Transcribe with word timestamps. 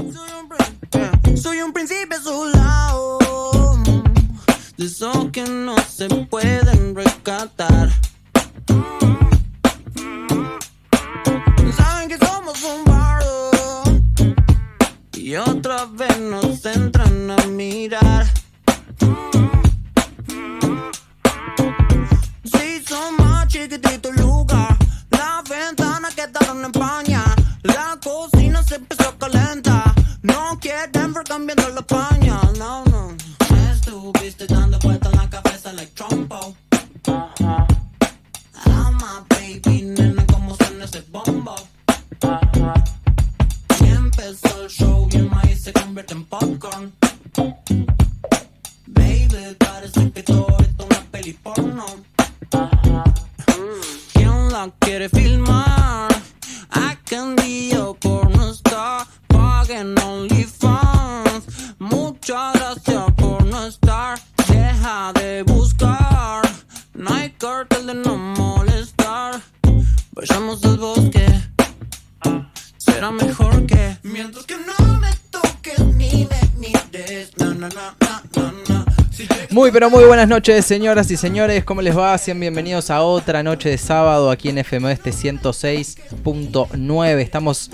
Soy 0.00 0.30
un, 0.40 0.48
príncipe, 0.48 1.36
soy 1.36 1.60
un 1.60 1.72
príncipe 1.74 2.14
a 2.14 2.22
su 2.22 2.46
lado. 2.46 3.18
De 4.78 4.86
esos 4.86 5.30
que 5.30 5.42
no 5.42 5.76
se 5.76 6.08
pueden 6.08 6.94
rescatar. 6.94 7.90
Saben 11.76 12.08
que 12.08 12.16
somos 12.16 12.62
un 12.62 12.84
bardo. 12.84 13.50
Y 15.12 15.36
otra 15.36 15.84
vez 15.84 16.18
nos 16.18 16.64
entran 16.64 17.30
a 17.32 17.46
mirar. 17.48 17.89
Pero 79.80 79.88
muy 79.88 80.04
buenas 80.04 80.28
noches 80.28 80.66
señoras 80.66 81.10
y 81.10 81.16
señores, 81.16 81.64
¿cómo 81.64 81.80
les 81.80 81.96
va? 81.96 82.18
Sean 82.18 82.38
bienvenidos 82.38 82.90
a 82.90 83.00
otra 83.00 83.42
noche 83.42 83.70
de 83.70 83.78
sábado 83.78 84.30
aquí 84.30 84.50
en 84.50 84.58
FM 84.58 84.92
Este 84.92 85.08
106.9. 85.08 87.18
Estamos 87.18 87.70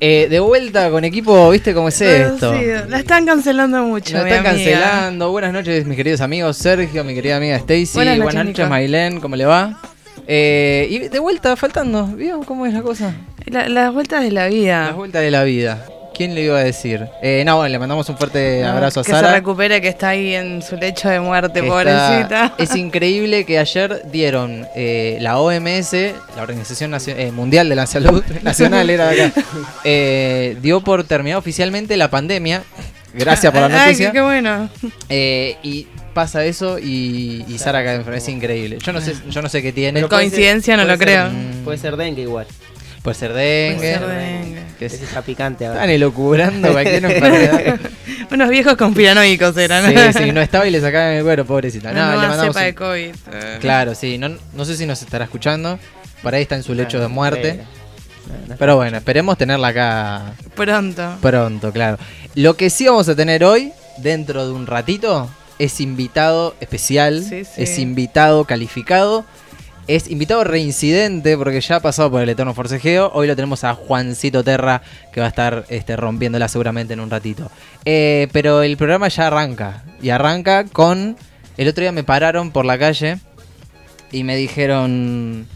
eh, 0.00 0.26
de 0.30 0.40
vuelta 0.40 0.90
con 0.90 1.04
equipo, 1.04 1.50
¿viste 1.50 1.74
cómo 1.74 1.88
es 1.88 2.00
esto? 2.00 2.54
Sí, 2.58 2.64
la 2.88 2.98
están 3.00 3.26
cancelando 3.26 3.84
mucho. 3.84 4.14
Mi 4.14 4.20
están 4.20 4.38
amiga. 4.38 4.42
cancelando. 4.52 5.30
Buenas 5.32 5.52
noches, 5.52 5.84
mis 5.84 5.98
queridos 5.98 6.22
amigos. 6.22 6.56
Sergio, 6.56 7.04
mi 7.04 7.14
querida 7.14 7.36
amiga 7.36 7.56
Stacy. 7.56 7.90
Buenas 7.92 8.16
Buenas 8.16 8.34
noches, 8.34 8.48
noches. 8.60 8.68
Mailén. 8.70 9.20
¿Cómo 9.20 9.36
le 9.36 9.44
va? 9.44 9.78
Eh, 10.26 10.88
y 10.90 10.98
de 11.08 11.18
vuelta, 11.18 11.56
faltando. 11.56 12.06
¿Vio 12.06 12.40
cómo 12.40 12.64
es 12.64 12.72
la 12.72 12.80
cosa? 12.80 13.14
La- 13.44 13.68
las 13.68 13.92
vueltas 13.92 14.22
de 14.22 14.30
la 14.32 14.46
vida. 14.46 14.86
Las 14.86 14.96
vueltas 14.96 15.20
de 15.20 15.30
la 15.30 15.44
vida. 15.44 15.86
¿Quién 16.16 16.34
le 16.34 16.42
iba 16.42 16.58
a 16.58 16.64
decir? 16.64 17.06
Eh, 17.22 17.42
no, 17.44 17.56
bueno, 17.56 17.68
le 17.72 17.78
mandamos 17.78 18.08
un 18.08 18.16
fuerte 18.16 18.60
No, 18.62 18.68
abrazo 18.70 19.00
a 19.00 19.04
que 19.04 19.10
Sara. 19.12 19.28
se 19.28 19.34
recupere, 19.34 19.80
que 19.82 19.88
está 19.88 20.08
ahí 20.10 20.34
en 20.34 20.62
su 20.62 20.76
lecho 20.76 21.08
de 21.10 21.20
muerte, 21.20 21.60
que 21.60 21.66
pobrecita. 21.68 22.22
está- 22.22 22.54
es 22.58 22.74
increíble 22.74 23.44
que 23.44 23.58
ayer 23.58 24.02
dieron 24.10 24.66
eh, 24.74 25.18
la 25.20 25.38
OMS, 25.38 25.92
la 26.36 26.42
Organización 26.42 26.92
Nacio- 26.92 27.14
eh, 27.18 27.32
Mundial 27.32 27.68
de 27.68 27.74
la 27.74 27.86
Salud 27.86 28.24
Nacional, 28.42 28.88
era 28.88 29.08
de 29.08 29.24
acá, 29.24 29.42
eh, 29.84 30.56
dio 30.62 30.80
por 30.80 31.04
terminada 31.04 31.38
oficialmente 31.38 31.96
la 31.96 32.08
pandemia. 32.10 32.62
Gracias 33.12 33.52
por 33.52 33.62
la 33.62 33.66
Ay, 33.68 33.86
noticia. 33.92 34.06
qué, 34.08 34.12
qué 34.14 34.20
bueno. 34.22 34.68
Eh, 35.08 35.56
y 35.62 35.86
pasa 36.12 36.44
eso 36.44 36.78
y, 36.78 37.44
y 37.48 37.58
Sara 37.58 37.82
cae 37.84 37.96
enferma. 37.96 38.18
Es 38.18 38.28
increíble. 38.28 38.78
Yo 38.82 38.92
no 38.92 39.00
sé, 39.00 39.14
yo 39.30 39.40
no 39.42 39.48
sé 39.48 39.62
qué 39.62 39.72
tiene. 39.72 40.02
Coincidencia, 40.02 40.76
no 40.76 40.84
lo 40.84 40.96
ser- 40.96 40.98
creo. 40.98 41.28
Puede 41.64 41.78
ser 41.78 41.96
dengue 41.96 42.22
igual. 42.22 42.46
Puede 43.06 43.14
ser 43.18 43.32
dengue. 43.32 43.76
Puede 43.78 43.98
ser 43.98 44.06
dengue. 44.08 44.62
que 44.78 44.86
es- 44.86 44.94
está 45.00 45.22
picante 45.22 45.64
Están 45.64 45.78
ahora. 45.80 45.92
elucubrando 45.92 46.72
cualquier 46.72 47.04
enfermedad. 47.10 47.78
Unos 48.32 48.48
viejos 48.50 48.74
conspiranoicos 48.76 49.56
eran. 49.56 50.12
Sí, 50.12 50.18
sí, 50.24 50.32
no 50.32 50.40
estaba 50.42 50.66
y 50.66 50.70
le 50.72 50.80
sacaban 50.80 51.12
el 51.14 51.22
cuero, 51.24 51.44
pobrecita. 51.44 51.92
Una 51.92 52.06
No, 52.06 52.20
le 52.20 52.26
mandamos 52.28 52.46
cepa 52.48 52.58
un- 52.60 52.66
de 52.66 52.74
COVID. 52.74 53.14
Eh. 53.32 53.58
Claro, 53.60 53.94
sí. 53.94 54.18
No, 54.18 54.30
no 54.54 54.64
sé 54.64 54.76
si 54.76 54.84
nos 54.86 55.00
estará 55.02 55.24
escuchando. 55.24 55.78
Por 56.22 56.34
ahí 56.34 56.42
está 56.42 56.56
en 56.56 56.64
su 56.64 56.74
lecho 56.74 56.98
de 57.00 57.06
muerte. 57.08 57.60
No, 58.26 58.48
no. 58.48 58.56
Pero 58.58 58.74
bueno, 58.76 58.96
esperemos 58.96 59.38
tenerla 59.38 59.68
acá 59.68 60.22
Pronto. 60.56 61.16
pronto, 61.22 61.72
claro. 61.72 61.96
Lo 62.34 62.56
que 62.56 62.70
sí 62.70 62.86
vamos 62.88 63.08
a 63.08 63.14
tener 63.14 63.44
hoy, 63.44 63.72
dentro 63.98 64.44
de 64.44 64.52
un 64.52 64.66
ratito, 64.66 65.30
es 65.60 65.80
invitado 65.80 66.56
especial. 66.60 67.22
Sí, 67.22 67.44
sí. 67.44 67.62
Es 67.62 67.78
invitado 67.78 68.44
calificado. 68.44 69.24
Es 69.86 70.10
invitado 70.10 70.42
reincidente 70.42 71.36
porque 71.36 71.60
ya 71.60 71.76
ha 71.76 71.80
pasado 71.80 72.10
por 72.10 72.20
el 72.20 72.28
eterno 72.28 72.54
forcejeo. 72.54 73.12
Hoy 73.14 73.28
lo 73.28 73.36
tenemos 73.36 73.62
a 73.62 73.74
Juancito 73.74 74.42
Terra 74.42 74.82
que 75.12 75.20
va 75.20 75.26
a 75.26 75.28
estar 75.28 75.64
este, 75.68 75.94
rompiéndola 75.94 76.48
seguramente 76.48 76.94
en 76.94 77.00
un 77.00 77.08
ratito. 77.08 77.52
Eh, 77.84 78.26
pero 78.32 78.62
el 78.62 78.76
programa 78.76 79.06
ya 79.06 79.28
arranca. 79.28 79.84
Y 80.02 80.10
arranca 80.10 80.64
con... 80.64 81.16
El 81.56 81.68
otro 81.68 81.82
día 81.82 81.92
me 81.92 82.02
pararon 82.02 82.50
por 82.50 82.64
la 82.64 82.78
calle 82.78 83.18
y 84.10 84.24
me 84.24 84.34
dijeron... 84.34 85.46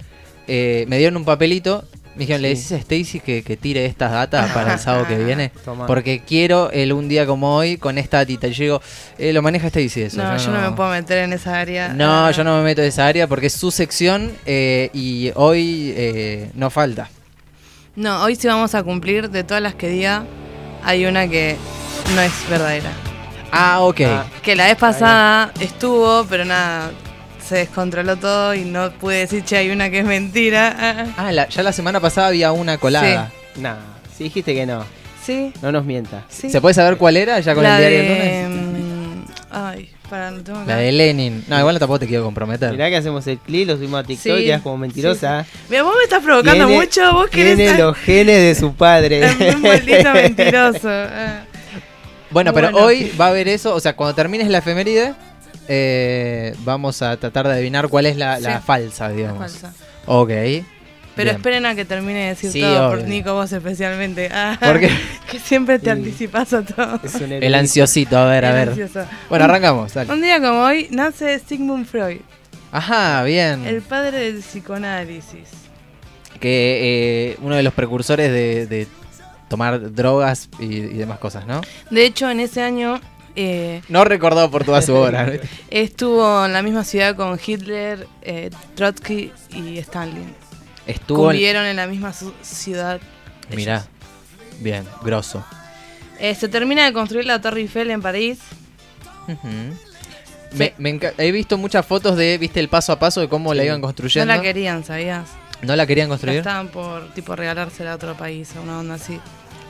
eh, 0.47 0.84
me 0.86 0.98
dieron 0.98 1.16
un 1.16 1.24
papelito. 1.24 1.84
Me 2.20 2.26
dijeron, 2.26 2.42
¿le 2.42 2.48
decís 2.48 2.70
a 2.72 2.76
Stacy 2.76 3.19
que, 3.20 3.42
que 3.42 3.56
tire 3.56 3.86
estas 3.86 4.12
datas 4.12 4.50
para 4.53 4.75
el 4.75 4.78
sábado 4.78 5.06
que 5.08 5.16
viene? 5.25 5.50
Toma. 5.64 5.86
Porque 5.86 6.20
quiero 6.20 6.70
el 6.70 6.92
un 6.92 7.08
día 7.08 7.25
como 7.25 7.56
hoy 7.56 7.78
con 7.78 7.97
esta 7.97 8.19
datita. 8.19 8.47
Y 8.47 8.53
yo 8.53 8.62
digo, 8.64 8.82
eh, 9.16 9.32
lo 9.32 9.41
maneja 9.41 9.69
Stacy 9.69 10.03
eso. 10.03 10.19
No, 10.22 10.36
yo 10.36 10.50
no 10.50 10.60
me 10.70 10.76
puedo 10.76 10.91
meter 10.91 11.16
en 11.25 11.32
esa 11.32 11.59
área. 11.59 11.88
No, 11.94 12.26
Ah. 12.26 12.30
yo 12.30 12.44
no 12.44 12.59
me 12.59 12.62
meto 12.62 12.82
en 12.82 12.88
esa 12.88 13.06
área 13.06 13.26
porque 13.26 13.47
es 13.47 13.54
su 13.54 13.70
sección 13.70 14.32
eh, 14.44 14.91
y 14.92 15.32
hoy 15.34 15.94
eh, 15.97 16.50
no 16.53 16.69
falta. 16.69 17.09
No, 17.97 18.22
hoy 18.22 18.36
sí 18.36 18.47
vamos 18.48 18.75
a 18.75 18.82
cumplir 18.82 19.30
de 19.30 19.42
todas 19.42 19.62
las 19.62 19.75
que 19.75 19.88
diga. 19.88 20.25
Hay 20.84 21.06
una 21.06 21.26
que 21.26 21.56
no 22.14 22.20
es 22.20 22.32
verdadera. 22.50 22.91
Ah, 23.50 23.80
ok. 23.80 24.00
Ah. 24.06 24.25
Que 24.42 24.54
la 24.56 24.66
vez 24.66 24.76
pasada 24.76 25.53
estuvo, 25.59 26.26
pero 26.28 26.44
nada, 26.44 26.91
se 27.50 27.56
descontroló 27.56 28.15
todo 28.16 28.55
y 28.55 28.65
no 28.65 28.93
pude 28.93 29.16
decir, 29.19 29.43
che, 29.44 29.56
hay 29.56 29.71
una 29.71 29.91
que 29.91 29.99
es 29.99 30.05
mentira. 30.05 31.12
Ah, 31.16 31.33
la- 31.33 31.49
ya 31.49 31.65
la 31.65 31.72
semana 31.72 31.99
pasada 31.99 32.28
había 32.28 32.53
una 32.53 32.78
colada. 32.78 33.33
Nah, 33.56 33.75
si 34.16 34.22
dijiste 34.25 34.55
que 34.55 34.66
no, 34.66 34.84
Sí, 35.27 35.53
no 35.60 35.72
nos 35.72 35.84
mientas. 35.84 36.22
sí. 36.28 36.49
¿Se 36.49 36.60
puede 36.60 36.75
saber 36.75 36.97
cuál 36.97 37.16
era 37.16 37.41
ya 37.41 37.55
con 37.55 37.65
la 37.65 37.75
el 37.83 37.91
diario 37.91 38.15
de... 38.15 38.49
mm, 38.49 39.25
Ay, 39.50 39.91
para, 40.09 40.31
no 40.31 40.43
tengo 40.44 40.60
acá. 40.60 40.69
La 40.69 40.77
de 40.77 40.93
Lenin. 40.93 41.44
No, 41.49 41.59
igual 41.59 41.77
tampoco 41.81 41.99
te 41.99 42.06
quiero 42.06 42.22
comprometer. 42.22 42.71
Mirá 42.71 42.89
que 42.89 42.97
hacemos 42.99 43.27
el 43.27 43.39
clip, 43.39 43.66
lo 43.66 43.75
subimos 43.77 43.99
a 44.00 44.05
TikTok 44.06 44.22
Sí, 44.37 44.43
y 44.43 44.44
quedas 44.47 44.62
como 44.62 44.77
mentirosa. 44.78 45.44
Mira, 45.69 45.83
vos 45.83 45.94
me 45.99 46.05
estás 46.05 46.22
provocando 46.22 46.66
Tiene- 46.66 46.81
mucho, 46.81 47.12
vos 47.15 47.28
querés 47.31 47.56
Tiene 47.56 47.78
los 47.78 47.97
genes 47.97 48.37
de 48.37 48.55
su 48.55 48.75
padre. 48.75 49.28
un 49.56 49.60
maldito 49.62 50.12
mentiroso. 50.15 50.89
Bueno, 52.31 52.53
pero 52.55 52.71
Bueno. 52.71 52.87
hoy 52.87 53.12
va 53.21 53.27
a 53.27 53.28
haber 53.31 53.49
eso. 53.49 53.75
O 53.75 53.81
sea, 53.81 53.97
cuando 53.97 54.15
termines 54.15 54.47
la 54.49 54.59
efeméride, 54.59 55.15
eh, 55.72 56.54
vamos 56.64 57.00
a 57.00 57.16
tratar 57.16 57.47
de 57.47 57.54
adivinar 57.54 57.88
cuál 57.88 58.06
es 58.06 58.16
la, 58.16 58.41
la 58.41 58.58
Sí. 58.58 58.62
falsa, 58.66 59.08
digamos. 59.10 59.38
falsa. 59.38 59.72
Ok. 60.06 60.28
Pero 60.28 60.64
Bien. 61.31 61.36
esperen 61.36 61.66
a 61.66 61.75
que 61.76 61.84
termine 61.84 62.19
de 62.20 62.28
decir 62.31 62.50
Sí, 62.50 62.60
todo, 62.60 62.91
por. 62.91 63.03
Nico, 63.06 63.34
vos 63.34 63.53
especialmente. 63.53 64.28
Ah, 64.32 64.56
¿Por 64.60 64.80
qué? 64.80 64.91
Que 65.30 65.38
siempre 65.38 65.78
te 65.78 65.84
Sí. 65.86 65.91
anticipas 65.91 66.53
a 66.53 66.64
todo. 66.64 66.98
Es 67.04 67.14
un 67.16 67.32
El 67.32 67.54
ansiosito, 67.54 68.19
a 68.19 68.25
ver, 68.26 68.44
a 68.44 68.53
ver. 68.53 68.88
Bueno, 69.28 69.44
arrancamos. 69.44 69.94
dale. 69.94 70.12
Un 70.12 70.20
día 70.22 70.41
como 70.41 70.62
hoy 70.62 70.88
nace 70.91 71.38
Sigmund 71.38 71.86
Freud, 71.86 72.20
Ajá, 72.72 73.22
bien. 73.22 73.64
el 73.66 73.80
padre 73.82 74.19
del 74.32 74.41
psicoanálisis. 74.42 75.48
que 76.41 77.32
eh, 77.32 77.36
uno 77.42 77.54
de 77.56 77.62
los 77.62 77.75
precursores 77.75 78.32
de, 78.32 78.66
de 78.66 78.86
tomar 79.48 79.92
drogas 79.92 80.48
y, 80.59 80.64
y 80.76 80.97
demás 80.97 81.18
cosas, 81.18 81.47
¿no? 81.47 81.60
De 81.91 82.04
hecho, 82.06 82.30
en 82.30 82.41
ese 82.41 82.62
año 82.62 82.98
eh, 83.36 83.82
No 83.88 84.04
recordado 84.04 84.50
por 84.50 84.65
toda 84.65 84.82
su 84.82 84.94
obra. 84.94 85.27
¿no? 85.27 85.32
estuvo 85.71 86.44
en 86.47 86.53
la 86.53 86.62
misma 86.62 86.84
ciudad 86.84 87.15
con 87.16 87.38
Hitler, 87.44 88.06
eh, 88.22 88.50
Trotsky 88.74 89.32
y 89.50 89.78
Stalin. 89.78 90.34
Estuvo. 90.86 91.18
en- 91.21 91.24
Convivieron 91.27 91.65
en 91.66 91.77
la 91.77 91.86
misma 91.86 92.12
ciudad. 92.42 93.00
ellos. 93.48 93.56
Mirá, 93.56 93.86
bien, 94.60 94.84
grosso. 95.03 95.44
Eh, 96.18 96.34
se 96.34 96.48
termina 96.48 96.84
de 96.84 96.92
construir 96.92 97.24
la 97.27 97.41
Torre 97.41 97.60
Eiffel 97.60 97.91
en 97.91 98.03
París. 98.03 98.38
Me- 100.53 100.74
me 100.78 100.98
he 101.18 101.30
visto 101.33 101.56
muchas 101.56 101.86
fotos 101.86 102.16
de, 102.16 102.36
viste, 102.38 102.59
el 102.60 102.68
paso 102.68 102.92
a 102.92 102.98
paso 102.98 103.21
de 103.21 103.28
cómo 103.28 103.54
la 103.54 103.65
iban 103.65 103.80
No 103.80 103.86
construyendo. 103.86 104.26
la 104.34 104.42
querían, 104.42 104.84
¿sabías? 104.84 105.28
¿No 105.62 105.76
la 105.76 105.86
querían 105.86 106.09
La 106.09 106.12
construir? 106.15 106.38
estaban 106.38 106.68
por 106.68 107.12
tipo 107.15 107.36
regalársela 107.36 107.92
a 107.92 107.94
otro 107.94 108.16
país, 108.16 108.54
a 108.56 108.60
una 108.60 108.78
onda 108.80 108.94
así. 108.94 109.21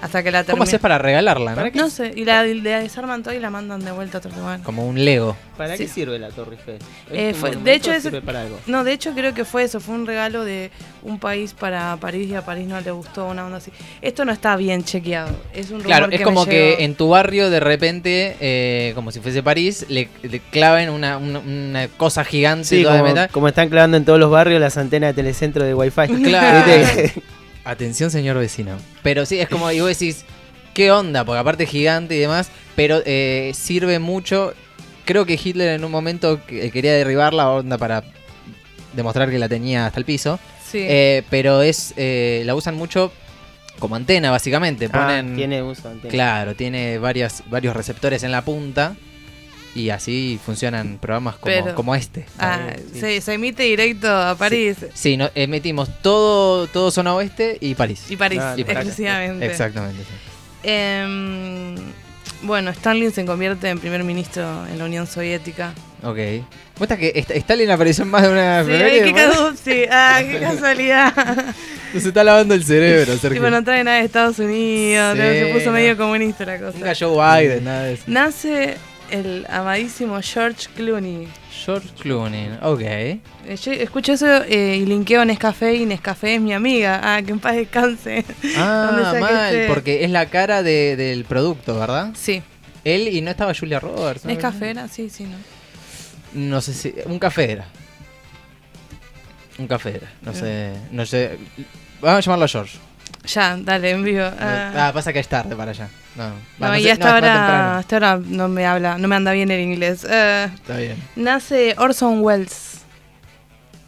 Hasta 0.03 0.23
que 0.23 0.31
la 0.31 0.45
¿Cómo 0.45 0.63
haces 0.63 0.81
para 0.81 0.97
regalarla, 0.99 1.51
no? 1.51 1.57
¿Para 1.57 1.71
qué? 1.71 1.79
No 1.79 1.91
sé, 1.91 2.13
y 2.17 2.25
la, 2.25 2.43
la 2.45 2.81
desarman 2.81 3.23
todo 3.23 3.35
y 3.35 3.39
la 3.39 3.51
mandan 3.51 3.85
de 3.85 3.93
vuelta 3.93 4.17
a 4.17 4.21
otro 4.21 4.31
lugar. 4.35 4.61
Como 4.63 4.87
un 4.87 5.05
Lego. 5.05 5.37
¿Para 5.59 5.77
Sí. 5.77 5.85
qué 5.85 5.89
sirve 5.91 6.19
la 6.19 6.31
Torre 6.31 6.57
Eiffel? 6.57 6.77
¿Es 6.77 6.81
Eh, 7.13 7.35
fue- 7.35 7.51
de 7.55 7.75
hecho 7.75 7.93
es- 7.93 8.03
sirve 8.05 8.23
para 8.23 8.41
algo? 8.43 8.59
No, 8.67 8.83
de 8.83 8.93
hecho 8.95 9.13
creo 9.13 9.35
que 9.35 9.45
fue 9.45 9.63
eso, 9.65 9.79
fue 9.79 9.95
un 9.95 10.07
regalo 10.07 10.45
de 10.45 10.71
un 11.03 11.19
país 11.19 11.53
para 11.53 11.97
París 11.99 12.31
y 12.31 12.35
a 12.35 12.43
París 12.43 12.67
no 12.67 12.81
le 12.81 12.91
gustó 12.93 13.27
una 13.27 13.45
onda 13.45 13.59
así. 13.59 13.71
Esto 14.01 14.25
no 14.25 14.33
está 14.33 14.57
bien 14.57 14.85
chequeado, 14.85 15.31
es 15.53 15.67
un 15.67 15.73
rumor 15.81 15.87
Claro, 15.87 16.09
que 16.09 16.15
es 16.15 16.21
me 16.23 16.25
como 16.25 16.47
que 16.47 16.71
llegó. 16.71 16.81
en 16.81 16.95
tu 16.95 17.09
barrio 17.11 17.51
de 17.51 17.61
repente, 17.61 18.37
eh, 18.41 18.93
como 18.95 19.13
si 19.13 19.21
fuese 19.21 19.43
París, 19.43 19.85
le, 19.91 20.09
le 20.23 20.41
claven 20.41 20.89
una, 20.89 21.19
una- 21.19 21.41
una 21.41 21.89
cosa 21.89 22.25
gigante 22.25 22.65
Sí, 22.65 22.83
toda 22.83 22.95
de 22.95 23.01
como, 23.01 23.11
metal. 23.13 23.29
como 23.31 23.49
están 23.49 23.69
clavando 23.69 23.99
en 23.99 24.07
todos 24.07 24.19
los 24.19 24.31
barrios 24.31 24.61
las 24.63 24.79
antenas 24.79 25.15
de 25.15 25.23
telecentro 25.23 25.63
de 25.65 25.75
Wi-Fi. 25.75 26.09
Claro. 26.23 26.65
Atención, 27.65 28.11
señor 28.11 28.37
vecino. 28.39 28.77
Pero 29.03 29.27
sí, 29.27 29.39
es 29.41 29.49
como, 29.49 29.71
y 29.71 29.81
vos 29.81 29.89
decís, 29.91 30.25
¿qué 30.75 30.91
onda? 30.91 31.25
Porque 31.25 31.39
aparte 31.41 31.65
es 31.65 31.71
gigante 31.71 32.17
y 32.17 32.19
demás, 32.19 32.51
pero 32.77 33.01
eh, 33.05 33.53
sirve 33.55 33.99
mucho. 33.99 34.55
Creo 35.05 35.27
que 35.27 35.39
Hitler 35.43 35.71
en 35.71 35.85
un 35.85 35.91
momento 35.91 36.41
que- 36.47 36.71
quería 36.71 36.93
derribar 36.95 37.35
la 37.35 37.51
onda 37.51 37.77
para 37.79 38.05
demostrar 38.95 39.31
que 39.31 39.39
la 39.39 39.49
tenía 39.49 39.87
hasta 39.87 39.99
el 39.99 40.05
piso. 40.05 40.39
Sí. 40.65 40.79
Eh, 40.89 41.23
pero 41.31 41.63
es 41.63 41.95
eh, 41.97 42.43
la 42.47 42.55
usan 42.55 42.77
mucho 42.77 43.13
como 43.79 43.97
antena, 43.97 44.31
básicamente. 44.31 44.89
Ah, 44.93 45.23
tiene 45.35 45.63
uso 45.63 45.89
antena. 45.89 46.11
Claro, 46.13 46.55
tiene 46.55 46.99
varias, 46.99 47.43
varios 47.51 47.75
receptores 47.75 48.23
en 48.23 48.31
la 48.31 48.43
punta. 48.43 48.95
Y 49.75 49.91
así 49.91 50.41
funcionan 50.45 50.99
programas 51.01 51.37
como, 51.37 51.45
Pero- 51.55 51.75
como 51.77 51.95
este. 51.95 52.27
Ah, 52.39 52.71
sí. 52.93 52.99
se, 53.01 53.21
se 53.21 53.35
emite 53.35 53.63
directo 53.63 54.09
a 54.09 54.35
París 54.37 54.77
Sí, 54.95 55.17
no, 55.17 55.31
metimos 55.49 55.89
todo, 56.03 56.67
todo 56.67 56.91
zona 56.91 57.15
oeste 57.15 57.57
y 57.61 57.75
París. 57.77 58.05
y 58.09 58.17
París 58.17 58.41
Ah, 58.43 58.55
y 58.57 58.65
París. 58.65 58.79
exclusivamente. 58.89 59.47
Exactamente. 59.47 60.03
sí. 60.03 60.11
Em, 60.63 61.77
bueno, 62.43 62.71
Stalin 62.71 63.13
se 63.13 63.25
convierte 63.25 63.69
en 63.69 63.79
primer 63.79 64.03
ministro 64.05 64.67
en 64.67 64.79
la 64.79 64.85
Unión 64.87 65.07
Soviética. 65.07 65.73
Ok. 66.03 66.19
Muestra 66.79 66.97
que 66.97 67.13
St- 67.15 67.37
Stalin 67.39 67.71
apareció 67.71 68.05
en 68.05 68.11
más 68.11 68.23
de 68.23 68.29
una 68.31 68.65
Sí, 68.65 68.71
qué, 68.71 69.25
sí, 69.63 69.83
ah, 69.91 70.21
qué 70.23 70.39
casualidad. 70.41 71.55
Se 71.93 72.09
está 72.09 72.25
lavando 72.25 72.55
el 72.55 72.65
cerebro, 72.65 73.13
Sergio. 73.19 73.41
tipo, 73.41 73.51
no 73.51 73.63
trae 73.63 73.85
nada 73.85 73.99
de 73.99 74.05
Estados 74.07 74.39
Unidos, 74.39 75.15
Sí, 75.17 75.23
se 75.23 75.51
puso 75.53 75.67
no. 75.67 75.73
medio 75.73 75.97
comunista 75.99 76.47
la 76.47 76.59
cosa. 76.59 76.79
Nunca 76.79 76.93
Joe 76.99 77.43
Biden, 77.43 77.65
nada 77.65 77.83
de 77.85 77.93
eso. 77.95 78.05
Nace 78.07 78.77
el 79.11 79.47
amadísimo 79.49 80.19
George 80.23 80.69
Clooney. 80.75 81.29
George 81.65 81.89
Clooney, 81.99 82.51
ok. 82.63 82.81
Eh, 82.81 83.21
Yo 83.63 83.73
escucho 83.73 84.13
eso 84.13 84.27
eh, 84.45 84.79
y 84.81 84.87
linkeo 84.87 85.25
Nescafé 85.25 85.75
y 85.75 85.85
Nescafé 85.87 86.37
es 86.37 86.41
mi 86.41 86.53
amiga. 86.53 87.01
Ah, 87.03 87.23
que 87.23 87.33
en 87.33 87.39
paz 87.41 87.57
descanse. 87.57 88.25
¿Dónde 88.43 88.55
Ah, 88.57 89.15
mal, 89.21 89.65
porque 89.69 90.05
es 90.05 90.11
la 90.11 90.27
cara 90.27 90.63
de- 90.63 90.97
del 90.97 91.25
producto, 91.25 91.79
¿verdad? 91.79 92.11
Sí, 92.15 92.43
Él 92.85 93.09
y 93.09 93.21
no 93.21 93.31
estaba 93.31 93.53
Julia 93.55 93.79
Roberts. 93.81 94.25
¿no? 94.25 94.31
Nescafé 94.31 94.71
era, 94.71 94.89
sí, 94.89 95.11
sí, 95.11 95.25
¿no? 95.25 95.37
No 96.33 96.61
sé 96.61 96.73
si. 96.75 96.95
Un 97.07 97.19
café 97.19 97.53
era. 97.53 97.67
Un 99.59 99.67
café 99.67 99.97
era. 99.97 100.11
No 100.23 100.33
sé. 100.33 100.73
No 100.93 101.05
sé. 101.05 101.37
Vamos 102.01 102.19
a 102.19 102.21
llamarlo 102.21 102.45
a 102.47 102.49
George. 102.49 102.79
Ya, 103.25 103.57
dale, 103.61 103.91
en 103.91 104.03
vivo. 104.03 104.25
Ah. 104.39 104.73
Ah, 104.89 104.91
pasa 104.93 105.13
que 105.13 105.19
es 105.21 105.29
tarde 105.29 105.55
para 105.55 105.71
allá. 105.73 105.89
No, 106.17 106.29
no, 106.31 106.35
Va, 106.61 106.79
y 106.79 106.89
hasta 106.89 107.09
no, 107.09 107.15
ahora, 107.15 107.79
hasta 107.79 107.97
ahora 107.97 108.21
no 108.27 108.49
me 108.49 108.67
habla, 108.67 108.99
no 108.99 109.07
me 109.09 109.17
anda 109.17 109.33
bien 109.33 109.51
el 109.51 109.61
inglés. 109.61 110.05
Ah, 110.11 110.51
Está 110.55 110.77
bien. 110.79 110.97
nace 111.17 111.75
Orson 111.79 112.21
Welles, 112.23 112.79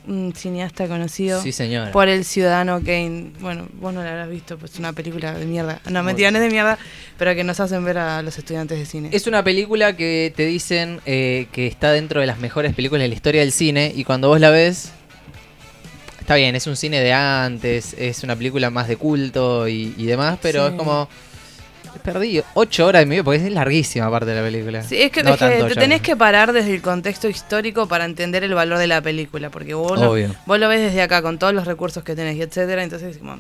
un 0.07 0.33
cineasta 0.37 0.87
conocido 0.87 1.41
Sí, 1.43 1.51
señora. 1.53 1.91
por 1.93 2.09
El 2.09 2.25
Ciudadano 2.25 2.79
Kane. 2.81 3.33
Bueno, 3.41 3.67
vos 3.75 3.93
no 3.95 4.03
la 4.05 4.11
habrás 4.11 4.29
visto, 4.31 4.59
pues 4.59 4.73
es 4.75 4.79
una 4.79 4.93
película 4.93 5.33
de 5.33 5.47
mierda. 5.47 5.81
No, 5.91 6.03
mentira, 6.03 6.31
no 6.31 6.39
es 6.39 6.45
de 6.45 6.51
mierda, 6.51 6.79
pero 7.19 7.35
que 7.35 7.43
nos 7.43 7.59
hacen 7.59 7.85
ver 7.85 7.99
a 7.99 8.23
los 8.23 8.37
estudiantes 8.39 8.79
de 8.79 8.87
cine. 8.87 9.09
Es 9.13 9.27
una 9.27 9.43
película 9.43 9.97
que 9.97 10.33
te 10.37 10.45
dicen 10.47 11.01
eh, 11.07 11.47
que 11.53 11.67
está 11.67 11.91
dentro 11.93 12.21
de 12.21 12.27
las 12.27 12.39
mejores 12.39 12.75
películas 12.75 13.03
de 13.03 13.09
la 13.09 13.15
historia 13.15 13.41
del 13.41 13.53
cine 13.53 13.93
y 13.95 14.05
cuando 14.05 14.29
vos 14.29 14.39
la 14.41 14.51
ves, 14.51 14.93
está 16.33 16.37
bien, 16.37 16.57
es 16.57 16.67
un 16.67 16.77
cine 16.77 17.01
de 17.01 17.13
antes, 17.13 17.95
es 17.99 18.23
una 18.23 18.37
película 18.37 18.71
más 18.71 18.89
de 18.89 18.97
culto 18.97 19.69
y, 19.69 19.95
y 19.97 20.07
demás, 20.07 20.39
pero 20.41 20.67
Sí. 20.67 20.73
es 20.73 20.79
como... 20.79 21.09
Perdí 22.03 22.43
ocho 22.55 22.87
horas 22.87 23.03
y 23.03 23.07
media 23.07 23.23
porque 23.23 23.45
es 23.45 23.53
larguísima 23.53 24.11
parte 24.11 24.31
de 24.31 24.37
la 24.37 24.43
película. 24.43 24.83
Sí, 24.83 24.97
es 25.01 25.13
que, 25.13 25.23
No 25.23 25.35
es 25.35 25.39
que 25.39 25.63
te 25.69 25.75
tenés 25.75 26.01
que 26.01 26.17
parar 26.17 26.53
desde 26.55 26.75
el 26.75 26.81
contexto 26.81 27.29
histórico 27.29 27.87
para 27.87 28.07
entender 28.07 28.45
el 28.45 28.55
valor 28.55 28.79
de 28.79 28.87
la 28.87 29.03
película, 29.03 29.51
porque 29.51 29.75
vos 29.75 30.01
lo, 30.01 30.17
vos 30.47 30.59
lo 30.59 30.69
ves 30.69 30.81
desde 30.81 31.03
acá 31.03 31.21
con 31.21 31.39
todos 31.39 31.53
los 31.53 31.67
recursos 31.67 32.03
que 32.03 32.17
tenés 32.17 32.37
y 32.37 32.43
etcétera, 32.43 32.83
entonces 32.83 33.19
como 33.19 33.39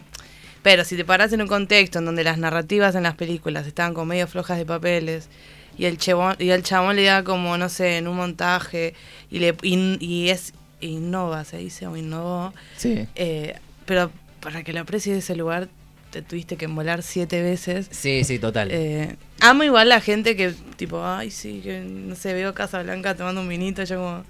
pero 0.63 0.85
si 0.85 0.97
te 0.97 1.05
parás 1.05 1.33
en 1.33 1.43
un 1.43 1.49
contexto 1.49 1.99
en 1.99 2.05
donde 2.05 2.23
las 2.23 2.39
narrativas 2.39 2.95
en 2.95 3.03
las 3.03 3.15
películas 3.15 3.67
estaban 3.67 3.95
con 3.95 4.07
medio 4.07 4.29
flojas 4.29 4.59
de 4.59 4.67
papeles 4.67 5.29
y 5.77 5.87
el 5.87 5.97
chabón, 5.99 6.37
y 6.39 6.51
el 6.51 6.63
chabón 6.63 6.95
le 6.97 7.05
da 7.05 7.25
como 7.25 7.57
no 7.57 7.69
sé, 7.69 7.97
en 7.97 8.07
un 8.07 8.17
montaje 8.17 8.95
y 9.31 9.39
le 9.41 9.57
y, 9.63 9.97
y 9.99 10.29
es 10.29 10.53
innova, 10.87 11.45
se 11.45 11.59
dice 11.59 11.87
o 11.87 11.97
innovó, 11.97 12.53
Sí. 12.77 13.07
eh, 13.15 13.55
pero 13.87 14.11
para 14.41 14.63
que 14.65 14.73
lo 14.73 14.81
aprecies 14.81 15.19
ese 15.19 15.37
lugar 15.37 15.69
te 16.11 16.21
tuviste 16.23 16.57
que 16.57 16.67
embolar 16.67 17.03
siete 17.03 17.41
veces 17.43 17.89
Sí, 17.91 18.23
sí, 18.25 18.39
total. 18.39 18.69
eh, 18.71 19.17
amo 19.41 19.63
igual 19.65 19.89
la 19.89 20.01
gente 20.01 20.37
que, 20.37 20.53
tipo, 20.77 21.05
ay, 21.05 21.31
sí, 21.31 21.61
que 21.65 21.81
no 21.81 22.15
sé, 22.17 22.35
veo 22.35 22.53
Casa 22.55 22.83
Blanca 22.83 23.15
tomando 23.17 23.41
un 23.41 23.49
vinito, 23.49 23.83
yo 23.85 23.97
como. 23.97 24.25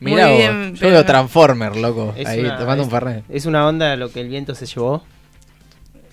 Mirá 0.00 0.28
muy 0.28 0.32
vos, 0.32 0.38
bien, 0.38 0.74
yo 0.76 0.80
pero- 0.80 0.92
veo 0.92 1.04
Transformer, 1.04 1.76
loco, 1.76 2.14
Es 2.16 2.26
ahí 2.26 2.40
una- 2.40 2.56
tomando 2.56 2.82
es- 2.82 2.86
un 2.86 2.90
fernet. 2.90 3.24
Es 3.28 3.44
una 3.44 3.66
onda 3.68 3.96
lo 3.96 4.10
que 4.10 4.20
el 4.22 4.28
viento 4.28 4.54
se 4.54 4.64
llevó. 4.64 5.04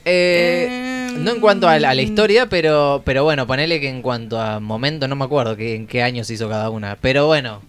Eh, 0.04 0.68
Eh, 0.70 1.18
no 1.20 1.32
en 1.32 1.40
cuanto 1.40 1.68
a 1.68 1.78
la, 1.80 1.90
a 1.92 1.94
la 1.96 2.02
historia, 2.02 2.48
pero, 2.50 3.02
pero 3.06 3.24
bueno, 3.24 3.48
ponele 3.48 3.80
que 3.80 3.90
en 3.90 4.02
cuanto 4.02 4.40
a 4.40 4.60
momento, 4.60 5.08
no 5.08 5.16
me 5.16 5.26
acuerdo 5.26 5.56
que, 5.56 5.76
en 5.76 5.88
qué 5.88 6.02
años 6.04 6.30
hizo 6.30 6.48
cada 6.50 6.70
una. 6.70 6.98
Pero 7.00 7.28
bueno, 7.28 7.62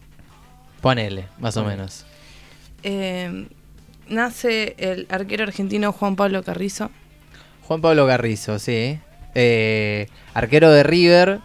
ponele, 0.81 1.27
más 1.39 1.57
o 1.57 1.65
menos. 1.65 2.05
eh, 2.83 3.47
nace 4.09 4.75
el 4.79 5.07
arquero 5.11 5.45
argentino 5.45 5.93
Juan 5.93 6.17
Pablo 6.17 6.43
Carrizo. 6.43 6.91
Juan 7.67 7.81
Pablo 7.81 8.07
Garrizo, 8.07 8.59
sí. 8.59 8.99
Eh, 9.35 10.09
arquero 10.35 10.71
de 10.71 10.83
River, 10.83 11.41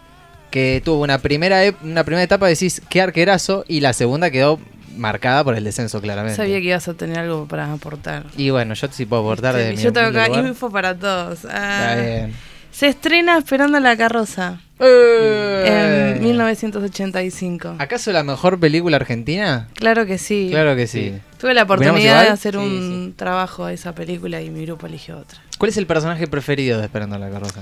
que 0.50 0.80
tuvo 0.84 1.02
una 1.02 1.18
primera, 1.18 1.64
ep- 1.66 1.76
una 1.82 2.04
primera 2.04 2.22
etapa, 2.22 2.46
decís, 2.46 2.80
qué 2.88 3.02
arquerazo, 3.02 3.64
y 3.68 3.80
la 3.80 3.92
segunda 3.92 4.30
quedó 4.30 4.58
marcada 4.96 5.42
por 5.44 5.56
el 5.56 5.64
descenso, 5.64 6.00
claramente. 6.00 6.36
Sabía 6.36 6.58
que 6.60 6.68
ibas 6.68 6.86
a 6.88 6.94
tener 6.94 7.18
algo 7.18 7.46
para 7.46 7.72
aportar. 7.72 8.24
Y 8.36 8.50
bueno, 8.50 8.74
yo 8.74 8.86
sí 8.90 9.04
puedo 9.04 9.22
aportar 9.22 9.54
de 9.56 9.70
Sí, 9.72 9.76
mi 9.76 9.82
yo 9.82 9.92
tengo 9.92 10.06
acá 10.08 10.28
lugar. 10.28 10.46
info 10.46 10.70
para 10.70 10.96
todos. 10.96 11.40
Ah, 11.50 11.94
Está 11.96 12.02
bien. 12.02 12.34
Se 12.74 12.88
estrena 12.88 13.38
Esperando 13.38 13.78
la 13.80 13.96
carroza 13.96 14.60
Eh. 14.80 16.14
en 16.16 16.22
1985. 16.24 17.76
¿Acaso 17.78 18.10
la 18.12 18.24
mejor 18.24 18.58
película 18.58 18.96
argentina? 18.96 19.68
Claro 19.74 20.04
que 20.06 20.18
sí. 20.18 20.48
Claro 20.50 20.74
que 20.74 20.86
sí. 20.88 21.14
Tuve 21.38 21.54
la 21.54 21.62
¿Opinamos 21.62 21.86
oportunidad 21.86 22.22
de 22.24 22.28
hacer 22.30 22.54
Sí, 22.54 22.58
un 22.58 23.14
trabajo 23.16 23.66
de 23.66 23.74
esa 23.74 23.94
película 23.94 24.42
y 24.42 24.50
mi 24.50 24.64
grupo 24.66 24.86
eligió 24.86 25.18
otra. 25.18 25.38
¿Cuál 25.58 25.68
es 25.70 25.76
el 25.76 25.86
personaje 25.86 26.26
preferido 26.26 26.78
de 26.78 26.84
Esperando 26.86 27.16
la 27.18 27.30
carroza? 27.30 27.60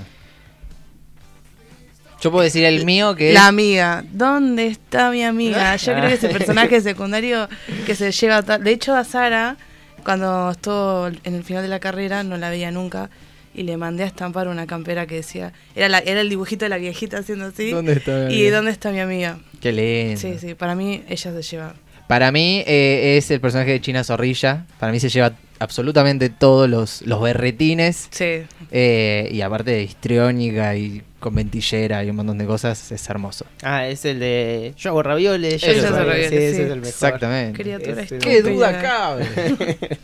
Yo 2.21 2.31
puedo 2.31 2.43
decir 2.43 2.63
el 2.63 2.85
mío 2.85 3.15
que 3.15 3.33
La 3.33 3.41
es... 3.41 3.45
amiga, 3.47 4.03
¿dónde 4.11 4.67
está 4.67 5.11
mi 5.11 5.23
amiga? 5.23 5.75
Yo 5.77 5.93
creo 5.93 6.07
que 6.07 6.13
ese 6.15 6.29
personaje 6.29 6.79
secundario 6.81 7.49
que 7.85 7.95
se 7.95 8.11
lleva... 8.11 8.41
De 8.41 8.71
hecho, 8.71 8.95
a 8.95 9.03
Sara, 9.03 9.57
cuando 10.05 10.51
estuvo 10.51 11.07
en 11.07 11.35
el 11.35 11.43
final 11.43 11.63
de 11.63 11.69
la 11.69 11.79
carrera, 11.81 12.23
no 12.23 12.37
la 12.37 12.49
veía 12.49 12.71
nunca, 12.71 13.09
y 13.53 13.63
le 13.63 13.77
mandé 13.77 14.03
a 14.03 14.07
estampar 14.07 14.47
una 14.47 14.65
campera 14.67 15.05
que 15.07 15.15
decía... 15.15 15.53
Era, 15.75 15.89
la, 15.89 15.99
era 15.99 16.21
el 16.21 16.29
dibujito 16.29 16.65
de 16.65 16.69
la 16.69 16.77
viejita 16.77 17.19
haciendo 17.19 17.45
así. 17.45 17.71
¿Dónde 17.71 17.93
está 17.93 18.11
mi 18.11 18.33
¿Y 18.33 18.41
amiga? 18.41 18.55
dónde 18.57 18.71
está 18.71 18.91
mi 18.91 18.99
amiga? 18.99 19.39
Qué 19.61 19.71
lindo. 19.71 20.19
Sí, 20.19 20.35
sí, 20.39 20.55
para 20.55 20.75
mí 20.75 21.03
ella 21.07 21.31
se 21.33 21.41
lleva. 21.41 21.75
Para 22.07 22.31
mí 22.31 22.63
eh, 22.67 23.15
es 23.17 23.31
el 23.31 23.39
personaje 23.39 23.71
de 23.71 23.81
China 23.81 24.03
Zorrilla. 24.03 24.65
Para 24.79 24.91
mí 24.91 24.99
se 24.99 25.09
lleva 25.09 25.33
absolutamente 25.59 26.29
todos 26.29 26.69
los, 26.69 27.01
los 27.03 27.21
berretines. 27.21 28.07
Sí. 28.11 28.43
eh, 28.71 29.29
y 29.31 29.41
aparte 29.41 29.71
de 29.71 29.83
histriónica 29.83 30.75
y 30.75 31.01
con 31.19 31.35
ventillera 31.35 32.03
y 32.03 32.09
un 32.09 32.17
montón 32.17 32.37
de 32.37 32.45
cosas, 32.45 32.91
es 32.91 33.09
hermoso. 33.09 33.45
Ah, 33.61 33.87
es 33.87 34.03
el 34.03 34.19
de 34.19 34.73
Yo 34.77 34.89
hago 34.89 35.01
ravioles. 35.03 35.61
Yo 35.61 35.71
hago 35.71 35.95
ravioles, 35.97 36.29
sí, 36.29 36.35
ese 36.35 36.49
es 36.49 36.59
el 36.59 36.67
mejor. 36.81 36.87
Exactamente. 36.87 37.63
Criatura. 37.63 38.05
¡Qué 38.19 38.41
duda 38.41 38.81
cabe! 38.81 39.25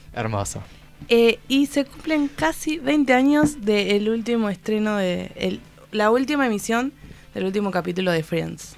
hermoso. 0.13 0.63
Eh, 1.07 1.39
y 1.47 1.65
se 1.67 1.85
cumplen 1.85 2.27
casi 2.27 2.77
20 2.77 3.13
años 3.13 3.61
del 3.61 4.09
último 4.09 4.49
estreno 4.49 4.97
de... 4.97 5.31
el- 5.35 5.59
la 5.91 6.11
última 6.11 6.45
emisión 6.45 6.93
del 7.33 7.45
último 7.45 7.71
capítulo 7.71 8.11
de 8.11 8.21
Friends. 8.21 8.75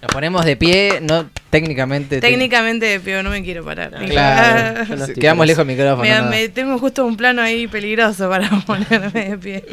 Nos 0.00 0.10
ponemos 0.10 0.44
de 0.44 0.56
pie, 0.56 0.98
no 1.00 1.30
técnicamente. 1.50 2.16
te- 2.16 2.20
Técnicamente, 2.28 2.98
pero 3.04 3.22
no 3.22 3.30
me 3.30 3.44
quiero 3.44 3.64
parar. 3.64 3.92
Claro. 4.06 4.84
No 4.96 5.04
estoy 5.04 5.14
Quedamos 5.20 5.46
lejos 5.46 5.64
del 5.64 5.76
micrófono. 5.76 6.02
Me, 6.02 6.08
nada. 6.10 6.28
me- 6.30 6.48
tengo 6.48 6.76
justo 6.78 7.06
un 7.06 7.16
plano 7.16 7.40
ahí 7.40 7.68
peligroso 7.68 8.28
para 8.28 8.50
ponerme 8.66 9.30
de 9.30 9.38
pie. 9.38 9.64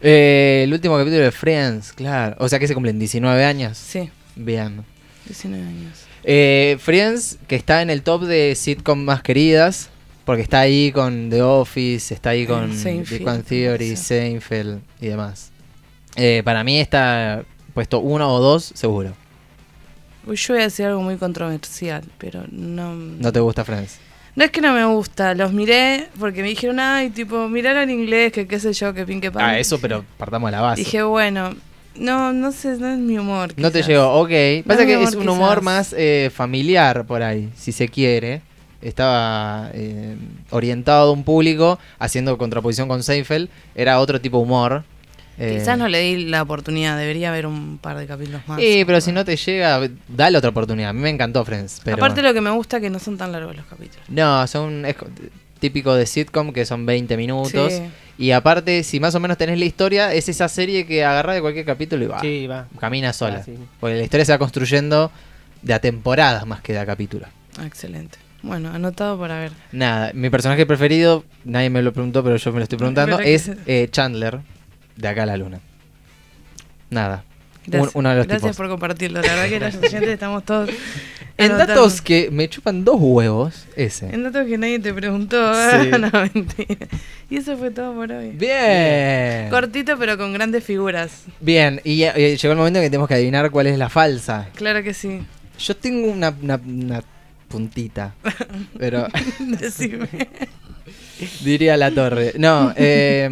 Eh, 0.00 0.60
el 0.64 0.72
último 0.72 0.96
capítulo 0.96 1.22
de 1.24 1.32
Friends, 1.32 1.92
claro. 1.92 2.36
O 2.38 2.48
sea 2.48 2.60
que 2.60 2.68
se 2.68 2.74
cumplen 2.74 2.96
19 3.00 3.44
años. 3.44 3.76
Sí, 3.76 4.08
Bien. 4.36 4.84
19 5.26 5.64
años. 5.66 6.05
Eh, 6.26 6.76
Friends, 6.80 7.38
que 7.46 7.56
está 7.56 7.80
en 7.80 7.88
el 7.88 8.02
top 8.02 8.24
de 8.24 8.54
sitcom 8.54 8.98
más 8.98 9.22
queridas. 9.22 9.88
Porque 10.26 10.42
está 10.42 10.58
ahí 10.58 10.90
con 10.90 11.30
The 11.30 11.40
Office, 11.40 12.12
está 12.12 12.30
ahí 12.30 12.48
con 12.48 12.76
Seinfeld, 12.76 13.18
Big 13.18 13.24
Bang 13.24 13.44
Theory, 13.44 13.90
sí. 13.90 13.96
Seinfeld 13.96 14.80
y 15.00 15.06
demás. 15.06 15.52
Eh, 16.16 16.42
para 16.44 16.64
mí 16.64 16.80
está 16.80 17.44
puesto 17.74 18.00
uno 18.00 18.34
o 18.34 18.40
dos, 18.40 18.72
seguro. 18.74 19.12
Yo 20.26 20.54
voy 20.54 20.62
a 20.62 20.64
decir 20.64 20.86
algo 20.86 21.00
muy 21.00 21.16
controversial, 21.16 22.02
pero 22.18 22.42
no. 22.50 22.92
No 22.96 23.32
te 23.32 23.38
gusta 23.38 23.64
Friends. 23.64 23.98
No 24.34 24.44
es 24.44 24.50
que 24.50 24.60
no 24.60 24.72
me 24.72 24.84
gusta, 24.84 25.32
los 25.34 25.52
miré 25.52 26.08
porque 26.18 26.42
me 26.42 26.48
dijeron, 26.48 26.80
ay, 26.80 27.10
tipo, 27.10 27.48
mirar 27.48 27.76
en 27.76 27.90
inglés, 27.90 28.32
que 28.32 28.48
qué 28.48 28.58
sé 28.58 28.72
yo, 28.72 28.92
que 28.92 29.06
pin 29.06 29.20
que 29.20 29.30
pan. 29.30 29.44
Ah, 29.44 29.58
eso, 29.60 29.78
pero 29.78 30.04
partamos 30.18 30.48
de 30.48 30.56
la 30.56 30.60
base. 30.60 30.82
Dije, 30.82 31.04
bueno, 31.04 31.54
no, 31.98 32.32
no 32.32 32.52
sé, 32.52 32.76
no 32.78 32.88
es 32.88 32.98
mi 32.98 33.18
humor. 33.18 33.52
no 33.56 33.70
te 33.70 33.82
llegó, 33.82 34.12
ok. 34.14 34.66
Pasa 34.66 34.86
que 34.86 34.96
humor, 34.96 35.08
es 35.08 35.14
un 35.14 35.28
humor 35.28 35.50
quizás. 35.50 35.64
más 35.64 35.94
eh, 35.96 36.30
familiar 36.34 37.06
por 37.06 37.22
ahí, 37.22 37.50
si 37.56 37.72
se 37.72 37.88
quiere. 37.88 38.42
Estaba 38.82 39.70
eh, 39.72 40.16
orientado 40.50 41.10
a 41.10 41.12
un 41.12 41.24
público, 41.24 41.78
haciendo 41.98 42.36
contraposición 42.38 42.88
con 42.88 43.02
Seinfeld. 43.02 43.48
Era 43.74 43.98
otro 43.98 44.20
tipo 44.20 44.38
de 44.38 44.42
humor. 44.44 44.84
Eh, 45.38 45.58
Quizás 45.58 45.76
no 45.76 45.88
le 45.88 46.00
di 46.00 46.24
la 46.26 46.42
oportunidad, 46.42 46.96
debería 46.96 47.28
haber 47.28 47.46
un 47.46 47.78
par 47.78 47.98
de 47.98 48.06
capítulos 48.06 48.40
más. 48.46 48.58
Sí, 48.58 48.84
pero 48.86 49.00
si 49.00 49.12
no 49.12 49.24
te 49.24 49.36
llega, 49.36 49.80
dale 50.08 50.38
otra 50.38 50.50
oportunidad. 50.50 50.90
A 50.90 50.92
mí 50.92 51.00
me 51.00 51.10
encantó 51.10 51.44
Friends. 51.44 51.80
Pero... 51.84 51.96
Aparte 51.96 52.22
lo 52.22 52.32
que 52.32 52.40
me 52.40 52.50
gusta 52.50 52.78
es 52.78 52.82
que 52.82 52.90
no 52.90 52.98
son 52.98 53.18
tan 53.18 53.32
largos 53.32 53.56
los 53.56 53.66
capítulos. 53.66 54.04
No, 54.08 54.46
son 54.46 54.84
es 54.86 54.96
típico 55.58 55.94
de 55.94 56.06
sitcom 56.06 56.52
que 56.52 56.64
son 56.64 56.86
20 56.86 57.16
minutos. 57.16 57.72
Sí. 57.72 57.82
Y 58.18 58.30
aparte, 58.30 58.82
si 58.82 58.98
más 59.00 59.14
o 59.14 59.20
menos 59.20 59.36
tenés 59.36 59.58
la 59.58 59.64
historia, 59.66 60.12
es 60.14 60.28
esa 60.28 60.48
serie 60.48 60.86
que 60.86 61.04
agarra 61.04 61.34
de 61.34 61.40
cualquier 61.40 61.64
capítulo 61.66 62.04
y 62.04 62.08
va. 62.08 62.20
Sí, 62.20 62.46
va. 62.46 62.66
Camina 62.80 63.12
sola. 63.12 63.38
Ah, 63.40 63.44
sí. 63.44 63.54
Porque 63.80 63.96
la 63.96 64.02
historia 64.02 64.24
se 64.24 64.32
va 64.32 64.38
construyendo 64.38 65.10
de 65.62 65.74
a 65.74 65.80
temporadas 65.80 66.46
más 66.46 66.60
que 66.62 66.72
de 66.72 66.78
a 66.78 66.86
capítulos. 66.86 67.28
Ah, 67.58 67.66
Excelente. 67.66 68.18
Bueno, 68.42 68.70
anotado 68.70 69.18
para 69.18 69.40
ver. 69.40 69.52
Nada, 69.72 70.12
mi 70.14 70.30
personaje 70.30 70.66
preferido, 70.66 71.24
nadie 71.44 71.68
me 71.68 71.82
lo 71.82 71.92
preguntó, 71.92 72.22
pero 72.22 72.36
yo 72.36 72.52
me 72.52 72.58
lo 72.58 72.62
estoy 72.62 72.78
preguntando, 72.78 73.18
es 73.18 73.50
eh, 73.66 73.88
Chandler, 73.90 74.38
de 74.94 75.08
acá 75.08 75.24
a 75.24 75.26
la 75.26 75.36
luna. 75.36 75.58
Nada. 76.90 77.24
Un- 77.66 77.72
Gracias, 77.72 77.94
uno 77.96 78.08
de 78.10 78.14
los 78.16 78.26
gracias 78.28 78.42
tipos. 78.52 78.56
por 78.56 78.68
compartirlo. 78.68 79.20
La 79.20 79.34
verdad 79.34 79.48
que 79.48 79.58
los 79.60 79.74
oyentes 79.74 80.10
estamos 80.10 80.44
todos. 80.44 80.70
En 81.38 81.58
datos 81.58 82.00
que 82.00 82.30
me 82.30 82.48
chupan 82.48 82.84
dos 82.84 82.96
huevos, 82.98 83.66
ese. 83.76 84.06
En 84.14 84.22
datos 84.22 84.46
que 84.46 84.56
nadie 84.56 84.78
te 84.78 84.94
preguntó. 84.94 85.52
Sí. 85.54 85.88
no, 86.00 86.10
mentira. 86.32 86.86
Y 87.28 87.36
eso 87.36 87.56
fue 87.58 87.70
todo 87.70 87.94
por 87.94 88.10
hoy. 88.10 88.30
Bien. 88.30 89.50
Cortito, 89.50 89.98
pero 89.98 90.16
con 90.16 90.32
grandes 90.32 90.64
figuras. 90.64 91.24
Bien, 91.40 91.80
y 91.84 92.02
eh, 92.04 92.36
llegó 92.40 92.52
el 92.52 92.58
momento 92.58 92.78
en 92.78 92.84
que 92.86 92.90
tenemos 92.90 93.08
que 93.08 93.14
adivinar 93.14 93.50
cuál 93.50 93.66
es 93.66 93.76
la 93.78 93.88
falsa. 93.90 94.48
Claro 94.54 94.82
que 94.82 94.94
sí. 94.94 95.20
Yo 95.58 95.76
tengo 95.76 96.08
una, 96.10 96.34
una- 96.42 96.60
una 96.66 97.02
puntita, 97.48 98.14
pero 98.78 99.06
Decime. 99.38 100.08
diría 101.44 101.76
la 101.76 101.90
torre. 101.90 102.32
No, 102.38 102.72
eh, 102.76 103.28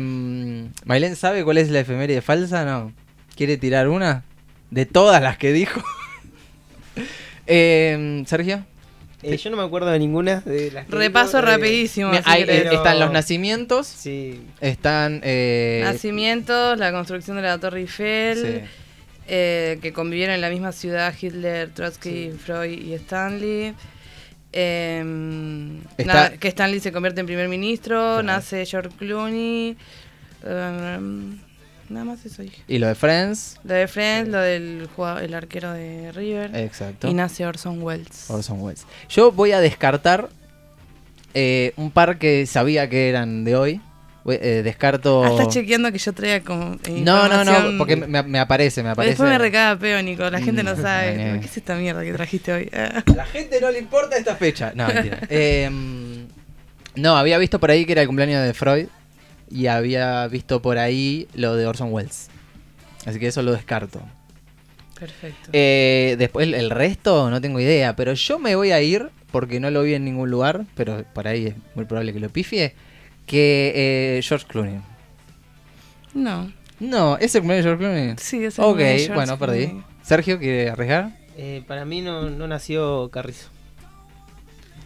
¿Mailén 0.85 1.17
sabe 1.17 1.43
cuál 1.45 1.59
es 1.59 1.71
la 1.71 1.81
efeméride 1.81 2.21
falsa? 2.23 2.65
No. 2.65 2.93
¿Quiere 3.37 3.57
tirar 3.57 3.89
una? 3.89 4.25
De 4.71 4.87
todas 4.87 5.23
las 5.23 5.39
que 5.39 5.53
dijo. 5.53 5.83
Eh, 7.47 8.23
Sergio. 8.27 8.65
Eh, 9.23 9.37
yo 9.39 9.51
no 9.51 9.57
me 9.57 9.63
acuerdo 9.63 9.89
de 9.91 9.99
ninguna 9.99 10.41
de 10.41 10.71
las 10.71 10.89
Repaso 10.91 11.39
eh, 11.39 11.43
rapidísimo. 11.43 12.11
Que- 12.11 12.19
eh, 12.19 12.45
pero- 12.47 12.73
están 12.73 12.99
los 13.01 13.11
nacimientos, 13.11 13.87
Sí. 13.87 14.43
están... 14.61 15.21
eh, 15.25 15.81
Nacimientos, 15.83 16.79
la 16.79 16.93
construcción 16.93 17.37
de 17.39 17.43
la 17.43 17.59
Torre 17.59 17.81
Eiffel, 17.81 18.39
sí. 18.39 18.69
eh, 19.29 19.79
que 19.81 19.95
convivieron 19.95 20.35
en 20.35 20.43
la 20.43 20.51
misma 20.51 20.73
ciudad 20.73 21.15
Hitler, 21.19 21.71
Trotsky, 21.71 22.33
Freud 22.33 22.71
y 22.79 22.93
Stanley. 22.95 23.75
Em, 24.53 25.81
Está- 25.99 26.37
que 26.39 26.49
Stanley 26.49 26.81
se 26.81 26.93
convierte 26.93 27.21
en 27.21 27.27
primer 27.27 27.49
ministro, 27.49 27.97
Claro. 27.97 28.23
nace 28.23 28.65
George 28.67 28.91
Clooney. 28.99 29.77
em, 30.47 31.39
nada 31.95 32.05
más 32.05 32.25
eso 32.27 32.43
dije. 32.43 32.63
Y 32.69 32.79
lo 32.79 32.87
de 32.89 32.95
Friends. 32.95 33.59
Lo 33.65 33.73
de 33.75 33.89
Friends, 33.89 34.29
lo 34.31 34.39
del 34.41 34.89
jugador, 34.95 35.23
el 35.23 35.33
arquero 35.35 35.73
de 35.73 36.13
River. 36.13 36.55
Exacto. 36.57 37.09
y 37.09 37.15
nace 37.15 37.47
Orson 37.47 37.83
Welles. 37.83 38.29
Orson 38.31 38.61
Welles. 38.61 38.85
Yo 39.09 39.33
voy 39.33 39.53
a 39.53 39.61
descartar 39.61 40.29
eh, 41.35 41.73
un 41.77 41.91
par 41.91 42.19
que 42.19 42.47
sabía 42.47 42.89
que 42.89 43.09
eran 43.09 43.45
de 43.45 43.57
hoy. 43.57 43.81
Eh, 44.27 44.63
descarto... 44.65 45.23
Ah, 45.23 45.29
estás 45.33 45.49
chequeando 45.53 45.93
que 45.93 45.99
yo 45.99 46.13
traiga 46.15 46.41
como. 46.43 46.77
eh, 46.87 47.03
No, 47.05 47.29
no, 47.29 47.45
no, 47.45 47.77
porque 47.77 47.95
me, 47.97 48.23
me 48.23 48.39
aparece, 48.39 48.83
me 48.83 48.89
aparece. 48.89 49.11
Después 49.11 49.29
me 49.29 49.37
recaga 49.37 49.79
peo, 49.79 50.03
Nico. 50.03 50.29
La 50.31 50.41
gente 50.41 50.63
no 50.63 50.75
Mm, 50.75 50.81
sabe. 50.81 51.39
¿Qué 51.41 51.47
es 51.47 51.57
esta 51.59 51.75
mierda 51.77 52.03
que 52.03 52.13
trajiste 52.15 52.53
hoy? 52.53 52.71
La 53.15 53.27
gente 53.27 53.61
no 53.61 53.71
le 53.71 53.79
importa 53.81 54.17
esta 54.17 54.35
fecha. 54.37 54.73
No, 54.75 54.87
mentira. 54.89 55.19
Em, 55.29 56.27
no, 56.95 57.17
había 57.19 57.37
visto 57.37 57.59
por 57.61 57.71
ahí 57.71 57.85
que 57.85 57.93
era 57.93 58.01
el 58.01 58.07
cumpleaños 58.07 58.43
de 58.47 58.55
Freud. 58.55 58.87
Y 59.55 59.69
había 59.69 60.27
visto 60.27 60.61
por 60.61 60.79
ahí 60.79 61.29
lo 61.33 61.55
de 61.55 61.65
Orson 61.65 61.93
Welles. 61.93 62.29
Así 63.07 63.21
que 63.21 63.29
eso 63.29 63.41
lo 63.41 63.53
descarto. 63.53 64.01
Perfecto. 64.99 65.51
Eh, 65.53 66.17
después 66.19 66.53
el, 66.53 66.71
resto 66.71 67.31
no 67.31 67.41
tengo 67.41 67.61
idea. 67.61 67.95
Pero 67.95 68.15
yo 68.15 68.41
me 68.41 68.57
voy 68.57 68.73
a 68.73 68.83
ir, 68.83 69.11
porque 69.31 69.61
no 69.61 69.71
lo 69.71 69.85
vi 69.85 69.95
en 69.95 70.05
ningún 70.05 70.29
lugar. 70.29 70.65
Pero 70.75 71.05
por 71.15 71.29
ahí 71.29 71.47
es 71.47 71.55
muy 71.77 71.85
probable 71.85 72.13
que 72.13 72.19
lo 72.19 72.31
pifie. 72.31 72.75
Que 73.27 73.73
eh, 74.19 74.23
George 74.25 74.47
Clooney. 74.49 74.81
no. 76.15 76.53
No, 76.81 77.17
¿es 77.19 77.33
el 77.37 77.47
de 77.47 77.63
George 77.63 77.79
Clooney? 77.79 78.15
Sí, 78.19 78.45
es 78.45 78.59
el 78.59 78.65
Ok, 78.65 78.79
de 78.79 78.99
George 78.99 79.15
bueno, 79.15 79.39
perdí. 79.39 79.67
Clooney. 79.67 79.85
Sergio, 80.03 80.41
¿quiere 80.41 80.69
arriesgar? 80.71 81.17
Eh, 81.37 81.63
para 81.69 81.85
mí 81.85 82.01
no, 82.01 82.29
no 82.29 82.49
nació 82.49 83.09
Carrizo. 83.11 83.49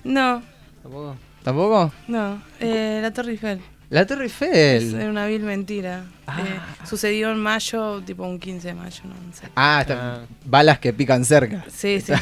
No, 0.05 0.43
Tampoco. 0.83 1.17
¿Tampoco? 1.43 1.91
no. 2.07 2.43
Eh, 2.61 2.99
la 3.01 3.11
Torre 3.13 3.33
Eiffel. 3.33 3.61
La 3.91 4.07
Torre 4.07 4.27
Es 4.27 4.43
Eiffel. 4.43 5.09
una 5.09 5.27
vil 5.27 5.43
mentira. 5.43 6.05
Ah. 6.27 6.41
Eh, 6.43 6.87
sucedió 6.87 7.31
en 7.33 7.39
mayo, 7.39 8.03
tipo 8.03 8.25
un 8.25 8.39
15 8.39 8.69
de 8.69 8.75
mayo, 8.75 9.01
no, 9.05 9.15
no 9.15 9.33
sé. 9.35 9.49
Ah, 9.57 9.79
está- 9.81 10.15
Ah. 10.17 10.19
balas 10.45 10.79
que 10.79 10.93
pican 10.93 11.25
cerca. 11.25 11.65
Sí, 11.75 12.01
sí. 12.01 12.13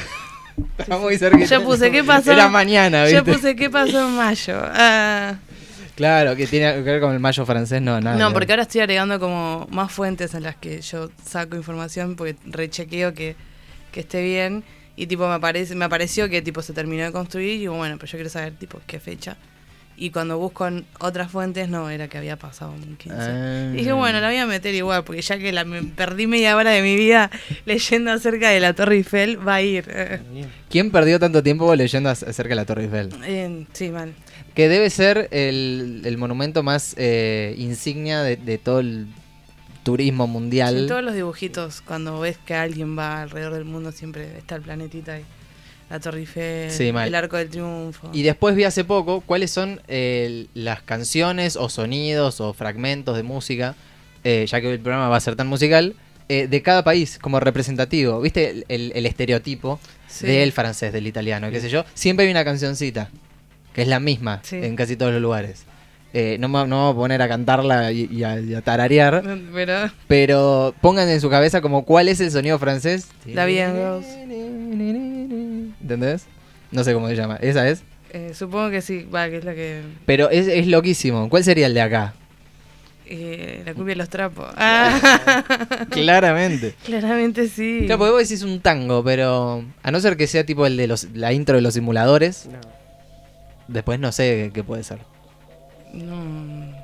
Está 0.79 0.97
muy 0.99 1.19
cerquita. 1.19 1.47
Yo 1.47 1.65
puse, 1.65 1.91
¿qué 1.91 2.05
pasó? 2.05 2.33
Era 2.33 2.49
mañana, 2.49 3.03
¿viste? 3.05 3.17
Yo 3.17 3.25
puse, 3.25 3.57
¿qué 3.57 3.69
pasó 3.69 4.07
en 4.09 4.15
mayo? 4.17 4.55
Ah, 4.63 5.35
Claro, 5.97 6.37
que 6.37 6.47
tiene 6.47 6.75
que 6.75 6.81
ver 6.83 7.01
con 7.01 7.13
el 7.15 7.21
mayo 7.21 7.45
francés, 7.47 7.81
no, 7.81 7.99
nada. 8.01 8.17
no, 8.19 8.29
que 8.29 8.35
porque 8.35 8.53
ahora 8.53 8.63
estoy 8.65 8.83
agregando 8.83 9.19
como 9.19 9.67
más 9.71 9.91
fuentes 9.91 10.35
en 10.35 10.43
las 10.43 10.55
que 10.57 10.83
yo 10.83 11.11
saco 11.25 11.57
información 11.57 12.17
porque 12.17 12.37
rechequeo 12.45 13.15
que, 13.15 13.35
que 13.93 14.01
esté 14.01 14.23
bien 14.23 14.63
y 14.95 15.07
tipo 15.07 15.27
me 15.27 15.33
aparece 15.35 15.75
me 15.75 15.87
apareció 15.87 16.29
que 16.29 16.43
tipo 16.43 16.61
se 16.61 16.75
terminó 16.75 17.03
de 17.05 17.13
construir 17.13 17.55
y 17.55 17.59
digo, 17.61 17.75
bueno, 17.77 17.97
pero 17.99 18.13
yo 18.13 18.19
quiero 18.19 18.29
saber 18.29 18.53
tipo 18.57 18.79
qué 18.87 19.01
fecha. 19.01 19.39
Y 19.99 20.11
cuando 20.11 20.37
busco 20.37 20.67
en 20.67 20.85
otras 21.01 21.31
fuentes 21.31 21.71
no 21.71 21.89
era 21.89 22.09
que 22.09 22.19
había 22.19 22.37
pasado 22.37 22.73
un 22.73 22.97
15. 22.97 23.17
Ah. 23.19 23.71
Dije, 23.75 23.93
bueno, 23.93 24.21
la 24.21 24.29
voy 24.29 24.37
a 24.37 24.45
meter 24.47 24.75
igual, 24.75 25.05
porque 25.05 25.23
ya 25.23 25.39
que 25.39 25.53
la, 25.53 25.65
me 25.65 25.83
perdí 25.85 26.27
media 26.27 26.55
hora 26.55 26.71
de 26.71 26.83
mi 26.83 26.97
vida 26.97 27.31
leyendo 27.65 28.13
acerca 28.13 28.51
de 28.51 28.61
la 28.61 28.75
Torre 28.75 28.97
Eiffel, 28.97 29.39
va 29.49 29.55
a 29.55 29.63
ir. 29.63 29.87
¿Quién 30.69 30.91
perdió 30.91 31.19
tanto 31.19 31.43
tiempo 31.43 31.75
leyendo 31.75 32.11
ac- 32.11 32.29
acerca 32.29 32.51
de 32.51 32.57
la 32.57 32.65
Torre 32.67 32.83
Eiffel? 32.85 33.09
eh, 33.25 33.65
sí, 33.73 33.89
mal. 33.89 34.13
Que 34.55 34.69
debe 34.69 34.91
ser 34.91 35.29
el, 35.33 36.03
el 36.05 36.19
monumento 36.19 36.63
más 36.63 36.95
eh, 36.99 37.55
insignia 37.59 38.23
de, 38.23 38.37
de 38.37 38.59
todo 38.59 38.81
el 38.81 39.07
turismo 39.83 40.27
mundial. 40.27 40.77
En 40.77 40.87
todos 40.89 41.03
los 41.05 41.15
dibujitos, 41.15 41.81
cuando 41.81 42.19
ves 42.21 42.39
que 42.45 42.55
alguien 42.55 42.99
va 42.99 43.23
alrededor 43.23 43.55
del 43.55 43.65
mundo, 43.65 43.93
siempre 43.93 44.37
está 44.37 44.57
el 44.57 44.63
planetita 44.63 45.15
ahí. 45.15 45.25
La 45.89 46.01
Torre 46.01 46.19
Eiffel, 46.21 46.71
Sí, 46.71 46.89
el 46.89 47.15
Arco 47.15 47.37
del 47.37 47.49
Triunfo. 47.49 48.11
Y 48.13 48.23
después 48.23 48.57
vi 48.57 48.65
hace 48.65 48.83
poco 48.85 49.21
cuáles 49.21 49.51
son 49.53 49.81
eh, 49.87 50.47
las 50.55 50.83
canciones 50.83 51.57
o 51.57 51.69
sonidos 51.69 52.41
o 52.41 52.53
fragmentos 52.55 53.17
de 53.17 53.23
música, 53.23 53.77
eh, 54.25 54.45
ya 54.49 54.61
que 54.61 54.73
el 54.73 54.81
programa 54.81 55.09
va 55.09 55.17
a 55.17 55.21
ser 55.21 55.37
tan 55.37 55.47
musical, 55.47 55.95
eh, 56.29 56.49
de 56.49 56.61
cada 56.63 56.83
país 56.83 57.19
como 57.21 57.39
representativo. 57.39 58.21
¿Viste 58.21 58.51
el, 58.51 58.65
el- 58.69 58.93
el 58.97 59.07
estereotipo 59.07 59.79
Sí. 60.09 60.27
del 60.27 60.51
francés, 60.53 60.93
del 60.93 61.07
italiano, 61.07 61.51
qué 61.53 61.61
sé 61.61 61.69
yo? 61.69 61.85
Siempre 61.95 62.25
hay 62.27 62.31
una 62.33 62.45
cancioncita, 62.45 63.11
que 63.73 63.83
es 63.83 63.89
la 63.89 64.01
misma 64.01 64.41
en 64.51 64.75
casi 64.75 64.97
todos 64.97 65.13
los 65.13 65.23
lugares. 65.23 65.65
Eh, 66.15 66.37
no, 66.41 66.49
me, 66.49 66.67
no 66.67 66.85
voy 66.87 66.93
a 66.93 66.97
poner 66.97 67.23
a 67.23 67.29
cantarla 67.29 67.93
y, 67.93 68.09
y 68.11 68.25
a, 68.25 68.41
y 68.41 68.55
a 68.55 68.63
tararear, 68.63 69.23
Pero 69.53 69.91
pero 70.09 70.75
pongan 70.81 71.09
en 71.11 71.21
su 71.21 71.29
cabeza 71.31 71.61
como 71.61 71.85
cuál 71.85 72.09
es 72.09 72.21
el 72.21 72.31
sonido 72.33 72.59
francés. 72.59 73.09
La 73.27 73.45
Vie 73.45 73.61
en 73.63 73.77
Rose. 73.77 75.56
¿Entendés? 75.81 76.27
No 76.71 76.83
sé 76.85 76.93
cómo 76.95 77.09
se 77.09 77.17
llama. 77.17 77.37
¿Esa 77.37 77.69
es? 77.69 77.83
eh, 78.11 78.33
supongo 78.35 78.71
que 78.71 78.81
sí, 78.83 79.05
va, 79.05 79.29
que 79.29 79.39
es 79.39 79.45
la 79.45 79.55
que. 79.55 79.83
Pero 80.07 80.31
es, 80.31 80.47
es 80.49 80.67
loquísimo. 80.67 81.29
¿Cuál 81.29 81.45
sería 81.45 81.67
el 81.67 81.75
de 81.75 81.81
acá? 81.83 82.15
eh, 83.09 83.63
la 83.65 83.73
cumbia 83.75 83.93
de 83.95 83.99
los 83.99 84.09
trapos. 84.09 84.47
Ah, 84.57 85.45
Claramente. 85.91 86.75
claramente 86.85 87.49
sí. 87.49 87.83
Claro, 87.87 87.99
porque 87.99 88.11
vos 88.13 88.23
decís 88.29 88.43
un 88.43 88.61
tango, 88.61 89.05
pero 89.05 89.65
a 89.83 89.91
no 89.93 90.01
ser 90.01 90.17
que 90.17 90.27
sea 90.27 90.45
tipo 90.45 90.67
el 90.67 90.77
de 90.77 90.87
los, 90.89 91.05
la 91.15 91.33
intro 91.33 91.55
de 91.57 91.63
los 91.63 91.75
simuladores, 91.75 92.47
No. 92.51 92.59
después 93.69 94.01
no 94.01 94.11
sé 94.13 94.51
qué 94.53 94.65
puede 94.65 94.83
ser. 94.83 94.99
No. 95.93 96.75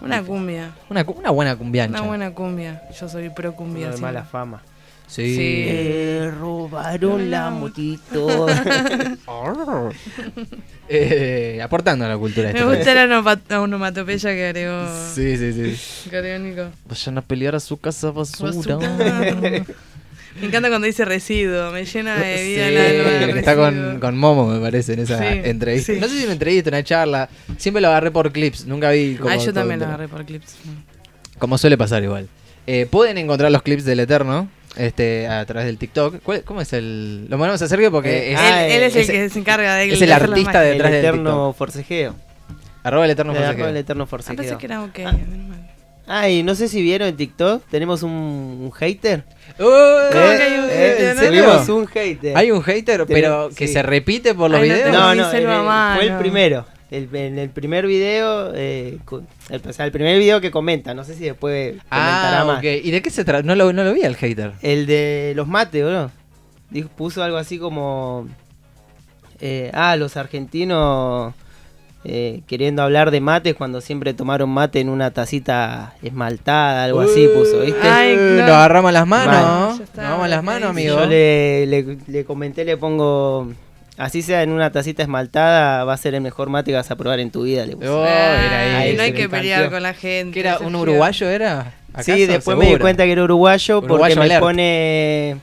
Una 0.00 0.22
cumbia. 0.22 0.72
Una, 0.90 1.04
una 1.14 1.30
buena 1.30 1.56
cumbiancha. 1.56 1.98
Una 2.00 2.08
buena 2.08 2.30
cumbia. 2.32 2.82
Yo 2.98 3.08
soy 3.08 3.28
pro 3.30 3.54
cumbia. 3.54 3.86
Uno 3.88 3.96
de 3.96 4.00
mala 4.02 4.24
fama. 4.24 4.62
Sí. 5.06 5.36
Sí. 5.36 5.64
Eh, 5.68 6.32
robaron 6.40 7.30
la 7.30 7.50
motito. 7.50 8.46
Eh, 10.88 11.60
aportando 11.62 12.04
a 12.04 12.08
la 12.08 12.18
cultura. 12.18 12.52
Me 12.52 12.62
gusta 12.64 12.94
la 12.94 13.04
onoma- 13.04 13.40
onomatopeya 13.58 14.30
que 14.34 14.46
agregó, 14.48 14.86
Sí, 15.14 15.36
sí, 15.38 15.52
sí. 15.52 16.10
que 16.10 16.16
agregó 16.18 16.38
Nico. 16.44 16.62
Vayan 16.86 17.18
a 17.18 17.22
pelear 17.22 17.54
a 17.54 17.60
su 17.60 17.78
casa 17.78 18.10
basura. 18.10 18.52
Basura. 18.52 18.78
Me 20.40 20.48
encanta 20.48 20.68
cuando 20.68 20.86
dice 20.86 21.04
residuo, 21.04 21.70
me 21.70 21.84
llena 21.84 22.16
de 22.16 22.38
Sí, 22.38 22.44
vida 22.48 22.66
el 22.68 22.76
alma. 23.20 23.32
que 23.34 23.38
está 23.38 23.54
con, 23.54 24.00
con 24.00 24.18
Momo, 24.18 24.48
me 24.48 24.58
parece, 24.58 24.94
en 24.94 24.98
esa 24.98 25.16
Sí, 25.16 25.24
entrevista. 25.44 25.92
sí. 25.94 26.00
No 26.00 26.08
sé 26.08 26.18
si 26.18 26.24
una 26.24 26.32
entrevista, 26.32 26.70
una 26.70 26.82
charla. 26.82 27.28
Siempre 27.56 27.80
lo 27.80 27.86
agarré 27.86 28.10
por 28.10 28.32
clips, 28.32 28.66
nunca 28.66 28.90
vi 28.90 29.14
como 29.14 29.30
Ah, 29.30 29.36
yo 29.36 29.52
también 29.52 29.78
lo 29.78 29.86
agarré 29.86 30.08
por 30.08 30.24
clips. 30.26 30.56
Como 31.38 31.56
suele 31.56 31.78
pasar 31.78 32.02
igual. 32.02 32.28
Eh, 32.66 32.86
Pueden 32.90 33.16
encontrar 33.18 33.52
los 33.52 33.62
clips 33.62 33.84
del 33.84 34.00
Eterno 34.00 34.48
este, 34.76 35.26
a 35.28 35.44
través 35.46 35.66
del 35.66 35.78
TikTok. 35.78 36.22
¿Cuál- 36.22 36.42
¿Cómo 36.42 36.60
es 36.60 36.72
el...? 36.72 37.26
Lo 37.28 37.38
ponemos 37.38 37.60
a 37.62 37.68
Sergio 37.68 37.90
porque 37.92 38.30
Eh, 38.30 38.32
es, 38.32 38.38
ah, 38.38 38.66
él, 38.66 38.72
él 38.72 38.82
es 38.84 38.96
el 38.96 39.06
que 39.06 39.28
se 39.30 39.38
encarga 39.38 39.76
de 39.76 39.92
es 39.92 40.00
el 40.02 40.12
artista 40.12 40.60
detrás 40.60 40.90
el 40.90 40.96
del 40.96 41.04
eterno 41.04 41.52
forcejeo. 41.56 42.14
arroba 42.82 43.04
el 43.04 43.10
Eterno 43.12 43.32
Forcejeo. 43.32 43.54
agarró 43.54 43.68
el 43.70 43.76
eterno 43.76 44.04
Ah, 44.04 44.06
forcejeo. 44.06 44.36
pensé 44.36 44.56
que 44.58 44.66
era 44.66 44.82
ok. 44.82 44.98
Ah. 45.06 45.14
Ay, 46.06 46.42
no 46.42 46.54
sé 46.54 46.68
si 46.68 46.82
vieron 46.82 47.08
en 47.08 47.16
TikTok, 47.16 47.62
tenemos 47.70 48.02
un, 48.02 48.10
un 48.12 48.70
hater. 48.72 49.24
Uy, 49.58 49.64
¿Cómo 49.64 50.10
que 50.12 50.42
hay 50.42 50.58
un 50.58 50.68
hater? 50.68 51.00
¿En 51.00 51.16
serio? 51.16 51.42
Tenemos 51.44 51.68
un 51.70 51.86
hater. 51.86 52.36
Hay 52.36 52.50
un 52.50 52.62
hater, 52.62 53.06
pero 53.06 53.48
que 53.56 53.66
sí. 53.68 53.72
se 53.72 53.82
repite 53.82 54.34
por 54.34 54.50
los 54.50 54.60
Ay, 54.60 54.68
no 54.68 54.74
videos. 54.74 54.92
No, 54.92 55.14
no, 55.14 55.30
el- 55.32 55.46
mano. 55.46 55.96
fue 55.96 56.06
el 56.08 56.18
primero. 56.18 56.66
El, 56.96 57.14
en 57.16 57.38
el 57.38 57.50
primer 57.50 57.86
video, 57.86 58.52
eh, 58.54 58.98
el, 59.50 59.62
o 59.68 59.72
sea, 59.72 59.84
el 59.86 59.92
primer 59.92 60.18
video 60.18 60.40
que 60.40 60.50
comenta, 60.50 60.94
no 60.94 61.04
sé 61.04 61.14
si 61.14 61.24
después 61.24 61.72
comentará 61.88 62.40
Ah, 62.40 62.44
más. 62.46 62.58
ok. 62.58 62.64
¿Y 62.84 62.90
de 62.90 63.02
qué 63.02 63.10
se 63.10 63.24
trata? 63.24 63.42
No 63.42 63.54
lo, 63.54 63.72
no 63.72 63.84
lo 63.84 63.92
vi 63.92 64.02
al 64.04 64.16
hater. 64.16 64.52
El 64.62 64.86
de 64.86 65.32
los 65.36 65.46
mates, 65.48 65.84
bro. 65.84 66.10
Dijo- 66.70 66.88
puso 66.88 67.22
algo 67.22 67.36
así 67.36 67.58
como... 67.58 68.26
eh, 69.40 69.70
ah, 69.74 69.96
los 69.96 70.16
argentinos 70.16 71.34
eh, 72.06 72.42
queriendo 72.46 72.82
hablar 72.82 73.10
de 73.10 73.20
mates 73.20 73.54
cuando 73.54 73.80
siempre 73.80 74.12
tomaron 74.12 74.50
mate 74.50 74.78
en 74.80 74.88
una 74.90 75.10
tacita 75.10 75.94
esmaltada, 76.02 76.84
algo 76.84 77.00
así 77.00 77.26
puso, 77.34 77.60
¿viste? 77.60 77.80
Ay, 77.88 78.14
Uh, 78.14 78.16
claro. 78.18 78.40
Nos 78.42 78.50
agarramos 78.50 78.92
las 78.92 79.06
manos. 79.06 79.80
Está, 79.80 79.92
Nos 79.92 79.98
agarramos 79.98 80.28
las 80.28 80.44
manos, 80.44 80.70
amigo. 80.70 80.96
Yo 80.98 81.06
le, 81.06 81.66
le- 81.66 81.98
le 82.06 82.24
comenté, 82.24 82.64
le 82.64 82.76
pongo... 82.76 83.52
Así 83.96 84.22
sea 84.22 84.42
en 84.42 84.50
una 84.50 84.72
tacita 84.72 85.02
esmaltada, 85.02 85.84
va 85.84 85.92
a 85.92 85.96
ser 85.96 86.14
el 86.14 86.20
mejor 86.20 86.48
mate 86.50 86.72
que 86.72 86.76
vas 86.76 86.90
a 86.90 86.96
probar 86.96 87.20
en 87.20 87.30
tu 87.30 87.42
vida. 87.44 87.64
Le 87.64 87.76
puse. 87.76 87.88
Oh, 87.88 88.02
Ay, 88.04 88.46
era 88.46 88.78
ahí, 88.80 88.96
no 88.96 89.02
hay 89.04 89.12
que 89.12 89.28
pelear 89.28 89.60
encantó. 89.60 89.76
con 89.76 89.82
la 89.84 89.94
gente. 89.94 90.34
¿Que 90.34 90.40
era 90.40 90.58
un 90.58 90.74
uruguayo 90.74 91.28
era? 91.28 91.72
Sí, 92.00 92.26
después 92.26 92.56
me 92.58 92.66
di 92.66 92.76
cuenta 92.78 93.04
que 93.04 93.12
era 93.12 93.22
uruguayo, 93.22 93.78
Uruguayo 93.78 93.98
porque 94.00 94.16
me 94.16 94.24
alert. 94.24 94.40
pone... 94.40 95.36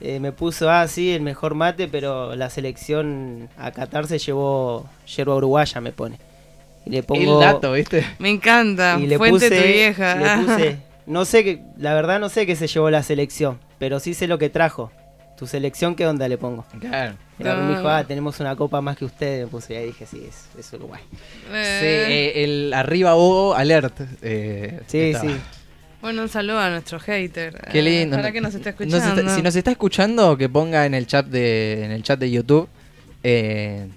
eh, 0.00 0.20
me 0.20 0.32
puso, 0.32 0.70
ah, 0.70 0.88
sí, 0.88 1.12
el 1.12 1.20
mejor 1.20 1.54
mate, 1.54 1.86
pero 1.88 2.34
la 2.34 2.48
selección 2.48 3.50
a 3.58 3.70
Qatar 3.72 4.06
se 4.06 4.18
llevó 4.18 4.88
yerba 5.14 5.34
uruguaya, 5.34 5.78
me 5.82 5.92
pone. 5.92 6.18
Y 6.86 6.90
le 6.90 7.02
pongo... 7.02 7.20
El 7.20 7.40
dato, 7.46 7.72
¿viste? 7.72 8.06
Me 8.18 8.30
encanta. 8.30 8.96
y 8.98 9.06
le 9.06 9.18
Fuente 9.18 9.48
puse, 9.50 9.60
tu 9.60 9.66
vieja. 9.66 10.14
le 10.38 10.44
puse, 10.46 10.76
no 11.06 11.24
sé, 11.26 11.44
que, 11.44 11.60
la 11.76 11.92
verdad 11.92 12.20
no 12.20 12.30
sé 12.30 12.46
qué 12.46 12.56
se 12.56 12.68
llevó 12.68 12.88
la 12.90 13.02
selección, 13.02 13.58
pero 13.78 14.00
sí 14.00 14.14
sé 14.14 14.26
lo 14.28 14.38
que 14.38 14.48
trajo. 14.48 14.90
Tu 15.38 15.46
selección, 15.46 15.94
¿qué 15.94 16.06
onda 16.06 16.26
le 16.28 16.38
pongo? 16.38 16.64
Claro. 16.80 17.14
Me 17.38 17.68
dijo, 17.76 17.88
ah, 17.88 18.02
tenemos 18.04 18.40
una 18.40 18.56
copa 18.56 18.80
más 18.80 18.96
que 18.96 19.04
ustedes, 19.04 19.44
me 19.44 19.50
puse, 19.50 19.74
y 19.74 19.76
ahí 19.76 19.86
dije, 19.88 20.06
sí, 20.06 20.26
es, 20.26 20.46
es 20.58 20.72
Uruguay. 20.72 21.02
Sí, 21.10 21.52
Eh, 21.52 22.32
eh, 22.36 22.44
el 22.44 22.72
arriba 22.72 23.14
O 23.16 23.52
alert. 23.54 24.00
eh, 24.22 24.80
Sí, 24.86 24.98
estaba. 25.00 25.30
sí. 25.30 25.36
Bueno, 26.00 26.22
un 26.22 26.28
saludo 26.30 26.58
a 26.60 26.70
nuestro 26.70 26.98
hater. 27.00 27.60
Qué 27.70 27.82
lindo. 27.82 28.16
Para 28.16 28.32
que 28.32 28.40
nos 28.40 28.54
esté 28.54 28.70
Nos 28.72 28.80
escuchando. 28.80 29.20
está- 29.20 29.34
si 29.36 29.42
nos 29.42 29.56
está 29.56 29.70
escuchando, 29.72 30.36
que 30.38 30.48
ponga 30.48 30.86
en 30.86 30.94
el 30.94 31.06
chat 31.06 31.26
de, 31.26 31.84
en 31.84 31.90
el 31.90 32.02
chat 32.02 32.18
de 32.18 32.30
YouTube. 32.30 32.68
eh, 33.22 33.88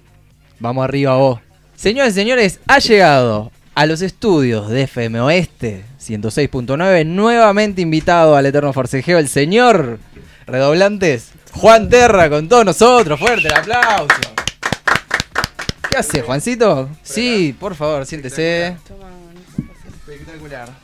vamos 0.58 0.84
arriba 0.84 1.16
O. 1.16 1.40
Señores 1.76 2.12
y 2.12 2.16
señores, 2.16 2.60
ha 2.66 2.78
llegado 2.80 3.50
a 3.74 3.86
los 3.86 4.02
estudios 4.02 4.68
de 4.68 4.82
FM 4.82 5.20
Oeste 5.20 5.84
106.9. 5.98 7.06
Nuevamente 7.06 7.80
invitado 7.80 8.36
al 8.36 8.44
Eterno 8.46 8.72
Forcejeo, 8.72 9.18
el 9.18 9.28
señor 9.28 9.98
Redoblantes, 10.50 11.30
Juan 11.52 11.88
Terra, 11.88 12.28
con 12.28 12.48
todos 12.48 12.64
nosotros. 12.64 13.18
Fuerte 13.18 13.46
el 13.48 13.54
aplauso. 13.54 14.14
¿Qué 15.88 15.96
hace, 15.96 16.22
Juancito? 16.22 16.88
Sí, 17.02 17.54
por 17.58 17.74
favor, 17.74 18.06
siéntese. 18.06 18.76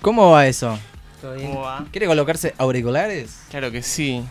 ¿Cómo 0.00 0.30
va 0.30 0.46
eso? 0.46 0.78
¿Todo 1.20 1.34
bien? 1.34 1.48
¿Cómo 1.50 1.62
va? 1.62 1.84
¿Quiere 1.90 2.06
colocarse 2.06 2.54
auriculares? 2.58 3.38
Claro 3.50 3.70
que 3.70 3.82
sí. 3.82 4.22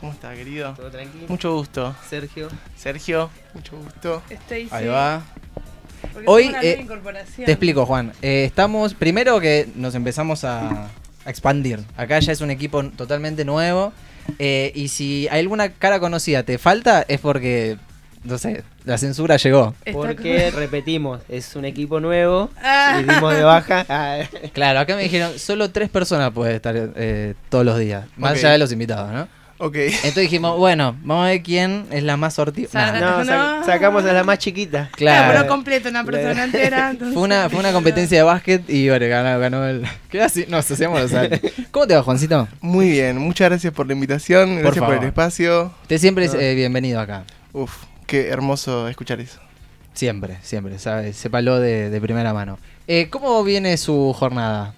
¿Cómo 0.00 0.12
está, 0.12 0.34
querido? 0.34 0.74
¿Todo 0.74 0.90
tranquilo? 0.90 1.26
Mucho 1.28 1.54
gusto. 1.54 1.94
Sergio. 2.08 2.48
Sergio, 2.76 3.30
mucho 3.54 3.76
gusto. 3.76 4.22
Stacy, 4.28 4.68
Ahí 4.70 4.88
va. 4.88 5.22
porque 6.12 6.24
Hoy, 6.28 6.54
eh. 6.62 6.86
Te 7.44 7.52
explico, 7.52 7.86
Juan. 7.86 8.12
Eh, 8.20 8.44
estamos, 8.44 8.94
primero 8.94 9.38
que 9.40 9.68
nos 9.76 9.94
empezamos 9.94 10.44
a, 10.44 10.88
a 11.24 11.30
expandir. 11.30 11.84
Acá 11.96 12.18
ya 12.18 12.32
es 12.32 12.40
un 12.40 12.50
equipo 12.50 12.82
totalmente 12.90 13.44
nuevo. 13.44 13.92
Eh, 14.38 14.72
y 14.74 14.88
si 14.88 15.28
hay 15.30 15.40
alguna 15.40 15.70
cara 15.70 16.00
conocida 16.00 16.42
te 16.42 16.58
falta, 16.58 17.04
es 17.08 17.20
porque, 17.20 17.76
no 18.24 18.38
sé, 18.38 18.62
la 18.84 18.98
censura 18.98 19.36
llegó. 19.36 19.74
Está 19.84 19.92
Porque, 19.92 20.50
repetimos, 20.54 21.20
es 21.28 21.54
un 21.56 21.64
equipo 21.64 22.00
nuevo 22.00 22.50
Ah. 22.62 22.98
y 23.00 23.04
dimos 23.04 23.34
de 23.34 23.42
baja. 23.42 23.84
Ah, 23.88 24.18
Claro, 24.52 24.80
acá 24.80 24.96
me 24.96 25.02
dijeron, 25.02 25.38
solo 25.38 25.70
tres 25.70 25.88
personas 25.90 26.30
pueden 26.32 26.56
estar 26.56 26.74
eh, 26.76 27.34
todos 27.48 27.64
los 27.64 27.78
días. 27.78 28.06
Más 28.16 28.32
Ok. 28.32 28.38
allá 28.38 28.50
de 28.52 28.58
los 28.58 28.72
invitados, 28.72 29.12
¿no? 29.12 29.28
Ok. 29.64 29.76
Entonces 29.76 30.16
dijimos, 30.16 30.58
bueno, 30.58 30.96
vamos 31.04 31.24
a 31.24 31.28
ver 31.28 31.42
quién 31.44 31.86
es 31.92 32.02
la 32.02 32.16
más 32.16 32.34
sortida. 32.34 32.68
No, 32.98 33.24
sa- 33.24 33.58
No. 33.60 33.64
sacamos 33.64 34.04
a 34.04 34.12
la 34.12 34.24
más 34.24 34.40
chiquita. 34.40 34.90
Claro, 34.96 35.32
pero 35.32 35.46
completo, 35.48 35.88
una 35.88 36.02
persona 36.02 36.42
entera. 36.42 36.90
entonces- 36.90 37.14
Fue 37.14 37.22
una, 37.22 37.48
fue 37.48 37.60
una 37.60 37.70
competencia 37.72 38.18
de 38.18 38.24
básquet 38.24 38.68
y 38.68 38.88
bueno, 38.88 39.06
ganó, 39.06 39.38
ganó 39.38 39.64
el. 39.64 39.86
¿Qué 40.10 40.20
así? 40.20 40.46
Nos 40.48 40.68
hacemos 40.68 41.00
los. 41.00 41.12
¿Cómo 41.70 41.86
te 41.86 41.94
va, 41.94 42.02
Juancito? 42.02 42.48
Muy 42.60 42.90
bien, 42.90 43.18
muchas 43.18 43.50
gracias 43.50 43.72
por 43.72 43.86
la 43.86 43.92
invitación, 43.92 44.56
gracias 44.56 44.84
por, 44.84 44.94
el 44.96 45.04
espacio. 45.04 45.72
Usted 45.82 45.98
siempre 45.98 46.24
es 46.24 46.34
eh, 46.34 46.56
bienvenido 46.56 46.98
acá. 46.98 47.22
Uf, 47.52 47.72
qué 48.08 48.30
hermoso 48.30 48.88
escuchar 48.88 49.20
eso. 49.20 49.38
Siempre, 49.94 50.38
siempre, 50.42 50.80
¿sabe? 50.80 51.12
Sépalo 51.12 51.60
de, 51.60 51.88
de 51.88 52.00
primera 52.00 52.34
mano. 52.34 52.58
Eh, 52.88 53.08
¿Cómo 53.10 53.44
viene 53.44 53.76
su 53.76 54.12
jornada? 54.12 54.74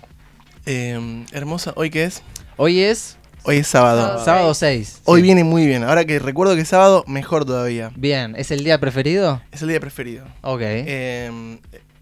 Eh, 0.67 1.25
hermosa, 1.33 1.73
¿hoy 1.77 1.89
qué 1.89 2.05
es? 2.05 2.23
Hoy 2.59 2.81
es 2.81 3.17
Hoy 3.47 3.59
es 3.59 3.67
sábado. 3.67 4.01
Sábado. 4.03 4.25
sábado 4.25 4.55
6. 4.55 5.01
Hoy 5.05 5.21
Sí. 5.21 5.25
viene 5.25 5.45
muy 5.45 5.67
bien. 5.67 5.85
Ahora 5.85 6.05
que 6.05 6.19
recuerdo 6.19 6.55
que 6.55 6.63
es 6.63 6.69
sábado, 6.69 7.05
mejor 7.07 7.45
todavía. 7.45 7.91
Bien, 7.95 8.35
¿es 8.39 8.51
el 8.51 8.65
día 8.65 8.79
preferido? 8.81 9.43
Es 9.53 9.61
el 9.63 9.69
día 9.69 9.81
preferido. 9.81 10.25
Ok. 10.41 10.61
Eh, 10.63 11.59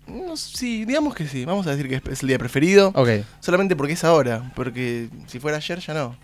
no, 0.06 0.36
sí, 0.36 0.84
digamos 0.84 1.14
que 1.16 1.26
sí. 1.26 1.44
Vamos 1.44 1.66
a 1.66 1.74
decir 1.74 1.88
que 1.88 2.00
es- 2.12 2.22
el 2.22 2.28
día 2.28 2.38
preferido. 2.38 2.92
ok, 2.94 3.08
Solamente 3.40 3.74
porque 3.74 3.94
es 3.94 4.04
ahora. 4.04 4.52
Porque 4.54 5.08
si 5.26 5.40
fuera 5.40 5.56
ayer 5.56 5.80
ya 5.80 5.94
no. 5.94 6.16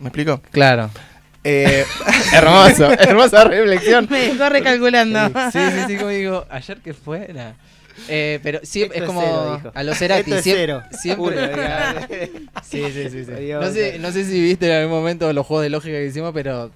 ¿Me 0.00 0.08
explico? 0.08 0.40
claro. 0.50 0.90
Eh, 1.44 1.84
Hermoso, 2.32 2.92
hermosa 2.92 3.42
reflexión. 3.44 4.06
Me 4.10 4.28
dejó 4.28 4.48
recalculando. 4.48 5.26
Sí, 5.50 5.58
sí, 5.72 5.80
sí, 5.88 5.96
como 5.96 6.10
digo, 6.10 6.46
ayer 6.50 6.78
que 6.78 6.94
fuera. 6.94 7.56
Eh, 8.08 8.40
pero 8.42 8.60
sí, 8.62 8.82
Esto 8.82 8.94
es 8.94 9.02
como 9.04 9.20
cero, 9.58 9.72
a 9.74 9.82
los 9.82 9.98
Cerati. 9.98 10.32
Esto 10.32 10.34
es 10.50 10.56
cero. 10.56 10.82
Siempre. 10.90 11.36
Uno, 11.36 11.48
diga. 11.48 12.08
Sí, 12.62 12.82
sí, 12.92 13.08
sí. 13.10 13.24
sí. 13.24 13.32
Adiós. 13.32 13.64
No, 13.64 13.70
sé, 13.72 13.98
no 13.98 14.10
sé 14.12 14.24
si 14.24 14.40
viste 14.40 14.66
en 14.66 14.72
algún 14.82 14.98
momento 14.98 15.32
los 15.32 15.46
juegos 15.46 15.62
de 15.64 15.70
lógica 15.70 15.94
que 15.96 16.06
hicimos, 16.06 16.32
pero 16.34 16.70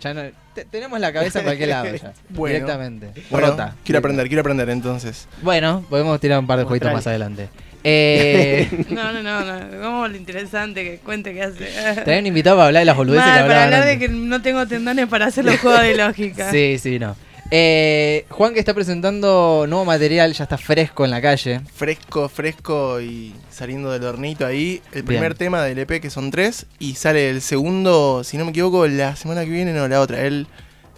ya 0.00 0.12
no. 0.14 0.22
te- 0.54 0.64
tenemos 0.64 0.98
la 1.00 1.12
cabeza 1.12 1.38
en 1.38 1.44
cualquier 1.46 1.68
lado 1.70 1.94
ya. 1.94 2.12
Bueno. 2.30 2.54
directamente. 2.54 3.08
bueno, 3.30 3.46
Rota. 3.48 3.74
quiero 3.84 3.98
aprender, 4.00 4.26
quiero 4.28 4.40
aprender 4.40 4.68
entonces. 4.70 5.28
Bueno, 5.42 5.84
podemos 5.88 6.18
tirar 6.20 6.38
un 6.38 6.46
par 6.46 6.58
de 6.58 6.64
jueguitos 6.64 6.92
más 6.92 7.06
adelante. 7.06 7.48
Eh, 7.84 8.68
No, 8.90 9.12
no, 9.12 9.22
no, 9.22 9.44
no. 9.44 9.80
Vamos 9.80 10.06
a 10.06 10.08
lo 10.08 10.16
interesante 10.16 10.82
que 10.82 10.98
cuente 10.98 11.32
que 11.32 11.42
hace. 11.42 11.64
te 12.04 12.10
habían 12.10 12.26
invitado 12.26 12.56
para 12.56 12.66
hablar 12.68 12.80
de 12.80 12.86
las 12.86 12.96
boludeces 12.96 13.24
que 13.24 13.30
Mal, 13.30 13.46
para 13.46 13.64
hablaban 13.64 13.74
hablar 13.74 13.86
de 13.86 13.98
que 13.98 14.08
no 14.08 14.42
tengo 14.42 14.66
tendones 14.66 15.06
para 15.06 15.26
hacer 15.26 15.44
los 15.44 15.56
juegos 15.58 15.82
de 15.82 15.94
lógica. 15.96 16.50
Sí, 16.50 16.78
sí, 16.78 16.98
no. 16.98 17.14
Eh, 17.50 18.26
Juan 18.30 18.54
que 18.54 18.58
está 18.60 18.74
presentando 18.74 19.66
nuevo 19.68 19.84
material, 19.84 20.32
ya 20.32 20.44
está 20.44 20.58
fresco 20.58 21.04
en 21.04 21.10
la 21.12 21.22
calle. 21.22 21.60
Fresco, 21.74 22.28
fresco 22.28 23.00
y 23.00 23.34
saliendo 23.50 23.92
del 23.92 24.02
hornito 24.04 24.44
ahí. 24.44 24.82
El 24.92 25.04
primer 25.04 25.30
Bien. 25.34 25.38
tema 25.38 25.62
del 25.62 25.78
EP 25.78 26.00
que 26.00 26.10
son 26.10 26.30
tres. 26.30 26.66
Y 26.78 26.94
sale 26.96 27.30
el 27.30 27.40
segundo, 27.42 28.24
si 28.24 28.36
no 28.36 28.44
me 28.44 28.50
equivoco, 28.50 28.86
la 28.88 29.14
semana 29.16 29.44
que 29.44 29.50
viene, 29.50 29.72
no, 29.72 29.86
la 29.86 30.00
otra. 30.00 30.22
El 30.22 30.48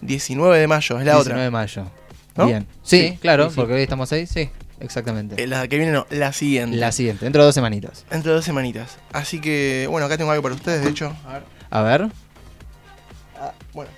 19 0.01 0.59
de 0.59 0.67
mayo, 0.67 0.99
es 0.99 1.05
la 1.05 1.13
19 1.15 1.21
otra. 1.21 1.43
de 1.45 1.51
mayo. 1.51 1.85
¿No? 2.37 2.47
Bien. 2.47 2.67
Sí, 2.83 3.09
Sí, 3.11 3.19
claro, 3.21 3.45
sí, 3.45 3.51
sí. 3.51 3.57
porque 3.57 3.75
hoy 3.75 3.83
estamos 3.83 4.11
ahí, 4.13 4.27
sí, 4.27 4.49
exactamente. 4.81 5.43
Eh, 5.43 5.47
La 5.49 5.67
que 5.69 5.77
viene, 5.77 5.93
no, 5.93 6.07
la 6.11 6.33
siguiente. 6.33 6.77
La 6.77 6.93
siguiente, 6.93 7.25
dentro 7.27 7.43
de 7.43 7.47
dos 7.47 7.55
semanitas. 7.55 8.05
Entre 8.11 8.31
dos 8.33 8.45
semanitas. 8.45 8.97
Así 9.13 9.41
que, 9.41 9.87
bueno, 9.91 10.07
acá 10.07 10.17
tengo 10.17 10.31
algo 10.31 10.43
para 10.43 10.55
ustedes, 10.55 10.83
de 10.85 10.91
hecho. 10.91 11.15
A 11.27 11.33
ver. 11.35 11.43
A 11.71 11.83
ver. 11.83 12.09
Ah, 13.41 13.53
bueno, 13.75 13.91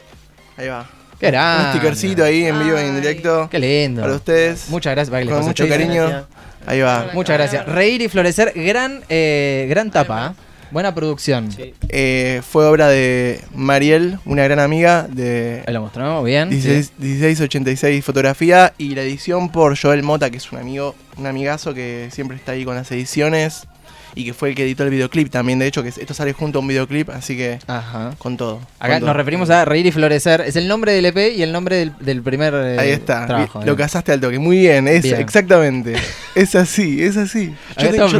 ahí 0.57 0.69
va. 0.69 0.89
Qué 1.21 1.27
grande. 1.27 1.65
Un 1.65 1.71
stickercito 1.73 2.25
ahí 2.25 2.47
en 2.47 2.59
vivo 2.59 2.79
y 2.79 2.81
en 2.81 2.95
directo. 2.97 3.49
Qué 3.51 3.59
lindo. 3.59 4.01
Para 4.01 4.15
ustedes. 4.15 4.71
Muchas 4.71 4.95
gracias 4.95 5.11
para 5.11 5.21
que 5.21 5.27
les 5.27 5.35
Con 5.35 5.45
mucho 5.45 5.69
cariño. 5.69 6.27
Ahí 6.67 6.81
va. 6.81 7.11
Muchas 7.13 7.37
gracias. 7.37 7.67
Reír 7.67 8.01
y 8.01 8.09
florecer, 8.09 8.53
gran, 8.55 9.03
eh, 9.11 9.67
gran 9.69 9.91
tapa. 9.91 10.35
¿eh? 10.35 10.43
Buena 10.71 10.95
producción. 10.95 11.51
Sí. 11.51 11.75
Eh, 11.89 12.41
fue 12.49 12.65
obra 12.65 12.89
de 12.89 13.41
Mariel, 13.55 14.19
una 14.25 14.45
gran 14.45 14.61
amiga 14.61 15.09
de 15.11 15.63
Ahí 15.67 15.75
lo 15.75 15.83
mostramos 15.83 16.25
bien. 16.25 16.49
16, 16.49 16.93
1686 16.97 18.05
fotografía 18.05 18.73
y 18.79 18.95
la 18.95 19.03
edición 19.03 19.51
por 19.51 19.77
Joel 19.79 20.03
Mota, 20.03 20.31
que 20.31 20.37
es 20.37 20.53
un 20.53 20.59
amigo, 20.59 20.95
un 21.17 21.27
amigazo 21.27 21.75
que 21.75 22.09
siempre 22.13 22.37
está 22.37 22.53
ahí 22.53 22.65
con 22.65 22.77
las 22.77 22.91
ediciones 22.93 23.67
y 24.15 24.25
que 24.25 24.35
fue 24.35 24.51
el 24.51 24.55
que 24.55 24.65
editó 24.65 24.85
el 24.85 24.91
videoclip 24.91 25.31
también. 25.31 25.59
De 25.59 25.67
hecho, 25.67 25.83
que 25.83 25.89
esto 25.91 26.15
sale 26.15 26.33
junto 26.33 26.59
a 26.59 26.63
un 26.63 26.69
videoclip, 26.69 27.11
así 27.11 27.37
que 27.37 27.59
Ajá. 27.67 28.13
con 28.19 28.37
todo. 28.37 28.61
Acá 28.79 28.95
con 28.95 29.01
todo. 29.01 29.07
nos 29.09 29.17
referimos 29.17 29.51
a 29.51 29.65
Reír 29.65 29.87
y 29.87 29.93
Florecer. 29.93 30.41
Es 30.43 30.57
el 30.57 30.67
nombre 30.69 30.93
del 30.93 31.07
EP 31.07 31.35
y 31.37 31.43
el 31.43 31.53
nombre 31.53 31.77
del, 31.77 31.93
del 32.01 32.23
primer 32.23 32.53
eh, 32.55 32.77
Ahí 32.79 32.91
está, 32.91 33.27
trabajo. 33.27 33.63
lo 33.65 33.73
eh. 33.73 33.77
casaste 33.77 34.13
al 34.13 34.21
toque. 34.21 34.39
Muy 34.39 34.59
bien, 34.59 34.89
es 34.89 35.03
Bien. 35.03 35.17
exactamente. 35.21 35.95
es 36.35 36.55
así, 36.55 37.03
es 37.03 37.17
así. 37.17 37.55
Yo, 37.71 37.75
te- 37.77 37.91
estamos 37.91 38.13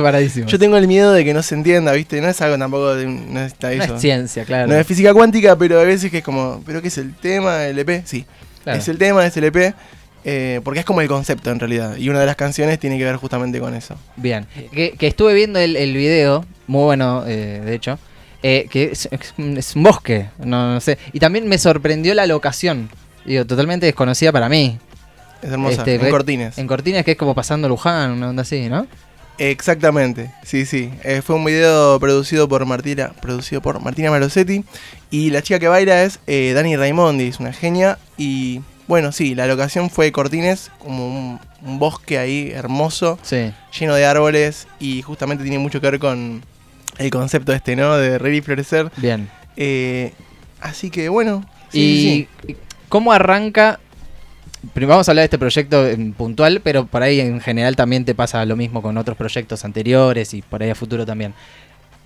yo- 0.47 0.59
tengo 0.59 0.77
el 0.77 0.87
miedo 0.87 1.13
de 1.13 1.25
que 1.25 1.35
no 1.35 1.43
se 1.43 1.55
entienda, 1.55 1.93
¿viste? 1.93 2.21
No 2.21 2.29
es 2.29 2.41
algo 2.41 2.59
tampoco 2.59 2.95
de 2.95 3.07
no 3.07 3.41
está 3.41 3.71
No 3.75 3.83
eso. 3.85 3.95
es 3.97 4.01
ciencia, 4.01 4.45
claro. 4.45 4.69
No 4.69 4.75
es 4.75 4.87
física 4.87 5.13
cuántica, 5.15 5.57
pero 5.57 5.81
a 5.81 5.85
veces 5.85 6.11
que 6.11 6.19
es 6.19 6.25
como, 6.25 6.63
¿pero 6.67 6.81
qué 6.83 6.89
es 6.89 6.99
el 6.99 7.15
tema, 7.15 7.65
el 7.67 7.79
EP? 7.79 8.03
Sí, 8.05 8.25
Claro. 8.63 8.79
es 8.79 8.89
el 8.89 8.99
tema, 8.99 9.25
es 9.27 9.35
el 9.39 9.45
EP, 9.45 9.75
eh, 10.25 10.61
porque 10.65 10.81
es 10.81 10.87
como 10.87 11.01
el 11.01 11.09
concepto 11.09 11.51
en 11.51 11.59
realidad. 11.61 11.97
Y 11.97 12.09
una 12.09 12.21
de 12.21 12.27
las 12.27 12.37
canciones 12.37 12.79
tiene 12.79 12.99
que 12.99 13.05
ver 13.05 13.17
justamente 13.17 13.59
con 13.61 13.75
eso. 13.75 13.97
Bien. 14.17 14.47
Que, 14.73 14.93
que 14.93 15.07
estuve 15.07 15.35
viendo 15.35 15.59
el, 15.59 15.77
el 15.77 15.95
video, 15.95 16.45
muy 16.67 16.85
bueno, 16.85 17.25
eh, 17.27 17.61
de 17.65 17.75
hecho. 17.75 17.99
eh, 18.43 18.67
que 18.71 18.85
es, 18.93 19.09
es 19.11 19.75
un- 19.77 19.83
bosque, 19.83 20.29
no, 20.39 20.75
no 20.75 20.81
sé. 20.81 20.97
Y 21.13 21.19
también 21.21 21.47
me 21.49 21.59
sorprendió 21.59 22.15
la 22.15 22.27
locación. 22.27 22.89
Digo, 23.25 23.45
totalmente 23.45 23.85
desconocida 23.87 24.33
para 24.33 24.49
mí. 24.49 24.79
Es 25.43 25.51
hermosa, 25.51 25.79
Este, 25.83 25.95
en 25.97 26.11
Cortines. 26.11 26.59
En 26.59 26.67
Cortinas, 26.67 27.05
que 27.05 27.13
es 27.13 27.17
como 27.19 27.35
pasando 27.35 27.69
Luján, 27.69 28.13
una 28.13 28.29
onda 28.31 28.43
así, 28.43 28.69
¿no? 28.69 28.87
Exactamente, 29.45 30.31
sí, 30.45 30.67
sí. 30.67 30.91
Eh, 31.03 31.23
fue 31.23 31.35
un 31.35 31.45
video 31.47 31.99
producido 31.99 32.47
por 32.47 32.65
Martina, 32.67 33.13
producido 33.23 33.63
por 33.63 33.81
Martina 33.81 34.11
Marosetti. 34.11 34.65
Y 35.11 35.31
la 35.31 35.41
chica 35.43 35.59
que 35.59 35.67
baila 35.67 36.03
es 36.03 36.21
eh, 36.27 36.53
Dani 36.55 36.77
Raimondi, 36.77 37.29
es 37.29 37.41
una 37.41 37.53
genia. 37.55 37.99
Y 38.19 38.61
bueno, 38.91 39.13
sí, 39.13 39.37
la 39.37 39.47
locación 39.47 39.89
fue 39.89 40.11
Cortines, 40.11 40.73
como 40.81 41.07
un, 41.07 41.39
un 41.63 41.79
bosque 41.79 42.19
ahí 42.19 42.51
hermoso, 42.53 43.21
Sí. 43.23 43.53
lleno 43.79 43.95
de 43.95 44.05
árboles. 44.05 44.67
Y 44.81 45.01
justamente 45.03 45.45
tiene 45.45 45.61
mucho 45.61 45.81
que 45.81 45.89
ver 45.93 46.01
con 46.01 46.43
el 46.99 47.11
concepto 47.11 47.53
este, 47.53 47.77
¿no? 47.77 47.97
De 47.97 48.19
reír 48.19 48.35
y 48.35 48.41
florecer. 48.41 48.91
Bien. 48.97 49.31
Eh, 49.57 50.13
así 50.61 50.91
que 50.91 51.09
bueno. 51.09 51.47
sí, 51.71 52.29
y 52.45 52.49
sí, 52.49 52.57
cómo 52.89 53.13
arranca. 53.13 53.79
Primero 54.75 54.91
vamos 54.95 55.09
a 55.09 55.13
hablar 55.13 55.23
de 55.23 55.27
este 55.27 55.39
proyecto 55.39 55.87
en 55.87 56.13
puntual, 56.13 56.61
pero 56.61 56.85
por 56.85 57.03
ahí 57.05 57.21
en 57.21 57.41
general 57.41 57.77
también 57.77 58.05
te 58.05 58.17
pasa 58.17 58.45
lo 58.45 58.57
mismo 58.57 58.83
con 58.83 58.99
otros 58.99 59.17
proyectos 59.17 59.65
anteriores 59.65 60.35
y 60.35 60.43
por 60.43 60.63
ahí 60.65 60.69
a 60.71 60.75
futuro 60.75 61.07
también. 61.07 61.33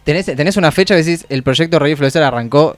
¿Tenés, 0.04 0.26
tenés 0.26 0.58
una 0.58 0.70
fecha 0.70 0.94
que 0.94 1.02
decís 1.02 1.24
el 1.30 1.42
proyecto 1.42 1.78
Reír 1.78 1.94
y 1.94 1.96
Florecer 1.96 2.22
arrancó 2.22 2.76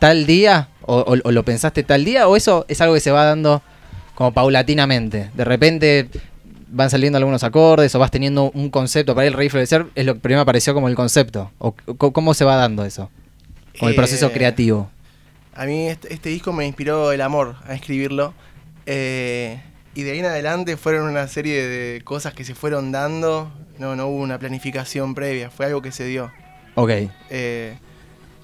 tal 0.00 0.26
día? 0.26 0.68
O, 0.86 0.98
o- 0.98 1.18
o 1.28 1.30
lo 1.32 1.44
pensaste 1.44 1.82
tal 1.82 2.04
día? 2.04 2.28
¿O 2.28 2.36
eso 2.36 2.64
es 2.68 2.80
algo 2.80 2.94
que 2.94 3.00
se 3.00 3.10
va 3.10 3.24
dando 3.24 3.62
como 4.14 4.32
paulatinamente? 4.32 5.30
De 5.34 5.44
repente 5.44 6.08
van 6.68 6.90
saliendo 6.90 7.16
algunos 7.18 7.44
acordes 7.44 7.94
o 7.94 7.98
vas 7.98 8.10
teniendo 8.10 8.50
un 8.52 8.68
concepto 8.70 9.14
para 9.14 9.26
el 9.26 9.32
Reír 9.32 9.46
y 9.46 9.50
Florecer. 9.50 9.86
Es 9.94 10.04
lo 10.06 10.14
que 10.14 10.20
primero 10.20 10.42
apareció 10.42 10.74
como 10.74 10.88
el 10.88 10.94
concepto. 10.94 11.50
¿O 11.58 11.72
cómo 11.74 12.34
se 12.34 12.44
va 12.44 12.56
dando 12.56 12.84
eso? 12.84 13.10
Como 13.78 13.88
el 13.90 13.94
proceso 13.96 14.26
Eh, 14.26 14.32
creativo. 14.32 14.90
A 15.54 15.66
mí 15.66 15.86
este, 15.88 16.12
este 16.12 16.28
disco 16.30 16.52
me 16.52 16.66
inspiró 16.66 17.12
el 17.12 17.20
amor 17.20 17.56
a 17.66 17.74
escribirlo. 17.74 18.34
eh, 18.86 19.60
y 19.96 20.02
de 20.02 20.10
ahí 20.10 20.18
en 20.18 20.26
adelante 20.26 20.76
fueron 20.76 21.08
una 21.08 21.28
serie 21.28 21.62
de 21.66 22.00
cosas 22.02 22.34
que 22.34 22.44
se 22.44 22.54
fueron 22.56 22.90
dando. 22.90 23.52
No, 23.78 23.94
no 23.94 24.08
hubo 24.08 24.20
una 24.22 24.38
planificación 24.40 25.14
previa, 25.14 25.50
fue 25.50 25.66
algo 25.66 25.80
que 25.82 25.92
se 25.92 26.04
dio. 26.04 26.32
Ok. 26.74 26.90
Eh, 27.30 27.78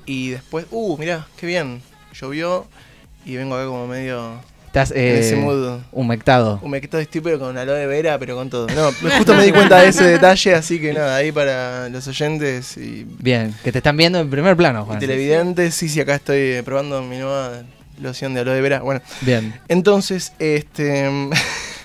y 0.07 0.31
después, 0.31 0.66
uh, 0.70 0.96
mirá, 0.96 1.26
qué 1.37 1.46
bien. 1.48 1.83
Llovió 2.14 2.66
y 3.25 3.37
vengo 3.37 3.55
acá 3.55 3.66
como 3.66 3.87
medio 3.87 4.35
Estás 4.66 4.92
eh, 4.92 5.18
ese 5.20 5.37
mood. 5.37 5.81
humectado. 5.92 6.61
Humectado 6.62 7.01
estoy, 7.03 7.20
pero 7.20 7.38
con 7.40 7.59
aloe 7.59 7.87
vera, 7.87 8.18
pero 8.18 8.37
con 8.37 8.49
todo. 8.51 8.68
No, 8.68 8.92
justo 9.16 9.35
me 9.35 9.44
di 9.44 9.51
cuenta 9.53 9.81
de 9.81 9.88
ese 9.88 10.05
detalle, 10.05 10.55
así 10.55 10.81
que 10.81 10.92
nada, 10.92 11.16
ahí 11.16 11.33
para 11.33 11.88
los 11.88 12.07
oyentes 12.07 12.77
y, 12.77 13.05
Bien, 13.18 13.53
que 13.64 13.73
te 13.73 13.79
están 13.79 13.96
viendo 13.96 14.20
en 14.20 14.31
primer 14.31 14.57
plano, 14.57 14.83
y 14.83 14.87
Juan. 14.87 14.99
televidentes. 15.01 15.75
Sí, 15.75 15.88
sí, 15.88 16.01
acá 16.01 16.14
estoy 16.14 16.38
eh, 16.38 16.62
probando 16.64 17.03
mi 17.03 17.18
nueva 17.18 17.62
loción 18.01 18.33
de 18.35 18.40
aloe 18.40 18.61
vera. 18.61 18.81
Bueno, 18.81 19.01
Bien. 19.23 19.55
entonces, 19.68 20.33
este. 20.38 21.09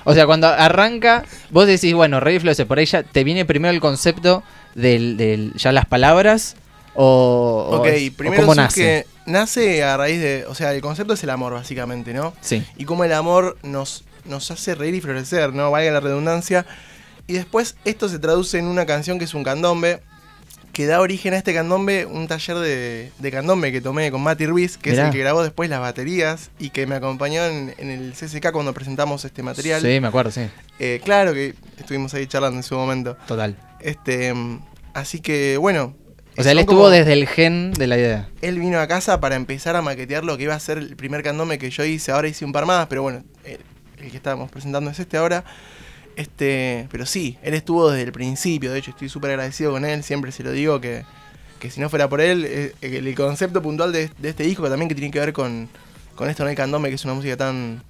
O 0.08 0.14
sea, 0.14 0.28
cuando 0.28 0.46
arranca, 0.48 1.24
vos 1.50 1.66
decís, 1.66 1.96
bueno, 1.96 2.20
Rey 2.20 2.38
Florecer, 2.40 2.68
por 2.68 2.78
ahí 2.78 2.86
ya 2.86 3.02
te 3.02 3.24
viene 3.24 3.44
primero 3.44 3.74
el 3.74 3.80
concepto 3.82 4.44
del, 4.76 5.18
del- 5.18 5.54
ya 5.56 5.72
las 5.72 5.88
palabras 5.88 6.56
o, 6.94 7.80
Ok, 7.80 7.88
es- 7.88 8.12
o 8.12 8.16
primero 8.16 8.44
cómo 8.44 8.54
nace. 8.54 9.08
Nace 9.26 9.84
a 9.84 9.98
raíz 9.98 10.20
de. 10.22 10.46
O 10.48 10.56
sea, 10.56 10.74
el 10.74 10.82
concepto 10.82 11.14
es 11.14 11.24
el 11.24 11.30
amor, 11.30 11.54
básicamente, 11.54 12.14
¿no? 12.14 12.34
Sí. 12.42 12.64
Y 12.78 12.86
cómo 12.86 13.04
el 13.04 13.14
amor 13.14 13.58
nos, 13.64 14.04
nos 14.26 14.52
hace 14.52 14.76
reír 14.76 14.96
y 14.96 15.02
florecer, 15.02 15.54
¿no? 15.54 15.72
Valga 15.72 15.92
la 15.92 16.00
redundancia. 16.00 16.66
Y 17.28 17.34
después 17.34 17.76
esto 17.86 18.08
se 18.08 18.20
traduce 18.20 18.60
en 18.60 18.66
una 18.66 18.86
canción 18.86 19.18
que 19.18 19.26
es 19.26 19.34
un 19.34 19.44
candombe, 19.44 20.02
que 20.74 20.86
da 20.86 21.00
origen 21.00 21.34
a 21.34 21.38
este 21.38 21.54
candombe, 21.54 22.06
un 22.06 22.28
taller 22.28 22.58
de, 22.58 23.12
de 23.18 23.32
candombe 23.32 23.72
que 23.72 23.82
tomé 23.82 24.12
con 24.12 24.22
Mati 24.22 24.46
Ruiz, 24.46 24.78
que 24.78 24.92
Mirá. 24.92 25.04
es 25.04 25.08
el 25.08 25.14
que 25.14 25.20
grabó 25.20 25.42
después 25.42 25.70
las 25.70 25.80
baterías 25.80 26.52
y 26.60 26.70
que 26.70 26.86
me 26.86 26.96
acompañó 26.96 27.44
en, 27.46 27.74
en 27.78 27.90
el 27.90 28.14
CCK 28.14 28.52
cuando 28.52 28.74
presentamos 28.74 29.26
este 29.26 29.42
material. 29.42 29.82
Sí, 29.82 30.00
me 30.00 30.08
acuerdo, 30.08 30.32
sí. 30.32 30.42
Eh, 30.78 31.02
claro 31.04 31.34
que 31.34 31.56
estuvimos 31.80 32.14
ahí 32.14 32.28
charlando 32.28 32.58
en 32.58 32.64
su 32.64 32.76
momento. 32.76 33.18
Total. 33.28 33.56
Este, 33.80 34.34
así 34.94 35.20
que 35.20 35.58
bueno. 35.58 35.96
O 36.38 36.44
sea, 36.44 36.52
él 36.52 36.60
estuvo 36.60 36.90
desde 36.90 37.14
el 37.14 37.28
gen 37.28 37.72
de 37.72 37.88
la 37.88 37.98
idea. 37.98 38.30
él 38.42 38.60
vino 38.60 38.80
a 38.80 38.88
casa 38.88 39.20
para 39.22 39.36
empezar 39.36 39.76
a 39.76 39.82
maquetear 39.82 40.26
lo 40.26 40.38
que 40.38 40.44
iba 40.44 40.54
a 40.54 40.60
ser 40.60 40.78
el 40.78 40.96
primer 40.96 41.24
candome 41.24 41.58
que 41.58 41.70
yo 41.70 41.86
hice. 41.86 42.12
Ahora 42.12 42.28
hice 42.28 42.44
un 42.44 42.52
par 42.52 42.66
más, 42.66 42.88
pero 42.88 43.04
bueno, 43.04 43.24
el, 43.46 43.60
el 44.04 44.12
que 44.12 44.18
estábamos 44.18 44.52
presentando 44.52 44.90
es 44.92 45.00
este 45.00 45.18
ahora. 45.18 45.46
Este, 46.16 46.88
pero 46.92 47.06
sí, 47.06 47.38
él 47.42 47.54
estuvo 47.54 47.90
desde 47.90 48.04
el 48.04 48.12
principio. 48.12 48.72
De 48.72 48.80
hecho, 48.80 48.92
estoy 48.92 49.10
súper 49.10 49.32
agradecido 49.32 49.72
con 49.72 49.86
él. 49.86 50.04
Siempre 50.04 50.32
se 50.32 50.44
lo 50.44 50.52
digo 50.52 50.82
que, 50.82 51.04
que 51.60 51.70
si 51.70 51.80
no 51.80 51.90
fuera 51.90 52.10
por 52.10 52.22
él, 52.22 52.46
eh, 52.46 52.74
el, 52.82 53.16
concepto 53.16 53.62
puntual 53.62 53.92
de, 53.92 54.10
de 54.18 54.30
este 54.30 54.44
disco 54.44 54.70
también 54.70 54.90
que 54.90 54.96
tiene 54.96 55.12
que 55.12 55.20
ver 55.20 55.34
con, 55.34 55.70
con 56.16 56.30
esto, 56.30 56.44
¿no? 56.44 56.50
El 56.50 56.56
candome, 56.56 56.90
que 56.90 56.96
es 56.96 57.06
una 57.06 57.14
música 57.14 57.38
tan. 57.38 57.82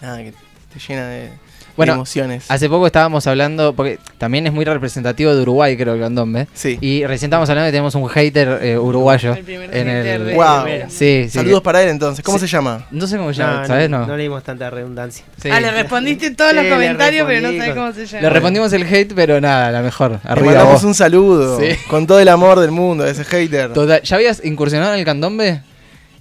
Nada, 0.00 0.18
que 0.18 0.32
te 0.32 0.78
llena 0.78 1.06
de 1.08 1.30
Bueno, 1.76 1.94
emociones. 1.94 2.44
Hace 2.50 2.68
poco 2.68 2.86
estábamos 2.86 3.26
hablando, 3.26 3.72
porque 3.74 3.98
también 4.18 4.46
es 4.46 4.52
muy 4.52 4.64
representativo 4.64 5.34
de 5.34 5.42
Uruguay, 5.42 5.76
creo, 5.76 5.94
el 5.94 6.00
candombe. 6.00 6.46
Sí. 6.54 6.78
Y 6.80 7.04
recién 7.06 7.28
estábamos 7.28 7.48
hablando 7.50 7.68
que 7.68 7.72
tenemos 7.72 7.94
un 7.94 8.08
hater 8.08 8.58
eh, 8.62 8.78
uruguayo. 8.78 9.34
El 9.34 9.44
primer 9.44 9.74
en 9.74 9.86
hater 9.86 10.06
el... 10.20 10.26
de- 10.26 10.34
Wow. 10.34 10.64
Sí, 10.88 11.24
sí. 11.24 11.30
Saludos 11.30 11.62
para 11.62 11.82
él 11.82 11.88
entonces. 11.88 12.24
¿Cómo 12.24 12.38
Sí. 12.38 12.46
se 12.46 12.52
llama? 12.52 12.86
No 12.90 13.06
sé 13.06 13.16
cómo 13.16 13.32
se 13.32 13.38
llama, 13.40 13.60
No, 13.62 13.66
¿sabes? 13.66 13.88
no, 13.90 14.00
No. 14.00 14.06
no 14.06 14.16
le 14.16 14.22
dimos 14.24 14.42
tanta 14.42 14.68
redundancia. 14.70 15.24
Sí. 15.40 15.48
Ah, 15.50 15.60
le 15.60 15.70
respondiste 15.70 16.30
todos 16.32 16.50
Sí, 16.50 16.56
los 16.56 16.64
le 16.64 16.70
comentarios, 16.70 17.26
pero 17.26 17.40
no 17.52 17.58
con- 17.64 17.74
cómo 17.74 17.92
se 17.92 18.06
llama. 18.06 18.22
Le 18.22 18.30
respondimos 18.30 18.72
el 18.72 18.82
hate, 18.82 19.12
pero 19.14 19.40
nada, 19.40 19.70
la 19.70 19.82
mejor. 19.82 20.12
Le 20.12 20.18
Arriba 20.24 20.46
mandamos 20.46 20.74
vos. 20.74 20.84
un 20.84 20.94
saludo. 20.94 21.58
Sí. 21.60 21.68
Con 21.88 22.06
todo 22.06 22.20
el 22.20 22.28
amor 22.28 22.60
del 22.60 22.70
mundo 22.70 23.04
a 23.04 23.08
ese 23.10 23.24
hater. 23.24 23.72
Total, 23.72 24.02
¿Ya 24.02 24.16
habías 24.16 24.44
incursionado 24.44 24.92
en 24.94 24.98
el 25.00 25.04
candombe? 25.04 25.62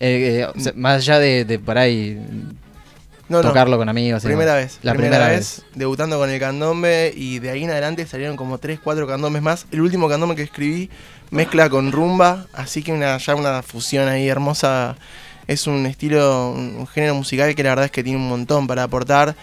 Eh, 0.03 0.41
eh, 0.41 0.47
o 0.55 0.59
sea, 0.59 0.73
más 0.75 0.97
allá 0.97 1.19
de, 1.19 1.45
de 1.45 1.59
por 1.59 1.77
ahí 1.77 2.19
No, 3.31 3.41
no. 3.41 3.47
tocarlo 3.47 3.77
con 3.77 3.87
amigos. 3.87 4.23
Primera 4.23 4.55
vez. 4.55 4.79
La 4.83 4.93
primera, 4.93 5.29
vez. 5.29 5.63
Debutando 5.73 6.17
con 6.19 6.29
el 6.29 6.37
candombe 6.37 7.13
y 7.15 7.39
de 7.39 7.49
ahí 7.49 7.63
en 7.63 7.69
adelante 7.69 8.05
salieron 8.05 8.35
como 8.35 8.57
3, 8.57 8.81
4 8.83 9.07
candombes 9.07 9.41
más. 9.41 9.67
El 9.71 9.79
último 9.79 10.09
candombe 10.09 10.35
que 10.35 10.43
escribí 10.43 10.89
mezcla 11.29 11.69
con 11.69 11.93
rumba, 11.93 12.47
así 12.51 12.83
que 12.83 12.91
una, 12.91 13.17
ya 13.17 13.35
una 13.35 13.61
fusión 13.61 14.09
ahí 14.09 14.27
hermosa. 14.27 14.97
Es 15.47 15.65
un 15.65 15.85
estilo, 15.85 16.51
un, 16.51 16.75
un 16.79 16.87
género 16.87 17.15
musical 17.15 17.55
que 17.55 17.63
la 17.63 17.69
verdad 17.69 17.85
es 17.85 17.91
que 17.91 18.03
tiene 18.03 18.19
un 18.19 18.27
montón 18.27 18.67
para 18.67 18.83
aportar. 18.83 19.33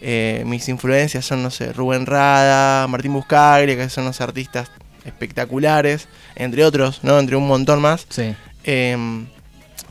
Eh, 0.00 0.44
mis 0.46 0.68
influencias 0.68 1.24
son, 1.24 1.42
no 1.42 1.50
sé, 1.50 1.72
Rubén 1.72 2.06
Rada, 2.06 2.86
Martín 2.86 3.12
Buscaglia, 3.12 3.76
que 3.76 3.88
son 3.88 4.04
los 4.04 4.20
artistas 4.20 4.70
espectaculares, 5.04 6.06
entre 6.36 6.64
otros, 6.64 7.00
¿no? 7.02 7.18
Entre 7.18 7.34
un 7.34 7.48
montón 7.48 7.80
más. 7.80 8.06
Sí. 8.08 8.36
Eh, 8.62 8.96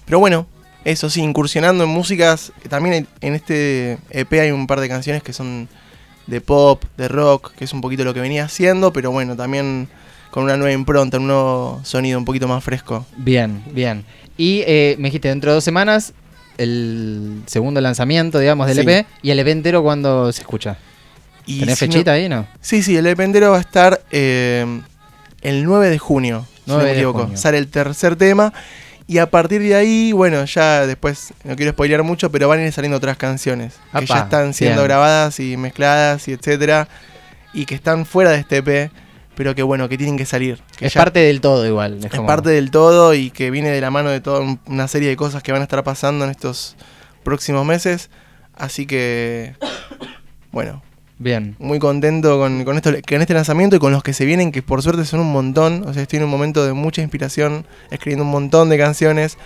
pero 0.05 0.19
bueno, 0.19 0.47
eso 0.85 1.09
sí, 1.09 1.21
incursionando 1.21 1.83
en 1.83 1.89
músicas. 1.89 2.51
También 2.69 3.07
en 3.21 3.35
este 3.35 3.97
EP 4.09 4.31
hay 4.33 4.51
un 4.51 4.67
par 4.67 4.79
de 4.79 4.89
canciones 4.89 5.21
que 5.23 5.33
son 5.33 5.67
de 6.27 6.41
pop, 6.41 6.83
de 6.97 7.07
rock, 7.07 7.51
que 7.55 7.65
es 7.65 7.73
un 7.73 7.81
poquito 7.81 8.03
lo 8.03 8.13
que 8.13 8.19
venía 8.21 8.45
haciendo, 8.45 8.93
pero 8.93 9.11
bueno, 9.11 9.35
también 9.35 9.87
con 10.31 10.43
una 10.43 10.55
nueva 10.57 10.71
impronta, 10.73 11.17
un 11.17 11.27
nuevo 11.27 11.81
sonido 11.83 12.17
un 12.17 12.25
poquito 12.25 12.47
más 12.47 12.63
fresco. 12.63 13.05
Bien, 13.17 13.63
bien. 13.71 14.05
Y 14.37 14.63
eh, 14.65 14.95
me 14.97 15.09
dijiste, 15.09 15.27
dentro 15.27 15.51
de 15.51 15.55
dos 15.55 15.63
semanas, 15.63 16.13
el 16.57 17.41
segundo 17.47 17.81
lanzamiento, 17.81 18.39
digamos, 18.39 18.67
del 18.67 18.77
Sí. 18.77 18.81
EP. 18.89 19.05
¿Y 19.21 19.31
el 19.31 19.39
EP 19.39 19.47
entero 19.49 19.83
cuándo 19.83 20.31
se 20.31 20.41
escucha? 20.41 20.77
Y 21.45 21.59
¿Tenés 21.59 21.79
si 21.79 21.87
no- 21.87 21.91
fechita 21.93 22.13
ahí, 22.13 22.29
no? 22.29 22.47
Sí, 22.61 22.81
sí, 22.83 22.95
el 22.95 23.07
EP 23.07 23.19
entero 23.23 23.51
va 23.51 23.57
a 23.57 23.61
estar 23.61 24.01
eh, 24.11 24.65
el 25.41 25.63
9 25.65 25.89
de 25.89 25.97
junio, 25.97 26.45
si 26.53 26.61
no 26.71 26.75
9 26.75 26.91
me 26.91 26.95
equivoco. 26.97 27.21
junio. 27.23 27.37
Sale 27.37 27.57
el 27.57 27.67
tercer 27.67 28.15
tema. 28.15 28.53
Y 29.11 29.17
a 29.17 29.29
partir 29.29 29.61
de 29.61 29.75
ahí, 29.75 30.13
bueno, 30.13 30.45
ya 30.45 30.87
después, 30.87 31.33
no 31.43 31.57
quiero 31.57 31.73
spoilear 31.73 32.01
mucho, 32.03 32.31
pero 32.31 32.47
van 32.47 32.59
a 32.59 32.65
ir 32.65 32.71
saliendo 32.71 32.95
otras 32.95 33.17
canciones. 33.17 33.73
que 33.99 34.05
ya 34.05 34.19
están 34.19 34.53
siendo 34.53 34.77
bien. 34.81 34.87
grabadas 34.87 35.37
y 35.41 35.57
mezcladas 35.57 36.29
y 36.29 36.31
etcétera. 36.31 36.87
Y 37.53 37.65
que 37.65 37.75
están 37.75 38.05
fuera 38.05 38.31
de 38.31 38.37
este 38.39 38.57
EP. 38.57 38.89
pero 39.35 39.55
que 39.55 39.63
bueno, 39.63 39.89
que 39.89 39.97
tienen 39.97 40.17
que 40.17 40.25
salir. 40.25 40.61
Que 40.77 40.85
Es 40.85 40.93
ya- 40.93 41.01
parte 41.01 41.19
del 41.19 41.41
todo 41.41 41.65
igual. 41.65 41.97
Es, 41.99 42.05
es 42.05 42.11
como- 42.11 42.27
parte 42.27 42.49
del 42.51 42.69
todo 42.69 43.13
y 43.13 43.31
que 43.31 43.49
viene 43.49 43.69
de 43.71 43.81
la 43.81 43.89
mano 43.89 44.09
de 44.11 44.21
toda 44.21 44.39
un- 44.41 44.59
una 44.65 44.87
serie 44.87 45.09
de 45.09 45.15
cosas 45.17 45.41
que 45.41 45.51
van 45.51 45.61
a 45.61 45.63
estar 45.63 45.83
pasando 45.83 46.23
en 46.25 46.31
estos 46.31 46.75
próximos 47.23 47.65
meses. 47.65 48.09
Así 48.55 48.85
que, 48.85 49.55
bueno, 50.51 50.83
Bien. 51.21 51.55
muy 51.59 51.77
contento 51.77 52.39
con, 52.39 52.63
con, 52.65 52.75
esto, 52.77 52.91
con 53.07 53.21
este 53.21 53.33
lanzamiento 53.35 53.75
y 53.75 53.79
con 53.79 53.91
los 53.91 54.01
que 54.01 54.11
se 54.13 54.25
vienen, 54.25 54.51
que 54.51 54.63
por 54.63 54.81
suerte 54.81 55.05
son 55.05 55.19
un 55.19 55.31
montón. 55.31 55.87
O 55.87 55.93
sea, 55.93 56.01
estoy 56.01 56.17
en 56.17 56.23
un 56.25 56.31
momento 56.31 56.65
de 56.65 56.73
mucha 56.73 57.01
inspiración, 57.01 57.65
escribiendo 57.91 58.25
un 58.25 58.31
montón 58.31 58.69
de 58.69 58.77
canciones, 58.77 59.37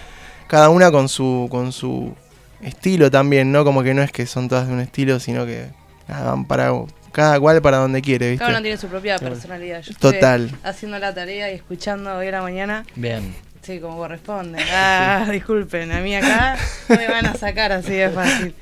cada 0.48 0.70
una 0.70 0.90
con 0.92 1.10
su, 1.10 1.48
con 1.52 1.74
su 1.74 2.16
estilo 2.62 3.12
también, 3.12 3.52
¿no? 3.52 3.66
Como 3.66 3.84
que 3.84 3.94
no 3.94 4.02
es 4.02 4.12
que 4.12 4.26
son 4.26 4.48
todas 4.48 4.68
de 4.68 4.74
un 4.74 4.80
estilo, 4.80 5.20
sino 5.20 5.46
que 5.46 5.68
nada, 6.08 6.32
van 6.32 6.46
para 6.46 6.72
cada 7.12 7.40
cual 7.40 7.62
para 7.62 7.78
donde 7.78 8.02
quiere, 8.02 8.32
¿viste? 8.32 8.40
Cada 8.40 8.58
uno 8.58 8.62
tiene 8.62 8.78
su 8.78 8.88
propia 8.88 9.18
personalidad. 9.20 9.82
Yo 9.82 9.94
Total. 9.96 10.52
haciendo 10.64 10.98
la 11.00 11.14
tarea 11.14 11.52
y 11.52 11.56
escuchando 11.56 12.16
hoy 12.16 12.28
a 12.28 12.32
la 12.32 12.42
mañana. 12.42 12.86
Bien. 12.96 13.36
Sí, 13.62 13.80
como 13.80 13.98
corresponde. 13.98 14.64
Ah, 14.72 15.28
disculpen, 15.32 15.92
a 15.92 16.00
mí 16.00 16.16
acá 16.16 16.58
no 16.88 16.96
me 16.96 17.08
van 17.08 17.26
a 17.26 17.34
sacar 17.34 17.72
así 17.72 17.94
de 17.94 18.10
fácil. 18.10 18.54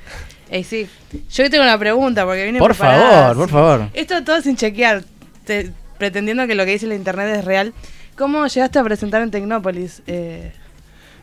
Ey, 0.54 0.64
sí. 0.64 0.88
Yo 1.32 1.50
tengo 1.50 1.64
una 1.64 1.78
pregunta 1.80 2.26
porque 2.26 2.44
viene 2.44 2.60
Por 2.60 2.72
preparada, 2.72 3.22
favor, 3.30 3.38
por 3.38 3.50
favor. 3.50 3.90
Esto 3.94 4.24
todo 4.24 4.40
sin 4.42 4.56
chequear, 4.56 5.04
te- 5.46 5.72
pretendiendo 5.98 6.46
que 6.46 6.54
lo 6.54 6.64
que 6.66 6.72
dice 6.72 6.86
la 6.86 6.94
internet 6.96 7.38
es 7.40 7.44
real. 7.46 7.74
¿Cómo 8.16 8.46
llegaste 8.46 8.78
a 8.78 8.84
presentar 8.84 9.24
en 9.24 9.32
Tecnópolis? 9.32 10.04
Eh, 10.06 10.52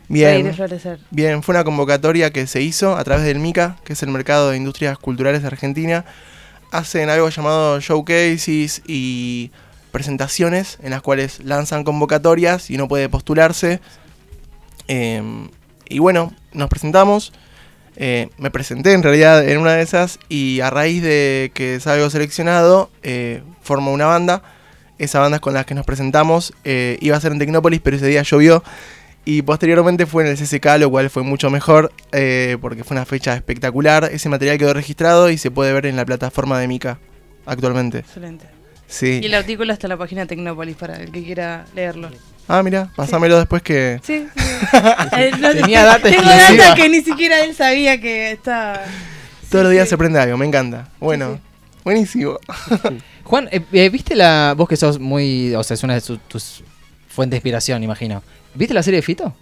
Bien. 0.09 0.53
Bien, 1.11 1.41
fue 1.43 1.55
una 1.55 1.63
convocatoria 1.63 2.31
que 2.31 2.45
se 2.45 2.61
hizo 2.61 2.97
a 2.97 3.03
través 3.05 3.23
del 3.23 3.39
MICA, 3.39 3.77
que 3.85 3.93
es 3.93 4.03
el 4.03 4.09
Mercado 4.09 4.49
de 4.51 4.57
Industrias 4.57 4.97
Culturales 4.97 5.41
de 5.43 5.47
Argentina. 5.47 6.03
Hacen 6.73 7.09
algo 7.09 7.29
llamado 7.29 7.79
showcases 7.79 8.81
y 8.85 9.51
presentaciones 9.93 10.77
en 10.83 10.89
las 10.89 11.01
cuales 11.01 11.39
lanzan 11.45 11.85
convocatorias 11.85 12.69
y 12.69 12.75
uno 12.75 12.89
puede 12.89 13.07
postularse. 13.07 13.79
Eh, 14.89 15.21
y 15.87 15.99
bueno, 15.99 16.33
nos 16.51 16.67
presentamos. 16.69 17.31
Eh, 17.97 18.29
me 18.37 18.51
presenté 18.51 18.93
en 18.93 19.03
realidad 19.03 19.47
en 19.47 19.57
una 19.57 19.73
de 19.73 19.81
esas 19.81 20.19
y 20.29 20.61
a 20.61 20.69
raíz 20.69 21.03
de 21.03 21.51
que 21.53 21.79
salgo 21.79 22.09
seleccionado, 22.09 22.89
eh, 23.03 23.43
formo 23.61 23.91
una 23.91 24.05
banda. 24.05 24.41
Esa 24.97 25.19
banda 25.19 25.37
es 25.37 25.41
con 25.41 25.53
la 25.53 25.63
que 25.63 25.73
nos 25.75 25.85
presentamos. 25.85 26.53
eh, 26.63 26.97
iba 27.01 27.17
a 27.17 27.21
ser 27.21 27.31
en 27.31 27.39
Tecnópolis, 27.39 27.81
pero 27.83 27.97
ese 27.97 28.07
día 28.07 28.21
llovió. 28.21 28.63
Y 29.23 29.43
posteriormente 29.43 30.05
fue 30.07 30.23
en 30.23 30.29
el 30.29 30.37
CCK, 30.37 30.77
lo 30.79 30.89
cual 30.89 31.09
fue 31.09 31.21
mucho 31.23 31.49
mejor, 31.51 31.91
eh, 32.11 32.57
porque 32.59 32.83
fue 32.83 32.95
una 32.95 33.05
fecha 33.05 33.35
espectacular. 33.35 34.09
Ese 34.11 34.29
material 34.29 34.57
quedó 34.57 34.73
registrado 34.73 35.29
y 35.29 35.37
se 35.37 35.51
puede 35.51 35.73
ver 35.73 35.85
en 35.85 35.95
la 35.95 36.05
plataforma 36.05 36.59
de 36.59 36.67
Mica 36.67 36.99
actualmente. 37.45 37.99
Excelente. 37.99 38.45
Sí. 38.87 39.19
Y 39.21 39.25
el 39.27 39.33
artículo 39.35 39.73
está 39.73 39.87
en 39.87 39.89
la 39.89 39.97
página 39.97 40.25
Tecnópolis 40.25 40.75
para 40.75 40.97
el 40.97 41.11
que 41.11 41.23
quiera 41.23 41.65
leerlo. 41.75 42.09
Ah, 42.53 42.63
mira, 42.63 42.89
pasámelo 42.95 43.37
después 43.37 43.61
que... 43.61 43.99
Sí. 44.03 44.27
sí. 44.35 44.41
Eh, 45.17 45.31
no- 45.39 45.51
Tenía 45.53 45.83
data 45.85 46.09
Tengo 46.09 46.21
data 46.23 46.75
que 46.75 46.87
ni 46.89 47.01
siquiera 47.01 47.43
él 47.43 47.55
sabía 47.55 47.99
que 47.99 48.31
estaba. 48.31 48.81
Todos 49.49 49.63
los 49.63 49.71
días 49.73 49.85
sí. 49.85 49.91
se 49.91 49.97
prende 49.97 50.19
algo, 50.19 50.37
me 50.37 50.45
encanta. 50.45 50.87
Bueno, 50.99 51.35
sí. 51.35 51.39
buenísimo. 51.83 52.37
Juan, 53.23 53.47
eh, 53.51 53.61
eh, 53.71 53.89
¿viste 53.89 54.15
la. 54.15 54.53
Vos 54.55 54.67
que 54.69 54.77
sos 54.77 54.99
muy. 54.99 55.53
O 55.55 55.63
sea, 55.63 55.73
es 55.75 55.83
una 55.83 55.95
de 55.95 56.01
su- 56.01 56.17
tus 56.17 56.63
fuentes 57.09 57.31
de 57.31 57.37
inspiración, 57.37 57.81
imagino. 57.83 58.21
¿Viste 58.53 58.73
la 58.73 58.83
serie 58.83 58.97
de 58.99 59.01
Fito? 59.01 59.33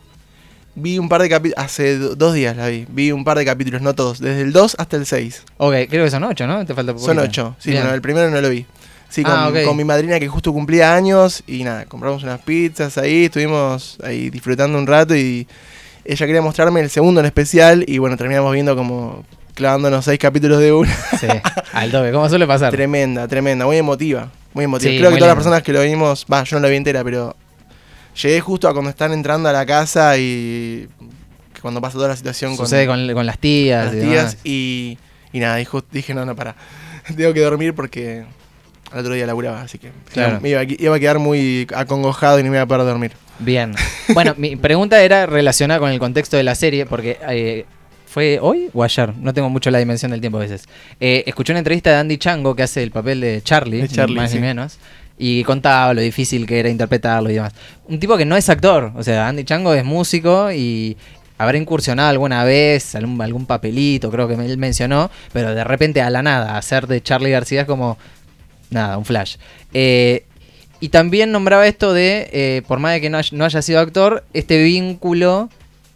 Vi 0.75 0.97
un 0.99 1.09
par 1.09 1.21
de 1.21 1.29
capítulos, 1.29 1.63
hace 1.65 1.97
do- 1.97 2.15
dos 2.15 2.33
días 2.33 2.55
la 2.55 2.67
vi. 2.67 2.85
Vi 2.89 3.11
un 3.11 3.23
par 3.25 3.37
de 3.37 3.43
capítulos, 3.45 3.81
no 3.81 3.93
todos, 3.93 4.19
desde 4.19 4.41
el 4.41 4.53
2 4.53 4.75
hasta 4.79 4.95
el 4.95 5.05
6. 5.05 5.43
Ok, 5.57 5.73
creo 5.89 6.05
que 6.05 6.11
son 6.11 6.23
ocho, 6.23 6.47
¿no? 6.47 6.65
Te 6.65 6.73
falta 6.73 6.93
Son 6.93 7.17
poquito. 7.17 7.21
8. 7.21 7.55
Sí, 7.59 7.73
no, 7.73 7.93
el 7.93 8.01
primero 8.01 8.29
no 8.29 8.39
lo 8.39 8.49
vi. 8.49 8.65
Sí, 9.09 9.23
con, 9.23 9.33
Ah, 9.33 9.51
con 9.65 9.75
mi 9.75 9.83
madrina 9.83 10.19
que 10.19 10.27
justo 10.27 10.53
cumplía 10.53 10.93
años 10.93 11.43
y 11.47 11.63
nada, 11.63 11.85
compramos 11.85 12.21
unas 12.23 12.39
pizzas 12.41 12.97
ahí, 12.97 13.25
estuvimos 13.25 13.97
ahí 14.03 14.29
disfrutando 14.29 14.77
un 14.77 14.85
rato 14.85 15.15
y 15.15 15.47
ella 16.05 16.25
quería 16.25 16.41
mostrarme 16.41 16.79
el 16.81 16.89
segundo 16.89 17.19
en 17.19 17.25
especial 17.25 17.83
y 17.87 17.97
bueno, 17.97 18.17
terminamos 18.17 18.53
viendo 18.53 18.75
como 18.75 19.25
clavándonos 19.55 20.05
seis 20.05 20.19
capítulos 20.19 20.59
de 20.59 20.71
una. 20.71 20.95
Sí, 21.19 21.27
al 21.73 21.91
toque, 21.91 22.11
como 22.11 22.29
suele 22.29 22.45
pasar. 22.47 22.71
tremenda, 22.71 23.27
tremenda, 23.27 23.65
muy 23.65 23.77
emotiva. 23.77 24.31
Muy 24.53 24.65
emotiva. 24.65 24.91
Sí, 24.91 24.97
Creo 24.99 25.09
que 25.11 25.17
todas 25.17 25.29
las 25.29 25.35
personas 25.35 25.63
que 25.63 25.73
lo 25.73 25.81
vimos, 25.81 26.25
va, 26.31 26.43
yo 26.43 26.57
no 26.57 26.61
la 26.63 26.69
vi 26.69 26.75
entera, 26.77 27.03
pero 27.03 27.35
llegué 28.21 28.39
justo 28.41 28.67
a 28.67 28.73
cuando 28.73 28.89
están 28.91 29.11
entrando 29.11 29.49
a 29.49 29.53
la 29.53 29.65
casa 29.65 30.17
y 30.17 30.87
cuando 31.61 31.81
pasa 31.81 31.95
toda 31.95 32.07
la 32.09 32.15
situación 32.15 32.55
Sucede 32.55 32.87
con, 32.87 33.11
con 33.13 33.25
las 33.25 33.37
tías. 33.39 33.85
las 33.87 33.95
y 33.95 33.99
tías 34.07 34.31
demás. 34.31 34.37
y, 34.43 34.97
y 35.33 35.39
nada, 35.39 35.55
dijo- 35.57 35.83
dije, 35.91 36.13
no, 36.13 36.25
no, 36.25 36.35
para. 36.35 36.55
Tengo 37.17 37.33
que 37.33 37.41
dormir 37.41 37.73
porque 37.75 38.23
al 38.91 38.99
otro 38.99 39.13
día 39.13 39.25
laburaba, 39.25 39.61
así 39.61 39.77
que 39.77 39.91
Claro. 40.13 40.39
me 40.41 40.49
iba, 40.49 40.61
a- 40.61 40.65
iba 40.67 40.95
a 40.95 40.99
quedar 40.99 41.19
muy 41.19 41.67
acongojado 41.75 42.39
y 42.39 42.43
no 42.43 42.49
me 42.49 42.57
iba 42.57 42.63
a 42.63 42.67
poder 42.67 42.85
dormir. 42.85 43.11
Bien. 43.39 43.73
Bueno, 44.13 44.33
mi 44.37 44.55
pregunta 44.55 45.01
era 45.03 45.25
relacionada 45.27 45.79
con 45.79 45.91
el 45.91 45.99
contexto 45.99 46.35
de 46.37 46.43
la 46.43 46.55
serie, 46.55 46.85
porque 46.87 47.17
eh, 47.29 47.65
¿fue 48.07 48.39
hoy 48.41 48.69
o 48.73 48.83
ayer? 48.83 49.13
No 49.17 49.33
tengo 49.33 49.49
mucho 49.49 49.69
la 49.71 49.77
dimensión 49.77 50.11
del 50.11 50.19
tiempo 50.19 50.37
a 50.39 50.41
veces. 50.41 50.67
Eh, 50.99 51.23
escuché 51.27 51.53
una 51.53 51.59
entrevista 51.59 51.91
de 51.91 51.97
Andy 51.97 52.17
Chango, 52.17 52.55
que 52.55 52.63
hace 52.63 52.81
el 52.81 52.89
papel 52.91 53.21
de 53.21 53.41
Charlie, 53.43 53.81
De 53.81 53.87
Charlie, 53.87 54.15
más 54.15 54.31
sí. 54.31 54.37
ni 54.37 54.41
menos, 54.41 54.79
y 55.17 55.43
contaba 55.43 55.93
lo 55.93 56.01
difícil 56.01 56.47
que 56.47 56.59
era 56.59 56.69
interpretarlo 56.69 57.29
y 57.29 57.33
demás. 57.35 57.53
Un 57.87 57.99
tipo 57.99 58.17
que 58.17 58.25
no 58.25 58.35
es 58.35 58.49
actor, 58.49 58.91
o 58.95 59.03
sea, 59.03 59.27
Andy 59.27 59.43
Chango 59.43 59.73
es 59.75 59.83
músico 59.85 60.51
y 60.51 60.97
habrá 61.37 61.57
incursionado 61.57 62.09
alguna 62.09 62.43
vez, 62.43 62.95
algún, 62.95 63.21
algún 63.21 63.45
papelito, 63.45 64.09
creo 64.11 64.27
que 64.27 64.33
él 64.33 64.57
mencionó, 64.57 65.11
pero 65.31 65.53
de 65.53 65.63
repente 65.63 66.01
a 66.01 66.09
la 66.09 66.21
nada, 66.23 66.57
hacer 66.57 66.87
de 66.87 67.01
Charlie 67.03 67.29
García 67.31 67.61
es 67.61 67.67
como, 67.67 67.97
nada, 68.69 68.97
un 68.97 69.05
flash. 69.05 69.35
Eh, 69.73 70.25
y 70.79 70.89
también 70.89 71.31
nombraba 71.31 71.67
esto 71.67 71.91
de, 71.93 72.29
eh, 72.31 72.61
por 72.67 72.79
más 72.79 72.93
de 72.93 73.01
que 73.01 73.09
no 73.09 73.17
haya, 73.17 73.29
no 73.37 73.45
haya 73.45 73.61
sido 73.61 73.79
actor, 73.79 74.23
este 74.33 74.61
vínculo 74.63 75.49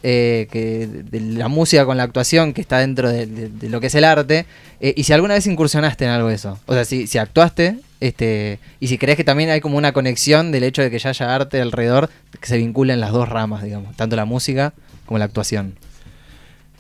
eh, 0.06 0.48
que 0.52 0.86
de 0.88 1.20
la 1.22 1.48
música 1.48 1.86
con 1.86 1.96
la 1.96 2.04
actuación 2.04 2.52
que 2.54 2.60
está 2.60 2.80
dentro 2.80 3.10
de, 3.10 3.26
de- 3.26 3.48
de 3.48 3.70
lo 3.70 3.80
que 3.80 3.88
es 3.88 3.96
el 3.96 4.04
arte. 4.04 4.46
eh, 4.82 4.94
y 4.98 5.04
si 5.06 5.14
alguna 5.14 5.36
vez 5.36 5.48
incursionaste 5.48 6.04
en 6.04 6.12
algo 6.12 6.28
de 6.28 6.36
eso. 6.36 6.60
O 6.66 6.74
sea, 6.74 6.84
si, 6.84 7.08
si 7.08 7.18
actuaste, 7.18 7.78
este, 8.02 8.60
y 8.82 8.88
si 8.88 8.98
crees 8.98 9.16
que 9.16 9.24
también 9.24 9.50
hay 9.50 9.62
como 9.62 9.78
una 9.78 9.94
conexión 9.94 10.52
del 10.52 10.64
hecho 10.66 10.82
de 10.82 10.92
que 10.92 11.00
ya 11.00 11.10
haya 11.12 11.34
arte 11.34 11.62
alrededor, 11.62 12.10
que 12.42 12.48
se 12.48 12.58
vinculen 12.58 13.00
las 13.00 13.14
dos 13.14 13.30
ramas, 13.30 13.64
digamos, 13.64 13.96
tanto 13.96 14.18
la 14.18 14.26
música 14.26 14.74
como 15.06 15.20
la 15.20 15.26
actuación. 15.26 15.76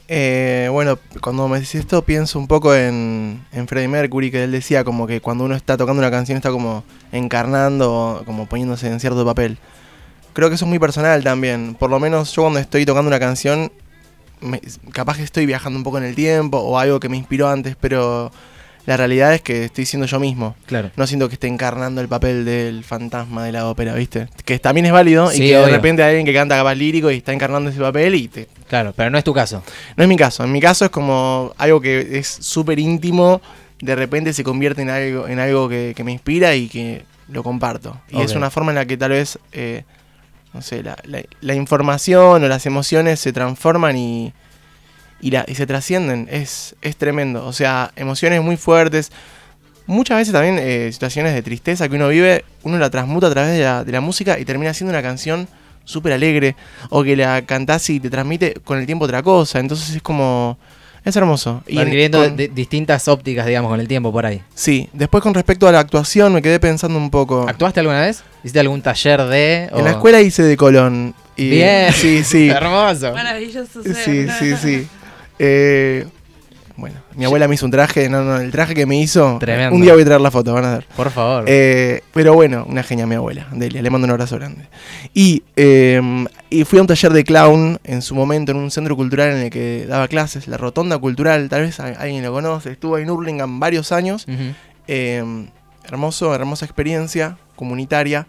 Eh, 0.09 0.67
bueno, 0.71 0.99
cuando 1.21 1.47
me 1.47 1.57
decís 1.59 1.75
esto 1.75 2.03
pienso 2.03 2.37
un 2.37 2.47
poco 2.47 2.75
en, 2.75 3.41
en 3.53 3.67
Freddie 3.67 3.87
Mercury, 3.87 4.31
que 4.31 4.43
él 4.43 4.51
decía 4.51 4.83
como 4.83 5.07
que 5.07 5.21
cuando 5.21 5.45
uno 5.45 5.55
está 5.55 5.77
tocando 5.77 5.99
una 6.01 6.11
canción 6.11 6.35
está 6.37 6.51
como 6.51 6.83
encarnando, 7.11 8.21
como 8.25 8.45
poniéndose 8.47 8.87
en 8.87 8.99
cierto 8.99 9.25
papel. 9.25 9.57
Creo 10.33 10.49
que 10.49 10.55
eso 10.55 10.65
es 10.65 10.69
muy 10.69 10.79
personal 10.79 11.23
también. 11.23 11.75
Por 11.75 11.89
lo 11.89 11.99
menos 11.99 12.33
yo 12.35 12.41
cuando 12.43 12.59
estoy 12.59 12.85
tocando 12.85 13.07
una 13.07 13.19
canción, 13.19 13.71
me- 14.41 14.61
capaz 14.91 15.17
que 15.17 15.23
estoy 15.23 15.45
viajando 15.45 15.77
un 15.77 15.83
poco 15.83 15.99
en 15.99 16.03
el 16.03 16.15
tiempo 16.15 16.57
o 16.57 16.77
algo 16.79 16.99
que 16.99 17.07
me 17.07 17.17
inspiró 17.17 17.47
antes, 17.49 17.75
pero 17.79 18.31
la 18.85 18.97
realidad 18.97 19.33
es 19.33 19.41
que 19.41 19.63
estoy 19.65 19.85
siendo 19.85 20.05
yo 20.05 20.19
mismo. 20.19 20.55
Claro. 20.65 20.91
No 20.97 21.07
siento 21.07 21.29
que 21.29 21.35
esté 21.35 21.47
encarnando 21.47 22.01
el 22.01 22.07
papel 22.09 22.43
del 22.43 22.83
fantasma 22.83 23.45
de 23.45 23.51
la 23.53 23.67
ópera, 23.69 23.93
¿viste? 23.93 24.27
Que 24.43 24.59
también 24.59 24.85
es 24.87 24.91
válido 24.91 25.29
Sí, 25.29 25.43
y 25.43 25.47
que 25.49 25.55
de 25.57 25.67
repente 25.69 26.03
hay 26.03 26.09
alguien 26.09 26.25
que 26.25 26.33
canta 26.33 26.57
capaz 26.57 26.75
lírico 26.75 27.09
y 27.09 27.17
está 27.17 27.31
encarnando 27.31 27.69
ese 27.69 27.79
papel 27.79 28.15
y 28.15 28.27
te, 28.27 28.47
Claro, 28.67 28.93
pero 28.95 29.09
no 29.09 29.17
es 29.17 29.23
tu 29.23 29.33
caso. 29.33 29.63
no 29.95 30.03
es 30.03 30.09
mi 30.09 30.17
caso. 30.17 30.43
En 30.43 30.51
mi 30.51 30.59
caso 30.61 30.85
es 30.85 30.91
como 30.91 31.53
algo 31.57 31.79
que 31.81 32.17
es 32.19 32.27
súper 32.27 32.79
íntimo. 32.79 33.41
De 33.79 33.95
repente 33.95 34.33
se 34.33 34.43
convierte 34.43 34.81
en 34.81 34.89
algo, 34.89 35.27
en 35.27 35.39
algo 35.39 35.67
que, 35.69 35.93
que 35.95 36.03
me 36.03 36.11
inspira 36.11 36.55
y 36.55 36.67
que 36.69 37.05
lo 37.27 37.43
comparto. 37.43 37.99
Y 38.09 38.21
es 38.21 38.31
una 38.37 38.49
forma 38.49 38.71
en 38.71 38.75
la 38.75 38.85
que 38.85 38.97
tal 38.97 39.11
vez, 39.11 39.37
eh, 39.51 39.83
no 40.53 40.61
sé, 40.61 40.83
la, 40.83 40.95
la- 41.03 41.23
la 41.41 41.55
información 41.55 42.43
o 42.43 42.47
las 42.47 42.65
emociones 42.65 43.19
se 43.19 43.33
transforman 43.33 43.97
y, 43.97 44.33
y, 45.21 45.31
la- 45.31 45.45
y 45.47 45.55
se 45.55 45.65
trascienden. 45.67 46.27
Es, 46.31 46.75
es 46.81 46.95
tremendo. 46.95 47.45
O 47.45 47.53
sea, 47.53 47.91
emociones 47.95 48.41
muy 48.41 48.55
fuertes. 48.57 49.11
Muchas 49.85 50.17
veces 50.17 50.31
también 50.33 50.57
eh, 50.59 50.89
situaciones 50.93 51.33
de 51.33 51.41
tristeza 51.41 51.89
que 51.89 51.95
uno 51.97 52.07
vive, 52.07 52.45
uno 52.63 52.77
la 52.77 52.89
transmuta 52.89 53.27
a 53.27 53.31
través 53.31 53.51
de 53.57 53.63
la, 53.63 53.83
de 53.83 53.91
la 53.91 53.99
música 53.99 54.39
y 54.39 54.45
termina 54.45 54.73
siendo 54.73 54.91
una 54.91 55.01
canción 55.01 55.47
súper 55.85 56.13
alegre 56.13 56.55
o 56.89 57.03
que 57.03 57.15
la 57.15 57.41
cantás 57.43 57.89
y 57.89 57.99
te 57.99 58.09
transmite 58.09 58.55
con 58.63 58.79
el 58.79 58.85
tiempo 58.85 59.05
otra 59.05 59.21
cosa. 59.23 59.59
Entonces 59.59 59.95
es 59.95 60.01
como... 60.01 60.57
Es 61.05 61.15
hermoso. 61.17 61.61
Y 61.67 61.75
en- 61.75 61.81
adquiriendo 61.87 62.23
con- 62.23 62.37
de- 62.37 62.47
distintas 62.47 63.09
ópticas, 63.09 63.45
digamos, 63.45 63.69
con 63.69 63.79
el 63.79 63.87
tiempo 63.89 64.11
por 64.13 64.25
ahí. 64.25 64.41
Sí, 64.55 64.89
después 64.93 65.21
con 65.21 65.33
respecto 65.33 65.67
a 65.67 65.71
la 65.73 65.79
actuación 65.79 66.33
me 66.33 66.41
quedé 66.41 66.61
pensando 66.61 66.97
un 66.97 67.09
poco. 67.09 67.45
¿Actuaste 67.47 67.81
alguna 67.81 67.99
vez? 68.01 68.23
¿Hiciste 68.39 68.59
algún 68.61 68.81
taller 68.81 69.21
de...? 69.25 69.69
En 69.73 69.83
la 69.83 69.91
escuela 69.91 70.21
hice 70.21 70.43
de 70.43 70.55
Colón. 70.55 71.13
Y, 71.35 71.49
Bien. 71.49 71.91
Sí, 71.91 72.23
sí. 72.23 72.47
Hermoso. 72.49 73.11
Maravilloso. 73.11 73.83
Sí, 73.83 73.93
ser. 73.93 74.31
sí, 74.39 74.55
sí. 74.55 74.87
Eh, 75.39 76.05
bueno, 76.75 76.95
mi 77.15 77.25
abuela 77.25 77.47
me 77.47 77.55
hizo 77.55 77.65
un 77.65 77.71
traje. 77.71 78.09
No, 78.09 78.23
no, 78.23 78.37
el 78.37 78.51
traje 78.51 78.73
que 78.73 78.85
me 78.85 78.99
hizo. 78.99 79.37
Tremendo. 79.39 79.75
Un 79.75 79.81
día 79.81 79.93
voy 79.93 80.01
a 80.01 80.05
traer 80.05 80.21
la 80.21 80.31
foto, 80.31 80.53
van 80.53 80.65
a 80.65 80.73
ver. 80.75 80.87
Por 80.95 81.11
favor. 81.11 81.45
Eh, 81.47 82.01
pero 82.13 82.33
bueno, 82.33 82.65
una 82.67 82.83
genia 82.83 83.05
mi 83.05 83.15
abuela, 83.15 83.47
Delia, 83.51 83.81
le 83.81 83.89
mando 83.89 84.05
un 84.05 84.11
abrazo 84.11 84.37
grande. 84.37 84.67
Y, 85.13 85.43
eh, 85.55 86.01
y 86.49 86.63
fui 86.63 86.79
a 86.79 86.81
un 86.81 86.87
taller 86.87 87.13
de 87.13 87.23
clown 87.23 87.79
en 87.83 88.01
su 88.01 88.15
momento 88.15 88.51
en 88.51 88.57
un 88.57 88.71
centro 88.71 88.95
cultural 88.95 89.31
en 89.31 89.37
el 89.43 89.49
que 89.49 89.85
daba 89.87 90.07
clases, 90.07 90.47
la 90.47 90.57
Rotonda 90.57 90.97
Cultural, 90.97 91.47
tal 91.49 91.61
vez 91.61 91.79
alguien 91.79 92.23
lo 92.23 92.31
conoce, 92.31 92.71
estuvo 92.71 92.95
ahí 92.95 93.03
en 93.03 93.09
Hurlingham 93.09 93.59
varios 93.59 93.91
años. 93.91 94.25
Eh, 94.87 95.23
hermoso, 95.85 96.33
hermosa 96.33 96.65
experiencia. 96.65 97.37
comunitaria. 97.55 98.27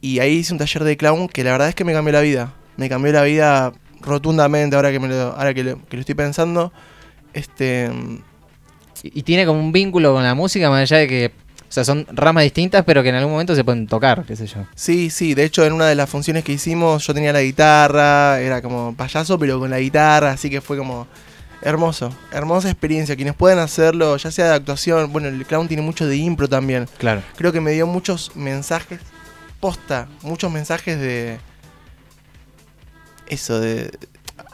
Y 0.00 0.20
ahí 0.20 0.34
hice 0.36 0.52
un 0.52 0.58
taller 0.58 0.84
de 0.84 0.96
clown 0.96 1.28
que 1.28 1.42
la 1.42 1.52
verdad 1.52 1.68
es 1.68 1.74
que 1.74 1.84
me 1.84 1.92
cambió 1.92 2.12
la 2.12 2.20
vida. 2.20 2.52
Me 2.76 2.88
cambió 2.88 3.12
la 3.12 3.22
vida 3.22 3.72
rotundamente 4.00 4.76
ahora 4.76 4.92
que, 4.92 5.00
me 5.00 5.08
lo, 5.08 5.34
ahora 5.36 5.52
que, 5.52 5.64
lo, 5.64 5.84
que 5.86 5.96
lo 5.96 6.00
estoy 6.00 6.14
pensando. 6.14 6.72
Este, 7.36 7.90
Y 9.02 9.20
y 9.20 9.22
tiene 9.22 9.44
como 9.44 9.60
un 9.60 9.72
vínculo 9.72 10.14
con 10.14 10.22
la 10.22 10.34
música, 10.34 10.70
más 10.70 10.80
allá 10.80 10.96
de 10.98 11.06
que, 11.06 11.32
o 11.68 11.72
sea, 11.72 11.84
son 11.84 12.06
ramas 12.10 12.44
distintas, 12.44 12.82
pero 12.84 13.02
que 13.02 13.10
en 13.10 13.16
algún 13.16 13.32
momento 13.32 13.54
se 13.54 13.62
pueden 13.62 13.86
tocar, 13.86 14.24
qué 14.24 14.34
sé 14.34 14.46
yo. 14.46 14.64
Sí, 14.74 15.10
sí, 15.10 15.34
de 15.34 15.44
hecho 15.44 15.64
en 15.66 15.74
una 15.74 15.86
de 15.86 15.94
las 15.94 16.08
funciones 16.08 16.44
que 16.44 16.52
hicimos 16.52 17.06
yo 17.06 17.12
tenía 17.12 17.32
la 17.32 17.42
guitarra, 17.42 18.40
era 18.40 18.62
como 18.62 18.94
payaso 18.96 19.38
pero 19.38 19.60
con 19.60 19.70
la 19.70 19.78
guitarra, 19.78 20.30
así 20.30 20.48
que 20.48 20.62
fue 20.62 20.78
como 20.78 21.06
hermoso, 21.60 22.10
hermosa 22.32 22.70
experiencia. 22.70 23.16
Quienes 23.16 23.34
puedan 23.34 23.58
hacerlo, 23.58 24.16
ya 24.16 24.30
sea 24.30 24.46
de 24.46 24.54
actuación, 24.54 25.12
bueno, 25.12 25.28
el 25.28 25.44
clown 25.44 25.68
tiene 25.68 25.82
mucho 25.82 26.06
de 26.06 26.16
impro 26.16 26.48
también. 26.48 26.88
Claro. 26.98 27.22
Creo 27.36 27.52
que 27.52 27.60
me 27.60 27.72
dio 27.72 27.86
muchos 27.86 28.34
mensajes, 28.34 29.00
posta, 29.60 30.08
muchos 30.22 30.50
mensajes 30.50 30.98
de... 30.98 31.38
Eso, 33.28 33.60
de... 33.60 33.90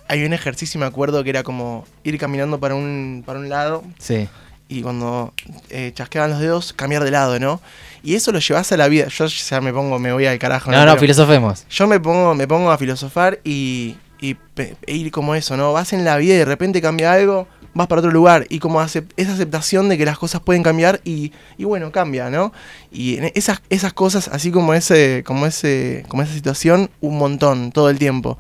Hay 0.09 0.25
un 0.25 0.33
ejercicio, 0.33 0.79
me 0.81 0.87
acuerdo, 0.87 1.23
que 1.25 1.31
era 1.31 1.43
como 1.43 1.85
ir 2.05 2.19
caminando 2.19 2.59
para 2.61 2.75
un, 2.75 3.23
para 3.25 3.39
un 3.39 3.49
lado 3.49 3.83
Sí. 3.99 4.29
y 4.69 4.83
cuando 4.83 5.33
eh, 5.71 5.93
chasqueaban 5.95 6.31
los 6.31 6.41
dedos, 6.41 6.73
cambiar 6.73 7.05
de 7.05 7.11
lado, 7.11 7.39
¿no? 7.39 7.61
Y 8.03 8.15
eso 8.15 8.33
lo 8.33 8.39
llevas 8.41 8.71
a 8.73 8.77
la 8.77 8.89
vida. 8.89 9.07
Yo 9.09 9.27
ya 9.27 9.61
me 9.61 9.73
pongo, 9.73 9.99
me 9.99 10.13
voy 10.13 10.27
al 10.27 10.39
carajo. 10.39 10.71
No, 10.71 10.79
no, 10.79 10.85
Pero- 10.93 11.01
filosofemos. 11.01 11.67
yo 11.71 11.87
me 11.87 12.01
pongo, 12.01 12.35
me 12.35 12.47
pongo 12.49 12.71
a 12.71 12.79
filosofar 12.79 13.39
y, 13.45 13.97
y 14.21 14.35
pe- 14.35 14.77
e 14.87 14.97
ir 14.97 15.11
como 15.13 15.35
eso, 15.35 15.57
¿no? 15.57 15.73
Vas 15.73 15.93
en 15.93 16.05
la 16.05 16.17
vida 16.17 16.35
y 16.35 16.39
de 16.39 16.45
repente 16.45 16.83
cambia 16.83 17.13
algo, 17.13 17.47
vas 17.75 17.87
para 17.87 18.01
otro 18.01 18.11
lugar. 18.11 18.45
Y 18.51 18.59
como 18.59 18.81
acep- 18.83 19.07
esa 19.17 19.33
aceptación 19.35 19.89
de 19.89 19.97
que 19.97 20.05
las 20.05 20.19
cosas 20.19 20.41
pueden 20.43 20.63
cambiar 20.63 21.01
y, 21.05 21.33
y 21.57 21.65
bueno, 21.65 21.93
cambia, 21.93 22.29
¿no? 22.29 22.53
Y 22.91 23.19
esas, 23.35 23.63
esas 23.71 23.93
cosas, 23.93 24.29
así 24.29 24.51
como 24.51 24.75
ese, 24.75 25.23
como 25.25 25.47
ese, 25.47 26.05
como 26.09 26.23
esa 26.23 26.35
situación, 26.35 26.91
un 27.01 27.19
montón, 27.19 27.71
todo 27.73 27.89
el 27.89 27.99
tiempo. 27.99 28.37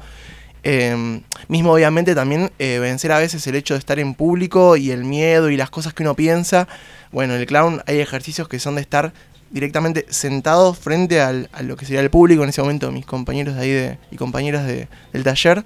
Eh, 0.64 1.20
mismo 1.48 1.72
obviamente 1.72 2.14
también 2.14 2.50
eh, 2.58 2.78
vencer 2.78 3.10
a 3.12 3.18
veces 3.18 3.44
el 3.46 3.56
hecho 3.56 3.74
de 3.74 3.78
estar 3.78 3.98
en 3.98 4.14
público 4.14 4.76
y 4.76 4.90
el 4.92 5.04
miedo 5.04 5.50
y 5.50 5.56
las 5.56 5.70
cosas 5.70 5.92
que 5.94 6.02
uno 6.02 6.14
piensa. 6.14 6.68
Bueno, 7.10 7.34
en 7.34 7.40
el 7.40 7.46
clown 7.46 7.82
hay 7.86 7.98
ejercicios 8.00 8.48
que 8.48 8.58
son 8.60 8.76
de 8.76 8.80
estar 8.82 9.12
directamente 9.50 10.06
sentado 10.08 10.72
frente 10.72 11.20
al- 11.20 11.50
a 11.52 11.62
lo 11.62 11.76
que 11.76 11.84
sería 11.84 12.00
el 12.00 12.10
público 12.10 12.42
en 12.42 12.48
ese 12.48 12.62
momento, 12.62 12.90
mis 12.92 13.04
compañeros 13.04 13.56
de 13.56 13.60
ahí 13.60 13.70
de, 13.70 13.98
y 14.10 14.16
compañeras 14.16 14.66
de- 14.66 14.88
del 15.12 15.24
taller. 15.24 15.64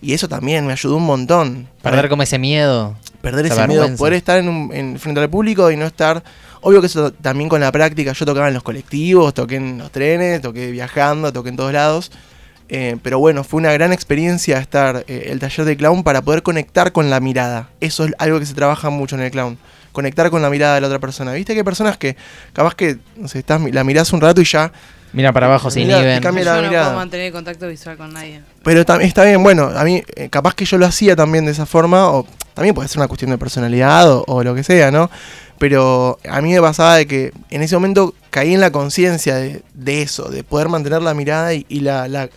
Y 0.00 0.12
eso 0.12 0.28
también 0.28 0.66
me 0.66 0.72
ayudó 0.72 0.96
un 0.96 1.04
montón. 1.06 1.66
Perder 1.82 2.08
como 2.08 2.22
ese 2.22 2.38
miedo. 2.38 2.96
perder 3.20 3.46
ese 3.46 3.54
miedo, 3.68 3.82
poder 3.98 4.12
estar 4.14 4.38
en, 4.38 4.48
un- 4.48 4.70
en- 4.74 4.98
frente 4.98 5.20
al 5.20 5.30
público 5.30 5.70
y 5.70 5.76
no 5.76 5.86
estar... 5.86 6.22
Obvio 6.60 6.80
que 6.80 6.86
eso 6.86 7.10
también 7.12 7.48
con 7.50 7.60
la 7.60 7.70
práctica, 7.72 8.12
yo 8.12 8.24
tocaba 8.26 8.48
en 8.48 8.54
los 8.54 8.62
colectivos, 8.62 9.34
toqué 9.34 9.56
en 9.56 9.78
los 9.78 9.90
trenes, 9.90 10.40
toqué 10.40 10.70
viajando, 10.70 11.30
toqué 11.32 11.48
en 11.50 11.56
todos 11.56 11.72
lados. 11.72 12.10
Eh, 12.68 12.96
pero 13.02 13.18
bueno, 13.18 13.44
fue 13.44 13.58
una 13.60 13.72
gran 13.72 13.92
experiencia 13.92 14.58
estar 14.58 15.04
eh, 15.06 15.28
el 15.30 15.38
taller 15.38 15.66
de 15.66 15.76
clown 15.76 16.02
para 16.02 16.22
poder 16.22 16.42
conectar 16.42 16.92
con 16.92 17.10
la 17.10 17.20
mirada. 17.20 17.68
Eso 17.80 18.04
es 18.04 18.14
algo 18.18 18.40
que 18.40 18.46
se 18.46 18.54
trabaja 18.54 18.90
mucho 18.90 19.16
en 19.16 19.22
el 19.22 19.30
clown. 19.30 19.58
Conectar 19.92 20.30
con 20.30 20.42
la 20.42 20.50
mirada 20.50 20.74
de 20.76 20.80
la 20.80 20.86
otra 20.88 20.98
persona. 20.98 21.32
Viste 21.32 21.52
que 21.52 21.60
hay 21.60 21.64
personas 21.64 21.98
que 21.98 22.16
capaz 22.52 22.74
que 22.74 22.98
no 23.16 23.28
sé, 23.28 23.40
estás, 23.40 23.60
la 23.60 23.84
mirás 23.84 24.12
un 24.12 24.20
rato 24.20 24.40
y 24.40 24.44
ya. 24.44 24.72
Mira 25.12 25.32
para 25.32 25.46
abajo, 25.46 25.70
cambia 26.20 26.44
la 26.44 26.56
Yo 26.56 26.62
no 26.62 26.68
mirada. 26.68 26.86
puedo 26.86 26.96
mantener 26.98 27.32
contacto 27.32 27.68
visual 27.68 27.96
con 27.96 28.12
nadie. 28.12 28.40
Pero 28.64 28.84
también 28.84 29.06
está 29.08 29.22
bien, 29.22 29.40
bueno, 29.44 29.70
a 29.72 29.84
mí 29.84 30.02
eh, 30.16 30.28
capaz 30.28 30.54
que 30.54 30.64
yo 30.64 30.76
lo 30.76 30.86
hacía 30.86 31.14
también 31.14 31.44
de 31.44 31.52
esa 31.52 31.66
forma, 31.66 32.08
o 32.10 32.26
también 32.54 32.74
puede 32.74 32.88
ser 32.88 32.98
una 32.98 33.06
cuestión 33.06 33.30
de 33.30 33.38
personalidad 33.38 34.10
o, 34.10 34.24
o 34.26 34.42
lo 34.42 34.56
que 34.56 34.64
sea, 34.64 34.90
¿no? 34.90 35.08
Pero 35.58 36.18
a 36.28 36.40
mí 36.40 36.52
me 36.52 36.60
pasaba 36.60 36.96
de 36.96 37.06
que 37.06 37.32
en 37.50 37.62
ese 37.62 37.76
momento 37.76 38.12
caí 38.34 38.52
en 38.52 38.60
la 38.60 38.72
conciencia 38.72 39.36
de, 39.36 40.02
eso, 40.02 40.28
de 40.28 40.42
poder 40.42 40.68
mantener 40.68 41.00
la 41.02 41.14
mirada 41.14 41.54
y, 41.54 41.64
y 41.68 41.78
la, 41.80 42.08
la- 42.08 42.28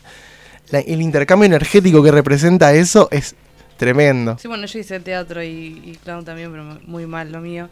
la- 0.69 0.79
el 0.79 1.01
intercambio 1.01 1.47
energético 1.47 2.03
que 2.03 2.12
representa 2.12 2.71
eso 2.75 3.07
es 3.10 3.33
tremendo. 3.77 4.38
Sí, 4.39 4.47
bueno, 4.47 4.67
yo 4.67 4.77
hice 4.77 4.99
teatro 4.99 5.41
y, 5.43 5.97
clown 6.03 6.23
también, 6.23 6.51
pero 6.51 6.63
muy 6.86 7.07
mal 7.07 7.31
lo 7.31 7.39
mío. 7.41 7.67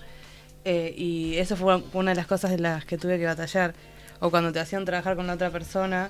Eh, 0.63 0.91
y 0.97 1.35
eso 1.37 1.55
fue 1.55 1.83
una 1.93 2.11
de 2.11 2.15
las 2.15 2.25
cosas 2.25 2.49
de 2.49 2.57
las 2.57 2.83
que 2.85 2.97
tuve 2.97 3.19
que 3.19 3.25
batallar. 3.25 3.75
O 4.21 4.31
cuando 4.31 4.51
te 4.51 4.59
hacían 4.59 4.85
trabajar 4.85 5.15
con 5.15 5.27
la 5.27 5.33
otra 5.33 5.51
persona. 5.51 6.09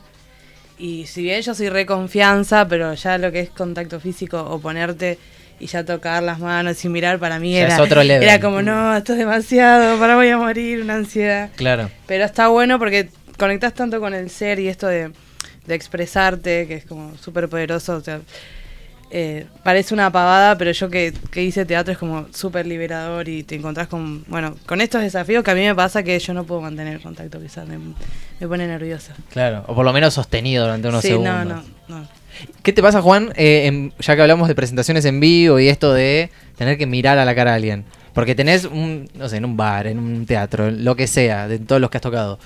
Y 0.78 1.06
si 1.08 1.21
bien 1.23 1.41
yo 1.41 1.54
soy 1.54 1.67
re 1.67 1.86
confianza, 1.86 2.65
pero 2.65 2.93
ya 2.93 3.17
lo 3.17 3.30
que 3.34 3.41
es 3.41 3.49
contacto 3.49 3.99
físico 3.99 4.39
o 4.41 4.60
ponerte 4.60 5.17
y 5.60 5.68
ya 5.68 5.86
tocar 5.86 6.22
las 6.24 6.39
manos 6.39 6.84
y 6.84 6.89
mirar 6.89 7.20
para 7.20 7.39
mí 7.39 7.56
era, 7.56 7.82
otro 7.82 8.02
era 8.02 8.39
como, 8.39 8.62
no, 8.62 8.96
esto 8.96 9.13
es 9.13 9.20
demasiado, 9.20 9.98
para 10.00 10.15
voy 10.15 10.30
a 10.30 10.38
morir, 10.38 10.82
una 10.82 10.96
ansiedad. 10.96 11.50
Claro. 11.56 11.89
Pero 12.06 12.26
está 12.26 12.48
bueno 12.50 12.78
porque 12.80 13.10
conectás 13.38 13.74
tanto 13.74 14.00
con 14.00 14.13
el 14.13 14.30
ser 14.30 14.60
y 14.60 14.68
esto 14.68 14.88
de, 14.88 15.12
de 15.65 15.76
expresarte, 15.76 16.68
que 16.68 16.76
es 16.76 16.86
como 16.86 17.18
súper 17.18 17.48
poderoso. 17.48 17.96
O 17.96 18.02
sea, 18.02 18.20
eh, 19.12 19.46
parece 19.63 19.94
una 19.94 20.12
pavada, 20.12 20.58
pero 20.58 20.72
yo 20.72 20.89
que, 20.89 21.13
que 21.32 21.44
hice 21.44 21.65
teatro 21.65 21.94
es 21.94 21.98
como 21.98 22.28
súper 22.34 22.65
liberador 22.65 23.30
y 23.30 23.44
te 23.44 23.56
encontrás 23.56 23.88
con, 23.88 24.24
bueno, 24.26 24.56
con 24.65 24.82
estos 24.82 25.02
desafíos 25.02 25.44
que 25.44 25.52
a 25.52 25.56
mí 25.56 25.62
me 25.62 25.76
pasa 25.76 26.04
que 26.04 26.18
yo 26.20 26.34
no 26.34 26.44
puedo 26.44 26.62
mantener 26.62 27.00
contacto 27.02 27.39
quizás, 27.39 27.68
me, 27.68 27.78
me 27.78 28.48
pone 28.48 28.68
nerviosa. 28.68 29.13
Claro. 29.30 29.63
O 29.68 29.76
por 29.76 29.86
lo 29.86 29.94
menos 29.94 30.13
sostenido 30.13 30.65
durante 30.65 30.88
unos 30.88 31.02
sí, 31.02 31.10
segundos. 31.10 31.46
no, 31.46 31.56
no, 31.56 31.63
no. 31.88 32.24
¿Qué 32.63 32.74
te 32.74 32.82
pasa, 32.82 33.02
Juan, 33.02 33.32
eh, 33.36 33.91
ya 34.00 34.15
que 34.15 34.21
hablamos 34.21 34.48
de 34.48 34.56
presentaciones 34.56 35.06
en 35.06 35.19
vivo 35.19 35.60
y 35.60 35.67
esto 35.67 35.93
de 35.93 36.30
tener 36.58 36.78
que 36.78 36.86
mirar 36.86 37.17
a 37.17 37.26
la 37.26 37.36
cara 37.36 37.52
a 37.52 37.56
alguien? 37.56 37.86
Porque 38.13 38.36
tenés 38.36 38.65
un, 38.65 39.10
no 39.15 39.30
sé, 39.30 39.38
en 39.38 39.45
un 39.45 39.58
bar, 39.58 39.88
en 39.88 40.00
un 40.00 40.26
teatro, 40.26 40.71
lo 40.71 40.95
que 40.95 41.08
sea, 41.08 41.48
de 41.48 41.60
todos 41.60 41.82
los 41.82 41.89
que 41.89 41.98
has 41.98 42.02
tocado, 42.02 42.39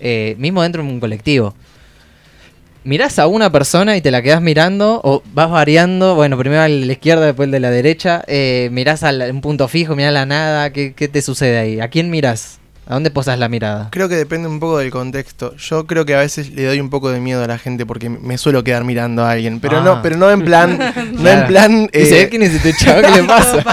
eh, 0.00 0.34
mismo 0.38 0.62
dentro 0.62 0.82
de 0.82 0.88
un 0.88 1.00
colectivo. 1.00 1.54
Mirás 2.84 3.18
a 3.18 3.26
una 3.26 3.50
persona 3.50 3.96
y 3.96 4.02
te 4.02 4.10
la 4.10 4.20
quedás 4.20 4.42
mirando, 4.42 5.00
o 5.02 5.22
vas 5.32 5.50
variando, 5.50 6.14
bueno, 6.14 6.36
primero 6.36 6.60
a 6.60 6.68
la 6.68 6.92
izquierda, 6.92 7.24
después 7.24 7.46
el 7.46 7.52
de 7.52 7.60
la 7.60 7.70
derecha, 7.70 8.22
eh, 8.26 8.68
mirás 8.70 9.02
a 9.02 9.10
un 9.10 9.40
punto 9.40 9.66
fijo, 9.68 9.96
mirás 9.96 10.10
a 10.10 10.12
la 10.12 10.26
nada, 10.26 10.70
¿qué, 10.70 10.92
qué 10.92 11.08
te 11.08 11.22
sucede 11.22 11.58
ahí? 11.58 11.80
¿A 11.80 11.88
quién 11.88 12.10
mirás? 12.10 12.60
¿A 12.86 12.94
dónde 12.94 13.10
posas 13.10 13.38
la 13.38 13.48
mirada? 13.48 13.88
Creo 13.92 14.08
que 14.10 14.14
depende 14.16 14.46
un 14.46 14.60
poco 14.60 14.78
del 14.78 14.90
contexto. 14.90 15.56
Yo 15.56 15.86
creo 15.86 16.04
que 16.04 16.14
a 16.14 16.18
veces 16.18 16.50
le 16.50 16.66
doy 16.66 16.80
un 16.80 16.90
poco 16.90 17.10
de 17.10 17.18
miedo 17.18 17.42
a 17.42 17.46
la 17.46 17.56
gente 17.56 17.86
porque 17.86 18.10
me 18.10 18.36
suelo 18.36 18.62
quedar 18.62 18.84
mirando 18.84 19.24
a 19.24 19.30
alguien, 19.30 19.58
pero 19.60 19.78
Ah. 19.78 19.82
no, 19.84 20.02
pero 20.02 20.16
no 20.18 20.30
en 20.30 20.44
plan, 20.44 20.78
no 21.12 21.20
Claro. 21.22 21.40
en 21.40 21.46
plan, 21.46 21.88
eh, 21.92 22.26
¿quién 22.30 22.42
es 22.42 22.52
este 22.52 22.74
chavo? 22.74 23.00
¿Qué 23.00 23.22
le 23.22 23.24
pasa? 23.28 23.64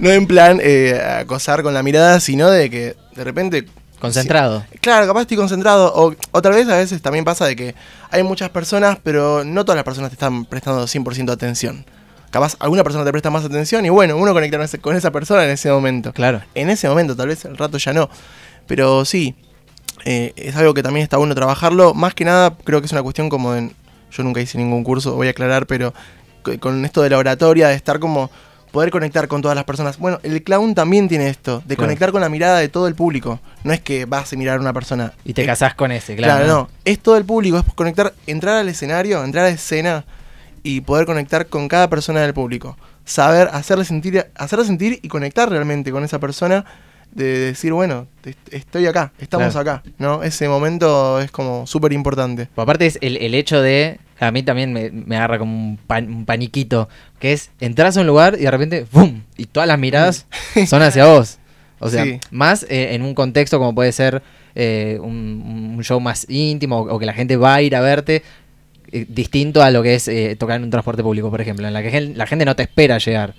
No 0.00 0.10
en 0.10 0.26
plan 0.26 0.58
eh, 0.60 1.00
acosar 1.20 1.62
con 1.62 1.72
la 1.72 1.82
mirada, 1.84 2.18
sino 2.18 2.50
de 2.50 2.68
que 2.68 2.96
de 3.14 3.24
repente 3.24 3.66
Concentrado. 4.00 4.62
Claro, 4.82 5.06
capaz 5.06 5.22
estoy 5.22 5.38
concentrado. 5.38 5.90
O 5.94 6.14
otra 6.32 6.54
vez 6.54 6.68
a 6.68 6.76
veces 6.76 7.00
también 7.00 7.24
pasa 7.24 7.46
de 7.46 7.56
que 7.56 7.74
hay 8.10 8.22
muchas 8.22 8.50
personas, 8.50 8.98
pero 9.02 9.42
no 9.42 9.64
todas 9.64 9.76
las 9.76 9.84
personas 9.84 10.10
te 10.10 10.14
están 10.16 10.44
prestando 10.44 10.84
100% 10.86 11.30
atención. 11.32 11.86
Capaz 12.30 12.56
alguna 12.58 12.82
persona 12.84 13.04
te 13.04 13.10
presta 13.12 13.30
más 13.30 13.44
atención 13.44 13.84
y 13.86 13.88
bueno, 13.88 14.16
uno 14.16 14.32
conecta 14.32 14.58
con 14.78 14.96
esa 14.96 15.10
persona 15.10 15.44
en 15.44 15.50
ese 15.50 15.70
momento. 15.70 16.12
Claro. 16.12 16.42
En 16.54 16.70
ese 16.70 16.88
momento, 16.88 17.16
tal 17.16 17.28
vez 17.28 17.44
el 17.44 17.56
rato 17.56 17.78
ya 17.78 17.92
no. 17.92 18.10
Pero 18.66 19.04
sí, 19.04 19.34
eh, 20.04 20.32
es 20.36 20.56
algo 20.56 20.74
que 20.74 20.82
también 20.82 21.04
está 21.04 21.16
bueno 21.16 21.34
trabajarlo. 21.34 21.94
Más 21.94 22.14
que 22.14 22.24
nada, 22.24 22.56
creo 22.64 22.80
que 22.80 22.86
es 22.86 22.92
una 22.92 23.02
cuestión 23.02 23.28
como 23.28 23.52
de... 23.52 23.70
Yo 24.10 24.22
nunca 24.22 24.40
hice 24.40 24.56
ningún 24.58 24.84
curso, 24.84 25.14
voy 25.14 25.26
a 25.28 25.30
aclarar, 25.30 25.66
pero 25.66 25.92
co- 26.42 26.58
con 26.60 26.84
esto 26.84 27.02
de 27.02 27.10
la 27.10 27.18
oratoria, 27.18 27.68
de 27.68 27.74
estar 27.74 27.98
como... 28.00 28.30
Poder 28.72 28.90
conectar 28.90 29.26
con 29.26 29.40
todas 29.40 29.54
las 29.54 29.64
personas. 29.64 29.96
Bueno, 29.96 30.18
el 30.22 30.42
clown 30.42 30.74
también 30.74 31.08
tiene 31.08 31.28
esto, 31.30 31.62
de 31.64 31.76
Claro. 31.76 31.86
conectar 31.86 32.12
con 32.12 32.20
la 32.20 32.28
mirada 32.28 32.58
de 32.58 32.68
todo 32.68 32.88
el 32.88 32.94
público. 32.94 33.40
No 33.64 33.72
es 33.72 33.80
que 33.80 34.04
vas 34.04 34.30
a 34.30 34.36
mirar 34.36 34.58
a 34.58 34.60
una 34.60 34.74
persona. 34.74 35.12
Y 35.24 35.32
te 35.32 35.44
Eh, 35.44 35.46
casás 35.46 35.74
con 35.74 35.92
ese, 35.92 36.14
Claro, 36.14 36.44
claro. 36.44 36.52
no. 36.52 36.68
Es 36.84 36.98
todo 36.98 37.16
el 37.16 37.24
público, 37.24 37.56
es 37.58 37.64
conectar, 37.74 38.12
entrar 38.26 38.56
al 38.58 38.68
escenario, 38.68 39.24
entrar 39.24 39.46
a 39.46 39.48
escena 39.48 40.04
y 40.66 40.80
poder 40.80 41.06
conectar 41.06 41.46
con 41.46 41.68
cada 41.68 41.88
persona 41.88 42.20
del 42.20 42.34
público. 42.34 42.76
Saber, 43.04 43.48
hacerle 43.52 43.84
sentir, 43.84 44.26
hacerle 44.34 44.64
sentir 44.64 44.98
y 45.02 45.08
conectar 45.08 45.48
realmente 45.48 45.92
con 45.92 46.02
esa 46.04 46.18
persona 46.18 46.64
de 47.12 47.38
decir, 47.38 47.72
bueno, 47.72 48.08
estoy 48.50 48.86
acá, 48.86 49.12
estamos 49.18 49.52
Claro. 49.52 49.70
acá, 49.70 49.82
¿no? 49.98 50.22
Ese 50.22 50.48
momento 50.48 51.20
es 51.20 51.30
como 51.30 51.66
súper 51.66 51.92
importante. 51.92 52.48
Aparte 52.56 52.86
es 52.86 52.98
el, 53.00 53.16
el 53.18 53.34
hecho 53.34 53.62
de, 53.62 54.00
a 54.18 54.30
mí 54.32 54.42
también 54.42 54.72
me, 54.72 54.90
me 54.90 55.16
agarra 55.16 55.38
como 55.38 55.54
un, 55.56 55.76
pan- 55.86 56.08
un 56.12 56.24
paniquito, 56.26 56.88
que 57.20 57.32
es 57.32 57.50
entras 57.60 57.96
a 57.96 58.00
un 58.00 58.06
lugar 58.08 58.34
y 58.38 58.42
de 58.42 58.50
repente, 58.50 58.86
¡bum! 58.92 59.22
Y 59.36 59.46
todas 59.46 59.68
las 59.68 59.78
miradas 59.78 60.26
son 60.66 60.82
hacia 60.82 61.06
vos. 61.06 61.38
O 61.78 61.88
sea, 61.90 62.04
Sí. 62.04 62.18
más 62.30 62.64
eh, 62.68 62.94
en 62.94 63.02
un 63.02 63.14
contexto 63.14 63.58
como 63.58 63.74
puede 63.74 63.92
ser 63.92 64.22
eh, 64.54 64.98
un, 65.00 65.74
un 65.76 65.84
show 65.84 66.00
más 66.00 66.26
íntimo 66.28 66.80
o, 66.80 66.94
o 66.96 66.98
que 66.98 67.06
la 67.06 67.12
gente 67.12 67.36
va 67.36 67.54
a 67.54 67.62
ir 67.62 67.76
a 67.76 67.80
verte, 67.80 68.22
eh, 68.92 69.06
distinto 69.08 69.62
a 69.62 69.70
lo 69.70 69.82
que 69.82 69.94
es 69.94 70.08
eh, 70.08 70.36
tocar 70.38 70.56
en 70.56 70.64
un 70.64 70.70
transporte 70.70 71.02
público, 71.02 71.30
por 71.30 71.40
ejemplo, 71.40 71.66
en 71.66 71.72
la 71.72 71.82
que 71.82 71.90
gen- 71.90 72.16
la 72.18 72.26
gente 72.26 72.44
no 72.44 72.54
te 72.56 72.62
espera 72.64 72.98
llegar. 72.98 73.34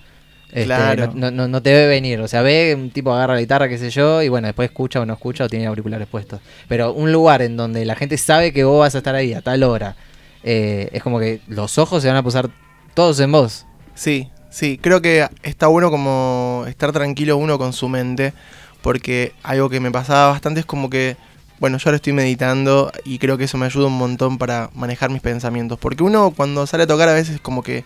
Este, 0.49 0.65
Claro. 0.65 1.11
no, 1.13 1.29
no- 1.29 1.47
no 1.49 1.61
te 1.61 1.73
ve 1.73 1.87
venir, 1.87 2.19
o 2.21 2.27
sea, 2.27 2.41
ve 2.41 2.73
un 2.73 2.89
tipo 2.89 3.13
agarra 3.13 3.33
la 3.35 3.41
guitarra, 3.41 3.67
qué 3.67 3.77
sé 3.77 3.89
yo, 3.89 4.21
y 4.23 4.29
bueno, 4.29 4.47
después 4.47 4.69
escucha 4.69 5.01
o 5.01 5.05
no 5.05 5.13
escucha 5.13 5.43
o 5.43 5.49
tiene 5.49 5.65
auriculares 5.67 6.07
puestos. 6.07 6.39
Pero 6.69 6.93
un 6.93 7.11
lugar 7.11 7.41
en 7.41 7.57
donde 7.57 7.83
la 7.83 7.95
gente 7.95 8.17
sabe 8.17 8.53
que 8.53 8.63
vos 8.63 8.79
vas 8.79 8.95
a 8.95 8.99
estar 8.99 9.13
ahí 9.13 9.33
a 9.33 9.41
tal 9.41 9.63
hora, 9.63 9.95
eh, 10.43 10.89
es 10.93 11.03
como 11.03 11.19
que 11.19 11.41
los 11.47 11.77
ojos 11.77 12.01
se 12.01 12.07
van 12.07 12.17
a 12.17 12.23
posar 12.23 12.49
todos 12.93 13.19
en 13.19 13.31
vos. 13.31 13.65
Sí, 13.93 14.29
sí, 14.49 14.77
creo 14.81 15.01
que 15.01 15.27
está 15.43 15.67
bueno 15.67 15.91
como 15.91 16.63
estar 16.67 16.93
tranquilo 16.93 17.35
uno 17.35 17.57
con 17.57 17.73
su 17.73 17.89
mente, 17.89 18.31
porque 18.81 19.33
algo 19.43 19.69
que 19.69 19.81
me 19.81 19.91
pasaba 19.91 20.31
bastante 20.31 20.61
es 20.61 20.65
como 20.65 20.89
que 20.89 21.17
bueno, 21.59 21.77
yo 21.77 21.89
ahora 21.89 21.95
estoy 21.97 22.13
meditando 22.13 22.91
y 23.03 23.19
creo 23.19 23.37
que 23.37 23.45
eso 23.45 23.57
me 23.57 23.65
ayuda 23.65 23.87
un 23.87 23.97
montón 23.97 24.37
para 24.37 24.69
manejar 24.73 25.09
mis 25.09 25.21
pensamientos. 25.21 25.79
Porque 25.79 26.03
uno 26.03 26.31
cuando 26.31 26.67
sale 26.67 26.83
a 26.83 26.87
tocar 26.87 27.09
a 27.09 27.13
veces 27.13 27.39
como 27.41 27.63
que 27.63 27.83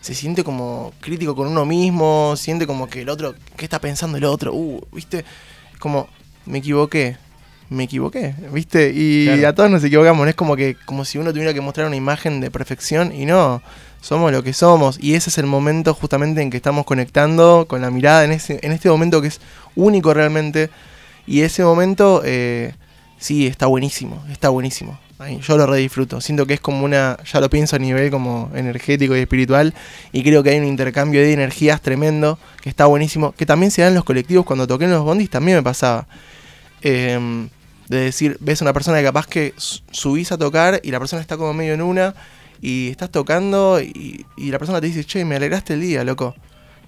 se 0.00 0.14
siente 0.14 0.44
como 0.44 0.92
crítico 1.00 1.36
con 1.36 1.46
uno 1.48 1.66
mismo, 1.66 2.34
siente 2.36 2.66
como 2.66 2.88
que 2.88 3.02
el 3.02 3.08
otro, 3.10 3.34
¿qué 3.56 3.64
está 3.66 3.78
pensando 3.80 4.16
el 4.16 4.24
otro? 4.24 4.54
Uh, 4.54 4.80
¿viste? 4.92 5.24
Como, 5.78 6.08
me 6.46 6.58
equivoqué, 6.58 7.18
me 7.68 7.84
equivoqué, 7.84 8.34
¿viste? 8.52 8.92
Y 8.94 9.26
Claro. 9.26 9.48
a 9.48 9.54
todos 9.54 9.70
nos 9.70 9.84
equivocamos, 9.84 10.26
es 10.26 10.34
como 10.34 10.56
que 10.56 10.76
como 10.86 11.04
si 11.04 11.18
uno 11.18 11.32
tuviera 11.32 11.52
que 11.52 11.60
mostrar 11.60 11.86
una 11.86 11.96
imagen 11.96 12.40
de 12.40 12.50
perfección 12.50 13.12
y 13.14 13.26
no, 13.26 13.62
somos 14.00 14.32
lo 14.32 14.42
que 14.42 14.54
somos 14.54 14.98
y 15.00 15.14
ese 15.14 15.28
es 15.30 15.36
el 15.38 15.46
momento 15.46 15.92
justamente 15.94 16.40
en 16.40 16.50
que 16.50 16.56
estamos 16.56 16.86
conectando 16.86 17.66
con 17.68 17.82
la 17.82 17.90
mirada 17.90 18.24
en, 18.24 18.32
ese, 18.32 18.58
en 18.62 18.72
este 18.72 18.88
momento 18.88 19.20
que 19.20 19.28
es 19.28 19.40
único 19.76 20.14
realmente 20.14 20.70
y 21.26 21.42
ese 21.42 21.62
momento 21.62 22.22
eh, 22.24 22.74
sí 23.20 23.46
está 23.46 23.66
buenísimo, 23.66 24.24
está 24.30 24.48
buenísimo. 24.48 24.98
Ay, 25.18 25.38
yo 25.46 25.58
lo 25.58 25.66
re 25.66 25.76
disfruto, 25.76 26.20
siento 26.22 26.46
que 26.46 26.54
es 26.54 26.60
como 26.60 26.82
una, 26.82 27.18
ya 27.30 27.40
lo 27.40 27.50
pienso 27.50 27.76
a 27.76 27.78
nivel 27.78 28.10
como 28.10 28.50
energético 28.54 29.14
y 29.14 29.20
espiritual 29.20 29.74
y 30.12 30.22
creo 30.22 30.42
que 30.42 30.50
hay 30.50 30.58
un 30.58 30.64
intercambio 30.64 31.20
de 31.20 31.32
energías 31.34 31.82
tremendo, 31.82 32.38
que 32.62 32.70
está 32.70 32.86
buenísimo, 32.86 33.32
que 33.32 33.44
también 33.44 33.70
se 33.70 33.82
da 33.82 33.88
en 33.88 33.94
los 33.94 34.04
colectivos, 34.04 34.46
cuando 34.46 34.66
toqué 34.66 34.86
en 34.86 34.92
los 34.92 35.04
bondis 35.04 35.28
también 35.28 35.58
me 35.58 35.62
pasaba. 35.62 36.08
Em, 36.80 37.50
de 37.88 37.98
decir, 37.98 38.38
ves 38.40 38.62
a 38.62 38.64
una 38.64 38.72
persona 38.72 38.98
que 38.98 39.04
capaz 39.04 39.26
que 39.26 39.52
subís 39.58 40.32
a 40.32 40.38
tocar 40.38 40.80
y 40.82 40.90
la 40.90 40.98
persona 40.98 41.20
está 41.20 41.36
como 41.36 41.52
medio 41.52 41.74
en 41.74 41.82
una 41.82 42.14
y 42.62 42.88
estás 42.88 43.10
tocando 43.10 43.80
y 43.80 44.24
la 44.36 44.58
persona 44.58 44.80
te 44.80 44.86
dice, 44.86 45.04
che, 45.04 45.24
me 45.24 45.36
alegraste 45.36 45.74
el 45.74 45.82
día, 45.82 46.04
loco. 46.04 46.34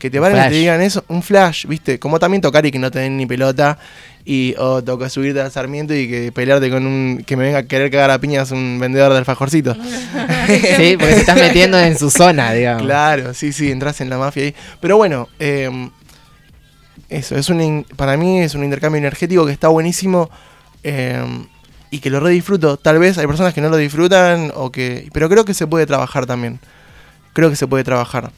Que 0.03 0.11
te 0.11 0.21
paren 0.21 0.37
y 0.37 0.49
te 0.49 0.55
digan 0.57 0.83
eso, 0.83 1.05
un 1.07 1.23
flash, 1.23 1.65
¿viste? 1.69 2.01
Como 2.01 2.19
también 2.19 2.41
tocar 2.41 2.67
y 2.67 2.73
que 2.73 2.79
no 2.81 2.91
te 2.91 2.99
den 2.99 3.17
ni 3.17 3.25
pelota 3.25 3.79
y 4.25 4.53
o 4.59 4.83
toca 4.83 5.09
subirte 5.09 5.41
al 5.41 5.53
Sarmiento 5.53 5.95
y 5.95 6.09
que 6.09 6.33
pelearte 6.33 6.71
con 6.71 6.85
un 6.85 7.23
que 7.25 7.37
me 7.37 7.45
venga 7.45 7.59
a 7.59 7.63
querer 7.63 7.89
cagar 7.89 8.11
a 8.11 8.19
piñas 8.19 8.51
un 8.51 8.81
vendedor 8.81 9.13
de 9.13 9.19
alfajorcitos. 9.19 9.77
Sí, 10.77 10.97
porque 10.99 11.15
te 11.15 11.21
estás 11.21 11.37
metiendo 11.37 11.79
en 11.79 11.97
su 11.97 12.11
zona, 12.11 12.53
digamos. 12.53 12.83
Claro, 12.83 13.33
sí, 13.33 13.53
sí, 13.53 13.71
entras 13.71 14.01
en 14.01 14.11
la 14.11 14.19
mafia 14.19 14.43
ahí. 14.43 14.55
Pero 14.81 14.97
bueno, 14.97 15.29
eh, 15.39 15.71
eso, 17.09 17.37
es 17.37 17.49
un 17.49 17.87
para 17.95 18.17
mí 18.17 18.41
es 18.41 18.57
un 18.57 18.65
intercambio 18.65 18.99
energético 18.99 19.47
que 19.47 19.53
está 19.53 19.69
buenísimo 19.69 20.31
eh, 20.83 21.23
y 21.93 22.01
que 22.01 22.11
lo 22.11 22.19
re 22.19 22.31
disfruto. 22.31 22.77
Tal 22.77 22.99
vez 22.99 23.19
hay 23.19 23.29
personas 23.29 23.55
que 23.55 23.61
no 23.61 23.69
lo 23.69 23.77
disfrutan, 23.77 24.51
o 24.57 24.73
que 24.73 25.09
pero 25.13 25.29
creo 25.29 25.45
que 25.45 25.55
se 25.55 25.69
puede 25.69 25.87
trabajar 25.87 26.27
también. 26.27 26.59
Creo 27.35 27.51
que 27.51 27.57
se 27.57 27.69
puede 27.69 27.85
trabajar. 27.85 28.33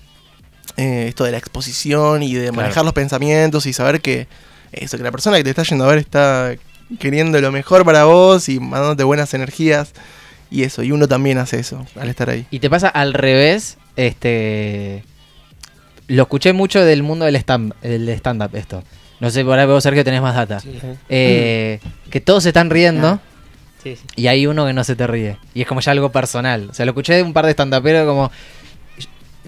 Eh, 0.77 1.07
esto 1.09 1.25
de 1.25 1.31
la 1.33 1.39
exposición 1.39 2.23
y 2.23 2.35
de 2.35 2.51
manejar 2.51 2.73
Claro. 2.73 2.87
los 2.87 2.95
pensamientos 2.95 3.67
y 3.67 3.73
saber 3.73 4.01
que 4.01 4.27
eso, 4.73 4.97
que 4.97 5.05
la 5.05 5.13
persona 5.13 5.37
que 5.37 5.45
te 5.45 5.51
está 5.51 5.63
yendo 5.63 5.85
a 5.85 5.89
ver 5.89 5.99
está 5.99 6.55
queriendo 6.99 7.41
lo 7.41 7.53
mejor 7.53 7.85
para 7.85 8.05
vos 8.05 8.49
y 8.49 8.59
mandándote 8.59 9.05
buenas 9.05 9.33
energías. 9.35 9.93
Y 10.51 10.63
eso, 10.65 10.83
y 10.83 10.93
uno 10.93 11.09
también 11.09 11.39
hace 11.39 11.59
eso 11.61 11.85
al 11.99 12.09
estar 12.09 12.29
ahí. 12.31 12.47
Y 12.51 12.59
te 12.61 12.69
pasa 12.71 12.89
al 12.89 13.13
revés, 13.15 13.77
este... 13.97 15.05
Lo 16.07 16.25
escuché 16.25 16.53
mucho 16.53 16.85
del 16.85 17.03
mundo 17.03 17.25
del 17.25 17.37
stand- 17.37 17.75
del 17.81 18.09
stand-up 18.11 18.55
esto. 18.55 18.83
No 19.21 19.31
sé, 19.31 19.43
por 19.45 19.59
ahí 19.59 19.67
vos, 19.67 19.83
Sergio, 19.83 20.05
tenés 20.05 20.21
más 20.21 20.35
data. 20.35 20.61
Sí, 20.61 20.79
Eh, 21.09 21.81
que 22.11 22.21
todos 22.21 22.43
se 22.43 22.51
están 22.51 22.69
riendo 22.69 23.21
sí. 23.83 23.97
sí. 23.97 24.03
y 24.17 24.27
hay 24.27 24.47
uno 24.47 24.67
que 24.67 24.75
no 24.75 24.85
se 24.85 24.97
te 24.97 25.07
ríe. 25.07 25.39
Y 25.55 25.63
es 25.63 25.67
como 25.67 25.81
ya 25.81 25.93
algo 25.93 26.13
personal. 26.13 26.69
O 26.71 26.75
sea, 26.75 26.85
lo 26.85 26.91
escuché 26.91 27.15
de 27.15 27.23
un 27.23 27.33
par 27.33 27.47
de 27.47 27.53
stand-uperos 27.53 28.07
como... 28.07 28.31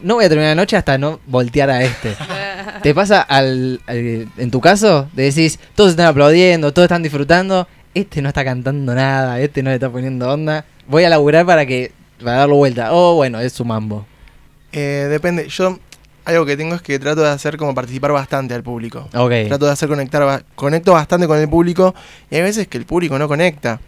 No 0.03 0.15
voy 0.17 0.25
a 0.25 0.29
terminar 0.29 0.51
la 0.57 0.63
noche 0.63 0.77
hasta 0.77 0.99
no 0.99 1.21
voltear 1.27 1.71
a 1.71 1.83
este. 1.83 2.15
¿Te 2.83 2.95
pasa 2.95 3.23
al, 3.23 3.81
al- 3.87 4.29
en 4.37 4.51
tu 4.51 4.61
caso? 4.61 5.09
De 5.15 5.25
decís, 5.25 5.59
todos 5.75 5.91
están 5.91 6.07
aplaudiendo, 6.07 6.73
todos 6.73 6.87
están 6.87 7.03
disfrutando, 7.03 7.67
este 7.95 8.21
no 8.23 8.29
está 8.29 8.45
cantando 8.45 8.95
nada, 8.95 9.41
este 9.41 9.63
no 9.63 9.71
le 9.71 9.77
está 9.77 9.91
poniendo 9.91 10.31
onda. 10.31 10.65
Voy 10.87 11.05
a 11.05 11.09
laburar 11.09 11.47
para 11.47 11.67
que 11.67 11.93
para 12.23 12.39
darlo 12.39 12.57
vuelta. 12.57 12.93
Oh, 12.93 13.15
bueno, 13.15 13.41
es 13.41 13.53
su 13.53 13.65
mambo. 13.65 14.07
Eh, 14.73 15.07
depende. 15.11 15.49
Yo 15.49 15.79
algo 16.25 16.45
que 16.45 16.57
tengo 16.57 16.75
es 16.75 16.83
que 16.83 16.99
trato 16.99 17.23
de 17.23 17.31
hacer 17.31 17.57
como 17.57 17.75
participar 17.75 18.13
bastante 18.13 18.53
al 18.55 18.63
público. 18.63 19.09
Ok. 19.15 19.33
Trato 19.49 19.67
de 19.67 19.73
hacer 19.73 19.89
conectar, 19.89 20.45
conecto 20.55 20.93
bastante 20.93 21.27
con 21.27 21.39
el 21.39 21.49
público 21.49 21.95
y 22.31 22.37
hay 22.37 22.43
veces 22.43 22.69
que 22.69 22.79
el 22.79 22.85
público 22.85 23.19
no 23.19 23.29
conecta. 23.29 23.81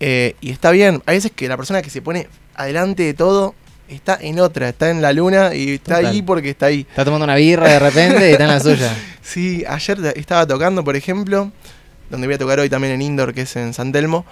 Eh, 0.00 0.36
y 0.40 0.50
está 0.50 0.70
bien. 0.70 1.02
Hay 1.06 1.16
veces 1.16 1.32
que 1.34 1.48
la 1.48 1.56
persona 1.56 1.82
que 1.82 1.90
se 1.90 2.00
pone 2.02 2.28
adelante 2.54 3.02
de 3.02 3.14
todo 3.14 3.54
está 3.88 4.18
en 4.20 4.40
otra, 4.40 4.68
está 4.68 4.90
en 4.90 5.02
la 5.02 5.12
luna 5.12 5.54
y 5.54 5.74
está 5.74 5.96
Total. 5.96 6.06
ahí 6.06 6.22
porque 6.22 6.50
está 6.50 6.66
ahí. 6.66 6.86
Está 6.88 7.04
tomando 7.04 7.24
una 7.24 7.36
birra 7.36 7.68
de 7.68 7.78
repente 7.78 8.28
y 8.28 8.32
está 8.32 8.44
en 8.44 8.50
la 8.50 8.60
suya. 8.60 8.96
Sí, 9.28 9.62
ayer 9.68 9.98
estaba 10.16 10.46
tocando, 10.46 10.82
por 10.82 10.96
ejemplo, 10.96 11.52
donde 12.08 12.26
voy 12.26 12.36
a 12.36 12.38
tocar 12.38 12.58
hoy 12.60 12.70
también 12.70 12.94
en 12.94 13.02
Indoor, 13.02 13.34
que 13.34 13.42
es 13.42 13.56
en 13.56 13.74
San 13.74 13.92
Telmo, 13.92 14.24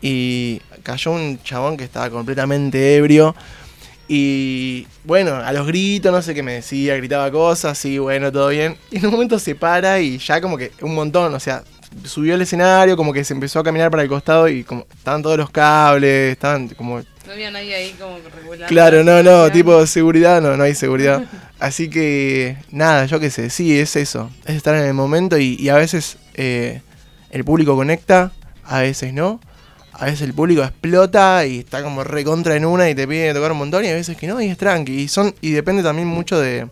y 0.00 0.62
cayó 0.84 1.10
un 1.10 1.42
chabón 1.42 1.76
que 1.76 1.82
estaba 1.82 2.08
completamente 2.10 2.94
ebrio. 2.94 3.34
Y 4.06 4.86
bueno, 5.02 5.34
a 5.34 5.52
los 5.52 5.66
gritos, 5.66 6.12
no 6.12 6.22
sé 6.22 6.32
qué 6.32 6.44
me 6.44 6.52
decía, 6.52 6.96
gritaba 6.96 7.28
cosas, 7.32 7.76
sí, 7.76 7.98
bueno, 7.98 8.30
todo 8.30 8.50
bien. 8.50 8.76
Y 8.92 8.98
en 8.98 9.06
un 9.06 9.12
momento 9.12 9.36
se 9.40 9.56
para 9.56 9.98
y 9.98 10.18
ya 10.18 10.40
como 10.40 10.56
que 10.56 10.70
un 10.80 10.94
montón, 10.94 11.34
o 11.34 11.40
sea, 11.40 11.64
subió 12.04 12.34
al 12.34 12.42
escenario, 12.42 12.96
como 12.96 13.12
que 13.12 13.24
se 13.24 13.34
empezó 13.34 13.58
a 13.58 13.64
caminar 13.64 13.90
para 13.90 14.04
el 14.04 14.08
costado 14.08 14.48
y 14.48 14.62
como 14.62 14.86
estaban 14.96 15.22
todos 15.22 15.36
los 15.36 15.50
cables, 15.50 16.32
estaban 16.32 16.68
como 16.68 17.02
No 17.26 17.32
había 17.32 17.50
nadie 17.50 17.74
ahí 17.74 17.90
como 17.98 18.18
regulando. 18.34 18.66
Claro, 18.66 19.02
no, 19.02 19.22
no, 19.22 19.50
tipo 19.50 19.84
seguridad, 19.86 20.40
no, 20.40 20.56
no 20.56 20.62
hay 20.64 20.74
seguridad. 20.74 21.24
Así 21.58 21.90
que, 21.90 22.56
nada, 22.70 23.06
yo 23.06 23.18
qué 23.18 23.30
sé, 23.30 23.50
sí, 23.50 23.78
es 23.78 23.96
eso. 23.96 24.30
Es 24.44 24.56
estar 24.56 24.74
en 24.76 24.84
el 24.84 24.94
momento 24.94 25.36
y, 25.38 25.56
y 25.58 25.68
a 25.68 25.74
veces 25.74 26.18
eh, 26.34 26.82
el 27.30 27.44
público 27.44 27.74
conecta, 27.74 28.32
a 28.64 28.80
veces 28.80 29.12
no. 29.12 29.40
A 29.92 30.04
veces 30.04 30.22
el 30.22 30.34
público 30.34 30.62
explota 30.62 31.46
y 31.46 31.60
está 31.60 31.82
como 31.82 32.04
recontra 32.04 32.54
en 32.54 32.66
una 32.66 32.90
y 32.90 32.94
te 32.94 33.08
pide 33.08 33.32
tocar 33.32 33.52
un 33.52 33.58
montón 33.58 33.84
y 33.84 33.88
a 33.88 33.94
veces 33.94 34.16
que 34.16 34.26
no 34.26 34.40
y 34.40 34.48
es 34.48 34.58
tranqui. 34.58 34.92
Y, 34.92 35.08
son, 35.08 35.34
y 35.40 35.52
depende 35.52 35.82
también 35.82 36.06
mucho 36.06 36.38
de, 36.38 36.68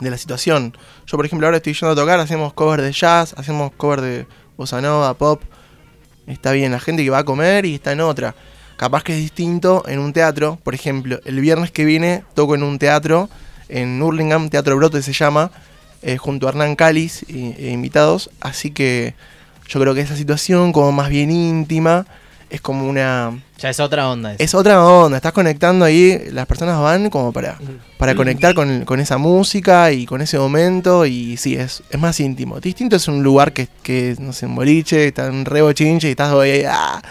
de 0.00 0.10
la 0.10 0.18
situación. 0.18 0.76
Yo, 1.06 1.16
por 1.16 1.24
ejemplo, 1.24 1.46
ahora 1.46 1.56
estoy 1.56 1.72
yendo 1.72 1.92
a 1.92 1.94
tocar, 1.94 2.20
hacemos 2.20 2.52
cover 2.52 2.82
de 2.82 2.92
jazz, 2.92 3.34
hacemos 3.36 3.72
cover 3.72 4.00
de 4.02 4.26
bossa 4.56 4.80
nova, 4.80 5.14
pop. 5.14 5.42
Está 6.26 6.52
bien, 6.52 6.72
la 6.72 6.80
gente 6.80 7.02
que 7.02 7.10
va 7.10 7.18
a 7.18 7.24
comer 7.24 7.64
y 7.64 7.74
está 7.74 7.92
en 7.92 8.00
otra. 8.02 8.34
Capaz 8.80 9.02
que 9.02 9.12
es 9.12 9.18
distinto 9.18 9.84
en 9.86 9.98
un 9.98 10.14
teatro. 10.14 10.58
Por 10.62 10.74
ejemplo, 10.74 11.20
el 11.26 11.38
viernes 11.38 11.70
que 11.70 11.84
viene 11.84 12.24
toco 12.32 12.54
en 12.54 12.62
un 12.62 12.78
teatro, 12.78 13.28
en 13.68 14.00
Hurlingham, 14.00 14.48
Teatro 14.48 14.74
Brote 14.74 15.02
se 15.02 15.12
llama, 15.12 15.50
eh, 16.00 16.16
junto 16.16 16.46
a 16.46 16.48
Hernán 16.48 16.76
Cáliz 16.76 17.26
e 17.28 17.72
invitados. 17.72 18.30
Así 18.40 18.70
que 18.70 19.12
yo 19.68 19.80
creo 19.80 19.94
que 19.94 20.00
esa 20.00 20.16
situación, 20.16 20.72
como 20.72 20.92
más 20.92 21.10
bien 21.10 21.30
íntima, 21.30 22.06
es 22.48 22.62
como 22.62 22.88
una... 22.88 23.38
Ya 23.58 23.68
es 23.68 23.80
otra 23.80 24.08
onda. 24.08 24.32
eso. 24.32 24.42
Es 24.42 24.54
otra 24.54 24.82
onda, 24.82 25.18
estás 25.18 25.32
conectando 25.32 25.84
ahí, 25.84 26.18
las 26.32 26.46
personas 26.46 26.80
van 26.80 27.10
como 27.10 27.34
para, 27.34 27.58
para 27.98 28.14
conectar 28.14 28.54
con, 28.54 28.86
con 28.86 28.98
esa 28.98 29.18
música 29.18 29.92
y 29.92 30.06
con 30.06 30.22
ese 30.22 30.38
momento 30.38 31.04
y 31.04 31.36
sí, 31.36 31.54
es, 31.54 31.82
es 31.90 32.00
más 32.00 32.18
íntimo. 32.18 32.60
Distinto 32.60 32.96
es 32.96 33.06
un 33.08 33.22
lugar 33.22 33.52
que, 33.52 33.68
que 33.82 34.16
no 34.18 34.32
sé, 34.32 34.46
en 34.46 34.54
boliche, 34.54 35.08
está 35.08 35.26
en 35.26 35.44
re 35.44 35.60
bochinche 35.60 36.08
y 36.08 36.12
estás 36.12 36.32
ahí, 36.32 36.64
ah, 36.66 37.02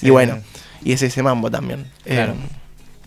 Sí. 0.00 0.06
y 0.06 0.10
bueno, 0.10 0.38
y 0.84 0.92
es 0.92 1.02
ese 1.02 1.22
mambo 1.22 1.50
también. 1.50 1.86
Claro. 2.04 2.32
Eh, 2.32 2.36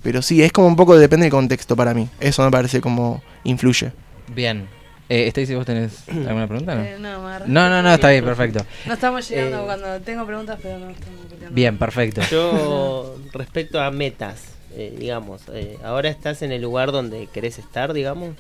pero 0.04 0.22
sí, 0.22 0.42
es 0.42 0.52
como 0.52 0.68
un 0.68 0.76
poco, 0.76 0.98
depende 0.98 1.26
del 1.26 1.32
contexto 1.32 1.76
para 1.76 1.94
mí. 1.94 2.10
Eso 2.20 2.44
me 2.44 2.52
parece 2.52 2.82
como 2.82 3.22
influye. 3.44 3.92
Bien. 4.34 4.68
Eh, 5.10 5.28
Stacy, 5.28 5.56
¿vos 5.56 5.66
tenés 5.66 6.04
alguna 6.10 6.48
pregunta? 6.48 6.74
No, 6.76 6.82
Eh, 6.84 6.98
no, 7.00 7.22
me 7.22 7.40
no, 7.48 7.70
no, 7.70 7.82
no, 7.84 7.94
está 7.94 8.10
bien, 8.10 8.24
perfecto. 8.24 8.66
No 8.88 8.94
estamos 8.94 9.28
llegando 9.30 9.62
Eh, 9.62 9.66
cuando 9.66 10.00
tengo 10.02 10.26
preguntas, 10.26 10.58
pero 10.62 10.80
no 10.80 10.90
estamos 10.90 11.26
peleando. 11.30 11.54
Bien, 11.56 11.78
perfecto. 11.78 12.22
Yo, 12.32 13.18
respecto 13.34 13.80
a 13.82 13.92
metas, 13.92 14.42
eh, 14.74 14.96
digamos, 14.98 15.42
eh, 15.54 15.78
ahora 15.84 16.10
estás 16.10 16.42
en 16.42 16.52
el 16.54 16.62
lugar 16.62 16.92
donde 16.94 17.28
querés 17.28 17.60
estar, 17.60 17.92
digamos, 17.94 18.36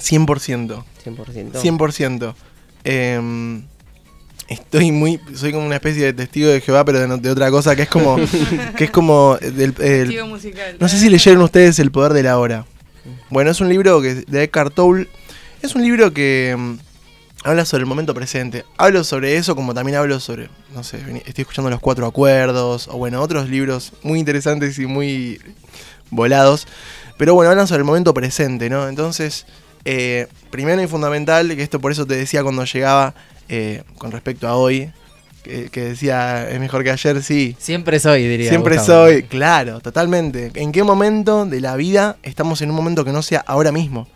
100%. 0.00 0.84
100%. 1.04 1.52
100%. 1.62 2.34
Em, 2.84 3.62
estoy 4.48 4.92
muy. 4.92 5.20
Soy 5.34 5.52
como 5.52 5.66
una 5.66 5.76
especie 5.76 6.04
de 6.04 6.12
testigo 6.12 6.48
de 6.48 6.60
Jehová, 6.60 6.84
pero 6.84 7.06
de, 7.18 7.30
otra 7.30 7.50
cosa, 7.50 7.74
que 7.76 7.82
es 7.82 7.88
como. 7.88 8.16
que 8.76 8.84
es 8.84 8.90
como. 8.90 9.36
del- 9.40 9.74
el- 9.80 10.24
musical. 10.26 10.76
no 10.78 10.88
sé 10.88 10.98
si 10.98 11.08
leyeron 11.10 11.42
ustedes 11.42 11.78
El 11.78 11.90
Poder 11.90 12.12
de 12.12 12.22
la 12.22 12.38
Hora. 12.38 12.66
Bueno, 13.30 13.50
es 13.50 13.60
un 13.60 13.68
libro 13.68 14.00
que, 14.00 14.14
de 14.26 14.42
Eckhart 14.44 14.74
Tolle. 14.74 15.08
Es 15.62 15.74
un 15.74 15.82
libro 15.82 16.12
que 16.12 16.54
mm, 16.56 16.74
habla 17.44 17.64
sobre 17.64 17.82
el 17.82 17.86
momento 17.86 18.14
presente. 18.14 18.64
Hablo 18.76 19.04
sobre 19.04 19.36
eso 19.36 19.54
como 19.56 19.74
también 19.74 19.96
hablo 19.98 20.20
sobre, 20.20 20.48
no 20.74 20.82
sé, 20.84 20.98
estoy 21.26 21.42
escuchando 21.42 21.70
Los 21.70 21.80
Cuatro 21.80 22.06
Acuerdos, 22.06 22.88
o 22.88 22.96
bueno, 22.98 23.20
otros 23.20 23.48
libros 23.48 23.92
muy 24.02 24.18
interesantes 24.18 24.78
y 24.78 24.86
muy 24.86 25.40
volados. 26.10 26.66
Pero 27.18 27.34
bueno, 27.34 27.50
hablan 27.50 27.66
sobre 27.66 27.78
el 27.80 27.84
momento 27.84 28.12
presente, 28.14 28.68
¿no? 28.70 28.88
Entonces, 28.88 29.46
eh, 29.84 30.26
primero 30.50 30.82
y 30.82 30.86
fundamental, 30.86 31.54
que 31.56 31.62
esto 31.62 31.80
por 31.80 31.92
eso 31.92 32.06
te 32.06 32.16
decía 32.16 32.42
cuando 32.42 32.64
llegaba 32.64 33.14
eh, 33.48 33.82
con 33.98 34.12
respecto 34.12 34.48
a 34.48 34.56
hoy, 34.56 34.92
que, 35.42 35.68
que 35.70 35.84
decía, 35.84 36.48
es 36.48 36.58
mejor 36.58 36.84
que 36.84 36.90
ayer, 36.90 37.22
sí. 37.22 37.56
Siempre 37.58 38.00
soy, 38.00 38.26
diría. 38.26 38.48
Siempre 38.48 38.76
Gustavo. 38.76 39.06
soy, 39.06 39.22
claro, 39.24 39.80
totalmente. 39.80 40.50
¿En 40.54 40.72
qué 40.72 40.82
momento 40.82 41.44
de 41.44 41.60
la 41.60 41.76
vida 41.76 42.16
estamos 42.22 42.62
en 42.62 42.70
un 42.70 42.76
momento 42.76 43.04
que 43.04 43.12
no 43.12 43.22
sea 43.22 43.44
ahora 43.46 43.72
mismo? 43.72 44.08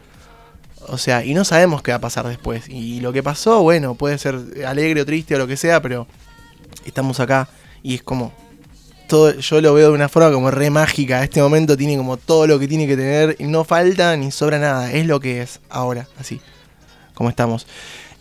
O 0.87 0.97
sea, 0.97 1.25
y 1.25 1.35
no 1.35 1.45
sabemos 1.45 1.83
qué 1.83 1.91
va 1.91 1.97
a 1.99 2.01
pasar 2.01 2.27
después. 2.27 2.69
Y 2.69 3.01
lo 3.01 3.13
que 3.13 3.23
pasó, 3.23 3.63
bueno, 3.63 3.95
puede 3.95 4.17
ser 4.19 4.39
alegre 4.67 5.03
o 5.03 5.07
triste 5.07 5.35
o 5.35 5.39
lo 5.39 5.47
que 5.47 5.57
sea, 5.57 5.83
pero 5.83 6.07
estamos 6.87 7.21
acá 7.21 7.49
y 7.83 7.95
es 7.95 8.03
como 8.03 8.33
todo, 9.07 9.35
yo 9.35 9.61
lo 9.61 9.75
veo 9.75 9.89
de 9.89 9.95
una 9.95 10.09
forma 10.09 10.31
como 10.33 10.51
re 10.51 10.71
mágica. 10.71 11.23
Este 11.23 11.43
momento 11.43 11.77
tiene 11.77 11.97
como 11.97 12.17
todo 12.17 12.47
lo 12.47 12.59
que 12.59 12.69
tiene 12.69 12.87
que 12.87 12.97
tener 12.97 13.37
y 13.39 13.45
no 13.45 13.65
falta 13.65 14.17
ni 14.17 14.31
sobra 14.31 14.59
nada. 14.59 14.93
Es 14.93 15.07
lo 15.07 15.21
que 15.21 15.43
es 15.43 15.61
ahora, 15.69 16.07
así 16.19 16.41
como 17.15 17.31
estamos. 17.31 17.67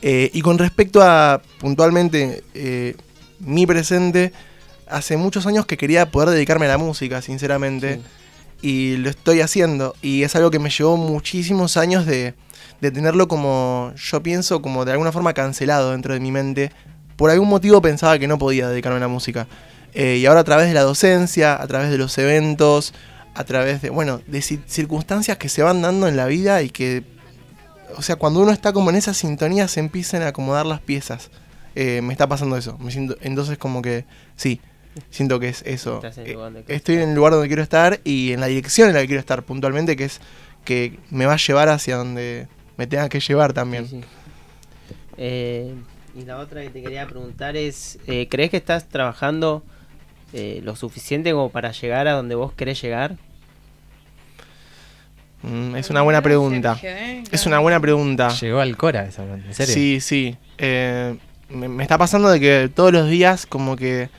Eh, 0.10 0.32
y 0.34 0.42
con 0.42 0.58
respecto 0.58 1.02
a 1.02 1.42
puntualmente 1.60 2.42
eh, 2.54 2.96
mi 3.42 3.66
presente, 3.66 4.32
hace 4.90 5.18
muchos 5.18 5.46
años 5.48 5.66
que 5.66 5.76
quería 5.76 6.10
poder 6.12 6.30
dedicarme 6.30 6.66
a 6.66 6.70
la 6.70 6.78
música, 6.78 7.22
sinceramente. 7.22 8.00
Y 8.62 8.96
lo 8.98 9.10
estoy 9.10 9.42
haciendo. 9.42 9.96
Y 10.02 10.24
es 10.24 10.34
algo 10.38 10.50
que 10.50 10.60
me 10.60 10.70
llevó 10.70 10.96
muchísimos 10.96 11.76
años 11.76 12.06
de, 12.06 12.36
de 12.80 12.92
tenerlo 12.92 13.28
como, 13.28 13.92
yo 13.98 14.24
pienso, 14.24 14.62
como 14.62 14.86
de 14.86 14.94
alguna 14.94 15.12
forma 15.12 15.34
cancelado 15.34 15.92
dentro 15.92 16.14
de 16.14 16.22
mi 16.22 16.32
mente. 16.32 16.72
Por 17.18 17.30
algún 17.30 17.50
motivo 17.50 17.82
pensaba 17.82 18.18
que 18.18 18.30
no 18.30 18.38
podía 18.38 18.70
dedicarme 18.70 18.98
a 18.98 19.02
la 19.02 19.10
música. 19.10 19.46
Eh, 19.94 20.20
y 20.22 20.26
ahora 20.26 20.40
a 20.40 20.46
través 20.46 20.70
de 20.70 20.74
la 20.74 20.84
docencia, 20.84 21.62
a 21.62 21.68
través 21.68 21.92
de 21.92 21.98
los 21.98 22.18
eventos, 22.18 22.94
a 23.36 23.44
través 23.44 23.82
de, 23.82 23.90
bueno, 23.90 24.22
de 24.26 24.40
ci- 24.40 24.62
circunstancias 24.68 25.38
que 25.38 25.50
se 25.50 25.64
van 25.64 25.82
dando 25.82 26.08
en 26.08 26.16
la 26.16 26.28
vida 26.28 26.62
y 26.62 26.70
que, 26.70 27.04
o 27.96 28.02
sea, 28.02 28.16
cuando 28.16 28.40
uno 28.42 28.52
está 28.52 28.74
como 28.74 28.90
en 28.90 28.96
esa 28.96 29.14
sintonía 29.14 29.68
se 29.68 29.80
empiezan 29.80 30.22
a 30.24 30.28
acomodar 30.28 30.66
las 30.66 30.82
piezas. 30.82 31.30
Eh, 31.76 32.02
me 32.02 32.12
está 32.14 32.28
pasando 32.28 32.58
eso. 32.58 32.78
Me 32.80 32.92
siento, 32.92 33.16
entonces 33.22 33.58
como 33.58 33.82
que, 33.82 34.06
sí, 34.36 34.60
siento 35.12 35.40
que 35.40 35.50
es 35.50 35.62
eso. 35.64 35.98
Estás 35.98 36.18
en 36.18 36.26
el 36.26 36.30
Eh, 36.30 36.34
lugar 36.34 36.46
donde 36.52 36.64
querés 36.64 36.78
estoy 36.78 36.96
en 36.96 37.10
el 37.10 37.16
lugar 37.16 37.34
donde 37.34 37.48
quiero 37.48 37.62
estar 37.64 38.00
y 38.04 38.34
en 38.34 38.40
la 38.40 38.48
dirección 38.48 38.90
en 38.90 38.96
la 38.96 39.02
que 39.02 39.08
quiero 39.08 39.20
estar 39.20 39.44
puntualmente, 39.44 39.96
que 39.96 40.06
es 40.06 40.20
que 40.66 41.00
me 41.12 41.26
va 41.26 41.34
a 41.34 41.38
llevar 41.38 41.70
hacia 41.70 41.96
donde 41.98 42.48
me 42.78 42.88
tenga 42.88 43.08
que 43.10 43.20
llevar 43.20 43.54
también. 43.54 43.88
Sí, 43.88 44.02
sí. 44.02 44.08
Eh, 45.18 45.74
y 46.16 46.24
la 46.24 46.40
otra 46.40 46.62
que 46.62 46.70
te 46.70 46.82
quería 46.82 47.08
preguntar 47.08 47.56
es, 47.56 48.00
¿crees 48.30 48.50
que 48.50 48.58
estás 48.58 48.90
trabajando 48.90 49.64
lo 50.34 50.76
suficiente 50.76 51.32
como 51.32 51.50
para 51.50 51.72
llegar 51.72 52.08
a 52.08 52.14
donde 52.14 52.36
vos 52.36 52.54
querés 52.54 52.82
llegar? 52.82 53.18
Mm, 55.44 55.76
es 55.76 55.90
una 55.90 56.02
buena 56.02 56.22
pregunta. 56.22 56.74
Sergio, 56.76 56.90
¿eh? 56.90 57.24
Es 57.32 57.46
una 57.46 57.60
buena 57.60 57.80
pregunta. 57.80 58.30
Llegó 58.30 58.60
al 58.60 58.76
Cora 58.76 59.06
esa 59.06 59.24
pregunta, 59.24 59.48
¿en 59.48 59.54
serio? 59.54 59.74
Sí, 59.74 60.00
sí. 60.02 60.38
Eh, 60.58 61.16
me, 61.50 61.68
me 61.68 61.84
está 61.84 61.98
pasando 61.98 62.30
de 62.30 62.40
que 62.40 62.70
todos 62.74 62.92
los 62.92 63.10
días 63.10 63.46
como 63.46 63.76
que 63.76 64.10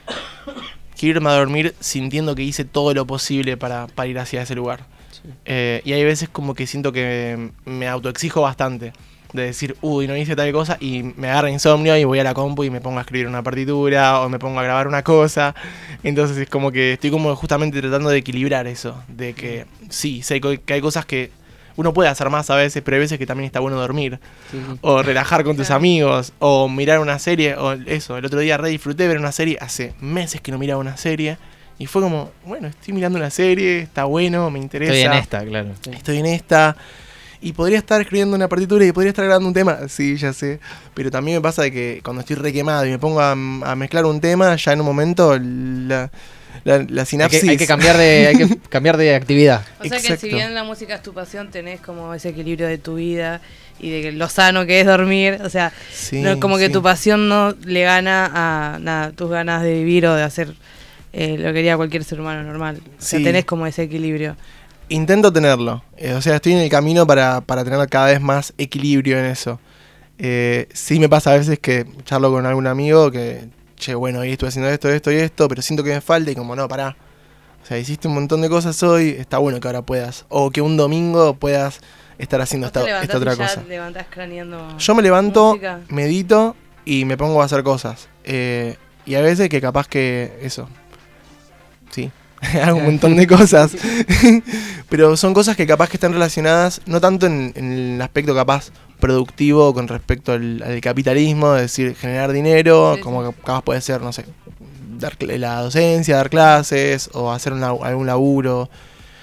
quiero 0.97 1.19
irme 1.19 1.29
a 1.29 1.33
dormir 1.33 1.75
sintiendo 1.79 2.35
que 2.35 2.43
hice 2.43 2.65
todo 2.65 2.93
lo 2.93 3.05
posible 3.05 3.57
para, 3.57 3.87
para 3.87 4.07
ir 4.07 4.19
hacia 4.19 4.41
ese 4.41 4.55
lugar. 4.55 4.85
Sí. 5.11 5.29
Eh, 5.45 5.81
y 5.85 5.93
hay 5.93 6.03
veces 6.03 6.29
como 6.29 6.55
que 6.55 6.67
siento 6.67 6.91
que 6.91 7.51
me 7.65 7.87
autoexijo 7.87 8.41
bastante. 8.41 8.93
De 9.33 9.43
decir, 9.43 9.75
uy, 9.81 10.07
no 10.07 10.17
hice 10.17 10.35
tal 10.35 10.51
cosa 10.51 10.77
y 10.79 11.03
me 11.03 11.29
agarra 11.29 11.51
insomnio 11.51 11.95
y 11.95 12.03
voy 12.03 12.17
a 12.17 12.23
la 12.23 12.33
compu 12.33 12.63
y 12.63 12.71
me 12.71 12.81
pongo 12.81 12.97
a 12.97 13.01
escribir 13.01 13.27
una 13.27 13.43
partitura 13.43 14.21
o 14.21 14.29
me 14.29 14.39
pongo 14.39 14.59
a 14.59 14.63
grabar 14.63 14.87
una 14.87 15.03
cosa. 15.03 15.53
Entonces 16.03 16.37
es 16.37 16.49
como 16.49 16.71
que 16.71 16.93
estoy 16.93 17.11
como 17.11 17.35
justamente 17.35 17.79
tratando 17.79 18.09
de 18.09 18.17
equilibrar 18.17 18.65
eso. 18.65 19.03
De 19.07 19.33
que 19.33 19.65
sí, 19.89 20.23
sé 20.23 20.41
que 20.41 20.73
hay 20.73 20.81
cosas 20.81 21.05
que 21.05 21.31
uno 21.75 21.93
puede 21.93 22.09
hacer 22.09 22.29
más 22.29 22.49
a 22.49 22.55
veces, 22.55 22.81
pero 22.83 22.95
hay 22.95 23.01
veces 23.01 23.17
que 23.17 23.25
también 23.25 23.45
está 23.45 23.61
bueno 23.61 23.77
dormir 23.77 24.19
Sí, 24.51 24.57
o 24.81 25.01
relajar 25.01 25.45
con 25.45 25.55
tus 25.55 25.69
amigos, 25.71 26.33
o 26.39 26.67
mirar 26.67 26.99
una 26.99 27.19
serie, 27.19 27.55
o 27.55 27.71
eso. 27.71 28.17
El 28.17 28.25
otro 28.25 28.39
día 28.39 28.57
re 28.57 28.69
disfruté 28.69 29.07
ver 29.07 29.17
una 29.17 29.31
serie, 29.31 29.57
hace 29.61 29.93
meses 30.01 30.41
que 30.41 30.51
no 30.51 30.57
miraba 30.57 30.81
una 30.81 30.97
serie, 30.97 31.37
y 31.77 31.85
fue 31.85 32.01
como, 32.01 32.31
bueno, 32.45 32.67
estoy 32.67 32.93
mirando 32.93 33.17
una 33.17 33.29
serie, 33.29 33.79
está 33.79 34.03
bueno, 34.03 34.49
me 34.51 34.59
interesa. 34.59 34.91
Estoy 34.93 35.05
en 35.05 35.13
esta, 35.13 35.45
claro. 35.45 35.69
Estoy 35.93 36.17
en 36.17 36.25
esta. 36.25 36.75
Y 37.41 37.53
podría 37.53 37.77
estar 37.77 38.01
escribiendo 38.01 38.35
una 38.35 38.49
partitura 38.49 38.85
y 38.85 38.91
podría 38.91 39.11
estar 39.11 39.23
grabando 39.25 39.47
un 39.47 39.53
tema, 39.53 39.87
sí, 39.87 40.17
ya 40.17 40.33
sé. 40.33 40.59
Pero 40.93 41.09
también 41.09 41.37
me 41.37 41.41
pasa 41.41 41.61
de 41.61 41.71
que 41.71 42.01
cuando 42.03 42.19
estoy 42.21 42.35
requemado 42.35 42.85
y 42.85 42.89
me 42.89 42.99
pongo 42.99 43.21
a, 43.21 43.31
a 43.31 43.75
mezclar 43.75 44.05
un 44.05 44.19
tema, 44.19 44.55
ya 44.57 44.73
en 44.73 44.81
un 44.81 44.85
momento 44.85 45.37
la, 45.39 46.11
la, 46.65 46.85
la 46.89 47.01
Hay 47.01 47.05
sinapsis. 47.05 47.41
que, 47.43 47.49
hay 47.51 47.57
que 47.57 47.65
cambiar 47.67 47.95
de, 47.97 48.27
hay 48.27 48.35
que 48.37 48.57
cambiar 48.69 48.97
de 48.97 49.15
actividad. 49.15 49.65
O 49.79 49.85
sea 49.85 50.01
que 50.01 50.17
si 50.17 50.27
bien 50.27 50.53
la 50.53 50.65
música 50.65 50.95
es 50.95 51.01
tu 51.01 51.13
pasión, 51.13 51.49
tenés 51.49 51.79
como 51.79 52.13
ese 52.13 52.29
equilibrio 52.29 52.67
de 52.67 52.77
tu 52.77 52.95
vida 52.95 53.39
y 53.79 53.89
de 53.89 54.01
que 54.01 54.11
lo 54.11 54.27
sano 54.27 54.65
que 54.65 54.81
es 54.81 54.85
dormir. 54.85 55.39
O 55.41 55.49
sea, 55.49 55.71
Sí, 55.93 56.21
no, 56.21 56.41
como 56.41 56.57
que 56.57 56.67
sí. 56.67 56.73
tu 56.73 56.83
pasión 56.83 57.29
no 57.29 57.55
le 57.63 57.83
gana 57.83 58.29
a 58.73 58.79
nada, 58.79 59.11
tus 59.13 59.29
ganas 59.29 59.63
de 59.63 59.75
vivir 59.75 60.05
o 60.07 60.13
de 60.15 60.23
hacer 60.23 60.53
eh, 61.13 61.37
lo 61.37 61.53
que 61.53 61.59
haría 61.59 61.77
cualquier 61.77 62.03
ser 62.03 62.19
humano 62.19 62.43
normal. 62.43 62.81
O 62.85 63.01
sea, 63.01 63.19
Sí. 63.19 63.23
tenés 63.23 63.45
como 63.45 63.65
ese 63.65 63.83
equilibrio. 63.83 64.35
Intento 64.89 65.31
tenerlo. 65.31 65.83
Eh, 65.97 66.13
o 66.13 66.21
sea, 66.21 66.35
estoy 66.35 66.53
en 66.53 66.59
el 66.59 66.69
camino 66.69 67.05
para, 67.05 67.41
para 67.41 67.63
tener 67.63 67.87
cada 67.89 68.07
vez 68.07 68.19
más 68.19 68.53
equilibrio 68.57 69.19
en 69.19 69.25
eso. 69.25 69.59
Eh, 70.17 70.67
sí 70.73 70.99
me 70.99 71.07
pasa 71.07 71.31
a 71.31 71.37
veces 71.37 71.59
que 71.59 71.85
charlo 72.03 72.31
con 72.31 72.45
algún 72.45 72.67
amigo 72.67 73.09
que, 73.09 73.47
che, 73.77 73.95
bueno, 73.95 74.19
hoy 74.19 74.31
estoy 74.31 74.49
haciendo 74.49 74.69
esto, 74.69 74.89
esto 74.89 75.11
y 75.11 75.15
esto, 75.15 75.47
pero 75.47 75.61
siento 75.61 75.83
que 75.83 75.91
me 75.91 76.01
falta 76.01 76.31
y 76.31 76.35
como, 76.35 76.55
no, 76.55 76.67
pará. 76.67 76.97
O 77.63 77.65
sea, 77.65 77.77
hiciste 77.77 78.07
un 78.07 78.15
montón 78.15 78.41
de 78.41 78.49
cosas 78.49 78.81
hoy, 78.83 79.09
está 79.17 79.37
bueno 79.37 79.59
que 79.59 79.67
ahora 79.67 79.81
puedas. 79.81 80.25
O 80.29 80.49
que 80.51 80.61
un 80.61 80.75
domingo 80.75 81.35
puedas 81.35 81.79
estar 82.17 82.41
haciendo 82.41 82.67
¿Vos 82.67 82.73
te 82.73 83.01
esta, 83.01 83.17
otra 83.17 83.35
cosa. 83.35 83.63
Yo 84.77 84.95
me 84.95 85.01
levanto, 85.01 85.49
música? 85.49 85.79
medito 85.87 86.55
y 86.83 87.05
me 87.05 87.15
pongo 87.15 87.41
a 87.41 87.45
hacer 87.45 87.63
cosas. 87.63 88.09
Eh, 88.23 88.75
y 89.05 89.15
a 89.15 89.21
veces 89.21 89.49
que 89.49 89.61
capaz 89.61 89.87
que 89.87 90.37
eso. 90.41 90.67
Sí, 91.91 92.11
un 92.73 92.85
montón 92.85 93.15
de 93.15 93.27
cosas. 93.27 93.75
Pero 94.89 95.17
son 95.17 95.33
cosas 95.33 95.55
que 95.55 95.67
capaz 95.67 95.89
que 95.89 95.97
están 95.97 96.13
relacionadas, 96.13 96.81
no 96.85 96.99
tanto 96.99 97.25
en, 97.25 97.53
en 97.55 97.95
el 97.95 98.01
aspecto 98.01 98.33
capaz 98.33 98.71
productivo 98.99 99.73
con 99.73 99.87
respecto 99.87 100.33
al, 100.33 100.61
al 100.63 100.81
capitalismo, 100.81 101.55
es 101.55 101.63
decir, 101.63 101.95
generar 101.95 102.31
dinero, 102.31 102.95
Sí, 102.95 103.01
como 103.01 103.31
capaz 103.31 103.61
puede 103.63 103.81
ser, 103.81 104.01
no 104.01 104.11
sé, 104.11 104.25
dar 104.99 105.15
la 105.21 105.61
docencia, 105.61 106.17
dar 106.17 106.29
clases 106.29 107.09
o 107.13 107.31
hacer 107.31 107.53
un 107.53 107.63
algún 107.63 108.05
laburo. 108.05 108.69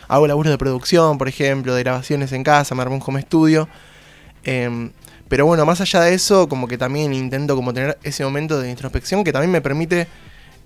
Hago 0.09 0.27
laburo 0.27 0.51
de 0.51 0.59
producción, 0.59 1.19
por 1.19 1.29
ejemplo, 1.29 1.75
de 1.75 1.83
grabaciones 1.83 2.33
en 2.33 2.45
casa, 2.45 2.75
me 2.75 2.83
armo 2.83 2.97
un 2.97 3.03
home 3.05 3.23
studio. 3.23 3.69
Em, 4.45 4.91
pero 5.29 5.45
bueno, 5.47 5.67
más 5.67 5.81
allá 5.81 6.03
de 6.03 6.15
eso, 6.15 6.49
como 6.49 6.69
que 6.69 6.79
también 6.79 7.13
intento 7.13 7.57
como 7.57 7.75
tener 7.75 7.99
ese 8.05 8.25
momento 8.25 8.61
de 8.61 8.71
introspección 8.71 9.25
que 9.25 9.33
también 9.33 9.51
me 9.51 9.61
permite, 9.61 10.07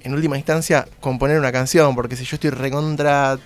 en 0.02 0.14
última 0.14 0.36
instancia, 0.36 0.86
componer 1.00 1.38
una 1.38 1.52
canción. 1.52 1.94
Porque 1.94 2.16
si 2.16 2.24
yo 2.24 2.36
estoy 2.36 2.50
recontra 2.50 3.38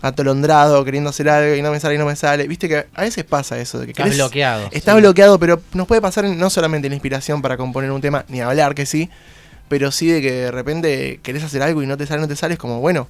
atolondrado, 0.00 0.84
queriendo 0.84 1.10
hacer 1.10 1.28
algo 1.28 1.54
y 1.54 1.62
no 1.62 1.70
me 1.70 1.78
sale 1.78 1.94
y 1.94 1.98
no 1.98 2.06
me 2.06 2.16
sale, 2.16 2.46
viste 2.48 2.68
que 2.68 2.86
a 2.92 3.02
veces 3.02 3.24
pasa 3.24 3.58
eso, 3.58 3.78
de 3.78 3.86
que 3.86 3.92
Estás 3.92 4.06
querés- 4.08 4.16
bloqueado. 4.16 4.68
Está 4.72 4.94
bloqueado, 4.94 5.38
pero 5.38 5.60
nos 5.74 5.86
puede 5.86 6.00
pasar 6.00 6.24
no 6.24 6.50
solamente 6.50 6.88
la 6.88 6.94
inspiración 6.96 7.40
para 7.40 7.56
componer 7.56 7.90
un 7.92 8.00
tema, 8.00 8.24
ni 8.28 8.40
hablar 8.40 8.74
que 8.74 8.84
sí, 8.84 9.08
pero 9.68 9.92
sí 9.92 10.08
de 10.10 10.20
que 10.20 10.32
de 10.32 10.50
repente 10.50 11.20
querés 11.22 11.44
hacer 11.44 11.62
algo 11.62 11.82
y 11.82 11.86
no 11.86 11.96
te 11.96 12.06
sale, 12.06 12.20
no 12.20 12.28
te 12.28 12.34
sale, 12.36 12.54
es 12.54 12.58
como, 12.60 12.80
bueno, 12.80 13.08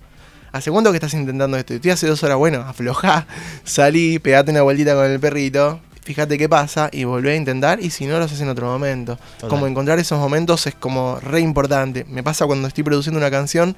¿hace 0.53 0.71
cuánto 0.71 0.91
que 0.91 0.97
estás 0.99 1.15
intentando 1.15 1.57
esto? 1.57 1.73
Estoy 1.73 1.93
hace 1.93 2.07
dos 2.07 2.23
horas, 2.25 2.37
bueno, 2.37 2.61
aflojá, 2.61 3.27
salí, 3.65 4.19
pegate 4.19 4.51
una 4.51 4.61
vueltita 4.63 4.95
con 4.95 5.07
el 5.07 5.19
perrito, 5.19 5.81
fíjate 6.03 6.37
qué 6.39 6.49
pasa 6.49 6.89
y 6.93 7.05
volvé 7.05 7.33
a 7.33 7.37
intentar 7.37 7.81
y 7.81 7.91
si 7.91 8.07
no 8.07 8.19
lo 8.19 8.25
haces 8.25 8.41
en 8.41 8.49
otro 8.49 8.67
momento. 8.67 9.19
Total. 9.37 9.49
Como 9.51 9.67
encontrar 9.67 9.99
esos 9.99 10.19
momentos 10.19 10.67
es 10.67 10.75
como 10.75 11.19
re 11.21 11.41
importante. 11.41 12.05
Me 12.09 12.23
pasa 12.23 12.47
cuando 12.47 12.69
estoy 12.69 12.85
produciendo 12.85 13.19
una 13.19 13.31
canción 13.31 13.77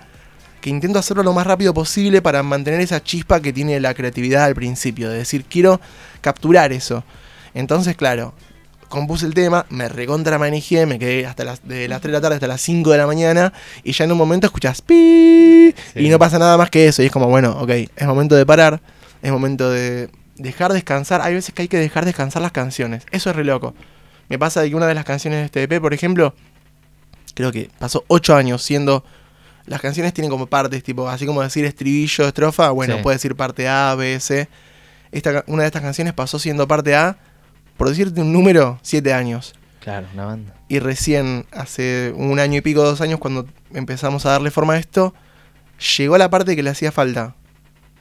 que 0.61 0.71
intento 0.71 0.99
hacerlo 0.99 1.23
lo 1.23 1.35
más 1.35 1.47
rápido 1.47 1.75
posible 1.75 2.23
para 2.23 2.43
mantener 2.43 2.81
esa 2.81 3.03
chispa 3.03 3.41
que 3.41 3.53
tiene 3.53 3.79
la 3.81 3.93
creatividad 3.93 4.45
al 4.45 4.55
principio, 4.55 5.11
de 5.11 5.19
decir, 5.19 5.45
quiero 5.45 5.79
capturar 6.23 6.73
eso. 6.73 7.05
Entonces, 7.53 7.97
claro, 7.97 8.33
compuse 8.89 9.27
el 9.27 9.35
tema, 9.35 9.67
me 9.69 9.91
recontra 9.91 10.39
manejé, 10.39 10.87
me 10.87 10.99
quedé 10.99 11.27
hasta 11.27 11.45
las, 11.45 11.69
de 11.69 11.87
las 11.87 12.01
3 12.01 12.13
de 12.13 12.17
la 12.17 12.21
tarde 12.23 12.37
hasta 12.37 12.47
las 12.47 12.63
5 12.63 12.91
de 12.91 12.97
la 12.99 13.07
mañana 13.07 13.53
y 13.83 13.93
ya 13.93 14.05
en 14.05 14.13
un 14.13 14.19
momento 14.19 14.47
escuchas 14.47 14.81
pi 14.81 15.75
Sí. 15.93 16.01
y 16.07 16.09
no 16.09 16.19
pasa 16.19 16.39
nada 16.39 16.57
más 16.57 16.71
que 16.71 16.87
eso 16.89 17.03
y 17.03 17.07
es 17.07 17.13
como, 17.13 17.29
bueno, 17.29 17.59
ok, 17.61 17.71
es 17.97 18.07
momento 18.07 18.35
de 18.37 18.47
parar, 18.47 18.81
es 19.23 19.33
momento 19.33 19.71
de 19.71 20.09
dejar 20.37 20.73
descansar, 20.73 21.21
hay 21.23 21.35
veces 21.35 21.55
que 21.55 21.63
hay 21.63 21.69
que 21.69 21.79
dejar 21.79 22.05
descansar 22.05 22.43
las 22.43 22.53
canciones, 22.53 23.07
eso 23.11 23.31
es 23.31 23.37
re 23.37 23.45
loco. 23.45 23.75
Me 24.29 24.39
pasa 24.39 24.63
de 24.63 24.71
que 24.71 24.75
una 24.77 24.87
de 24.87 24.95
las 24.95 25.05
canciones 25.05 25.41
de 25.41 25.45
este 25.47 25.63
EP, 25.65 25.81
por 25.81 25.93
ejemplo, 25.95 26.35
creo 27.35 27.53
que 27.53 27.71
pasó 27.79 28.05
8 28.09 28.37
años 28.37 28.63
siendo 28.63 29.05
las 29.67 29.81
canciones 29.81 30.13
tienen 30.13 30.31
como 30.31 30.47
partes, 30.47 30.83
tipo, 30.83 31.09
así 31.09 31.25
como 31.25 31.41
decir 31.43 31.65
estribillo, 31.65 32.27
estrofa, 32.27 32.71
bueno, 32.71 32.97
Sí. 32.97 33.03
puede 33.03 33.17
decir 33.17 33.35
parte 33.35 33.67
A, 33.67 33.95
B, 33.95 34.21
C. 34.21 34.49
Esta, 35.11 35.43
una 35.47 35.63
de 35.63 35.69
estas 35.69 35.81
canciones 35.81 36.13
pasó 36.13 36.39
siendo 36.39 36.69
parte 36.69 36.95
A, 36.95 37.17
por 37.79 37.89
decirte 37.89 38.21
un 38.21 38.31
número, 38.33 38.79
7 38.83 39.15
años. 39.15 39.55
Claro, 39.81 40.07
una 40.13 40.27
banda. 40.27 40.55
Y 40.69 40.81
recién, 40.81 41.47
hace 41.51 42.13
un 42.17 42.41
año 42.41 42.59
y 42.59 42.61
pico, 42.61 42.83
dos 42.83 43.01
años, 43.01 43.19
cuando 43.21 43.47
empezamos 43.73 44.27
a 44.27 44.31
darle 44.31 44.51
forma 44.51 44.75
a 44.75 44.79
esto, 44.79 45.15
llegó 45.97 46.19
la 46.19 46.29
parte 46.31 46.57
que 46.57 46.63
le 46.63 46.71
hacía 46.71 46.93
falta. 46.93 47.35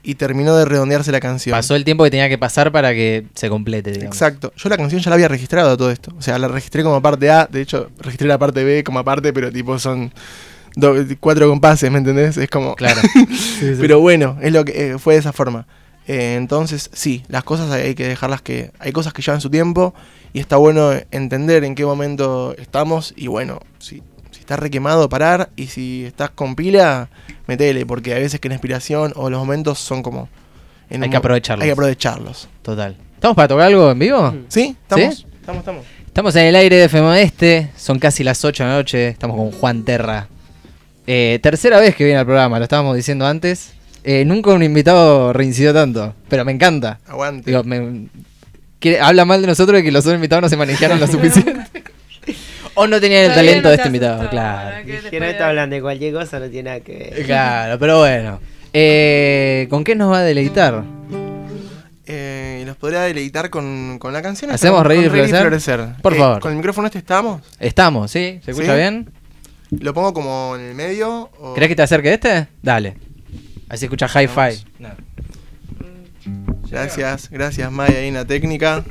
Y 0.06 0.16
terminó 0.16 0.56
de 0.58 0.66
redondearse 0.66 1.12
la 1.14 1.22
canción. 1.22 1.56
Pasó 1.56 1.76
el 1.76 1.86
tiempo 1.86 2.04
que 2.04 2.12
tenía 2.12 2.28
que 2.28 2.38
pasar 2.38 2.72
para 2.74 2.92
que 2.94 3.26
se 3.36 3.48
complete, 3.50 3.92
digamos. 3.92 4.16
Exacto. 4.16 4.52
Yo 4.58 4.68
la 4.68 4.76
canción 4.78 5.02
ya 5.02 5.10
la 5.10 5.16
había 5.16 5.30
registrado 5.30 5.72
a 5.72 5.78
todo 5.78 5.92
esto. 5.92 6.14
O 6.18 6.22
sea, 6.22 6.38
la 6.38 6.50
registré 6.50 6.84
como 6.84 7.02
parte 7.02 7.30
A. 7.32 7.48
De 7.50 7.62
hecho, 7.62 7.90
registré 8.00 8.28
la 8.28 8.38
parte 8.38 8.64
B 8.66 8.84
como 8.84 9.00
aparte, 9.00 9.32
pero 9.32 9.50
tipo 9.50 9.80
son 9.80 10.14
do- 10.76 10.96
cuatro 11.22 11.48
compases, 11.50 11.90
¿me 11.90 12.00
entendés? 12.00 12.36
Es 12.36 12.50
como... 12.50 12.76
Claro. 12.76 13.00
Pero 13.80 14.02
bueno, 14.02 14.38
es 14.42 14.52
lo 14.52 14.66
que 14.66 14.92
eh, 14.92 14.98
fue 15.00 15.14
de 15.14 15.22
esa 15.22 15.32
forma. 15.32 15.68
Eh, 16.06 16.36
entonces, 16.38 16.90
sí, 16.92 17.24
las 17.30 17.46
cosas 17.46 17.72
hay, 17.72 17.84
hay 17.84 17.96
que 17.96 18.06
dejarlas 18.06 18.42
que. 18.42 18.72
Hay 18.80 18.92
cosas 18.92 19.14
que 19.14 19.22
llevan 19.22 19.40
su 19.40 19.50
tiempo 19.50 19.94
y 20.34 20.42
está 20.42 20.58
bueno 20.58 20.92
entender 21.12 21.64
en 21.64 21.76
qué 21.76 21.86
momento 21.86 22.54
estamos. 22.58 23.14
Y 23.16 23.28
bueno, 23.28 23.60
si 23.80 24.04
estás 24.44 24.60
requemado, 24.60 25.10
parar. 25.10 25.50
Y 25.56 25.68
si 25.68 26.06
estás 26.06 26.30
con 26.30 26.56
pila, 26.56 27.10
metele. 27.48 27.86
Porque 27.86 28.14
a 28.14 28.20
veces 28.20 28.40
que 28.40 28.48
la 28.50 28.56
inspiración 28.56 29.14
o 29.16 29.30
los 29.30 29.40
momentos 29.40 29.80
son 29.80 30.04
como. 30.04 30.30
en 30.90 31.02
Hay 31.04 31.08
un 31.08 31.12
que 31.12 31.18
aprovecharlos. 31.18 31.64
Hay 31.64 31.68
que 31.70 31.74
aprovecharlos. 31.74 32.48
Total. 32.62 32.96
¿Estamos 33.16 33.36
para 33.36 33.48
tocar 33.48 33.68
algo 33.68 33.90
en 33.92 34.00
vivo? 34.00 34.34
¿Sí? 34.50 34.76
¿Estamos? 34.82 35.16
¿Sí? 35.16 35.26
Estamos, 35.40 35.60
estamos. 35.60 35.86
Estamos 36.06 36.36
en 36.36 36.46
el 36.46 36.56
aire 36.56 36.76
de 36.76 36.84
FM 36.86 37.22
Este, 37.24 37.70
son 37.76 37.98
casi 37.98 38.24
las 38.24 38.44
8 38.46 38.64
de 38.64 38.70
la 38.70 38.76
noche, 38.76 39.08
estamos 39.08 39.36
con 39.36 39.52
Juan 39.52 39.84
Terra. 39.84 40.28
Eh, 41.08 41.40
tercera 41.42 41.80
vez 41.80 41.96
que 41.96 42.04
viene 42.06 42.20
al 42.20 42.26
programa, 42.26 42.60
lo 42.60 42.64
estábamos 42.64 42.96
diciendo 42.96 43.26
antes. 43.26 43.74
Eh, 44.04 44.24
nunca 44.26 44.52
un 44.52 44.62
invitado 44.62 45.34
reincidió 45.34 45.74
tanto, 45.74 46.14
pero 46.30 46.46
me 46.46 46.52
encanta. 46.52 47.00
Aguante. 47.08 47.50
Digo, 47.50 47.64
me- 47.64 48.08
quiere- 48.80 49.00
habla 49.02 49.26
mal 49.26 49.42
de 49.42 49.48
nosotros 49.48 49.78
de 49.78 49.84
que 49.84 49.92
los 49.92 50.06
otros 50.06 50.16
invitados 50.16 50.44
no 50.44 50.50
se 50.50 50.58
manejaron 50.58 51.00
lo 51.00 51.08
suficiente. 51.08 51.56
O 52.76 52.88
no 52.88 53.00
tenían 53.00 53.26
el 53.26 53.34
talento 53.34 53.64
no 53.64 53.70
de 53.70 53.76
te 53.78 53.82
este 53.82 53.88
invitado, 53.90 54.14
asustó, 54.16 54.30
claro. 54.32 54.86
Que 55.10 55.20
no 55.20 55.26
está 55.26 55.50
hablando 55.50 55.76
de 55.76 55.82
cualquier 55.82 56.14
cosa, 56.14 56.40
no 56.40 56.50
tiene 56.50 56.70
nada 56.70 56.80
que 56.82 56.98
ver. 57.16 57.26
Claro, 57.26 57.80
pero 57.80 58.00
bueno. 58.00 58.40
Eh, 58.74 59.68
¿Con 59.70 59.84
qué 59.84 59.96
nos 59.96 60.12
va 60.12 60.20
a 60.20 60.24
deleitar? 60.24 60.84
Eh, 62.06 62.60
y 62.62 62.66
los 62.66 62.76
podría 62.76 63.02
deleitar 63.02 63.50
con, 63.50 63.98
con 64.00 64.12
la 64.14 64.22
canción. 64.22 64.52
¿Hacemos 64.52 64.80
con 64.80 64.88
reír 64.88 65.04
y 65.06 65.08
Reír 65.10 65.30
florecer? 65.36 65.86
Por 66.02 66.14
Eh, 66.14 66.18
favor. 66.18 66.40
¿Con 66.42 66.52
el 66.52 66.58
micrófono 66.58 66.88
este 66.88 67.00
estamos? 67.00 67.42
Estamos, 67.60 68.12
¿sí? 68.12 68.40
¿Se 68.44 68.52
escucha 68.52 68.72
¿Sí? 68.74 68.78
bien? 68.78 69.10
¿Lo 69.80 69.94
pongo 69.94 70.14
como 70.14 70.56
en 70.56 70.62
el 70.62 70.76
medio? 70.76 71.30
O... 71.40 71.54
¿Querés 71.54 71.70
que 71.70 71.76
te 71.76 71.82
acerque 71.84 72.14
este? 72.14 72.48
Dale. 72.62 72.96
Así 73.70 73.86
escucha 73.86 74.08
hi-fi. 74.08 74.64
Vamos. 74.80 74.98
Gracias, 76.70 77.30
gracias 77.30 77.72
Maya 77.72 78.00
en 78.02 78.14
la 78.16 78.26
técnica. 78.26 78.84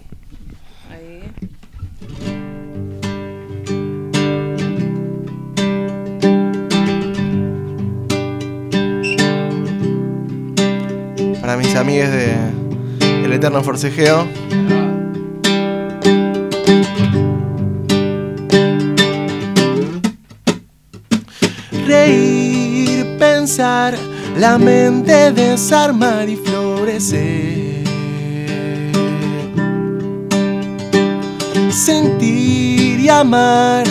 Para 11.43 11.57
mis 11.57 11.75
amigues 11.75 12.09
de 12.09 12.37
El 13.25 13.33
Eterno 13.33 13.65
Forcejeo. 13.65 14.29
Reír, 21.85 23.19
pensar, 23.19 23.99
la 24.39 24.57
mente 24.57 25.33
desarmar 25.33 26.29
y 26.29 26.37
florecer. 26.37 27.83
Sentir 31.73 33.01
y 33.01 33.09
amar 33.09 33.85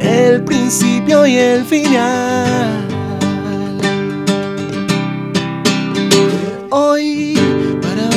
el 0.00 0.42
principio 0.42 1.28
y 1.28 1.36
el 1.36 1.64
final. 1.64 2.87
Hoy 6.70 7.34
para 7.80 8.08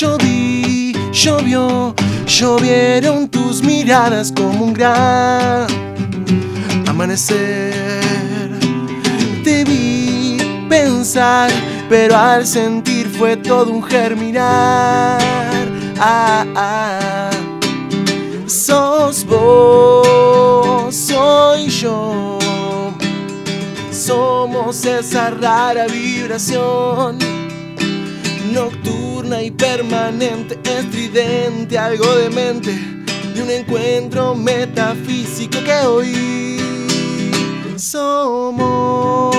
Lloví, 0.00 0.92
llovió, 1.12 1.92
llovieron 2.26 3.26
tus 3.28 3.64
miradas 3.64 4.30
como 4.30 4.66
un 4.66 4.72
gran 4.72 5.66
amanecer. 6.86 7.74
Te 9.42 9.64
vi 9.64 10.38
pensar, 10.68 11.50
pero 11.88 12.16
al 12.16 12.46
sentir 12.46 13.08
fue 13.08 13.36
todo 13.36 13.72
un 13.72 13.82
germinar. 13.82 15.18
Ah, 15.98 16.46
ah. 16.54 17.27
Sos 18.48 19.24
vos, 19.26 20.94
soy 20.94 21.68
yo. 21.68 22.38
Somos 23.92 24.86
esa 24.86 25.28
rara 25.28 25.86
vibración 25.86 27.18
nocturna 28.50 29.42
y 29.42 29.50
permanente, 29.50 30.58
estridente, 30.64 31.76
algo 31.78 32.06
demente, 32.16 32.72
de 33.34 33.42
un 33.42 33.50
encuentro 33.50 34.34
metafísico 34.34 35.58
que 35.62 35.86
hoy 35.86 36.58
somos, 37.76 39.36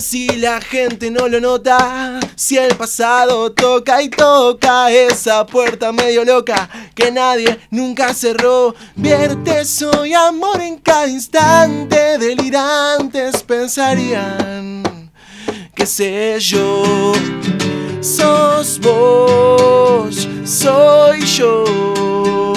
si 0.00 0.28
la 0.28 0.60
gente 0.60 1.10
no 1.10 1.28
lo 1.28 1.40
nota, 1.40 2.20
si 2.34 2.58
el 2.58 2.74
pasado 2.76 3.52
toca 3.52 4.02
y 4.02 4.08
toca 4.08 4.90
esa 4.90 5.46
puerta 5.46 5.92
medio 5.92 6.24
loca 6.24 6.68
que 6.94 7.10
nadie 7.10 7.58
nunca 7.70 8.12
cerró. 8.12 8.74
Vierte 8.94 9.64
soy 9.64 10.12
amor 10.14 10.60
en 10.60 10.76
cada 10.78 11.06
instante, 11.06 12.18
delirantes 12.18 13.42
pensarían, 13.42 14.82
qué 15.74 15.86
sé 15.86 16.36
yo. 16.40 17.12
Sos 18.00 18.78
vos, 18.80 20.28
soy 20.44 21.20
yo 21.22 22.52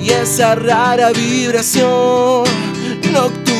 y 0.00 0.10
esa 0.10 0.54
rara 0.54 1.10
vibración 1.12 2.44
nocturna 3.12 3.51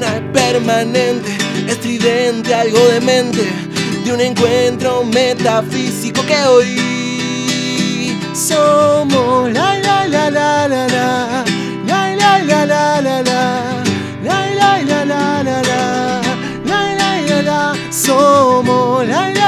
una 0.00 0.32
permanente, 0.32 1.36
estridente, 1.68 2.54
algo 2.54 2.78
demente 2.88 3.46
De 4.02 4.10
un 4.10 4.22
encuentro 4.22 5.04
metafísico 5.04 6.24
que 6.24 6.36
hoy 6.46 8.18
Somos 8.32 9.52
la 9.52 9.78
la 9.78 10.08
la 10.08 10.30
la 10.30 10.66
la 10.68 10.86
la 10.88 11.44
La 11.86 12.16
la 12.16 12.38
la 12.38 12.64
la 12.64 13.00
la 13.02 13.20
la 13.20 13.84
La 14.24 14.46
la 14.54 14.82
la 14.82 15.04
la 15.04 15.42
la 15.42 15.62
la 15.62 16.22
La 16.64 16.94
la 16.94 17.74
la 19.04 19.28
la 19.28 19.39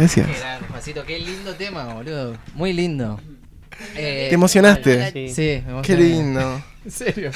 gracias. 0.00 0.26
Qué 0.26 0.66
Juancito, 0.68 1.04
qué 1.04 1.18
lindo 1.18 1.54
tema, 1.54 1.94
boludo. 1.94 2.36
Muy 2.54 2.72
lindo. 2.72 3.20
Eh, 3.96 4.26
¿Te 4.28 4.34
emocionaste? 4.34 5.10
Sí. 5.12 5.28
Sí, 5.28 5.42
me 5.66 5.82
Qué 5.82 5.92
emocioné. 5.92 6.02
lindo. 6.02 6.62
¿En 6.84 6.90
serio? 6.90 7.30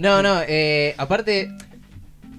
No, 0.00 0.22
no, 0.22 0.40
eh, 0.46 0.94
aparte, 0.98 1.50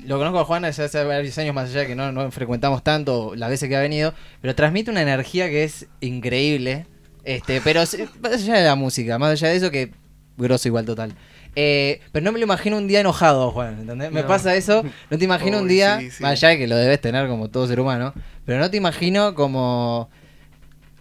lo 0.05 0.17
conozco 0.17 0.39
a 0.39 0.45
Juan 0.45 0.63
desde 0.63 0.83
hace 0.83 1.03
varios 1.03 1.37
años 1.37 1.55
más 1.55 1.69
allá 1.69 1.85
que 1.85 1.95
no, 1.95 2.11
no 2.11 2.29
frecuentamos 2.31 2.83
tanto 2.83 3.33
las 3.35 3.49
veces 3.49 3.69
que 3.69 3.75
ha 3.75 3.81
venido, 3.81 4.13
pero 4.41 4.55
transmite 4.55 4.91
una 4.91 5.01
energía 5.01 5.49
que 5.49 5.63
es 5.63 5.87
increíble. 6.01 6.85
Este, 7.23 7.61
pero 7.61 7.81
más 7.81 8.33
allá 8.33 8.55
de 8.55 8.65
la 8.65 8.75
música, 8.75 9.19
más 9.19 9.31
allá 9.31 9.49
de 9.49 9.55
eso 9.55 9.71
que 9.71 9.91
grosso 10.37 10.67
igual 10.67 10.85
total. 10.85 11.13
Eh, 11.55 11.99
pero 12.11 12.23
no 12.23 12.31
me 12.31 12.39
lo 12.39 12.45
imagino 12.45 12.77
un 12.77 12.87
día 12.87 13.01
enojado, 13.01 13.51
Juan, 13.51 13.79
¿entendés? 13.81 14.11
Me 14.11 14.21
No. 14.21 14.27
pasa 14.27 14.55
eso, 14.55 14.83
no 15.09 15.17
te 15.17 15.25
imagino 15.25 15.59
un 15.59 15.67
día, 15.67 15.99
sí, 15.99 16.11
sí. 16.11 16.23
más 16.23 16.31
allá 16.31 16.49
de 16.49 16.57
que 16.59 16.67
lo 16.67 16.77
debes 16.77 17.01
tener 17.01 17.27
como 17.27 17.49
todo 17.49 17.67
ser 17.67 17.79
humano, 17.79 18.13
pero 18.45 18.59
no 18.59 18.69
te 18.71 18.77
imagino 18.77 19.35
como 19.35 20.09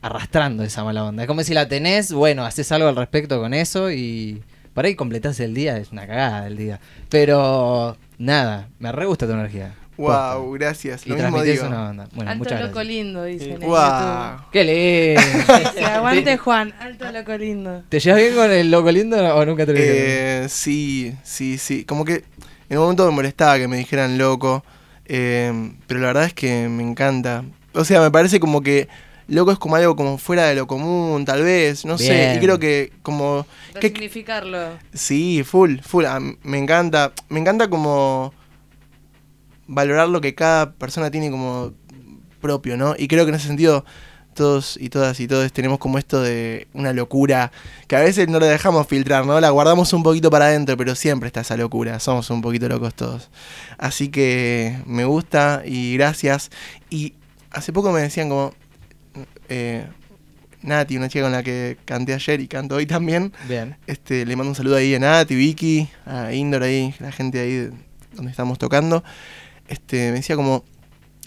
arrastrando 0.03 0.63
esa 0.65 0.83
mala 0.85 1.05
onda. 1.05 1.23
Es 1.25 1.27
como 1.29 1.43
si 1.45 1.55
la 1.55 1.69
tenés, 1.69 2.13
bueno, 2.13 2.45
haces 2.45 2.71
algo 2.73 2.89
al 2.89 2.97
respecto 2.97 3.39
con 3.41 3.55
eso 3.55 3.91
y 3.91 4.43
por 4.75 4.85
ahí 4.87 4.95
completás 4.95 5.39
el 5.41 5.55
día, 5.55 5.77
es 5.77 5.93
una 5.93 6.07
cagada 6.07 6.47
el 6.47 6.57
día. 6.57 6.81
Pero 7.11 7.97
nada, 8.19 8.69
me 8.79 8.91
re 8.93 9.07
gusta 9.07 9.27
tu 9.27 9.33
energía. 9.33 9.75
Wow, 10.01 10.53
gracias. 10.53 11.07
Y 11.07 11.11
Lo 11.11 11.17
mismo 11.17 11.43
digo. 11.43 11.67
una 11.67 11.91
onda. 11.91 12.09
Bueno, 12.13 12.31
Alto 12.31 12.45
muchas 12.45 12.61
loco 12.61 12.75
gracias. 12.75 12.95
lindo, 12.95 13.25
dicen 13.25 13.53
en 13.63 13.69
Wow. 13.69 14.37
Qué 14.53 14.65
lindo. 14.65 15.71
Se 15.75 15.85
aguante 15.85 16.37
Juan, 16.39 16.75
alto 16.81 17.11
loco 17.13 17.37
lindo. 17.37 17.83
¿Te 17.89 18.01
llevas 18.01 18.21
bien 18.21 18.35
con 18.35 18.51
el 18.51 18.71
loco 18.71 18.91
lindo 18.91 19.17
o 19.37 19.45
nunca 19.45 19.67
te 19.67 19.73
lo? 19.73 19.79
Eh, 19.81 20.47
sí, 20.49 21.15
sí, 21.23 21.59
sí. 21.59 21.85
Como 21.85 22.05
que 22.05 22.25
en 22.69 22.79
un 22.79 22.85
momento 22.85 23.05
me 23.07 23.13
molestaba 23.13 23.59
que 23.59 23.69
me 23.69 23.77
dijeran 23.77 24.17
loco. 24.19 24.65
eh, 25.07 25.73
pero 25.87 26.01
la 26.01 26.07
verdad 26.09 26.25
es 26.25 26.35
que 26.35 26.69
me 26.69 26.83
encanta. 26.83 27.45
O 27.75 27.85
sea, 27.85 28.01
me 28.01 28.11
parece 28.11 28.41
como 28.41 28.63
que 28.63 28.89
loco 29.29 29.53
es 29.53 29.59
como 29.59 29.77
algo 29.77 29.95
como 29.97 30.19
fuera 30.19 30.47
de 30.47 30.55
lo 30.55 30.67
común, 30.67 31.25
tal 31.25 31.43
vez. 31.43 31.85
No 31.85 31.99
sé. 31.99 32.35
Y 32.37 32.39
creo 32.41 32.59
que 32.59 32.93
como... 33.03 33.47
que- 33.75 33.81
Resignificarlo. 33.89 34.71
sí, 34.93 35.43
full, 35.45 35.79
full. 35.83 36.05
ah, 36.07 36.19
me 36.43 36.59
encanta. 36.59 37.13
Me 37.29 37.39
encanta 37.41 37.69
como 37.69 38.33
valorar 39.71 40.09
lo 40.09 40.21
que 40.21 40.35
cada 40.35 40.73
persona 40.73 41.11
tiene 41.11 41.31
como 41.31 41.73
propio, 42.41 42.77
¿no? 42.77 42.95
Y 42.99 43.09
creo 43.09 43.25
que 43.25 43.31
en 43.31 43.37
ese 43.37 43.47
sentido 43.47 43.85
todos 44.35 44.77
y 44.81 44.89
todas 44.89 45.19
y 45.21 45.29
todos 45.29 45.53
tenemos 45.53 45.79
como 45.79 45.99
esto 45.99 46.23
de 46.23 46.69
una 46.73 46.93
locura 46.93 47.53
que 47.87 47.97
a 47.97 48.01
veces 48.01 48.29
no 48.29 48.41
la 48.41 48.47
dejamos 48.47 48.87
filtrar, 48.87 49.27
¿no? 49.27 49.41
La 49.41 49.51
guardamos 49.51 49.93
un 49.93 50.03
poquito 50.03 50.31
para 50.31 50.47
adentro, 50.47 50.77
pero 50.77 50.95
siempre 50.95 51.29
está 51.29 51.43
esa 51.43 51.57
locura. 51.57 52.01
Somos 52.01 52.31
un 52.31 52.43
poquito 52.43 52.69
locos 52.69 52.95
todos. 52.95 53.31
Así 53.79 54.09
que 54.09 54.79
me 54.87 55.05
gusta 55.05 55.63
y 55.65 55.95
gracias. 55.95 56.51
Y 56.91 57.15
hace 57.51 57.73
poco 57.73 57.93
me 57.93 58.01
decían 58.01 58.29
como... 58.29 58.53
Eh, 59.49 59.87
Nati, 60.63 60.99
una 60.99 61.09
chica 61.09 61.25
con 61.25 61.33
la 61.33 61.43
que 61.43 61.79
canté 61.87 62.13
ayer 62.13 62.41
y 62.41 62.47
canto 62.47 62.75
hoy 62.75 62.85
también. 62.87 63.33
Bien. 63.49 63.77
Este, 63.87 64.27
le 64.27 64.37
mando 64.37 64.51
un 64.51 64.55
saludo 64.55 64.77
ahí 64.77 64.95
a 64.95 64.99
Nati, 64.99 65.35
Vicky, 65.35 65.89
a 66.05 66.35
Indor 66.35 66.65
ahí, 66.65 66.95
la 66.99 67.13
gente 67.13 67.41
ahí 67.41 67.71
donde 68.13 68.31
estamos 68.31 68.59
tocando. 68.59 69.03
Este, 69.71 70.11
me 70.11 70.17
decía 70.19 70.37
como, 70.37 70.65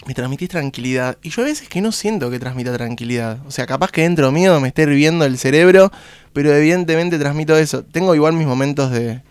me 0.06 0.14
transmitís 0.14 0.48
tranquilidad. 0.50 1.18
Y 1.22 1.30
yo 1.30 1.42
a 1.42 1.46
veces 1.46 1.68
que 1.68 1.80
no 1.80 1.90
siento 1.90 2.30
que 2.30 2.38
transmita 2.38 2.72
tranquilidad. 2.74 3.38
O 3.46 3.50
sea, 3.50 3.66
capaz 3.66 3.90
que 3.90 4.02
dentro 4.02 4.30
mío 4.30 4.60
me 4.60 4.68
esté 4.68 4.82
hirviendo 4.82 5.24
el 5.24 5.36
cerebro, 5.38 5.90
pero 6.32 6.54
evidentemente 6.54 7.18
transmito 7.18 7.56
eso. 7.58 7.82
Tengo 7.84 8.14
igual 8.14 8.34
mis 8.34 8.46
momentos 8.46 8.90
de... 8.92 9.22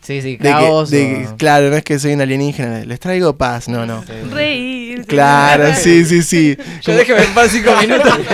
Sí, 0.00 0.22
sí, 0.22 0.32
de 0.32 0.38
que- 0.38 0.44
caos. 0.48 0.90
de 0.90 0.98
que- 1.28 1.36
claro, 1.36 1.68
no 1.70 1.76
es 1.76 1.84
que 1.84 1.98
soy 1.98 2.14
un 2.14 2.20
alienígena, 2.22 2.84
les 2.84 2.98
traigo 3.00 3.36
paz, 3.36 3.68
no, 3.68 3.84
no. 3.84 4.02
Sí. 4.04 4.12
Reír. 4.32 5.04
Claro, 5.06 5.74
sí, 5.74 6.04
sí, 6.04 6.22
sí. 6.22 6.56
Yo 6.82 6.94
déjeme 6.96 7.24
en 7.24 7.34
paz 7.34 7.50
cinco 7.52 7.70
minutos. 7.80 8.18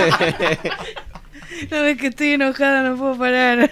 No 1.71 1.81
ves 1.83 1.97
que 1.97 2.07
estoy 2.07 2.31
enojada, 2.33 2.83
no 2.83 2.97
puedo 2.97 3.17
parar. 3.17 3.69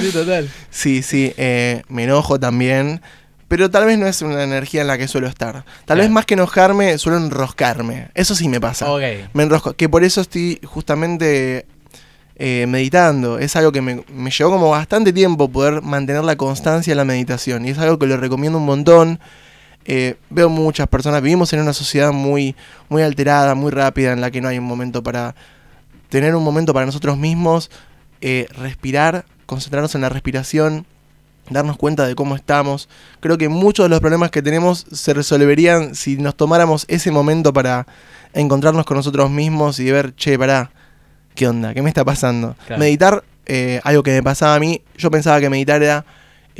sí, 0.00 0.10
total. 0.12 0.48
Sí, 0.70 1.02
sí, 1.02 1.34
eh, 1.36 1.82
me 1.88 2.04
enojo 2.04 2.40
también, 2.40 3.02
pero 3.48 3.70
tal 3.70 3.86
vez 3.86 3.98
no 3.98 4.06
es 4.06 4.20
una 4.22 4.42
energía 4.44 4.82
en 4.82 4.86
la 4.86 4.98
que 4.98 5.08
suelo 5.08 5.26
estar. 5.26 5.52
Tal 5.54 5.64
Claro. 5.86 6.00
vez 6.02 6.10
más 6.10 6.26
que 6.26 6.34
enojarme, 6.34 6.96
suelo 6.98 7.18
enroscarme. 7.18 8.08
Eso 8.14 8.34
sí 8.34 8.48
me 8.48 8.60
pasa. 8.60 8.90
Ok. 8.92 9.02
Me 9.32 9.42
enrosco, 9.42 9.74
que 9.74 9.88
por 9.88 10.04
eso 10.04 10.20
estoy 10.20 10.60
justamente 10.64 11.66
eh, 12.36 12.66
meditando. 12.68 13.38
Es 13.38 13.56
algo 13.56 13.72
que 13.72 13.80
me, 13.80 14.04
me 14.14 14.30
llevó 14.30 14.50
como 14.52 14.70
bastante 14.70 15.12
tiempo 15.12 15.48
poder 15.48 15.82
mantener 15.82 16.22
la 16.24 16.36
constancia 16.36 16.92
en 16.92 16.98
la 16.98 17.04
meditación. 17.04 17.64
Y 17.66 17.70
es 17.70 17.78
algo 17.78 17.98
que 17.98 18.06
le 18.06 18.16
recomiendo 18.16 18.58
un 18.58 18.66
montón. 18.66 19.18
Eh, 19.90 20.16
veo 20.28 20.50
muchas 20.50 20.86
personas, 20.86 21.22
vivimos 21.22 21.50
en 21.54 21.60
una 21.60 21.72
sociedad 21.72 22.12
muy, 22.12 22.54
muy 22.90 23.02
alterada, 23.02 23.54
muy 23.54 23.70
rápida, 23.70 24.12
en 24.12 24.20
la 24.20 24.30
que 24.30 24.42
no 24.42 24.48
hay 24.48 24.58
un 24.58 24.64
momento 24.66 25.02
para 25.02 25.34
tener 26.10 26.34
un 26.34 26.44
momento 26.44 26.74
para 26.74 26.84
nosotros 26.84 27.16
mismos, 27.16 27.70
eh, 28.20 28.46
respirar, 28.58 29.24
concentrarnos 29.46 29.94
en 29.94 30.02
la 30.02 30.10
respiración, 30.10 30.84
darnos 31.50 31.76
cuenta 31.76 32.06
de 32.06 32.14
cómo 32.14 32.36
estamos. 32.36 32.88
Creo 33.20 33.38
que 33.38 33.48
muchos 33.48 33.84
de 33.84 33.90
los 33.90 34.00
problemas 34.00 34.30
que 34.30 34.42
tenemos 34.42 34.86
se 34.90 35.14
resolverían 35.14 35.94
si 35.94 36.16
nos 36.16 36.36
tomáramos 36.36 36.84
ese 36.88 37.10
momento 37.10 37.52
para 37.52 37.86
encontrarnos 38.32 38.84
con 38.84 38.96
nosotros 38.96 39.30
mismos 39.30 39.80
y 39.80 39.90
ver, 39.90 40.14
che, 40.14 40.38
pará, 40.38 40.70
¿qué 41.34 41.48
onda? 41.48 41.74
¿Qué 41.74 41.82
me 41.82 41.88
está 41.88 42.04
pasando? 42.04 42.56
Claro. 42.66 42.80
Meditar, 42.80 43.24
eh, 43.46 43.80
algo 43.84 44.02
que 44.02 44.12
me 44.12 44.22
pasaba 44.22 44.54
a 44.54 44.60
mí, 44.60 44.82
yo 44.96 45.10
pensaba 45.10 45.40
que 45.40 45.48
meditar 45.48 45.82
era 45.82 46.04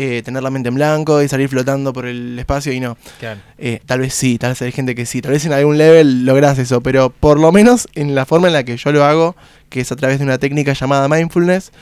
eh, 0.01 0.23
tener 0.25 0.45
la 0.45 0.51
mente 0.51 0.69
en 0.69 0.77
blanco 0.77 1.21
y 1.21 1.29
salir 1.29 1.49
flotando 1.49 1.93
por 1.93 2.07
el 2.07 2.39
espacio 2.39 2.73
y 2.73 2.79
no. 2.79 2.97
Claro. 3.19 3.41
Eh, 3.59 3.81
tal 3.85 3.99
vez 3.99 4.15
sí, 4.15 4.39
tal 4.39 4.53
vez 4.53 4.63
hay 4.63 4.71
gente 4.71 4.95
que 4.95 5.05
sí, 5.07 5.21
tal 5.21 5.33
vez 5.33 5.45
en 5.45 5.53
algún 5.53 5.77
level 5.77 6.25
logras 6.25 6.57
eso, 6.61 6.81
pero 6.81 7.11
por 7.11 7.41
lo 7.41 7.51
menos 7.51 7.89
en 7.97 8.15
la 8.15 8.25
forma 8.25 8.47
en 8.47 8.53
la 8.53 8.63
que 8.63 8.77
yo 8.77 8.93
lo 8.93 9.05
hago, 9.05 9.35
que 9.69 9.81
es 9.81 9.91
a 9.91 9.97
través 9.97 10.21
de 10.21 10.25
una 10.25 10.39
técnica 10.39 10.73
llamada 10.73 11.09
mindfulness, 11.09 11.73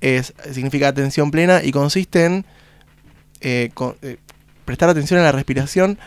es, 0.00 0.32
significa 0.52 0.88
atención 0.88 1.30
plena 1.30 1.62
y 1.62 1.70
consiste 1.70 2.24
en 2.24 2.46
eh, 3.40 3.70
eh, 4.02 4.16
prestar 4.64 4.88
atención 4.88 5.20
a 5.20 5.24
la 5.24 5.32
respiración 5.32 5.98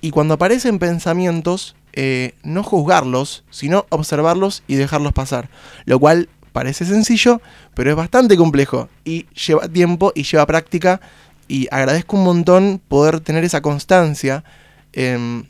y 0.00 0.10
cuando 0.10 0.34
aparecen 0.34 0.78
pensamientos, 0.78 1.74
eh, 1.92 2.34
no 2.42 2.62
juzgarlos, 2.62 3.44
sino 3.50 3.86
observarlos 3.88 4.62
y 4.68 4.74
dejarlos 4.74 5.12
pasar, 5.12 5.48
lo 5.86 5.98
cual 5.98 6.28
parece 6.52 6.84
sencillo, 6.84 7.40
pero 7.74 7.90
es 7.90 7.96
bastante 7.96 8.36
complejo 8.36 8.88
y 9.04 9.26
lleva 9.34 9.68
tiempo 9.68 10.12
y 10.14 10.22
lleva 10.22 10.46
práctica 10.46 11.00
y 11.48 11.68
agradezco 11.70 12.16
un 12.16 12.24
montón 12.24 12.80
poder 12.88 13.20
tener 13.20 13.44
esa 13.44 13.60
constancia 13.62 14.44
em, 14.92 15.44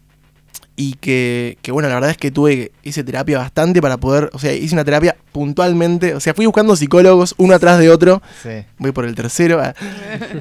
y 0.78 0.92
que, 0.94 1.56
que, 1.62 1.72
bueno, 1.72 1.88
la 1.88 1.94
verdad 1.94 2.10
es 2.10 2.18
que 2.18 2.30
tuve, 2.30 2.70
hice 2.82 3.02
terapia 3.02 3.38
bastante 3.38 3.80
para 3.80 3.96
poder, 3.96 4.28
o 4.34 4.38
sea, 4.38 4.52
hice 4.52 4.74
una 4.74 4.84
terapia 4.84 5.16
puntualmente, 5.32 6.14
o 6.14 6.20
sea, 6.20 6.34
fui 6.34 6.44
buscando 6.46 6.76
psicólogos 6.76 7.34
uno 7.38 7.54
atrás 7.54 7.78
de 7.78 7.88
otro, 7.90 8.20
Sí. 8.42 8.50
voy 8.78 8.92
por 8.92 9.06
el 9.06 9.14
tercero, 9.14 9.60
ah, 9.62 9.74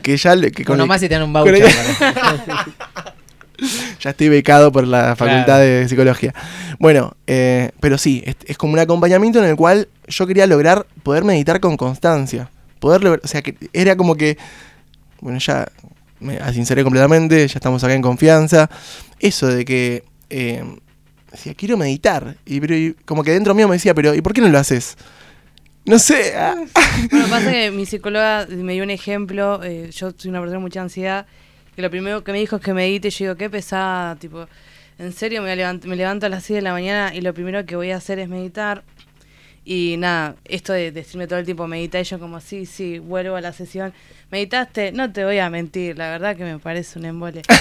que 0.03 0.17
ya, 0.17 0.35
que 0.51 0.65
Con 0.65 0.79
el- 0.81 0.99
te 0.99 1.07
dan 1.09 1.23
un 1.23 1.31
voucher. 1.33 1.55
el- 1.55 1.63
ya 4.01 4.09
estoy 4.09 4.29
becado 4.29 4.71
por 4.71 4.85
la 4.85 5.15
facultad 5.15 5.45
Claro. 5.45 5.63
de 5.63 5.87
psicología. 5.87 6.33
Bueno, 6.79 7.15
eh, 7.27 7.71
pero 7.79 7.97
sí, 7.97 8.21
es, 8.25 8.35
es 8.45 8.57
como 8.57 8.73
un 8.73 8.79
acompañamiento 8.79 9.39
en 9.39 9.45
el 9.49 9.55
cual 9.55 9.87
yo 10.07 10.27
quería 10.27 10.45
lograr 10.47 10.85
poder 11.03 11.23
meditar 11.23 11.59
con 11.61 11.77
constancia. 11.77 12.49
Poder 12.79 13.03
lograr, 13.03 13.21
o 13.23 13.27
sea, 13.27 13.41
que 13.41 13.55
era 13.71 13.95
como 13.95 14.15
que, 14.15 14.37
bueno, 15.21 15.39
ya 15.39 15.67
me 16.19 16.37
sinceré 16.53 16.83
completamente, 16.83 17.47
ya 17.47 17.57
estamos 17.57 17.83
acá 17.83 17.93
en 17.93 18.01
confianza. 18.01 18.69
Eso 19.19 19.47
de 19.47 19.63
que, 19.63 20.03
eh, 20.29 20.63
decía, 21.31 21.53
quiero 21.53 21.77
meditar. 21.77 22.35
Y, 22.45 22.59
pero, 22.59 22.95
como 23.05 23.23
que 23.23 23.31
dentro 23.31 23.53
mío 23.55 23.67
me 23.67 23.75
decía, 23.75 23.93
pero 23.93 24.13
¿y 24.15 24.21
por 24.21 24.33
qué 24.33 24.41
no 24.41 24.49
lo 24.49 24.57
haces? 24.59 24.97
No 25.85 25.99
sé. 25.99 26.33
ah. 26.35 26.55
Bueno, 27.11 27.27
pasa 27.27 27.51
que 27.51 27.71
mi 27.71 27.85
psicóloga 27.85 28.47
me 28.49 28.73
dio 28.73 28.83
un 28.83 28.89
ejemplo. 28.89 29.61
eh, 29.63 29.89
yo 29.91 30.11
soy 30.17 30.29
una 30.29 30.39
persona 30.39 30.57
con 30.57 30.63
mucha 30.63 30.81
ansiedad. 30.81 31.25
Que 31.75 31.81
lo 31.81 31.89
primero 31.89 32.23
que 32.23 32.31
me 32.31 32.39
dijo 32.39 32.55
es 32.55 32.61
que 32.61 32.73
medite. 32.73 33.09
y 33.09 33.11
Yo 33.11 33.25
digo, 33.25 33.35
qué 33.35 33.49
pesada. 33.49 34.15
Tipo, 34.15 34.47
en 34.97 35.11
serio, 35.13 35.41
me, 35.41 35.53
voy 35.53 35.61
a 35.61 35.71
levant- 35.73 35.83
me 35.85 35.95
levanto 35.95 36.25
a 36.25 36.29
las 36.29 36.43
6 36.45 36.55
de 36.55 36.61
la 36.61 36.71
mañana 36.71 37.13
y 37.13 37.21
lo 37.21 37.33
primero 37.33 37.65
que 37.65 37.75
voy 37.75 37.91
a 37.91 37.97
hacer 37.97 38.17
es 38.19 38.29
meditar. 38.29 38.83
Y 39.67 39.95
nada, 39.97 40.35
esto 40.45 40.73
de 40.73 40.91
decirme 40.91 41.25
todo 41.25 41.39
el 41.39 41.45
tiempo 41.45 41.65
medita, 41.65 41.99
y 41.99 42.03
yo 42.03 42.19
como, 42.19 42.39
sí, 42.39 42.67
sí, 42.67 42.99
vuelvo 42.99 43.35
a 43.35 43.41
la 43.41 43.51
sesión. 43.51 43.93
¿Meditaste? 44.29 44.91
No 44.91 45.11
te 45.11 45.25
voy 45.25 45.39
a 45.39 45.49
mentir, 45.49 45.97
la 45.97 46.11
verdad 46.11 46.37
que 46.37 46.43
me 46.43 46.59
parece 46.59 46.99
un 46.99 47.05
embole. 47.05 47.41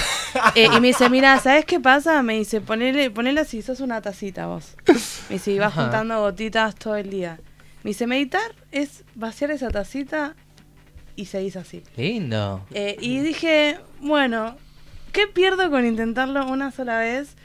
Eh, 0.53 0.65
y 0.65 0.81
me 0.81 0.87
dice, 0.87 1.09
mira, 1.09 1.39
¿sabes 1.39 1.63
qué 1.63 1.79
pasa? 1.79 2.21
Me 2.21 2.33
dice, 2.37 2.59
ponele, 2.59 3.09
ponele 3.09 3.39
así, 3.39 3.61
sos 3.61 3.79
una 3.79 4.01
tacita 4.01 4.47
vos. 4.47 4.75
Me 5.29 5.35
dice, 5.35 5.51
y 5.53 5.59
vas 5.59 5.71
Ajá. 5.71 5.83
juntando 5.83 6.19
gotitas 6.19 6.75
todo 6.75 6.97
el 6.97 7.09
día. 7.09 7.39
Me 7.83 7.91
dice, 7.91 8.05
meditar 8.05 8.53
es 8.73 9.05
vaciar 9.15 9.51
esa 9.51 9.69
tacita 9.69 10.35
y 11.15 11.27
seguís 11.27 11.55
así. 11.55 11.83
Lindo. 11.95 12.65
Eh, 12.73 12.97
y 12.99 13.19
dije, 13.19 13.79
bueno, 14.01 14.57
¿qué 15.13 15.25
pierdo 15.27 15.69
con 15.71 15.85
intentarlo 15.85 16.45
una 16.47 16.69
sola 16.71 16.99
vez? 16.99 17.37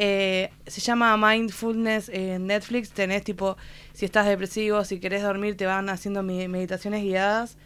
Eh, 0.00 0.50
se 0.68 0.80
llama 0.80 1.16
Mindfulness 1.16 2.08
en 2.08 2.46
Netflix. 2.46 2.90
Tenés 2.92 3.24
tipo, 3.24 3.56
si 3.92 4.04
estás 4.04 4.26
depresivo, 4.26 4.84
si 4.84 5.00
querés 5.00 5.24
dormir, 5.24 5.56
te 5.56 5.66
van 5.66 5.88
haciendo 5.88 6.22
meditaciones 6.22 7.02
guiadas 7.02 7.56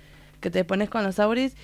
que 0.41 0.51
te 0.51 0.65
pones 0.65 0.89
con 0.89 1.05
los 1.05 1.19
auris. 1.19 1.55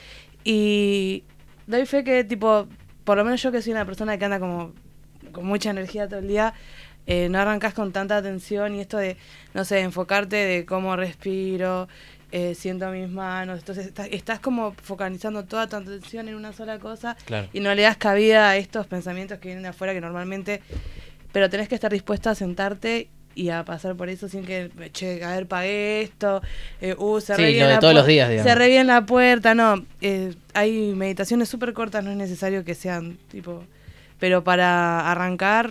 Y 0.45 1.25
doy 1.67 1.87
fe 1.87 2.05
que, 2.05 2.23
tipo, 2.23 2.69
por 3.05 3.17
lo 3.17 3.25
menos 3.25 3.43
yo 3.43 3.51
que 3.51 3.63
soy 3.63 3.73
una 3.73 3.87
persona 3.87 4.19
que 4.19 4.27
anda 4.27 4.39
como 4.39 4.75
con 5.33 5.47
mucha 5.47 5.71
energía 5.71 6.07
todo 6.07 6.21
el 6.21 6.29
día, 6.29 6.53
eh, 7.07 7.31
no 7.31 7.39
arrancas 7.39 7.73
con 7.73 7.91
tanta 7.91 8.19
atención 8.19 8.75
y 8.75 8.81
esto 8.81 8.99
de, 8.99 9.17
no 9.55 9.65
sé, 9.65 9.81
enfocarte 9.81 10.37
de 10.37 10.67
cómo 10.67 10.97
respiro, 10.97 11.89
eh, 12.33 12.55
siento 12.55 12.91
mis 12.91 13.09
manos. 13.09 13.59
Entonces 13.61 13.87
estás, 13.87 14.09
estás 14.11 14.41
como 14.41 14.73
focalizando 14.83 15.45
toda 15.45 15.67
tu 15.67 15.77
atención 15.77 16.29
en 16.29 16.35
una 16.35 16.53
sola 16.53 16.79
cosa 16.79 17.17
Claro. 17.25 17.49
y 17.53 17.61
no 17.61 17.75
le 17.75 17.83
das 17.83 17.97
cabida 17.97 18.51
a 18.51 18.57
estos 18.57 18.87
pensamientos 18.87 19.39
que 19.39 19.49
vienen 19.49 19.63
de 19.63 19.69
afuera 19.71 19.95
que 19.95 20.01
normalmente. 20.01 20.61
Pero 21.33 21.49
tenés 21.51 21.69
que 21.69 21.75
estar 21.75 21.93
dispuesta 21.93 22.31
a 22.31 22.35
sentarte 22.35 23.09
y 23.35 23.51
a 23.51 23.65
pasar 23.65 23.95
por 23.95 24.09
eso 24.09 24.29
sin 24.29 24.45
que, 24.45 24.71
che, 24.93 25.23
a 25.23 25.31
ver, 25.33 25.47
pagué 25.47 26.01
esto, 26.03 26.43
eh, 26.81 26.95
uh, 26.99 27.21
cerré 27.21 27.47
Sí, 27.49 27.53
bien 27.53 27.65
lo 27.65 27.69
de 27.69 27.75
la 27.75 27.81
todos 27.81 27.93
pu- 27.95 27.97
los 27.99 28.07
días, 28.07 28.29
digamos. 28.31 28.51
Cerré 28.51 28.69
bien 28.69 28.87
la 28.89 29.07
puerta, 29.07 29.55
no. 29.55 29.85
eh, 30.01 30.35
hay 30.55 30.93
meditaciones 30.97 31.49
súper 31.49 31.73
cortas, 31.73 32.03
no 32.03 32.11
es 32.11 32.17
necesario 32.17 32.65
que 32.65 32.75
sean 32.75 33.17
tipo. 33.31 33.63
Pero 34.19 34.43
para 34.43 35.09
arrancar, 35.09 35.71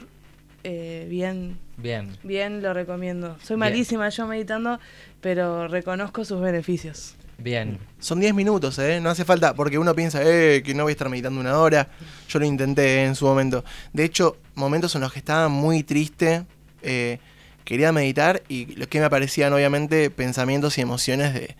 eh, 0.63 1.07
bien, 1.09 1.57
Bien. 1.77 2.17
bien 2.23 2.61
lo 2.61 2.73
recomiendo. 2.73 3.37
Soy 3.39 3.55
Bien. 3.55 3.59
malísima 3.59 4.09
yo 4.09 4.27
meditando, 4.27 4.79
pero 5.21 5.67
reconozco 5.67 6.25
sus 6.25 6.41
beneficios. 6.41 7.15
Bien. 7.37 7.77
Son 7.99 8.19
10 8.19 8.33
minutos, 8.33 8.79
¿eh? 8.79 8.99
No 8.99 9.11
hace 9.11 9.23
falta, 9.23 9.53
porque 9.53 9.77
uno 9.77 9.93
piensa, 9.93 10.21
eh, 10.23 10.63
que 10.63 10.73
no 10.73 10.83
voy 10.83 10.91
a 10.91 10.93
estar 10.93 11.07
meditando 11.07 11.39
una 11.39 11.59
hora. 11.59 11.87
Yo 12.27 12.39
lo 12.39 12.45
intenté 12.45 13.05
en 13.05 13.15
su 13.15 13.25
momento. 13.25 13.63
De 13.93 14.03
hecho, 14.03 14.37
momentos 14.55 14.95
en 14.95 15.01
los 15.01 15.13
que 15.13 15.19
estaba 15.19 15.47
muy 15.47 15.83
triste, 15.83 16.45
eh, 16.81 17.19
quería 17.63 17.91
meditar 17.91 18.41
y 18.47 18.75
lo 18.75 18.87
que 18.87 18.99
me 18.99 19.05
aparecían, 19.05 19.53
obviamente, 19.53 20.09
pensamientos 20.09 20.79
y 20.79 20.81
emociones 20.81 21.35
de, 21.35 21.55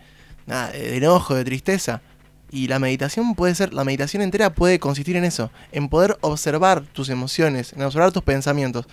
nada, 0.46 0.70
de 0.72 0.96
enojo, 0.96 1.36
de 1.36 1.44
tristeza. 1.44 2.02
Y 2.50 2.66
la 2.66 2.78
meditación 2.80 3.34
puede 3.36 3.54
ser, 3.54 3.72
la 3.72 3.84
meditación 3.84 4.22
entera 4.22 4.54
puede 4.54 4.80
consistir 4.80 5.16
en 5.16 5.24
eso, 5.24 5.52
en 5.70 5.88
poder 5.88 6.16
observar 6.22 6.82
tus 6.86 7.08
emociones, 7.08 7.72
en 7.72 7.82
observar 7.82 8.10
tus 8.10 8.22
pensamientos. 8.22 8.86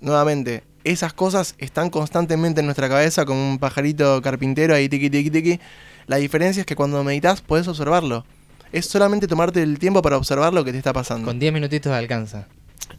Nuevamente, 0.00 0.62
esas 0.84 1.12
cosas 1.12 1.54
están 1.58 1.90
constantemente 1.90 2.60
en 2.60 2.66
nuestra 2.66 2.88
cabeza 2.88 3.24
como 3.24 3.50
un 3.50 3.58
pajarito 3.58 4.22
carpintero 4.22 4.74
ahí 4.74 4.88
tiqui 4.88 5.10
tiqui 5.10 5.30
tiqui. 5.30 5.60
La 6.06 6.16
diferencia 6.16 6.60
es 6.60 6.66
que 6.66 6.76
cuando 6.76 7.02
meditas 7.04 7.40
puedes 7.42 7.68
observarlo. 7.68 8.24
Es 8.72 8.86
solamente 8.86 9.26
tomarte 9.26 9.62
el 9.62 9.78
tiempo 9.78 10.02
para 10.02 10.16
observar 10.18 10.52
lo 10.52 10.62
que 10.64 10.72
te 10.72 10.78
está 10.78 10.92
pasando. 10.92 11.26
Con 11.26 11.38
10 11.38 11.52
minutitos 11.52 11.90
alcanza. 11.92 12.46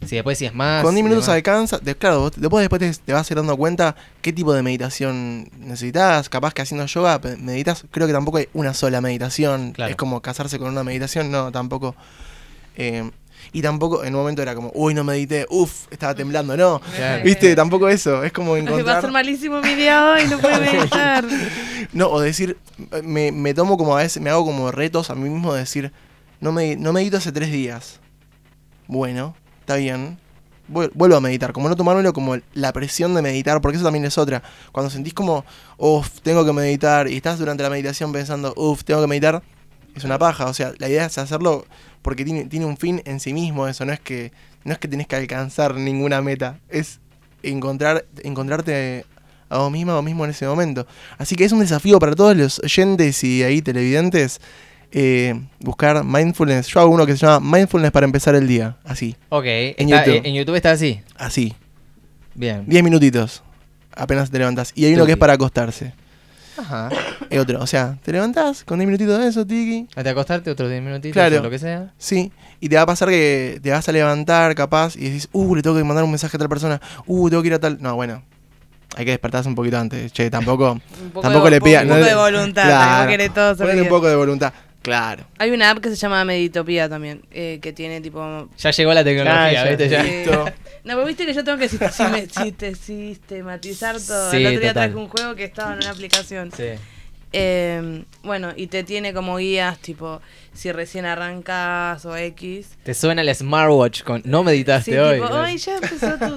Si 0.04 0.14
después 0.16 0.36
si 0.38 0.46
es 0.46 0.54
más. 0.54 0.82
Con 0.84 0.94
10 0.94 1.04
minutos 1.04 1.26
demás. 1.26 1.36
alcanza. 1.36 1.78
de- 1.78 1.94
claro, 1.96 2.20
vos- 2.20 2.32
después, 2.36 2.60
después 2.68 2.80
te, 2.98 3.04
te 3.04 3.12
vas 3.12 3.28
a 3.28 3.32
ir 3.32 3.36
dando 3.36 3.56
cuenta 3.56 3.94
qué 4.20 4.32
tipo 4.32 4.52
de 4.52 4.62
meditación 4.62 5.48
necesitas. 5.58 6.28
Capaz 6.28 6.54
que 6.54 6.62
haciendo 6.62 6.86
yoga 6.86 7.20
meditas. 7.38 7.84
Creo 7.90 8.06
que 8.06 8.12
tampoco 8.12 8.38
hay 8.38 8.48
una 8.52 8.74
sola 8.74 9.00
meditación. 9.00 9.72
Claro. 9.72 9.90
Es 9.90 9.96
como 9.96 10.20
casarse 10.20 10.58
con 10.58 10.68
una 10.68 10.82
meditación. 10.84 11.30
No, 11.30 11.50
tampoco. 11.52 11.94
Eh, 12.76 13.10
y 13.52 13.62
tampoco 13.62 14.04
en 14.04 14.14
un 14.14 14.20
momento 14.20 14.42
era 14.42 14.54
como, 14.54 14.70
uy, 14.74 14.94
no 14.94 15.04
medité, 15.04 15.46
uff, 15.50 15.86
estaba 15.90 16.14
temblando. 16.14 16.56
No, 16.56 16.80
Claro. 16.96 17.24
viste, 17.24 17.54
tampoco 17.56 17.88
eso. 17.88 18.22
Es 18.24 18.32
como 18.32 18.54
Ay, 18.54 18.62
va 18.62 18.68
a 18.68 18.72
encontrar. 18.72 19.00
ser 19.02 19.10
malísimo 19.12 19.60
mi 19.60 19.74
día 19.74 20.12
hoy, 20.12 20.26
no 20.28 20.38
puedo 20.38 20.60
meditar. 20.60 21.24
No, 21.92 22.08
o 22.08 22.20
decir, 22.20 22.56
me, 23.02 23.32
me 23.32 23.52
tomo 23.54 23.76
como 23.76 23.96
a 23.96 24.02
veces, 24.02 24.22
me 24.22 24.30
hago 24.30 24.44
como 24.44 24.70
retos 24.70 25.10
a 25.10 25.14
mí 25.14 25.28
mismo 25.28 25.52
de 25.54 25.60
decir, 25.60 25.92
no, 26.40 26.52
me, 26.52 26.76
no 26.76 26.92
medito 26.92 27.16
hace 27.16 27.32
tres 27.32 27.50
días. 27.50 27.98
Bueno, 28.86 29.34
está 29.60 29.76
bien. 29.76 30.18
Vuel- 30.72 30.90
Vuelvo 30.94 31.16
a 31.16 31.20
meditar, 31.20 31.52
como 31.52 31.68
no 31.68 31.76
tomármelo 31.76 32.12
como 32.12 32.36
la 32.54 32.72
presión 32.72 33.14
de 33.14 33.22
meditar, 33.22 33.60
porque 33.60 33.76
eso 33.76 33.84
también 33.84 34.04
es 34.04 34.18
otra. 34.18 34.42
Cuando 34.72 34.90
sentís 34.90 35.14
como, 35.14 35.44
uff, 35.78 36.20
tengo 36.22 36.44
que 36.44 36.52
meditar, 36.52 37.08
y 37.08 37.16
estás 37.16 37.38
durante 37.38 37.62
la 37.62 37.70
meditación 37.70 38.12
pensando, 38.12 38.52
uff, 38.56 38.84
tengo 38.84 39.00
que 39.00 39.06
meditar, 39.08 39.42
es 39.94 40.04
una 40.04 40.18
paja. 40.18 40.46
O 40.46 40.54
sea, 40.54 40.72
la 40.78 40.88
idea 40.88 41.06
es 41.06 41.18
hacerlo 41.18 41.66
porque 42.02 42.24
tiene, 42.24 42.44
tiene 42.44 42.64
un 42.66 42.76
fin 42.76 43.02
en 43.04 43.20
sí 43.20 43.32
mismo 43.32 43.66
eso, 43.68 43.84
no 43.84 43.92
es 43.92 44.00
que, 44.00 44.32
no 44.64 44.72
es 44.72 44.78
que 44.78 44.88
tenés 44.88 45.06
que 45.06 45.16
alcanzar 45.16 45.74
ninguna 45.74 46.20
meta, 46.22 46.58
es 46.68 47.00
encontrar, 47.42 48.04
encontrarte 48.22 49.04
a 49.48 49.58
vos 49.58 49.70
misma 49.72 49.98
o 49.98 50.02
mismo 50.02 50.24
en 50.24 50.30
ese 50.30 50.46
momento. 50.46 50.86
Así 51.18 51.34
que 51.34 51.44
es 51.44 51.52
un 51.52 51.60
desafío 51.60 51.98
para 51.98 52.14
todos 52.14 52.36
los 52.36 52.58
oyentes 52.60 53.22
y 53.24 53.42
ahí 53.42 53.60
televidentes 53.62 54.40
eh, 54.92 55.40
buscar 55.60 56.04
mindfulness. 56.04 56.66
Yo 56.68 56.80
hago 56.80 56.90
uno 56.90 57.06
que 57.06 57.16
se 57.16 57.26
llama 57.26 57.56
Mindfulness 57.58 57.90
para 57.92 58.04
empezar 58.06 58.34
el 58.34 58.46
día. 58.46 58.76
Así, 58.84 59.16
Ok. 59.28 59.44
En 59.46 59.88
está- 59.92 60.04
YouTube. 60.06 60.26
En 60.26 60.34
YouTube 60.34 60.54
está 60.56 60.70
así. 60.72 61.00
así. 61.16 61.54
Bien. 62.34 62.64
10 62.66 62.82
minutitos. 62.84 63.42
Apenas 63.94 64.30
te 64.30 64.38
levantás. 64.38 64.72
Y 64.74 64.84
hay 64.84 64.94
uno 64.94 65.04
que 65.06 65.12
es 65.12 65.18
para 65.18 65.32
acostarse. 65.32 65.92
Ajá. 66.60 66.88
Y 67.30 67.38
otro, 67.38 67.60
o 67.60 67.66
sea, 67.66 67.96
te 68.02 68.12
levantás 68.12 68.64
con 68.64 68.78
10 68.78 68.86
minutitos 68.86 69.18
de 69.18 69.28
eso, 69.28 69.46
tiki. 69.46 69.80
Antes 69.90 70.04
de 70.04 70.10
acostarte, 70.10 70.50
otros 70.50 70.68
10 70.70 70.82
minutitos 70.82 71.12
Claro. 71.14 71.38
o 71.38 71.42
lo 71.42 71.50
que 71.50 71.58
sea. 71.58 71.92
Sí, 71.98 72.32
y 72.60 72.68
te 72.68 72.76
va 72.76 72.82
a 72.82 72.86
pasar 72.86 73.08
que 73.08 73.58
te 73.62 73.70
vas 73.70 73.88
a 73.88 73.92
levantar 73.92 74.54
capaz 74.54 74.96
y 74.96 75.04
decís, 75.04 75.28
uh, 75.32 75.54
le 75.54 75.62
tengo 75.62 75.76
que 75.76 75.84
mandar 75.84 76.04
un 76.04 76.10
mensaje 76.10 76.36
a 76.36 76.38
tal 76.38 76.48
persona, 76.48 76.80
uh, 77.06 77.30
tengo 77.30 77.42
que 77.42 77.48
ir 77.48 77.54
a 77.54 77.58
tal. 77.58 77.78
No, 77.80 77.94
bueno, 77.94 78.22
hay 78.96 79.04
que 79.04 79.12
despertarse 79.12 79.48
un 79.48 79.54
poquito 79.54 79.78
antes, 79.78 80.12
che, 80.12 80.30
tampoco. 80.30 80.72
Un 81.02 81.10
poco 81.10 81.20
tampoco 81.22 81.44
de, 81.46 81.50
le 81.52 81.60
pida. 81.60 81.82
Un 81.82 81.88
poco 81.88 82.00
no 82.00 82.06
de 82.06 82.14
voluntad, 82.14 82.64
Claro, 82.66 83.10
querés 83.10 83.34
todo 83.34 83.56
ponele 83.56 83.82
un 83.82 83.88
poco 83.88 84.08
de 84.08 84.16
voluntad. 84.16 84.52
Claro. 84.82 85.24
Hay 85.38 85.50
una 85.50 85.70
app 85.70 85.78
que 85.80 85.90
se 85.90 85.96
llama 85.96 86.24
Meditopía 86.24 86.88
también, 86.88 87.22
eh, 87.30 87.58
que 87.60 87.72
tiene 87.72 88.00
tipo... 88.00 88.48
Ya 88.58 88.70
llegó 88.70 88.94
la 88.94 89.04
tecnología, 89.04 89.44
Ah, 89.44 89.52
ya. 89.52 89.64
¿viste? 89.64 89.88
Ya. 89.90 90.00
eh, 90.06 90.24
Listo. 90.24 90.44
no, 90.84 90.94
pero 90.94 91.04
viste 91.04 91.26
que 91.26 91.34
yo 91.34 91.44
tengo 91.44 91.58
que 91.58 91.68
siste- 91.68 92.74
sistematizar 92.74 93.96
todo. 94.00 94.30
Sí, 94.30 94.38
El 94.38 94.46
otro 94.46 94.60
día 94.60 94.68
total. 94.70 94.90
traje 94.90 94.94
un 94.96 95.08
juego 95.08 95.34
que 95.34 95.44
estaba 95.44 95.72
en 95.72 95.78
una 95.78 95.90
aplicación. 95.90 96.50
Sí. 96.52 96.64
Eh, 97.32 98.04
bueno, 98.22 98.52
y 98.56 98.66
te 98.68 98.82
tiene 98.82 99.12
como 99.12 99.36
guías, 99.36 99.78
tipo, 99.78 100.20
si 100.52 100.72
recién 100.72 101.04
arrancas 101.06 102.04
o 102.04 102.16
X. 102.16 102.68
Te 102.82 102.92
suena 102.94 103.22
el 103.22 103.34
smartwatch 103.34 104.02
con. 104.02 104.22
No 104.24 104.42
meditaste 104.44 104.92
Sí, 104.92 104.96
hoy. 104.98 105.20
tipo, 105.20 105.32
ay, 105.34 105.56
ya 105.58 105.74
empezó 105.76 106.18
tu... 106.18 106.36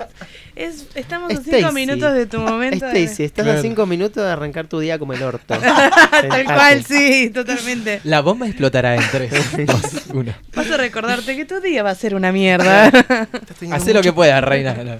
Es, 0.56 0.86
estamos 0.96 1.32
a 1.34 1.42
cinco 1.44 1.72
minutos 1.72 2.14
de 2.14 2.26
tu 2.28 2.40
momento. 2.40 2.86
de- 2.86 3.04
Stacy, 3.04 3.24
estás 3.24 3.44
Claro. 3.44 3.60
a 3.60 3.62
cinco 3.62 3.86
minutos 3.86 4.24
de 4.24 4.32
arrancar 4.32 4.68
tu 4.68 4.80
día 4.80 5.00
como 5.00 5.14
el 5.14 5.24
orto. 5.24 5.58
Tal 5.58 6.46
cual, 6.46 6.84
sí, 6.86 7.32
totalmente. 7.34 8.02
La 8.04 8.22
bomba 8.22 8.46
explotará 8.48 8.96
en 8.96 9.02
3, 9.12 9.66
2, 9.66 9.82
1. 10.14 10.34
Vas 10.56 10.72
a 10.72 10.78
recordarte 10.78 11.36
que 11.36 11.46
tu 11.46 11.60
día 11.60 11.82
va 11.84 11.90
a 11.90 11.96
ser 11.96 12.14
una 12.16 12.32
mierda. 12.32 12.88
Estás 12.88 13.72
Hacé 13.72 13.94
lo 13.94 14.02
que 14.02 14.14
puedas, 14.14 14.44
reina. 14.44 14.74
No. 14.84 15.00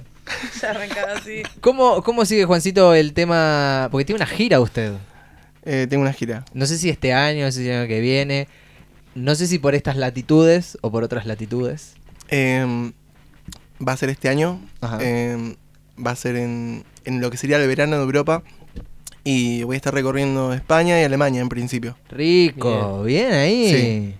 ya 0.62 0.70
arrancaba 0.70 1.12
así. 1.12 1.42
¿Cómo, 1.60 2.02
¿Cómo 2.02 2.24
sigue, 2.24 2.46
Juancito, 2.46 2.94
el 2.94 3.12
tema? 3.12 3.88
Porque 3.90 4.06
tiene 4.06 4.16
una 4.16 4.26
gira 4.26 4.58
usted. 4.58 4.92
Eh, 5.66 5.86
tengo 5.88 6.02
una 6.02 6.12
gira. 6.14 6.44
No 6.54 6.64
sé 6.66 6.78
si 6.78 6.88
este 6.90 7.12
año, 7.12 7.44
no 7.44 7.52
sé 7.52 7.60
si 7.62 7.68
el 7.68 7.78
año 7.80 7.88
que 7.88 8.00
viene. 8.00 8.48
No 9.14 9.34
sé 9.34 9.46
si 9.46 9.58
por 9.58 9.74
estas 9.74 9.96
latitudes 9.96 10.78
o 10.80 10.90
por 10.90 11.04
otras 11.04 11.26
latitudes. 11.26 11.94
Eh, 12.28 12.92
va 13.86 13.92
a 13.92 13.96
ser 13.96 14.08
este 14.08 14.28
año. 14.28 14.60
Ajá. 14.80 14.98
Eh, 15.00 15.56
va 16.04 16.10
a 16.10 16.16
ser 16.16 16.36
en, 16.36 16.84
en 17.04 17.20
lo 17.20 17.30
que 17.30 17.36
sería 17.36 17.56
el 17.58 17.68
verano 17.68 17.96
de 17.96 18.02
Europa. 18.02 18.42
Y 19.22 19.62
voy 19.62 19.74
a 19.74 19.78
estar 19.78 19.94
recorriendo 19.94 20.52
España 20.52 21.00
y 21.00 21.04
Alemania 21.04 21.40
en 21.40 21.48
principio. 21.48 21.96
Rico, 22.10 23.02
bien, 23.04 23.32
ahí. 23.32 23.70
Sí. 23.70 24.14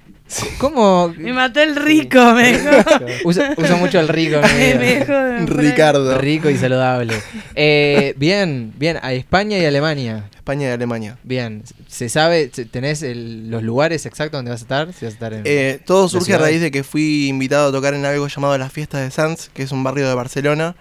¿Cómo? 0.59 1.12
Me 1.16 1.32
mató 1.32 1.61
el 1.61 1.76
rico, 1.76 2.32
me 2.35 2.53
dijo. 2.53 2.70
Usa, 3.24 3.55
usa 3.57 3.76
mucho 3.76 4.01
el 4.01 4.09
rico. 4.09 4.37
en 4.43 4.78
mi 4.78 4.85
Me 4.85 5.47
Ricardo. 5.47 6.18
Rico 6.18 6.51
y 6.51 6.57
saludable. 6.57 7.14
Eh, 7.55 8.14
bien, 8.16 8.72
bien, 8.76 8.99
a 9.03 9.12
España 9.12 9.59
y 9.59 9.64
Alemania. 9.64 10.24
España 10.35 10.68
y 10.68 10.70
Alemania. 10.72 11.16
Bien, 11.22 11.62
¿se 11.89 12.09
sabe, 12.09 12.49
tenés 12.49 13.03
el- 13.03 13.51
los 13.51 13.62
lugares 13.62 14.05
exactos 14.07 14.39
donde 14.39 14.51
vas 14.51 14.61
a 14.61 14.64
estar? 14.64 14.93
Si 14.93 15.05
vas 15.05 15.12
a 15.12 15.16
estar 15.16 15.32
en... 15.35 15.43
Eh, 15.45 15.80
todo 15.87 16.09
surge 16.09 16.35
a 16.35 16.39
raíz 16.39 16.61
de 16.61 16.70
que 16.70 16.85
fui 16.85 17.28
invitado 17.28 17.68
a 17.68 17.72
tocar 17.72 17.95
en 17.95 18.05
algo 18.05 18.26
llamado 18.28 18.57
Las 18.59 18.72
Fiestas 18.72 19.01
de 19.03 19.11
Sanz, 19.11 19.49
que 19.55 19.62
es 19.62 19.72
un 19.72 19.82
barrio 19.85 20.07
de 20.09 20.14
Barcelona. 20.14 20.76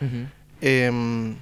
Eh, 0.61 1.33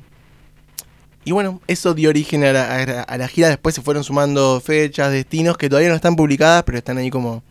y 1.24 1.32
bueno, 1.32 1.62
eso 1.68 1.94
dio 1.94 2.10
origen 2.10 2.44
a 2.44 2.52
la, 2.52 2.76
a 2.82 2.86
la- 2.86 3.02
a 3.04 3.18
la 3.18 3.28
gira. 3.28 3.50
Después 3.50 3.76
se 3.76 3.82
fueron 3.82 4.04
sumando 4.04 4.60
fechas, 4.60 5.12
destinos 5.12 5.56
que 5.58 5.70
todavía 5.70 5.90
no 5.90 5.96
están 5.96 6.16
publicadas, 6.16 6.64
pero 6.64 6.78
están 6.80 6.98
ahí 6.98 7.10
como. 7.12 7.44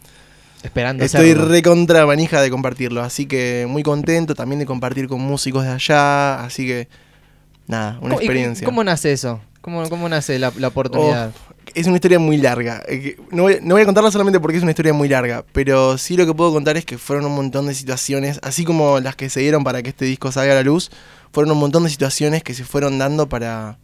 Esperando 0.62 1.04
Estoy 1.04 1.34
recontra 1.34 2.04
manija 2.06 2.40
de 2.42 2.50
compartirlo. 2.50 3.02
Así 3.02 3.26
que 3.26 3.66
muy 3.68 3.82
contento 3.82 4.34
también 4.34 4.58
de 4.58 4.66
compartir 4.66 5.08
con 5.08 5.20
músicos 5.20 5.64
de 5.64 5.70
allá. 5.70 6.42
Así 6.44 6.66
que. 6.66 6.88
Nada, 7.66 7.92
una 7.92 8.00
¿Cómo- 8.00 8.06
y 8.06 8.10
cómo- 8.10 8.20
experiencia. 8.20 8.64
¿Cómo 8.64 8.84
nace 8.84 9.12
eso? 9.12 9.40
¿Cómo, 9.60 9.88
cómo 9.88 10.08
nace 10.08 10.38
la, 10.38 10.52
la 10.58 10.68
oportunidad? 10.68 11.32
Es 11.74 11.86
una 11.86 11.96
historia 11.96 12.18
muy 12.18 12.36
larga. 12.36 12.82
Eh, 12.88 13.16
No 13.30 13.42
voy, 13.44 13.58
no 13.62 13.74
voy 13.76 13.82
a 13.82 13.84
contarla 13.84 14.10
solamente 14.10 14.40
porque 14.40 14.56
es 14.56 14.62
una 14.62 14.72
historia 14.72 14.92
muy 14.92 15.08
larga, 15.08 15.44
pero 15.52 15.96
sí 15.98 16.16
lo 16.16 16.26
que 16.26 16.34
puedo 16.34 16.50
contar 16.52 16.76
es 16.76 16.84
que 16.84 16.98
fueron 16.98 17.26
un 17.26 17.34
montón 17.36 17.66
de 17.66 17.74
situaciones, 17.74 18.40
así 18.42 18.64
como 18.64 18.98
las 19.00 19.14
que 19.14 19.28
se 19.30 19.40
dieron 19.40 19.62
para 19.62 19.82
que 19.82 19.90
este 19.90 20.04
disco 20.04 20.32
salga 20.32 20.52
a 20.52 20.56
la 20.56 20.62
luz, 20.62 20.90
fueron 21.32 21.52
un 21.52 21.58
montón 21.58 21.84
de 21.84 21.90
situaciones 21.90 22.42
que 22.42 22.54
se 22.54 22.64
fueron 22.64 22.98
dando 22.98 23.28
para 23.28 23.78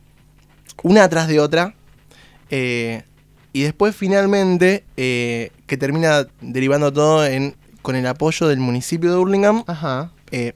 una 0.83 1.05
atrás 1.05 1.29
de 1.29 1.39
otra. 1.39 1.75
eh, 2.51 3.03
y 3.57 3.63
después 3.63 3.97
finalmente, 3.97 4.85
eh, 4.99 5.51
que 5.67 5.79
termina 5.79 6.27
derivando 6.43 6.93
todo 6.93 7.25
en 7.25 7.55
con 7.81 7.97
el 7.97 8.07
apoyo 8.07 8.49
del 8.49 8.59
municipio 8.59 9.11
de 9.11 9.17
Hurlingham, 9.17 9.65
Ajá. 9.67 10.13
eh, 10.31 10.53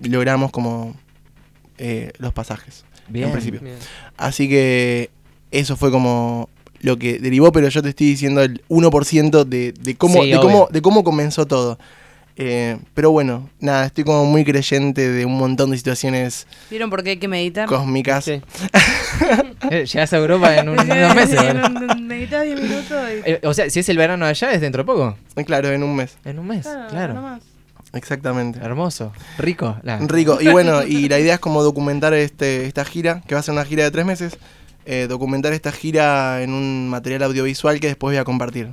logramos 0.00 0.50
como 0.50 0.94
eh, 1.78 2.12
los 2.18 2.34
pasajes. 2.34 2.84
Bien. 3.08 3.26
En 3.28 3.32
principio. 3.32 3.60
Bien. 3.62 3.76
Así 4.18 4.46
que 4.46 5.08
eso 5.52 5.74
fue 5.76 5.90
como 5.90 6.50
lo 6.80 6.98
que 6.98 7.18
derivó, 7.18 7.50
pero 7.50 7.68
yo 7.70 7.82
te 7.82 7.88
estoy 7.88 8.08
diciendo 8.08 8.42
el 8.42 8.62
1% 8.68 9.44
de, 9.44 9.72
de, 9.72 9.94
cómo, 9.96 10.22
Sí, 10.22 10.28
de, 10.28 10.36
obvio. 10.36 10.40
cómo, 10.42 10.68
de 10.70 10.82
cómo 10.82 11.02
comenzó 11.02 11.46
todo. 11.46 11.78
Eh, 12.36 12.78
pero 12.94 13.12
bueno, 13.12 13.48
nada, 13.60 13.86
estoy 13.86 14.02
como 14.02 14.24
muy 14.24 14.44
creyente 14.44 15.08
de 15.08 15.24
un 15.24 15.36
montón 15.38 15.70
de 15.70 15.76
situaciones 15.76 16.48
¿Vieron 16.68 16.90
por 16.90 17.04
qué 17.04 17.10
hay 17.10 17.16
que 17.18 17.28
meditar? 17.28 17.68
cósmicas. 17.68 18.24
Sí. 18.24 18.42
Eh, 19.70 19.86
Llegás 19.86 20.12
a 20.12 20.16
Europa 20.18 20.56
en 20.56 20.68
un- 20.68 20.78
unos 20.78 21.14
meses. 21.14 21.40
Meditar 22.00 22.44
10 22.44 22.60
minutos 22.60 22.92
y... 23.26 23.30
Eh, 23.30 23.40
o 23.44 23.54
sea, 23.54 23.70
si 23.70 23.80
es 23.80 23.88
el 23.88 23.96
verano 23.96 24.26
allá, 24.26 24.52
es 24.52 24.60
dentro 24.60 24.82
de 24.82 24.86
poco. 24.86 25.16
Claro, 25.46 25.70
en 25.70 25.82
un 25.82 25.96
mes, 25.96 26.18
En 26.24 26.38
un 26.38 26.48
mes, 26.48 26.62
Claro, 26.66 26.88
claro. 26.90 27.14
nomás. 27.14 27.42
exactamente. 27.94 28.58
Hermoso. 28.58 29.12
Rico. 29.38 29.76
la- 29.82 29.98
Rico. 30.00 30.38
Y 30.40 30.48
bueno, 30.48 30.82
y 30.86 31.08
la 31.08 31.18
idea 31.18 31.34
es 31.34 31.40
como 31.40 31.62
documentar 31.62 32.12
este, 32.14 32.66
esta 32.66 32.84
gira, 32.84 33.22
que 33.26 33.34
va 33.34 33.40
a 33.40 33.42
ser 33.42 33.52
una 33.54 33.64
gira 33.64 33.84
de 33.84 33.90
tres 33.90 34.04
meses. 34.04 34.36
eh, 34.86 35.06
documentar 35.08 35.52
esta 35.54 35.72
gira 35.72 36.42
en 36.42 36.52
un 36.52 36.90
material 36.90 37.22
audiovisual 37.22 37.80
que 37.80 37.86
después 37.86 38.10
voy 38.12 38.18
a 38.20 38.24
compartir. 38.24 38.68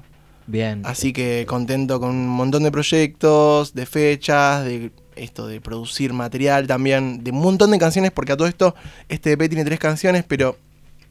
Bien. 0.47 0.81
Así 0.85 1.13
que 1.13 1.45
contento 1.47 1.99
con 1.99 2.09
un 2.09 2.27
montón 2.27 2.63
de 2.63 2.71
proyectos, 2.71 3.73
de 3.73 3.85
fechas, 3.85 4.65
de 4.65 4.91
esto 5.15 5.47
de 5.47 5.61
producir 5.61 6.13
material 6.13 6.67
también, 6.67 7.23
de 7.23 7.31
un 7.31 7.39
montón 7.39 7.71
de 7.71 7.79
canciones, 7.79 8.11
porque 8.11 8.31
a 8.31 8.37
todo 8.37 8.47
esto 8.47 8.75
este 9.09 9.33
EP 9.33 9.47
tiene 9.47 9.65
tres 9.65 9.79
canciones, 9.79 10.23
pero 10.27 10.57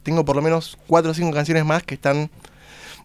tengo 0.03 0.25
por 0.25 0.35
lo 0.35 0.41
menos 0.41 0.77
cuatro 0.87 1.11
o 1.11 1.13
cinco 1.13 1.31
canciones 1.33 1.65
más 1.65 1.83
que 1.83 1.95
están 1.95 2.29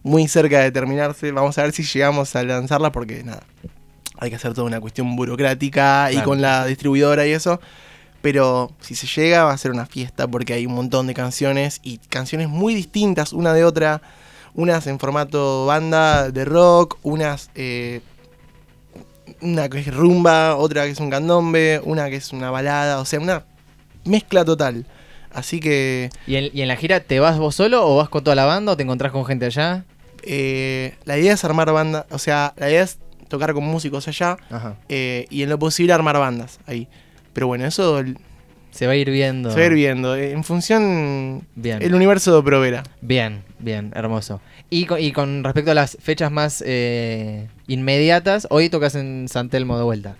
muy 0.03 0.27
cerca 0.27 0.59
de 0.59 0.71
terminarse. 0.71 1.31
Vamos 1.31 1.57
a 1.57 1.63
ver 1.63 1.71
si 1.71 1.83
llegamos 1.83 2.35
a 2.35 2.43
lanzarlas 2.43 2.91
porque 2.91 3.23
nada, 3.23 3.43
hay 4.17 4.29
que 4.29 4.35
hacer 4.35 4.53
toda 4.53 4.67
una 4.67 4.81
cuestión 4.81 5.15
burocrática 5.15 6.11
y 6.11 6.21
con 6.21 6.41
la 6.41 6.65
distribuidora 6.65 7.25
y 7.27 7.31
eso. 7.31 7.59
Pero 8.21 8.71
si 8.81 8.95
se 8.95 9.07
llega 9.07 9.43
va 9.43 9.53
a 9.53 9.57
ser 9.57 9.71
una 9.71 9.85
fiesta 9.85 10.27
porque 10.27 10.53
hay 10.53 10.65
un 10.65 10.73
montón 10.73 11.07
de 11.07 11.13
canciones 11.13 11.79
y 11.83 11.99
canciones 11.99 12.49
muy 12.49 12.73
distintas 12.73 13.31
una 13.31 13.53
de 13.53 13.63
otra. 13.63 14.01
Unas 14.57 14.85
en 14.87 14.99
formato 14.99 15.65
banda 15.67 16.29
de 16.31 16.43
rock, 16.43 16.97
unas 17.03 17.49
eh, 17.55 18.01
una 19.41 19.69
que 19.69 19.79
es 19.79 19.93
rumba, 19.95 20.55
otra 20.57 20.83
que 20.83 20.91
es 20.91 20.99
un 20.99 21.09
candombe, 21.09 21.79
una 21.85 22.09
que 22.09 22.15
es 22.17 22.33
una 22.33 22.51
balada, 22.51 22.99
o 22.99 23.05
sea, 23.05 23.19
una 23.19 23.45
mezcla 24.03 24.43
total. 24.43 24.85
Así 25.31 25.59
que 25.59 26.09
¿Y 26.25 26.35
en, 26.35 26.49
y 26.53 26.61
en 26.61 26.67
la 26.67 26.75
gira 26.75 26.99
te 26.99 27.19
vas 27.19 27.37
vos 27.37 27.53
solo 27.55 27.85
o 27.87 27.97
vas 27.97 28.09
con 28.09 28.23
toda 28.23 28.35
la 28.35 28.45
banda 28.45 28.71
o 28.73 28.77
te 28.77 28.83
encontrás 28.83 29.11
con 29.11 29.25
gente 29.25 29.45
allá? 29.45 29.85
eh, 30.23 30.95
la 31.05 31.17
idea 31.17 31.33
es 31.33 31.45
armar 31.45 31.71
banda, 31.71 32.05
o 32.09 32.17
sea, 32.17 32.53
la 32.57 32.69
idea 32.69 32.81
es 32.83 32.97
tocar 33.29 33.53
con 33.53 33.63
músicos 33.63 34.07
allá 34.07 34.37
eh, 34.89 35.27
y 35.29 35.43
en 35.43 35.49
lo 35.49 35.59
posible 35.59 35.93
armar 35.93 36.17
bandas 36.17 36.59
ahí. 36.65 36.87
Pero 37.33 37.47
bueno, 37.47 37.65
eso 37.65 38.03
Se 38.77 38.85
va 38.87 38.93
a 38.93 38.95
ir 38.95 39.09
viendo. 39.09 39.49
se 39.51 39.55
va 39.57 39.63
a 39.63 39.65
ir 39.67 39.73
viendo. 39.73 40.15
eh, 40.15 40.31
en 40.31 40.43
función 40.43 41.47
Bien. 41.55 41.81
el 41.81 41.95
universo 41.95 42.35
de 42.35 42.43
Provera. 42.43 42.83
Bien, 43.01 43.43
bien, 43.59 43.91
hermoso. 43.95 44.39
Y 44.69 44.85
con, 44.85 44.99
y 45.01 45.11
con 45.13 45.43
respecto 45.43 45.71
a 45.71 45.73
las 45.73 45.97
fechas 45.99 46.31
más 46.31 46.63
eh, 46.65 47.47
inmediatas, 47.67 48.47
hoy 48.51 48.69
tocas 48.69 48.95
en 48.95 49.27
San 49.29 49.49
Telmo 49.49 49.77
de 49.77 49.83
vuelta. 49.83 50.15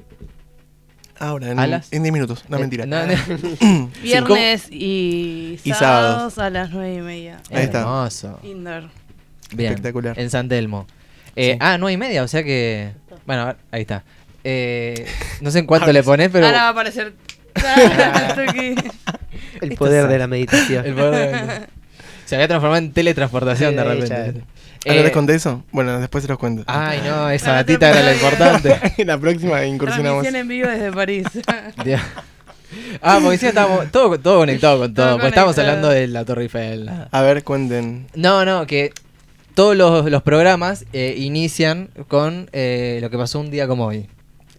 Ahora, 1.20 1.52
en, 1.52 1.60
¿Alas? 1.60 1.88
en 1.92 2.04
10 2.04 2.14
minutos. 2.14 2.46
No, 2.48 2.58
Eh, 2.58 2.60
mentira. 2.62 2.86
no, 2.86 3.06
no. 3.06 3.14
Viernes 4.04 4.68
y, 4.72 5.60
Y 5.64 5.74
sábados 5.74 6.38
a 6.38 6.50
las 6.50 6.72
nueve 6.72 6.96
y 6.96 7.02
media. 7.02 7.38
Ahí 7.52 7.64
está. 7.64 7.80
Hermoso. 7.82 8.40
Indoor. 8.44 8.84
Bien. 9.54 9.70
Espectacular. 9.74 10.20
En 10.20 10.30
San 10.30 10.48
Telmo. 10.50 10.86
Eh, 11.36 11.54
Sí. 11.54 11.58
Ah, 11.62 11.78
nueve 11.78 11.94
y 11.94 11.98
media, 11.98 12.24
o 12.24 12.28
sea 12.28 12.44
que. 12.44 12.92
Bueno, 13.26 13.44
a 13.44 13.46
ver, 13.46 13.58
ahí 13.72 13.82
está. 13.82 14.04
Eh, 14.44 15.06
no 15.42 15.52
sé 15.52 15.60
en 15.60 15.66
cuánto 15.68 15.92
le 15.94 16.02
pones, 16.04 16.30
pero. 16.32 16.46
Ahora 16.48 16.62
va 16.64 16.68
a 16.68 16.72
aparecer. 16.72 17.14
El 19.62 19.76
poder 19.76 20.08
de 20.08 20.20
la 20.20 20.28
meditación. 20.28 20.86
el 20.86 20.94
poder 20.94 21.32
de- 21.48 21.68
Se 22.26 22.36
había 22.36 22.48
transformado 22.48 22.84
en 22.84 22.92
teletransportación 22.92 23.76
de 23.76 23.84
repente. 23.84 24.16
¿Ah, 24.16 24.32
no 24.86 24.94
Eh, 24.94 25.04
les 25.04 25.12
conté 25.12 25.36
eso? 25.36 25.64
Bueno, 25.72 26.00
después 26.00 26.24
se 26.24 26.28
los 26.30 26.38
cuento. 26.38 26.64
Ay, 26.68 27.02
no, 27.06 27.30
esa 27.30 27.54
datita 27.54 27.90
era 27.90 28.00
podía. 28.02 28.14
importante. 28.14 28.80
la 29.06 29.18
próxima 29.18 29.66
incursionamos. 29.66 30.24
Transmisión 30.24 30.36
en 30.36 30.48
vivo 30.48 30.68
desde 30.70 30.92
París. 30.92 31.26
Ah, 33.02 33.20
porque 33.22 33.38
sí, 33.38 33.48
estábamos 33.48 33.92
todo, 33.92 34.20
todo 34.20 34.40
conectado 34.40 34.80
con 34.80 34.94
todo. 34.94 35.06
Todo 35.06 35.16
porque 35.16 35.28
estábamos 35.30 35.56
conectado. 35.56 35.78
hablando 35.78 35.90
de 36.00 36.08
la 36.08 36.26
Torre 36.26 36.44
Eiffel. 36.44 36.90
A 37.12 37.22
ver, 37.22 37.44
cuenten. 37.44 38.08
No, 38.16 38.46
no, 38.46 38.68
que 38.68 38.92
todos 39.54 39.76
los, 39.76 40.10
los 40.12 40.22
programas 40.22 40.86
eh, 40.94 41.16
inician 41.18 41.90
con 42.08 42.50
eh, 42.52 43.00
lo 43.02 43.10
que 43.10 43.18
pasó 43.18 43.40
un 43.40 43.52
día 43.52 43.68
como 43.68 43.86
hoy. 43.86 44.08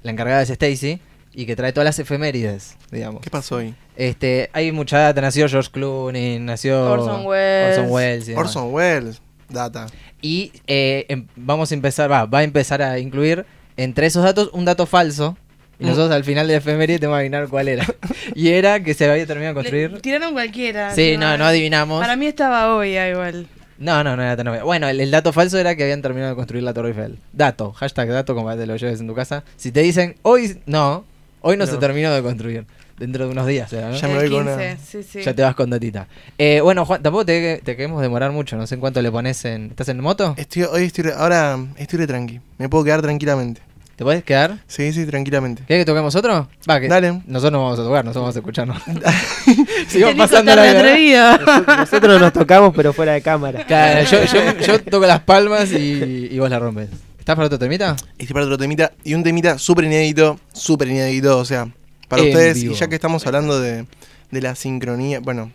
La 0.02 0.10
encargada 0.12 0.42
es 0.42 0.50
Stacy 0.50 1.00
y 1.40 1.46
que 1.46 1.54
trae 1.54 1.72
todas 1.72 1.84
las 1.84 1.98
efemérides, 2.00 2.76
digamos. 2.90 3.22
¿Qué 3.22 3.30
pasó 3.30 3.56
hoy? 3.56 3.72
Este, 3.96 4.50
hay 4.52 4.72
mucha 4.72 4.98
data, 4.98 5.20
nació 5.20 5.48
George 5.48 5.70
Clooney, 5.70 6.40
nació 6.40 6.84
Orson 6.90 7.24
Welles. 7.26 7.78
Orson 7.78 7.90
Welles. 7.92 8.28
Orson 8.36 8.74
Welles. 8.74 9.22
Data. 9.48 9.86
Y 10.20 10.50
eh, 10.66 11.06
em- 11.08 11.26
vamos 11.36 11.70
a 11.70 11.74
empezar, 11.74 12.10
va, 12.10 12.26
va 12.26 12.40
a 12.40 12.42
empezar 12.42 12.82
a 12.82 12.98
incluir 12.98 13.46
entre 13.76 14.06
esos 14.06 14.24
datos 14.24 14.50
un 14.52 14.64
dato 14.64 14.84
falso. 14.84 15.36
Y 15.78 15.84
Mm. 15.84 15.86
nosotros 15.90 16.10
al 16.10 16.24
final 16.24 16.48
de 16.48 16.54
la 16.54 16.58
efeméride 16.58 16.98
tenemos 16.98 17.16
que 17.18 17.20
adivinar 17.20 17.46
cuál 17.48 17.68
era. 17.68 17.86
y 18.34 18.48
era 18.48 18.82
que 18.82 18.94
se 18.94 19.08
había 19.08 19.24
terminado 19.24 19.54
de 19.54 19.62
Le- 19.62 19.70
construir. 19.70 20.02
Tiraron 20.02 20.32
cualquiera. 20.32 20.92
Sí, 20.92 21.16
no, 21.16 21.38
no 21.38 21.44
adivinamos. 21.46 22.00
Para 22.00 22.16
mí 22.16 22.26
estaba 22.26 22.74
hoy 22.74 22.98
igual. 22.98 23.46
No, 23.78 24.02
no, 24.02 24.16
no 24.16 24.22
era 24.24 24.36
tan 24.36 24.48
obvio. 24.48 24.64
Bueno, 24.64 24.88
el, 24.88 25.00
el 25.00 25.12
dato 25.12 25.32
falso 25.32 25.56
era 25.56 25.76
que 25.76 25.84
habían 25.84 26.02
terminado 26.02 26.30
de 26.30 26.36
construir 26.36 26.64
la 26.64 26.74
Torre 26.74 26.88
Eiffel. 26.88 27.20
Dato, 27.32 27.72
hashtag 27.74 28.08
dato, 28.08 28.34
como 28.34 28.52
te 28.56 28.66
lo 28.66 28.74
lleves 28.74 28.98
en 28.98 29.06
tu 29.06 29.14
casa. 29.14 29.44
Si 29.56 29.70
te 29.70 29.82
dicen, 29.82 30.16
hoy 30.22 30.58
no, 30.66 31.04
hoy 31.40 31.56
no, 31.56 31.66
se 31.66 31.76
terminó 31.76 32.12
de 32.12 32.22
construir. 32.22 32.66
Dentro 32.98 33.26
de 33.26 33.30
unos 33.30 33.46
días, 33.46 33.70
será, 33.70 33.90
¿no? 33.90 33.94
Ya 33.96 34.08
me 34.08 34.14
voy 34.16 34.28
con 34.28 34.44
15, 34.44 34.52
una- 34.54 34.76
sí, 34.76 35.02
sí. 35.04 35.22
Ya 35.22 35.32
te 35.32 35.42
vas 35.42 35.54
con 35.54 35.70
datita. 35.70 36.08
Eh, 36.36 36.60
bueno, 36.60 36.84
Juan, 36.84 37.00
tampoco 37.00 37.24
te, 37.24 37.60
te 37.64 37.76
queremos 37.76 38.02
demorar 38.02 38.32
mucho. 38.32 38.56
No 38.56 38.66
sé 38.66 38.74
en 38.74 38.80
cuánto 38.80 39.00
le 39.00 39.12
pones 39.12 39.44
en. 39.44 39.66
¿Estás 39.66 39.88
en 39.90 40.00
moto? 40.00 40.34
Estoy, 40.36 40.64
hoy 40.64 40.82
estoy, 40.82 41.04
re- 41.04 41.12
ahora 41.16 41.56
estoy 41.76 42.00
re 42.00 42.08
tranqui. 42.08 42.40
Me 42.58 42.68
puedo 42.68 42.82
quedar 42.82 43.00
tranquilamente. 43.00 43.60
¿Te 43.94 44.02
puedes 44.04 44.24
quedar? 44.24 44.58
Sí, 44.66 44.92
sí, 44.92 45.06
tranquilamente. 45.06 45.62
¿Querés 45.66 45.82
que 45.82 45.92
toquemos 45.92 46.14
otro? 46.16 46.48
Va, 46.68 46.80
que 46.80 46.88
Dale. 46.88 47.20
Nosotros 47.26 47.52
no 47.52 47.62
vamos 47.64 47.78
a 47.78 47.82
tocar, 47.84 48.04
nosotros 48.04 48.22
vamos 48.22 48.36
a 48.36 48.38
escucharnos. 48.40 48.82
Nico 49.94 50.16
pasando 50.16 50.54
la 50.56 50.62
vida. 50.64 51.34
atrevido. 51.34 51.76
Nosotros 51.78 52.20
nos 52.20 52.32
tocamos, 52.32 52.72
pero 52.74 52.92
fuera 52.92 53.12
de 53.12 53.22
cámara. 53.22 53.64
Claro, 53.64 54.02
yo, 54.10 54.24
yo, 54.24 54.58
yo 54.66 54.80
toco 54.82 55.06
las 55.06 55.20
palmas 55.20 55.70
y, 55.72 56.28
y 56.32 56.38
vos 56.38 56.50
la 56.50 56.58
rompes. 56.58 56.88
¿Estás 57.28 57.36
para 57.36 57.44
otro 57.48 57.58
temita? 57.58 57.94
Estoy 58.16 58.32
para 58.32 58.46
otro 58.46 58.56
temita. 58.56 58.90
Y 59.04 59.12
un 59.12 59.22
temita 59.22 59.58
súper 59.58 59.84
inédito. 59.84 60.40
Súper 60.54 60.88
inédito. 60.88 61.36
O 61.36 61.44
sea, 61.44 61.68
para 62.08 62.22
En 62.22 62.28
ustedes, 62.28 62.62
vivo. 62.62 62.72
y 62.72 62.76
ya 62.78 62.88
que 62.88 62.94
estamos 62.94 63.26
hablando 63.26 63.60
de, 63.60 63.84
de 64.30 64.40
la 64.40 64.54
sincronía. 64.54 65.20
Bueno, 65.20 65.52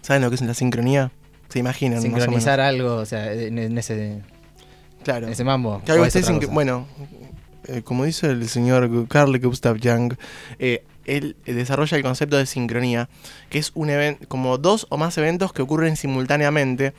¿saben 0.00 0.22
lo 0.22 0.30
que 0.30 0.36
es 0.36 0.40
la 0.40 0.54
sincronía? 0.54 1.12
Se 1.50 1.58
imaginan. 1.58 1.96
más 1.98 2.04
o 2.04 2.08
menos. 2.08 2.22
Sincronizar 2.22 2.60
algo, 2.60 2.94
o 2.94 3.04
sea, 3.04 3.30
en, 3.30 3.76
ese, 3.76 4.22
Claro. 5.04 5.26
en 5.26 5.34
ese 5.34 5.44
mambo. 5.44 5.82
Que 5.84 5.92
algo 5.92 6.06
esté 6.06 6.22
sin- 6.22 6.40
bueno, 6.50 6.86
eh, 7.68 7.82
como 7.82 8.04
dice 8.06 8.28
el 8.28 8.48
señor 8.48 9.06
Carl 9.08 9.38
Gustav 9.38 9.76
Jung, 9.84 10.14
eh, 10.58 10.82
él 11.04 11.36
eh, 11.44 11.52
desarrolla 11.52 11.94
el 11.98 12.02
concepto 12.04 12.38
de 12.38 12.46
sincronía, 12.46 13.10
que 13.50 13.58
es 13.58 13.72
un 13.74 13.90
evento, 13.90 14.26
como 14.28 14.56
dos 14.56 14.86
o 14.88 14.96
más 14.96 15.18
eventos 15.18 15.52
que 15.52 15.60
ocurren 15.60 15.98
simultáneamente, 15.98 16.94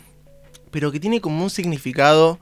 pero 0.70 0.92
que 0.92 1.00
tiene 1.00 1.20
como 1.20 1.44
un 1.44 1.50
significado 1.50 2.38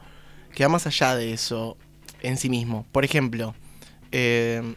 que 0.53 0.63
va 0.63 0.69
más 0.69 0.87
allá 0.87 1.15
de 1.15 1.33
eso 1.33 1.77
en 2.21 2.37
sí 2.37 2.49
mismo. 2.49 2.85
Por 2.91 3.05
ejemplo, 3.05 3.55
eh, 4.11 4.75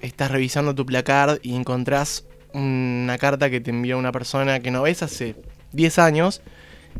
estás 0.00 0.30
revisando 0.30 0.74
tu 0.74 0.86
placard 0.86 1.38
y 1.42 1.54
encontrás 1.54 2.24
una 2.52 3.18
carta 3.18 3.50
que 3.50 3.60
te 3.60 3.70
envió 3.70 3.98
una 3.98 4.12
persona 4.12 4.60
que 4.60 4.70
no 4.70 4.82
ves 4.82 5.02
hace 5.02 5.36
10 5.72 5.98
años 5.98 6.40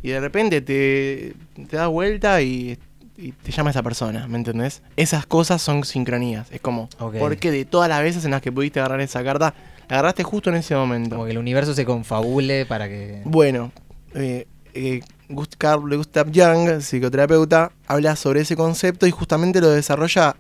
y 0.03 0.11
de 0.11 0.21
repente 0.21 0.61
te, 0.61 1.35
te 1.69 1.77
das 1.77 1.89
vuelta 1.89 2.43
y, 2.43 2.79
y 3.17 3.33
te 3.33 3.51
llama 3.51 3.71
esa 3.71 3.83
persona, 3.83 4.29
¿me 4.29 4.39
entendés? 4.39 4.83
Esas 4.97 5.27
cosas 5.27 5.61
son 5.61 5.85
sincronías. 5.85 6.51
Es 6.53 6.61
como, 6.61 6.89
porque 7.19 7.51
de 7.51 7.65
todas 7.65 7.89
las 7.89 8.03
veces 8.03 8.25
en 8.25 8.31
las 8.31 8.43
que 8.43 8.53
pudiste 8.53 8.79
agarrar 8.79 9.01
esa 9.01 9.25
carta, 9.25 9.55
la 9.89 9.97
agarraste 9.97 10.23
justo 10.23 10.51
en 10.51 10.57
ese 10.57 10.75
momento. 10.77 11.17
Como 11.17 11.25
que 11.25 11.33
el 11.33 11.39
universo 11.39 11.75
se 11.75 11.85
confabule 11.85 12.65
para 12.67 12.89
que... 12.89 13.23
Bueno, 13.25 13.73
eh, 14.15 14.47
eh, 14.75 15.01
Gust- 15.29 15.55
Carl 15.59 15.97
Gustav 15.97 16.29
Jung, 16.35 16.81
psicoterapeuta, 16.81 17.73
habla 17.87 18.17
sobre 18.17 18.41
ese 18.41 18.57
concepto 18.57 19.07
y 19.07 19.11
justamente 19.11 19.61
lo 19.61 19.69
desarrolla 19.71 20.37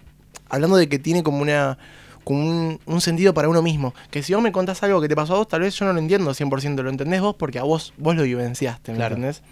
hablando 0.49 0.77
de 0.77 0.89
que 0.89 0.99
tiene 0.99 1.23
como 1.23 1.39
una 1.43 1.79
como 2.25 2.41
un, 2.47 2.81
un 2.85 3.01
sentido 3.01 3.33
para 3.33 3.49
uno 3.49 3.63
mismo. 3.63 3.95
Que 4.11 4.23
si 4.23 4.35
vos 4.35 4.43
me 4.43 4.53
contás 4.53 4.83
algo 4.83 5.01
que 5.01 5.09
te 5.09 5.17
pasó 5.17 5.35
a 5.35 5.39
vos, 5.39 5.49
tal 5.49 5.61
vez 5.63 5.75
yo 5.79 5.87
no 5.87 5.95
lo 5.95 5.99
entiendo 5.99 6.31
100%, 6.35 6.83
lo 6.83 6.91
entendés 6.91 7.23
vos 7.23 7.35
porque 7.37 7.59
a 7.59 7.63
vos, 7.63 7.95
vos 7.97 8.15
lo 8.17 8.23
vivenciaste, 8.23 8.93
¿me 8.93 8.99
Claro. 8.99 9.15
entendés? 9.17 9.43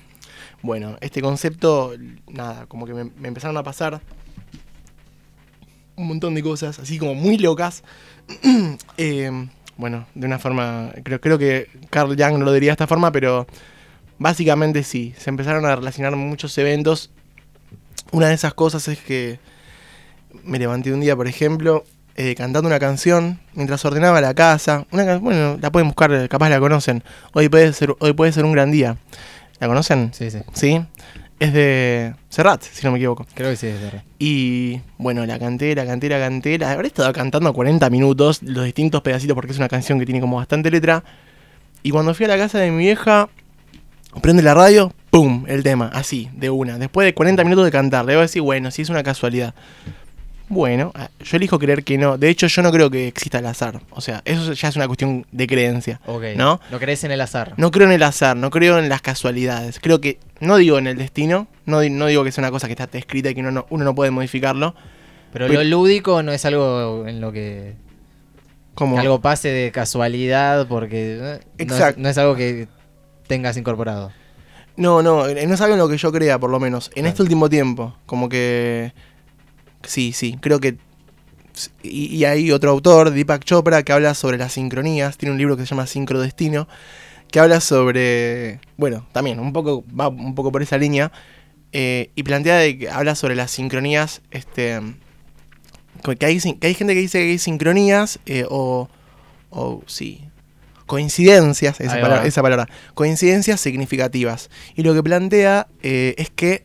Bueno, 0.62 0.96
este 1.00 1.22
concepto, 1.22 1.94
nada, 2.28 2.66
como 2.66 2.84
que 2.86 2.92
me, 2.92 3.04
me 3.04 3.28
empezaron 3.28 3.56
a 3.56 3.62
pasar 3.62 4.00
un 5.96 6.06
montón 6.08 6.34
de 6.34 6.42
cosas, 6.42 6.78
así 6.78 6.98
como 6.98 7.14
muy 7.14 7.38
locas. 7.38 7.82
Eh, 8.98 9.30
bueno, 9.78 10.06
de 10.14 10.26
una 10.26 10.38
forma, 10.38 10.90
creo, 11.04 11.20
creo 11.20 11.38
que 11.38 11.68
Carl 11.90 12.08
Jung 12.16 12.38
no 12.38 12.44
lo 12.46 12.52
diría 12.52 12.70
de 12.70 12.72
esta 12.72 12.86
forma, 12.86 13.12
pero 13.12 13.46
básicamente 14.18 14.82
sí, 14.82 15.14
se 15.18 15.30
empezaron 15.30 15.64
a 15.66 15.76
relacionar 15.76 16.16
muchos 16.16 16.56
eventos. 16.58 17.10
Una 18.12 18.28
de 18.28 18.34
esas 18.34 18.54
cosas 18.54 18.86
es 18.88 18.98
que 18.98 19.38
me 20.44 20.58
levanté 20.58 20.92
un 20.92 21.00
día, 21.00 21.16
por 21.16 21.26
ejemplo, 21.26 21.84
eh, 22.14 22.34
cantando 22.34 22.68
una 22.68 22.78
canción 22.78 23.40
mientras 23.54 23.84
ordenaba 23.84 24.20
la 24.20 24.34
casa. 24.34 24.86
Una 24.90 25.18
bueno, 25.18 25.58
la 25.60 25.70
pueden 25.70 25.88
buscar, 25.88 26.28
capaz 26.28 26.48
la 26.48 26.60
conocen. 26.60 27.02
Hoy 27.32 27.48
puede 27.48 27.72
ser, 27.72 27.94
hoy 27.98 28.12
puede 28.12 28.32
ser 28.32 28.44
un 28.44 28.52
gran 28.52 28.70
día. 28.70 28.96
¿La 29.60 29.68
conocen? 29.68 30.12
Sí, 30.12 30.30
sí. 30.30 30.38
Sí. 30.52 30.82
Es 31.38 31.52
de 31.52 32.14
Serrat, 32.30 32.62
si 32.62 32.84
no 32.86 32.92
me 32.92 32.98
equivoco. 32.98 33.26
Creo 33.34 33.50
que 33.50 33.56
sí. 33.56 33.66
es 33.66 33.80
verdad. 33.80 34.02
Y 34.18 34.80
bueno, 34.96 35.26
la 35.26 35.38
canté, 35.38 35.74
la 35.74 35.84
canté, 35.84 36.08
la 36.08 36.18
canté. 36.18 36.58
La 36.58 36.72
habré 36.72 36.88
estado 36.88 37.12
cantando 37.12 37.52
40 37.52 37.90
minutos, 37.90 38.42
los 38.42 38.64
distintos 38.64 39.02
pedacitos, 39.02 39.34
porque 39.34 39.52
es 39.52 39.58
una 39.58 39.68
canción 39.68 39.98
que 39.98 40.06
tiene 40.06 40.20
como 40.20 40.36
bastante 40.36 40.70
letra. 40.70 41.04
Y 41.82 41.90
cuando 41.90 42.14
fui 42.14 42.24
a 42.24 42.28
la 42.28 42.38
casa 42.38 42.58
de 42.58 42.70
mi 42.70 42.78
vieja, 42.78 43.28
prende 44.20 44.42
la 44.42 44.54
radio, 44.54 44.92
¡pum! 45.10 45.44
El 45.48 45.62
tema, 45.62 45.90
así, 45.92 46.28
de 46.34 46.50
una. 46.50 46.78
Después 46.78 47.04
de 47.04 47.14
40 47.14 47.44
minutos 47.44 47.64
de 47.64 47.70
cantar, 47.70 48.04
le 48.04 48.14
voy 48.14 48.20
a 48.20 48.22
decir, 48.22 48.42
bueno, 48.42 48.70
si 48.70 48.82
es 48.82 48.88
una 48.88 49.02
casualidad. 49.02 49.54
Bueno, 50.48 50.92
ah, 50.94 51.10
yo 51.24 51.36
elijo 51.38 51.58
creer 51.58 51.82
que 51.82 51.98
no. 51.98 52.18
De 52.18 52.28
hecho, 52.28 52.46
yo 52.46 52.62
no 52.62 52.70
creo 52.70 52.88
que 52.88 53.08
exista 53.08 53.40
el 53.40 53.46
azar. 53.46 53.80
O 53.90 54.00
sea, 54.00 54.22
eso 54.24 54.52
ya 54.52 54.68
es 54.68 54.76
una 54.76 54.86
cuestión 54.86 55.26
de 55.32 55.46
creencia. 55.48 56.00
¿No? 56.36 56.60
No 56.70 56.78
crees 56.78 57.02
en 57.02 57.10
el 57.10 57.20
azar. 57.20 57.54
No 57.56 57.72
creo 57.72 57.88
en 57.88 57.92
el 57.92 58.02
azar, 58.04 58.36
no 58.36 58.50
creo 58.50 58.78
en 58.78 58.88
las 58.88 59.02
casualidades. 59.02 59.80
Creo 59.80 60.00
que, 60.00 60.20
no 60.38 60.56
digo 60.56 60.78
en 60.78 60.86
el 60.86 60.96
destino, 60.98 61.48
no, 61.64 61.82
no 61.82 62.06
digo 62.06 62.22
que 62.22 62.30
sea 62.30 62.42
una 62.42 62.52
cosa 62.52 62.68
que 62.68 62.74
está 62.74 62.96
escrita 62.96 63.30
y 63.30 63.34
que 63.34 63.40
uno 63.40 63.50
no, 63.50 63.66
uno 63.70 63.84
no 63.84 63.94
puede 63.96 64.12
modificarlo. 64.12 64.76
Pero 65.32 65.48
Pero- 65.48 65.62
lo 65.62 65.68
lúdico 65.68 66.22
no 66.22 66.32
es 66.32 66.44
algo 66.44 67.06
en 67.08 67.20
lo 67.20 67.32
que 67.32 67.74
que 68.76 68.84
algo 68.98 69.20
pase 69.20 69.48
de 69.48 69.72
casualidad 69.72 70.68
porque 70.68 71.14
eh, 71.14 71.18
no 71.18 71.26
es- 71.32 71.40
Exacto. 71.58 72.00
No, 72.00 72.08
es, 72.08 72.18
algo 72.18 72.36
que 72.36 72.68
tengas 73.26 73.56
incorporado. 73.56 74.12
No, 74.76 75.02
no, 75.02 75.26
eh, 75.26 75.46
no 75.46 75.54
es 75.54 75.60
algo 75.60 75.74
en 75.74 75.78
lo 75.78 75.88
que 75.88 75.96
yo 75.96 76.12
crea, 76.12 76.38
por 76.38 76.50
lo 76.50 76.60
menos. 76.60 76.88
En 76.88 76.92
Claro. 76.94 77.08
este 77.08 77.22
último 77.22 77.48
tiempo. 77.48 77.96
Como 78.06 78.28
que. 78.28 78.92
Sí, 79.84 80.12
sí, 80.12 80.36
creo 80.40 80.60
que. 80.60 80.76
Y, 81.82 82.14
y 82.14 82.24
hay 82.26 82.50
otro 82.52 82.70
autor, 82.70 83.10
Deepak 83.10 83.44
Chopra, 83.44 83.82
que 83.82 83.92
habla 83.92 84.12
sobre 84.14 84.36
las 84.36 84.52
sincronías. 84.52 85.16
Tiene 85.16 85.32
un 85.32 85.38
libro 85.38 85.56
que 85.56 85.62
se 85.64 85.70
llama 85.70 85.86
Sincrodestino. 85.86 86.68
Que 87.30 87.40
habla 87.40 87.60
sobre. 87.60 88.60
Bueno, 88.76 89.06
también, 89.12 89.40
un 89.40 89.52
poco. 89.54 89.84
Va 89.98 90.08
un 90.08 90.34
poco 90.34 90.52
por 90.52 90.62
esa 90.62 90.76
línea. 90.78 91.10
eh, 91.72 92.10
y 92.14 92.22
plantea 92.22 92.56
de 92.58 92.78
que 92.78 92.90
habla 92.90 93.14
sobre 93.14 93.34
las 93.34 93.50
sincronías. 93.50 94.20
Este. 94.30 94.80
Que 96.18 96.26
hay, 96.26 96.38
que 96.38 96.66
hay 96.66 96.74
gente 96.74 96.94
que 96.94 97.00
dice 97.00 97.18
que 97.20 97.30
hay 97.30 97.38
sincronías. 97.38 98.20
eh, 98.26 98.44
o. 98.50 98.88
O 99.50 99.82
sí. 99.86 100.25
Coincidencias, 100.86 101.80
esa 101.80 101.94
palabra, 101.94 102.20
va. 102.20 102.26
esa 102.26 102.42
palabra. 102.42 102.68
Coincidencias 102.94 103.60
significativas. 103.60 104.50
Y 104.76 104.82
lo 104.82 104.94
que 104.94 105.02
plantea 105.02 105.66
eh, 105.82 106.14
es 106.16 106.30
que 106.30 106.64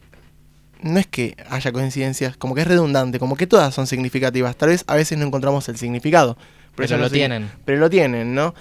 no 0.81 0.99
es 0.99 1.07
que 1.07 1.35
haya 1.49 1.71
coincidencias, 1.71 2.37
como 2.37 2.55
que 2.55 2.61
es 2.61 2.67
redundante, 2.67 3.19
como 3.19 3.35
que 3.35 3.47
todas 3.47 3.73
son 3.73 3.87
significativas. 3.87 4.55
Tal 4.55 4.69
vez 4.69 4.83
a 4.87 4.95
veces 4.95 5.17
no 5.17 5.25
encontramos 5.25 5.67
el 5.69 5.77
significado. 5.77 6.37
Pero 6.75 6.85
eso 6.85 6.97
lo 6.97 7.09
tienen. 7.09 7.51
Pero 7.65 7.79
lo 7.79 7.89
tienen, 7.89 8.33
¿no? 8.33 8.53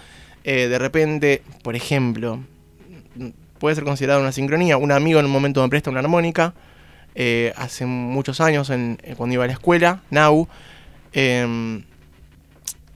Eh, 0.44 0.68
de 0.68 0.78
repente, 0.78 1.42
por 1.62 1.76
ejemplo, 1.76 2.42
puede 3.58 3.74
ser 3.74 3.84
considerada 3.84 4.20
una 4.20 4.32
sincronía. 4.32 4.76
Un 4.76 4.92
amigo 4.92 5.20
en 5.20 5.26
un 5.26 5.32
momento 5.32 5.62
me 5.62 5.68
presta 5.68 5.90
una 5.90 6.00
armónica, 6.00 6.54
eh, 7.14 7.52
hace 7.56 7.86
muchos 7.86 8.40
años, 8.40 8.70
en, 8.70 8.98
cuando 9.16 9.34
iba 9.34 9.44
a 9.44 9.46
la 9.46 9.52
escuela, 9.52 10.02
Nau. 10.10 10.48
em, 11.12 11.84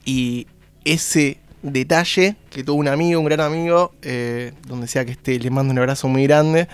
y 0.05 0.47
ese 0.83 1.39
detalle 1.73 2.35
que 2.49 2.63
tuvo 2.63 2.77
un 2.77 2.87
amigo, 2.87 3.19
un 3.19 3.25
gran 3.25 3.41
amigo, 3.41 3.93
eh, 4.01 4.53
donde 4.67 4.87
sea 4.87 5.05
que 5.05 5.11
esté, 5.11 5.39
le 5.39 5.49
mando 5.49 5.71
un 5.71 5.79
abrazo 5.79 6.07
muy 6.07 6.23
grande. 6.23 6.67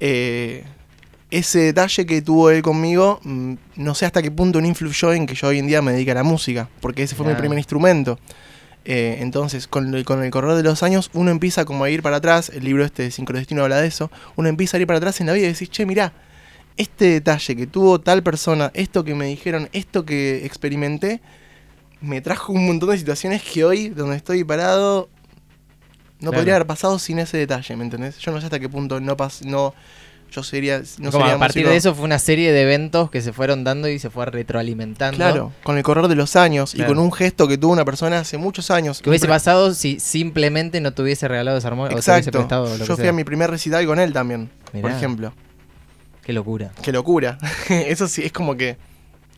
eh, 0.00 0.64
ese 1.30 1.58
detalle 1.58 2.06
que 2.06 2.22
tuvo 2.22 2.50
él 2.50 2.62
conmigo, 2.62 3.20
mm, 3.22 3.54
no 3.76 3.94
sé 3.94 4.06
hasta 4.06 4.22
qué 4.22 4.30
punto 4.30 4.60
no 4.60 4.66
influyó 4.66 5.12
en 5.12 5.26
que 5.26 5.34
yo 5.34 5.48
hoy 5.48 5.58
en 5.58 5.66
día 5.66 5.82
me 5.82 5.92
dedique 5.92 6.10
a 6.12 6.14
la 6.14 6.22
música, 6.22 6.68
porque 6.80 7.02
ese 7.02 7.14
fue 7.14 7.26
mi 7.26 7.34
primer 7.34 7.58
instrumento. 7.58 8.18
Eh, 8.84 9.18
entonces, 9.20 9.66
con 9.68 9.94
el, 9.94 10.04
con 10.06 10.22
el 10.24 10.30
correr 10.30 10.56
de 10.56 10.62
los 10.62 10.82
años, 10.82 11.10
uno 11.12 11.30
empieza 11.30 11.66
como 11.66 11.84
a 11.84 11.90
ir 11.90 12.02
para 12.02 12.16
atrás, 12.16 12.50
el 12.54 12.64
libro 12.64 12.84
este 12.84 13.02
de 13.02 13.10
Sincrodestino 13.10 13.62
habla 13.62 13.80
de 13.80 13.88
eso, 13.88 14.10
uno 14.36 14.48
empieza 14.48 14.78
a 14.78 14.80
ir 14.80 14.86
para 14.86 14.96
atrás 14.96 15.20
en 15.20 15.26
la 15.26 15.34
vida 15.34 15.46
y 15.46 15.52
decís, 15.52 15.68
che, 15.68 15.84
mirá, 15.84 16.14
este 16.78 17.06
detalle 17.06 17.56
que 17.56 17.66
tuvo 17.66 18.00
tal 18.00 18.22
persona, 18.22 18.70
esto 18.72 19.04
que 19.04 19.14
me 19.14 19.26
dijeron, 19.26 19.68
esto 19.72 20.06
que 20.06 20.46
experimenté, 20.46 21.20
me 22.00 22.20
trajo 22.20 22.52
un 22.52 22.66
montón 22.66 22.90
de 22.90 22.98
situaciones 22.98 23.42
que 23.42 23.64
hoy, 23.64 23.88
donde 23.88 24.16
estoy 24.16 24.44
parado, 24.44 25.08
no 26.20 26.30
Claro. 26.30 26.36
podría 26.36 26.54
haber 26.56 26.66
pasado 26.66 26.98
sin 26.98 27.18
ese 27.18 27.36
detalle, 27.38 27.76
¿me 27.76 27.84
entendés? 27.84 28.18
Yo 28.18 28.32
no 28.32 28.40
sé 28.40 28.46
hasta 28.46 28.58
qué 28.60 28.68
punto 28.68 29.00
no 29.00 29.16
pas 29.16 29.44
no 29.44 29.74
yo 30.30 30.42
sería 30.42 30.82
no 30.98 31.10
Como 31.10 31.24
sería 31.24 31.36
a 31.36 31.38
partir 31.38 31.62
músico. 31.62 31.70
de 31.70 31.76
eso 31.78 31.94
fue 31.94 32.04
una 32.04 32.18
serie 32.18 32.52
de 32.52 32.60
eventos 32.60 33.10
que 33.10 33.22
se 33.22 33.32
fueron 33.32 33.64
dando 33.64 33.88
y 33.88 33.98
se 33.98 34.10
fue 34.10 34.26
retroalimentando. 34.26 35.16
Claro, 35.16 35.52
con 35.62 35.78
el 35.78 35.82
correr 35.82 36.06
de 36.08 36.16
los 36.16 36.36
años 36.36 36.72
Claro. 36.74 36.92
y 36.92 36.94
con 36.94 37.02
un 37.02 37.10
gesto 37.12 37.48
que 37.48 37.56
tuvo 37.56 37.72
una 37.72 37.86
persona 37.86 38.18
hace 38.18 38.36
muchos 38.36 38.70
años. 38.70 39.00
Que 39.00 39.08
hubiese 39.08 39.26
pasado 39.26 39.72
si 39.72 39.98
simplemente 40.00 40.82
no 40.82 40.92
te 40.92 41.00
hubiese 41.00 41.26
regalado 41.28 41.56
esa 41.56 41.68
armónica 41.68 41.98
o 41.98 42.02
te 42.02 42.10
hubiese 42.10 42.30
prestado 42.30 42.64
lo 42.66 42.72
Yo 42.76 42.78
que 42.80 42.94
fui 42.94 43.02
sea. 43.04 43.08
a 43.10 43.12
mi 43.14 43.24
primer 43.24 43.50
recital 43.50 43.86
con 43.86 43.98
él 43.98 44.12
también, 44.12 44.50
por 44.82 44.90
ejemplo. 44.90 45.32
Qué 46.22 46.34
locura. 46.34 46.72
Qué 46.82 46.92
locura. 46.92 47.38
Eso 47.70 48.06
sí, 48.06 48.22
es 48.22 48.32
como 48.32 48.54
que. 48.54 48.76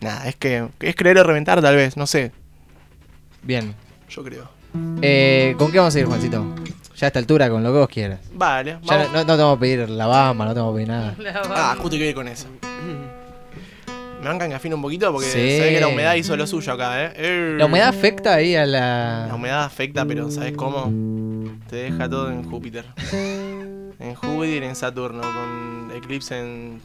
Nada, 0.01 0.27
es 0.29 0.35
que. 0.35 0.67
Es 0.81 0.97
creer 0.97 1.19
o 1.19 1.23
reventar, 1.23 1.63
tal 1.63 1.77
vez, 1.77 1.97
no 1.97 2.09
sé. 2.09 2.33
Bien. 3.43 3.75
Yo 4.09 4.23
creo. 4.25 4.49
Eh, 5.03 5.55
¿Con 5.59 5.71
qué 5.73 5.79
vamos 5.79 5.95
a 5.95 6.01
ir, 6.01 6.07
Juancito? 6.07 6.45
Ya 6.97 7.07
a 7.07 7.09
esta 7.09 7.19
altura, 7.19 7.49
con 7.49 7.63
lo 7.63 7.73
que 7.73 7.79
vos 7.79 7.89
quieras. 7.89 8.21
Vale, 8.35 8.79
Ya 8.83 8.97
vamos. 8.97 9.13
no, 9.13 9.25
no 9.25 9.37
te 9.37 9.43
vamos 9.43 9.57
a 9.57 9.61
pedir 9.61 9.89
la 9.91 10.07
bamba, 10.07 10.45
no 10.45 10.55
te 10.55 10.61
vamos 10.61 10.73
a 10.73 10.77
pedir 10.77 10.89
nada. 10.89 11.17
Ah, 11.51 11.75
justo 11.81 11.97
que 11.97 12.09
ir 12.11 12.15
con 12.15 12.29
eso. 12.29 12.47
Me 14.21 14.29
bancan 14.29 14.51
que 14.51 14.55
afine 14.55 14.75
un 14.75 14.83
poquito 14.83 15.11
porque 15.13 15.27
Sí. 15.29 15.33
se 15.33 15.61
ve 15.63 15.71
que 15.75 15.81
la 15.81 15.89
humedad 15.89 16.15
hizo 16.15 16.37
lo 16.37 16.47
suyo 16.47 16.75
acá, 16.75 17.05
¿eh? 17.07 17.13
Eh. 17.17 17.55
¿La 17.59 17.65
humedad 17.67 17.89
afecta 17.89 18.35
ahí 18.35 18.55
a 18.55 18.67
la...? 18.67 19.25
La 19.29 19.35
humedad 19.35 19.65
afecta, 19.65 20.05
pero 20.05 20.31
¿sabes 20.31 20.53
cómo? 20.55 20.93
Te 21.71 21.77
deja 21.77 22.09
todo 22.09 22.31
en 22.31 22.43
Júpiter. 22.49 22.85
En 24.01 24.15
Júpiter 24.15 24.63
y 24.63 24.67
en 24.67 24.75
Saturno, 24.77 25.21
con 25.21 25.93
eclipse 25.95 26.39
en. 26.41 26.81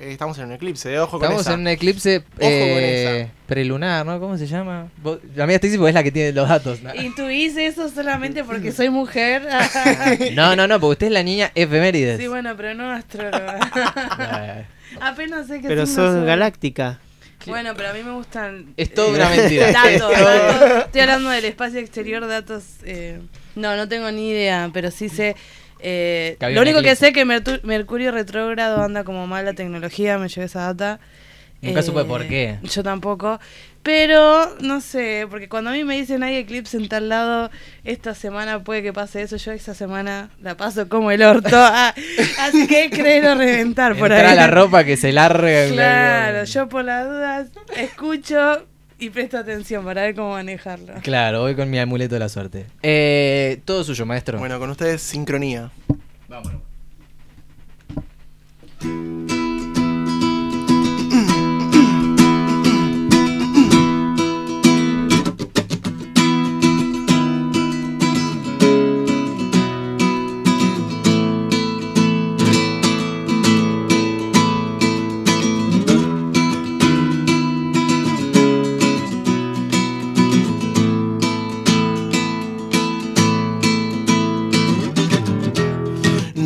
Eh, 0.00 0.12
estamos 0.12 0.38
en 0.38 0.46
un 0.46 0.52
eclipse, 0.52 0.88
de 0.88 0.98
ojo 1.00 1.18
con 1.18 1.22
Estamos 1.24 1.42
esa. 1.42 1.54
en 1.54 1.60
un 1.60 1.68
eclipse 1.68 2.20
con 2.22 2.28
eh, 2.40 3.20
esa. 3.22 3.32
prelunar, 3.46 4.04
¿no? 4.06 4.18
¿Cómo 4.20 4.36
se 4.38 4.46
llama? 4.46 4.88
Vos- 5.02 5.18
La 5.34 5.46
mía 5.46 5.56
Stacy 5.56 5.74
es 5.86 5.94
la 5.94 6.02
que 6.02 6.12
tiene 6.12 6.32
los 6.32 6.48
datos. 6.48 6.82
¿no? 6.82 6.94
Intuís 6.94 7.56
eso 7.56 7.88
solamente 7.88 8.44
porque 8.44 8.72
soy 8.72 8.90
mujer. 8.90 9.46
No, 10.34 10.54
no, 10.56 10.66
no, 10.68 10.80
porque 10.80 10.92
usted 10.92 11.06
es 11.08 11.12
la 11.12 11.22
niña 11.22 11.50
efemérides. 11.54 12.18
sí, 12.18 12.26
bueno, 12.28 12.54
pero 12.56 12.74
no 12.74 12.90
astróloga. 12.90 13.58
Apenas 15.00 15.46
sé 15.46 15.60
que 15.60 15.68
Pero 15.68 15.86
sos 15.86 16.14
soy. 16.14 16.24
galáctica. 16.26 16.98
Bueno, 17.46 17.72
pero 17.76 17.90
a 17.90 17.92
mí 17.92 18.02
me 18.02 18.12
gustan. 18.12 18.74
Es 18.76 18.92
toda 18.92 19.08
eh, 19.08 19.14
una 19.14 19.28
mentira. 19.30 19.70
Datos, 19.72 20.10
datos. 20.12 20.84
Estoy 20.86 21.00
hablando 21.02 21.30
del 21.30 21.44
espacio 21.44 21.78
exterior, 21.78 22.26
datos. 22.26 22.64
eh, 22.84 23.20
no, 23.54 23.76
no 23.76 23.88
tengo 23.88 24.10
ni 24.10 24.30
idea, 24.30 24.70
pero 24.72 24.90
sí 24.90 25.08
sé. 25.08 25.36
Eh, 25.80 26.36
lo 26.52 26.60
único 26.62 26.82
que 26.82 26.94
sé 26.96 27.08
es 27.08 27.12
que 27.14 27.24
Mercurio 27.24 28.10
retrógrado 28.12 28.82
anda 28.82 29.04
como 29.04 29.26
mal 29.26 29.44
la 29.44 29.54
tecnología, 29.54 30.18
me 30.18 30.28
llevé 30.28 30.46
esa 30.46 30.60
data. 30.72 31.00
Nunca 31.60 31.80
Eh, 31.80 31.82
supe 31.82 32.04
por 32.04 32.26
qué. 32.28 32.58
Yo 32.62 32.82
tampoco. 32.84 33.40
Pero, 33.82 34.56
no 34.60 34.80
sé, 34.80 35.26
porque 35.30 35.48
cuando 35.48 35.70
a 35.70 35.72
mí 35.72 35.82
me 35.82 35.96
dicen 35.96 36.22
hay 36.22 36.36
eclipse 36.36 36.76
en 36.76 36.88
tal 36.88 37.08
lado, 37.08 37.50
esta 37.84 38.14
semana 38.14 38.62
puede 38.62 38.82
que 38.82 38.92
pase 38.92 39.22
eso, 39.22 39.36
yo 39.36 39.52
esa 39.52 39.72
semana 39.74 40.30
la 40.40 40.56
paso 40.56 40.88
como 40.88 41.10
el 41.10 41.22
orto. 41.22 41.48
Ah, 41.56 41.94
así 42.40 42.66
que 42.66 42.90
creer 42.90 43.26
o 43.26 43.34
reventar 43.34 43.96
por 43.96 44.12
Entra 44.12 44.30
ahí. 44.30 44.36
la 44.36 44.46
ropa 44.48 44.84
que 44.84 44.96
se 44.96 45.12
larga. 45.12 45.68
Claro, 45.72 46.44
yo 46.44 46.68
por 46.68 46.84
las 46.84 47.06
dudas 47.08 47.48
escucho 47.76 48.66
y 49.00 49.10
presto 49.10 49.38
atención 49.38 49.84
para 49.84 50.02
ver 50.02 50.14
cómo 50.14 50.32
manejarlo. 50.32 50.94
Claro, 51.02 51.42
voy 51.42 51.54
con 51.54 51.70
mi 51.70 51.78
amuleto 51.78 52.14
de 52.14 52.18
la 52.18 52.28
suerte. 52.28 52.66
Eh, 52.82 53.60
todo 53.64 53.84
suyo, 53.84 54.06
maestro. 54.06 54.38
Bueno, 54.38 54.58
con 54.58 54.70
ustedes 54.70 55.02
sincronía. 55.02 55.70
Vámonos. 56.28 56.62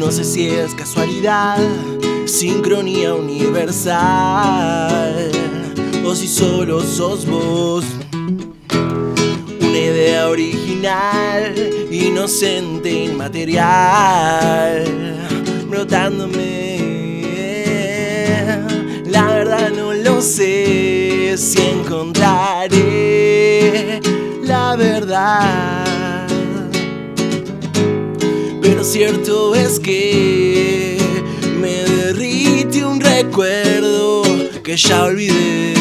No 0.03 0.11
sé 0.11 0.25
si 0.25 0.49
es 0.49 0.75
casualidad, 0.75 1.59
sincronía 2.27 3.15
universal, 3.15 3.71
o 6.05 6.13
si 6.17 6.27
solo 6.27 6.81
sos 6.81 7.25
vos. 7.25 7.85
Una 9.61 9.79
idea 9.79 10.29
original, 10.29 11.55
inocente, 11.89 12.91
inmaterial, 13.05 14.83
brotándome. 15.69 16.81
La 19.07 19.27
verdad 19.27 19.71
no 19.71 19.93
lo 19.95 20.21
sé 20.21 21.37
si 21.39 21.63
encontraré 21.63 22.73
la 24.43 24.75
verdad. 24.75 25.82
Pero 28.63 28.85
cierto 28.85 29.57
es 29.57 29.81
que 29.81 30.97
me 31.61 31.83
derrite 31.83 32.85
un 32.85 33.01
recuerdo 33.01 34.23
que 34.63 34.77
ya 34.77 35.03
olvidé. 35.03 35.75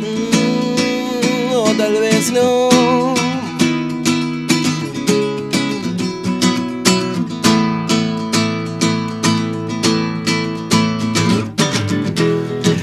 Mm, 0.00 1.52
o 1.52 1.64
tal 1.76 1.92
vez 2.00 2.32
no. 2.32 2.70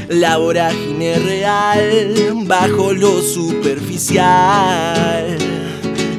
La 0.10 0.38
vorágine 0.38 1.18
real 1.20 2.14
bajo 2.46 2.94
lo 2.94 3.20
superficial, 3.24 4.26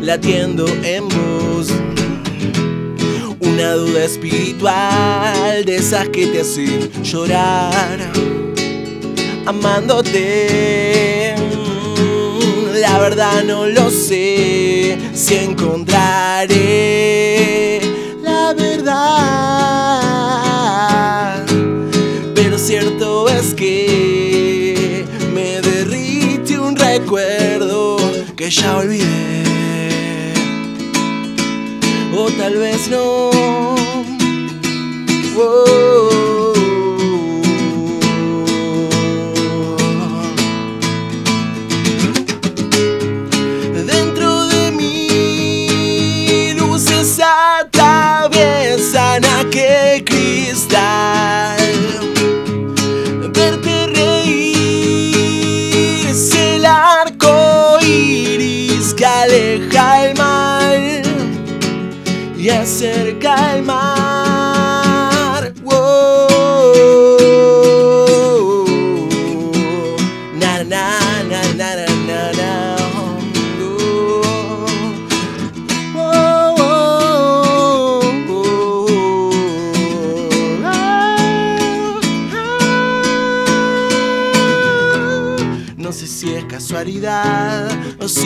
latiendo 0.00 0.66
en. 0.82 1.25
Una 3.56 3.72
duda 3.72 4.04
espiritual 4.04 5.64
de 5.64 5.76
esas 5.76 6.10
que 6.10 6.26
te 6.26 6.42
hacen 6.42 6.92
llorar, 7.02 7.98
amándote. 9.46 11.34
La 12.74 12.98
verdad 12.98 13.42
no 13.44 13.64
lo 13.66 13.90
sé 13.90 14.98
si 15.14 15.36
encontraré 15.36 16.50
la 18.22 18.52
verdad. 18.52 18.96
Pero 22.34 22.58
cierto 22.58 23.26
es 23.30 23.54
que 23.54 25.06
me 25.32 25.62
derrite 25.62 26.58
un 26.58 26.76
recuerdo 26.76 27.96
que 28.36 28.50
ya 28.50 28.76
olvidé 28.76 29.65
tal 32.30 32.58
vez 32.58 32.88
no. 32.88 33.30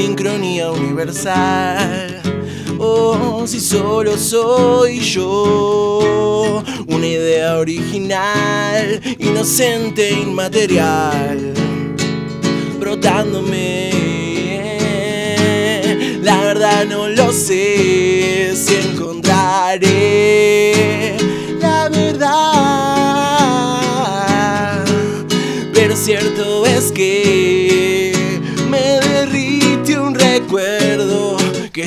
Sincronía 0.02 0.70
universal. 0.70 2.22
Oh, 2.78 3.46
si 3.46 3.60
solo 3.60 4.16
soy 4.16 4.98
yo, 5.00 6.62
una 6.86 7.06
idea 7.06 7.58
original, 7.58 8.98
inocente 9.18 10.10
inmaterial, 10.10 11.52
brotándome. 12.78 13.90
La 16.22 16.40
verdad 16.46 16.86
no 16.86 17.06
lo 17.08 17.30
sé 17.32 18.54
si 18.56 18.76
encontraré 18.92 19.90
la 21.60 21.90
verdad. 21.90 22.30
Pero 25.74 25.94
cierto 25.94 26.64
es 26.64 26.90
que 26.90 27.09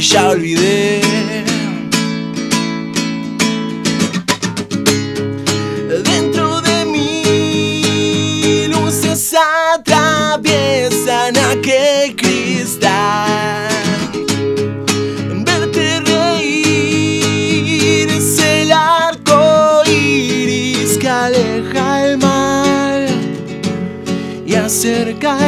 ya 0.04 0.30
olvidé. 0.30 1.02
Dentro 6.04 6.62
de 6.62 6.86
mí 6.86 8.68
luces 8.68 9.34
atraviesan 9.74 11.38
aquel 11.38 12.16
cristal. 12.18 13.70
Verte 15.46 16.02
reír 16.02 18.10
es 18.10 18.40
el 18.40 18.74
arco 18.74 19.84
iris 19.86 20.98
que 20.98 21.10
aleja 21.10 22.08
el 22.08 22.18
mal 22.18 23.08
y 24.46 24.56
acerca 24.56 25.43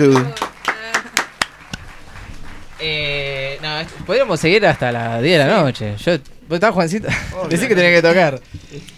Salud. 0.00 0.18
Eh, 2.80 3.58
no, 3.60 3.68
podríamos 4.06 4.40
seguir 4.40 4.64
hasta 4.64 4.90
las 4.90 5.20
10 5.22 5.38
de 5.38 5.46
la 5.46 5.60
noche. 5.60 5.94
Yo, 5.98 6.12
¿Vos 6.48 6.56
estás, 6.56 6.72
Juancito? 6.72 7.06
Decí 7.50 7.68
que 7.68 7.74
tenía 7.74 7.90
que 7.92 8.00
tocar. 8.00 8.40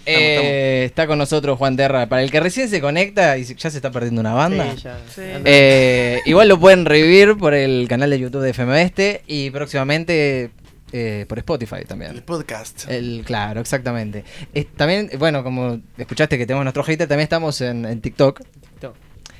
Eh, 0.05 0.83
Está 0.85 1.05
con 1.05 1.17
nosotros 1.17 1.57
Juan 1.57 1.75
Terra. 1.75 2.07
Para 2.07 2.23
el 2.23 2.31
que 2.31 2.39
recién 2.39 2.69
se 2.69 2.79
conecta 2.79 3.37
y 3.37 3.43
ya 3.43 3.69
se 3.69 3.77
está 3.77 3.91
perdiendo 3.91 4.21
una 4.21 4.33
banda. 4.33 4.71
Sí, 4.77 4.81
ya. 4.83 4.97
Sí. 5.13 5.21
Eh, 5.43 6.21
igual 6.25 6.47
lo 6.47 6.57
pueden 6.57 6.85
revivir 6.85 7.35
por 7.37 7.53
el 7.53 7.85
canal 7.89 8.09
de 8.09 8.19
YouTube 8.19 8.41
de 8.41 8.51
FM 8.51 8.81
Este 8.81 9.23
y 9.27 9.49
próximamente 9.49 10.51
eh, 10.93 11.25
por 11.27 11.37
Spotify 11.39 11.75
El 11.81 11.85
también. 11.87 12.21
podcast. 12.21 12.89
El, 12.89 13.23
claro, 13.25 13.59
exactamente. 13.59 14.23
Es- 14.53 14.71
también, 14.77 15.09
bueno, 15.19 15.43
como 15.43 15.81
escuchaste 15.97 16.37
que 16.37 16.45
tenemos 16.47 16.63
nuestro 16.63 16.83
hater, 16.85 17.09
también 17.09 17.25
estamos 17.25 17.59
en, 17.59 17.83
en 17.85 17.99
TikTok. 17.99 18.39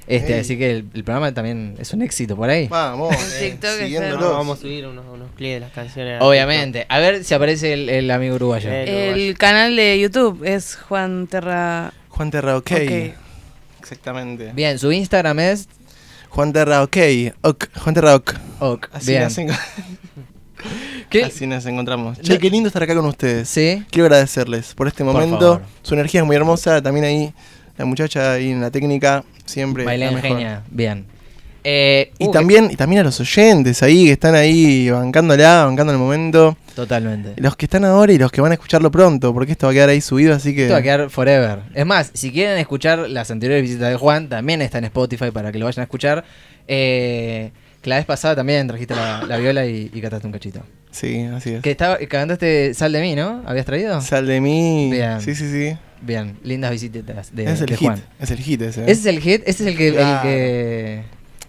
Este, 0.07 0.33
Ey. 0.33 0.39
Así 0.41 0.57
que 0.57 0.71
el, 0.71 0.85
el 0.93 1.03
programa 1.03 1.33
también 1.33 1.75
es 1.79 1.93
un 1.93 2.01
éxito 2.01 2.35
por 2.35 2.49
ahí. 2.49 2.67
Vamos, 2.67 3.15
eh. 3.39 3.57
No, 4.19 4.31
vamos 4.31 4.57
a 4.59 4.61
subir 4.61 4.85
unos, 4.85 5.05
unos 5.11 5.29
clips 5.35 5.53
de 5.53 5.59
las 5.61 5.71
canciones. 5.71 6.21
Obviamente. 6.21 6.85
A 6.89 6.99
ver 6.99 7.23
si 7.23 7.33
aparece 7.33 7.73
el, 7.73 7.89
el 7.89 8.11
amigo 8.11 8.35
uruguayo. 8.35 8.69
El 8.71 9.37
canal 9.37 9.75
de 9.75 9.99
YouTube 9.99 10.43
es 10.43 10.75
Juan 10.75 11.27
Terra. 11.27 11.93
Juan 12.09 12.31
Terra 12.31 12.57
OK. 12.57 12.71
Ok. 12.71 13.13
Exactamente. 13.79 14.51
Bien, 14.53 14.77
su 14.79 14.91
Instagram 14.91 15.39
es 15.39 15.67
Juan 16.29 16.51
Terra 16.53 16.83
OK. 16.83 16.97
Ok, 17.41 17.65
Juan 17.77 17.95
Terra 17.95 18.15
OK. 18.15 18.33
Ok. 18.59 18.89
Así, 18.93 19.11
Bien. 19.11 19.23
Nos, 19.23 19.37
enco- 19.37 19.57
¿Qué? 21.09 21.23
así 21.25 21.45
nos 21.47 21.65
encontramos. 21.65 22.19
Che, 22.19 22.39
qué 22.39 22.49
lindo 22.49 22.67
estar 22.67 22.81
acá 22.83 22.95
con 22.95 23.05
ustedes. 23.05 23.49
Sí. 23.49 23.83
Quiero 23.91 24.05
agradecerles 24.05 24.73
por 24.73 24.87
este 24.87 25.03
Por 25.03 25.13
momento. 25.13 25.39
favor. 25.39 25.61
Su 25.81 25.93
energía 25.93 26.21
es 26.21 26.25
muy 26.27 26.35
hermosa. 26.35 26.81
También 26.81 27.05
ahí, 27.05 27.33
la 27.77 27.85
muchacha 27.85 28.33
ahí 28.33 28.51
en 28.51 28.61
la 28.61 28.71
técnica, 28.71 29.23
siempre. 29.45 29.83
Bailé 29.85 30.05
la 30.05 30.11
en 30.11 30.15
mejor. 30.15 30.29
genia. 30.37 30.63
Bien. 30.69 31.05
Eh, 31.65 32.11
Y 32.19 32.27
uh, 32.27 32.31
también, 32.31 32.69
y 32.71 32.75
también 32.75 33.01
a 33.01 33.03
los 33.05 33.17
oyentes 33.21 33.81
ahí 33.83 34.05
que 34.05 34.11
están 34.11 34.35
ahí 34.35 34.89
bancándola, 34.89 35.63
bancando 35.65 35.93
el 35.93 35.99
momento. 35.99 36.57
Totalmente. 36.75 37.33
Los 37.37 37.55
que 37.55 37.65
están 37.67 37.85
ahora 37.85 38.11
y 38.11 38.17
los 38.17 38.31
que 38.31 38.41
van 38.41 38.51
a 38.51 38.55
escucharlo 38.55 38.91
pronto, 38.91 39.33
porque 39.33 39.53
esto 39.53 39.67
va 39.67 39.71
a 39.71 39.73
quedar 39.73 39.89
ahí 39.89 40.01
subido, 40.01 40.33
así 40.35 40.53
que. 40.53 40.63
Esto 40.63 40.73
va 40.73 40.79
a 40.79 40.83
quedar 40.83 41.09
forever. 41.09 41.59
Es 41.73 41.85
más, 41.85 42.11
si 42.13 42.31
quieren 42.31 42.57
escuchar 42.57 43.07
las 43.09 43.31
anteriores 43.31 43.61
visitas 43.63 43.89
de 43.89 43.95
Juan, 43.95 44.27
también 44.27 44.61
está 44.61 44.79
en 44.79 44.85
Spotify 44.85 45.31
para 45.31 45.51
que 45.53 45.59
lo 45.59 45.65
vayan 45.65 45.81
a 45.81 45.83
escuchar. 45.83 46.25
Eh, 46.67 47.51
que 47.81 47.89
la 47.89 47.97
vez 47.97 48.05
pasada 48.05 48.35
también 48.35 48.67
trajiste 48.67 48.95
la, 48.95 49.23
la 49.25 49.37
viola 49.37 49.65
y, 49.65 49.89
y 49.93 50.01
cantaste 50.01 50.25
un 50.27 50.33
cachito. 50.33 50.61
Sí, 50.93 51.23
así 51.35 51.55
es. 51.55 51.61
Que 51.61 51.71
estaba, 51.71 51.97
que 51.97 52.07
cantaste 52.07 52.73
Sal 52.73 52.91
de 52.93 53.01
mí, 53.01 53.15
¿no? 53.15 53.41
¿Habías 53.45 53.65
traído? 53.65 53.99
Sal 54.01 54.27
de 54.27 54.39
mí. 54.39 54.89
Bien. 54.91 55.19
Sí, 55.19 55.33
sí, 55.35 55.51
sí. 55.51 55.75
Bien, 56.01 56.37
lindas 56.43 56.69
visitas 56.71 57.03
de, 57.33 57.43
es 57.51 57.59
el 57.61 57.65
de 57.67 57.77
hit. 57.77 57.87
Juan. 57.87 58.03
Es 58.19 58.29
el 58.31 58.37
hit 58.37 58.61
ese. 58.61 58.81
Ese 58.83 58.91
es 58.91 59.05
el 59.07 59.19
hit, 59.19 59.41
ese 59.45 59.63
es 59.63 59.69
el 59.69 59.77
que, 59.77 59.87
el 59.87 59.93
Claro. 59.95 60.21
que 60.21 61.03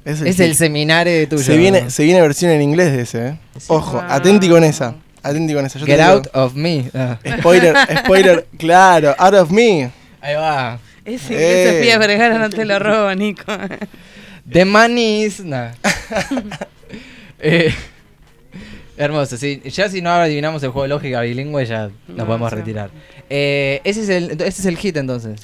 Es 0.04 0.20
es 0.22 0.40
el 0.40 0.54
seminario 0.56 1.28
tuyo. 1.28 1.42
Se 1.42 1.56
viene, 1.58 1.90
se 1.90 2.04
viene 2.04 2.20
versión 2.22 2.50
en 2.52 2.62
inglés 2.62 2.92
de 2.92 3.02
ese, 3.02 3.26
¿eh? 3.28 3.38
Ojo, 3.68 3.98
Wow. 3.98 4.04
atenti 4.08 4.48
con 4.48 4.64
esa. 4.64 4.94
Atenti 5.22 5.52
con 5.54 5.66
esa. 5.66 5.78
Yo 5.78 5.86
Get 5.86 6.00
out 6.00 6.28
of 6.34 6.54
me. 6.54 6.90
Ah. 6.94 7.18
Spoiler, 7.38 7.74
spoiler, 8.04 8.46
claro, 8.58 9.14
out 9.18 9.34
of 9.34 9.50
me. 9.50 9.90
Ahí 10.20 10.34
va. 10.36 10.78
Ese 11.04 11.34
Eh. 11.34 11.36
que 11.64 11.76
Sofía 11.78 11.98
Vergara 11.98 12.38
no 12.38 12.48
te 12.48 12.64
lo 12.64 12.78
robo, 12.78 13.14
Nico. 13.14 13.44
The 14.50 14.64
money 14.64 15.24
is... 15.24 15.40
nah. 15.44 15.72
Eh, 17.40 17.74
hermoso, 18.96 19.36
sí. 19.36 19.60
Ya 19.64 19.88
si 19.88 20.00
no 20.02 20.10
adivinamos 20.10 20.62
el 20.62 20.70
juego 20.70 20.82
de 20.84 20.88
lógica 20.88 21.20
bilingüe, 21.22 21.64
ya 21.66 21.88
nos 22.08 22.16
No, 22.18 22.26
podemos 22.26 22.50
sí. 22.50 22.56
retirar. 22.56 22.90
Eh, 23.30 23.80
ese, 23.84 24.02
es 24.02 24.08
el, 24.08 24.30
ese 24.32 24.46
es 24.48 24.66
el 24.66 24.76
hit 24.76 24.96
entonces. 24.96 25.40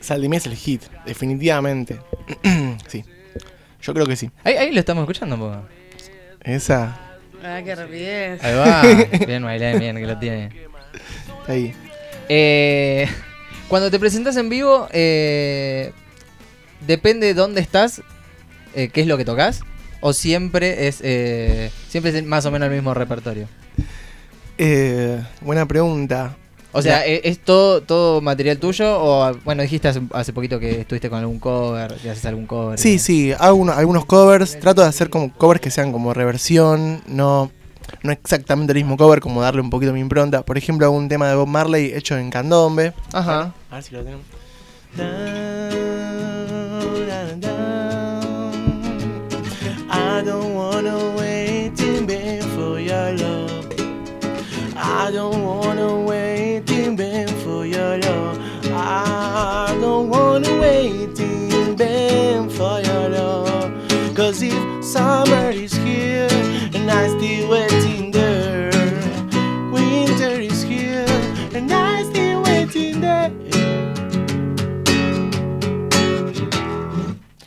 Sal 0.00 0.22
de 0.22 0.28
mí 0.28 0.36
es 0.36 0.46
el 0.46 0.54
hit, 0.54 0.82
definitivamente. 1.06 1.98
sí, 2.86 3.04
yo 3.82 3.94
creo 3.94 4.06
que 4.06 4.16
sí. 4.16 4.30
Ahí, 4.44 4.54
ahí 4.54 4.72
lo 4.72 4.80
estamos 4.80 5.02
escuchando 5.02 5.34
un 5.34 5.40
poco. 5.40 5.62
Esa, 6.42 6.98
Ah, 7.42 7.60
qué 7.64 7.74
rapidez. 7.74 8.42
Ahí 8.42 8.54
va. 8.56 8.82
bien, 9.26 9.42
Mailén, 9.44 9.78
bien 9.78 9.96
que 9.96 10.06
lo 10.06 10.18
tiene. 10.18 10.50
ahí. 11.46 11.72
Eh, 12.28 13.06
cuando 13.68 13.90
te 13.90 13.98
presentas 13.98 14.36
en 14.36 14.48
vivo, 14.48 14.88
eh, 14.92 15.92
depende 16.86 17.26
de 17.28 17.34
dónde 17.34 17.60
estás, 17.60 18.02
eh, 18.74 18.88
qué 18.88 19.02
es 19.02 19.06
lo 19.06 19.16
que 19.16 19.24
tocas, 19.24 19.60
o 20.00 20.12
siempre 20.12 20.88
es 20.88 21.00
eh, 21.02 21.70
siempre 21.88 22.16
es 22.16 22.24
más 22.24 22.44
o 22.46 22.50
menos 22.50 22.68
el 22.68 22.74
mismo 22.74 22.94
repertorio. 22.94 23.48
Eh, 24.58 25.22
buena 25.40 25.66
pregunta. 25.66 26.36
O 26.72 26.82
sea, 26.82 27.06
¿e- 27.06 27.22
¿es 27.24 27.38
todo, 27.38 27.80
todo 27.82 28.20
material 28.20 28.58
tuyo? 28.58 29.00
O, 29.00 29.34
bueno, 29.44 29.62
dijiste 29.62 29.88
hace, 29.88 30.02
hace 30.12 30.32
poquito 30.32 30.60
que 30.60 30.80
estuviste 30.82 31.08
con 31.08 31.18
algún 31.18 31.38
cover, 31.38 31.94
que 31.94 32.10
haces 32.10 32.26
algún 32.26 32.46
cover. 32.46 32.78
Sí, 32.78 32.98
sí, 32.98 33.32
hago 33.38 33.56
uno- 33.56 33.72
algunos 33.72 34.04
covers. 34.04 34.58
Trato 34.60 34.82
de 34.82 34.88
hacer 34.88 35.08
como 35.10 35.32
covers 35.32 35.60
que 35.62 35.70
sean 35.70 35.92
como 35.92 36.12
reversión, 36.12 37.02
no, 37.06 37.50
no 38.02 38.12
exactamente 38.12 38.72
el 38.74 38.78
mismo 38.78 38.96
cover, 38.98 39.20
como 39.20 39.40
darle 39.40 39.62
un 39.62 39.70
poquito 39.70 39.92
mi 39.94 40.00
impronta. 40.00 40.42
Por 40.42 40.58
ejemplo, 40.58 40.86
hago 40.86 40.94
un 40.96 41.08
tema 41.08 41.28
de 41.28 41.36
Bob 41.36 41.48
Marley 41.48 41.92
hecho 41.94 42.18
en 42.18 42.28
candombe. 42.30 42.92
Ajá. 43.12 43.54
A 43.70 43.74
ver 43.76 43.82
si 43.84 43.94
lo 43.94 44.02
tenemos. 44.04 44.26
I 50.10 50.22
don't 50.22 50.54
wanna 50.54 51.14
wait 51.18 51.78
in 51.80 52.06
vain 52.06 52.40
for 52.56 52.80
your 52.80 53.12
love. 53.12 53.66
I 54.74 55.10
don't 55.12 55.42
wanna 55.44 56.00
wait 56.00 56.68
in 56.70 56.96
vain 56.96 57.28
for 57.44 57.66
your 57.66 57.98
love. 57.98 58.38
I 58.72 59.76
don't 59.82 60.08
wanna 60.08 60.60
wait 60.60 61.20
in 61.20 61.76
vain 61.76 62.48
for 62.48 62.80
your 62.80 63.08
love. 63.10 63.70
Cause 64.16 64.40
if 64.42 64.82
summer 64.82 65.50
is 65.50 65.74
here 65.74 66.28
and 66.74 66.90
I 66.90 67.06
still 67.08 67.50
waiting 67.50 67.87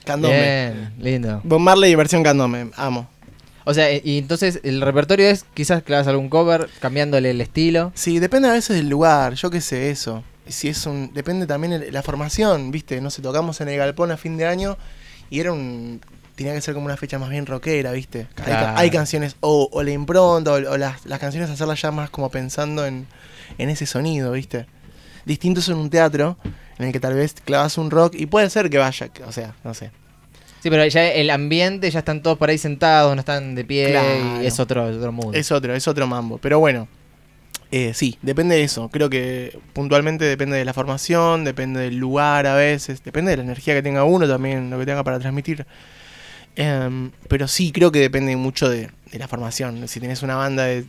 Candombe. 0.06 0.72
Bien, 0.74 0.94
lindo. 1.00 1.42
Bob 1.44 1.60
Marley 1.60 1.94
versión 1.96 2.24
candombe, 2.24 2.70
amo. 2.76 3.08
O 3.64 3.74
sea, 3.74 3.92
y 3.94 4.18
entonces 4.18 4.60
el 4.64 4.82
repertorio 4.82 5.28
es 5.28 5.46
quizás 5.54 5.84
hagas 5.86 6.08
algún 6.08 6.30
cover, 6.30 6.68
cambiándole 6.80 7.30
el 7.30 7.42
estilo. 7.42 7.92
Sí, 7.96 8.18
depende 8.20 8.50
a 8.50 8.54
veces 8.54 8.76
del 8.76 8.90
lugar, 8.90 9.34
yo 9.36 9.50
qué 9.52 9.62
sé 9.62 9.92
eso. 9.92 10.24
Si 10.48 10.68
es 10.68 10.86
un, 10.88 11.14
depende 11.14 11.46
también 11.46 11.74
el- 11.74 11.94
la 11.94 12.02
formación, 12.02 12.72
viste, 12.72 13.00
no 13.02 13.12
sé, 13.12 13.22
tocamos 13.22 13.62
en 13.62 13.70
el 13.70 13.78
galpón 13.78 14.10
a 14.12 14.18
fin 14.18 14.36
de 14.38 14.48
año 14.48 14.78
y 15.30 15.40
era 15.40 15.54
un 15.54 16.02
tenía 16.36 16.54
que 16.56 16.62
ser 16.62 16.74
como 16.74 16.88
una 16.88 16.98
fecha 16.98 17.20
más 17.20 17.30
bien 17.30 17.46
rockera, 17.46 17.92
¿viste? 17.92 18.28
Hay, 18.38 18.44
Claro. 18.46 18.78
hay 18.78 18.90
canciones, 18.90 19.36
o, 19.42 19.70
o 19.72 19.84
la 19.84 19.92
impronta, 19.92 20.54
o, 20.54 20.56
o 20.56 20.78
las, 20.78 21.06
las 21.06 21.20
canciones 21.20 21.52
hacerlas 21.52 21.80
ya 21.80 21.92
más 21.92 22.10
como 22.10 22.32
pensando 22.32 22.84
en, 22.88 23.06
en 23.60 23.70
ese 23.70 23.86
sonido, 23.86 24.32
¿viste? 24.32 24.66
Distinto 25.24 25.60
es 25.60 25.68
en 25.70 25.76
un 25.76 25.92
teatro, 25.92 26.38
en 26.82 26.88
el 26.88 26.94
que 26.94 27.00
tal 27.00 27.14
vez 27.14 27.36
clavas 27.46 27.78
un 27.78 27.92
rock 27.92 28.16
y 28.18 28.26
puede 28.26 28.50
ser 28.50 28.70
que 28.70 28.78
vaya, 28.78 29.10
o 29.28 29.32
sea, 29.32 29.54
no 29.64 29.74
sé. 29.74 29.92
Sí, 30.62 30.70
pero 30.70 30.86
ya 30.86 31.08
el 31.12 31.30
ambiente, 31.30 31.90
ya 31.90 32.00
están 32.00 32.22
todos 32.22 32.38
por 32.38 32.50
ahí 32.50 32.58
sentados, 32.58 33.16
no 33.16 33.20
están 33.22 33.56
de 33.56 33.66
pie 33.66 33.90
Claro. 33.90 34.42
y 34.44 34.46
es 34.46 34.60
otro, 34.60 34.86
otro 34.86 35.12
mood. 35.12 35.36
Es 35.36 35.52
otro, 35.52 35.74
es 35.74 35.88
otro 35.88 36.06
mambo. 36.06 36.38
Pero 36.38 36.60
bueno, 36.60 36.88
eh, 37.72 37.94
sí, 37.96 38.18
depende 38.22 38.56
de 38.56 38.64
eso. 38.64 38.90
Creo 38.90 39.10
que 39.10 39.58
puntualmente 39.74 40.26
depende 40.26 40.58
de 40.58 40.66
la 40.66 40.74
formación, 40.74 41.44
depende 41.46 41.80
del 41.80 41.98
lugar 41.98 42.46
a 42.46 42.54
veces, 42.56 43.04
depende 43.04 43.32
de 43.32 43.38
la 43.38 43.44
energía 43.44 43.74
que 43.74 43.82
tenga 43.82 44.04
uno 44.04 44.28
también, 44.28 44.70
lo 44.70 44.78
que 44.78 44.86
tenga 44.86 45.04
para 45.04 45.18
transmitir. 45.20 45.66
Em, 46.56 47.12
pero 47.28 47.48
sí, 47.48 47.72
creo 47.72 47.92
que 47.92 48.00
depende 48.00 48.36
mucho 48.36 48.70
de, 48.70 48.90
de 49.12 49.18
la 49.20 49.28
formación. 49.28 49.88
Si 49.88 50.00
tenés 50.00 50.22
una 50.22 50.36
banda 50.36 50.66
de, 50.66 50.86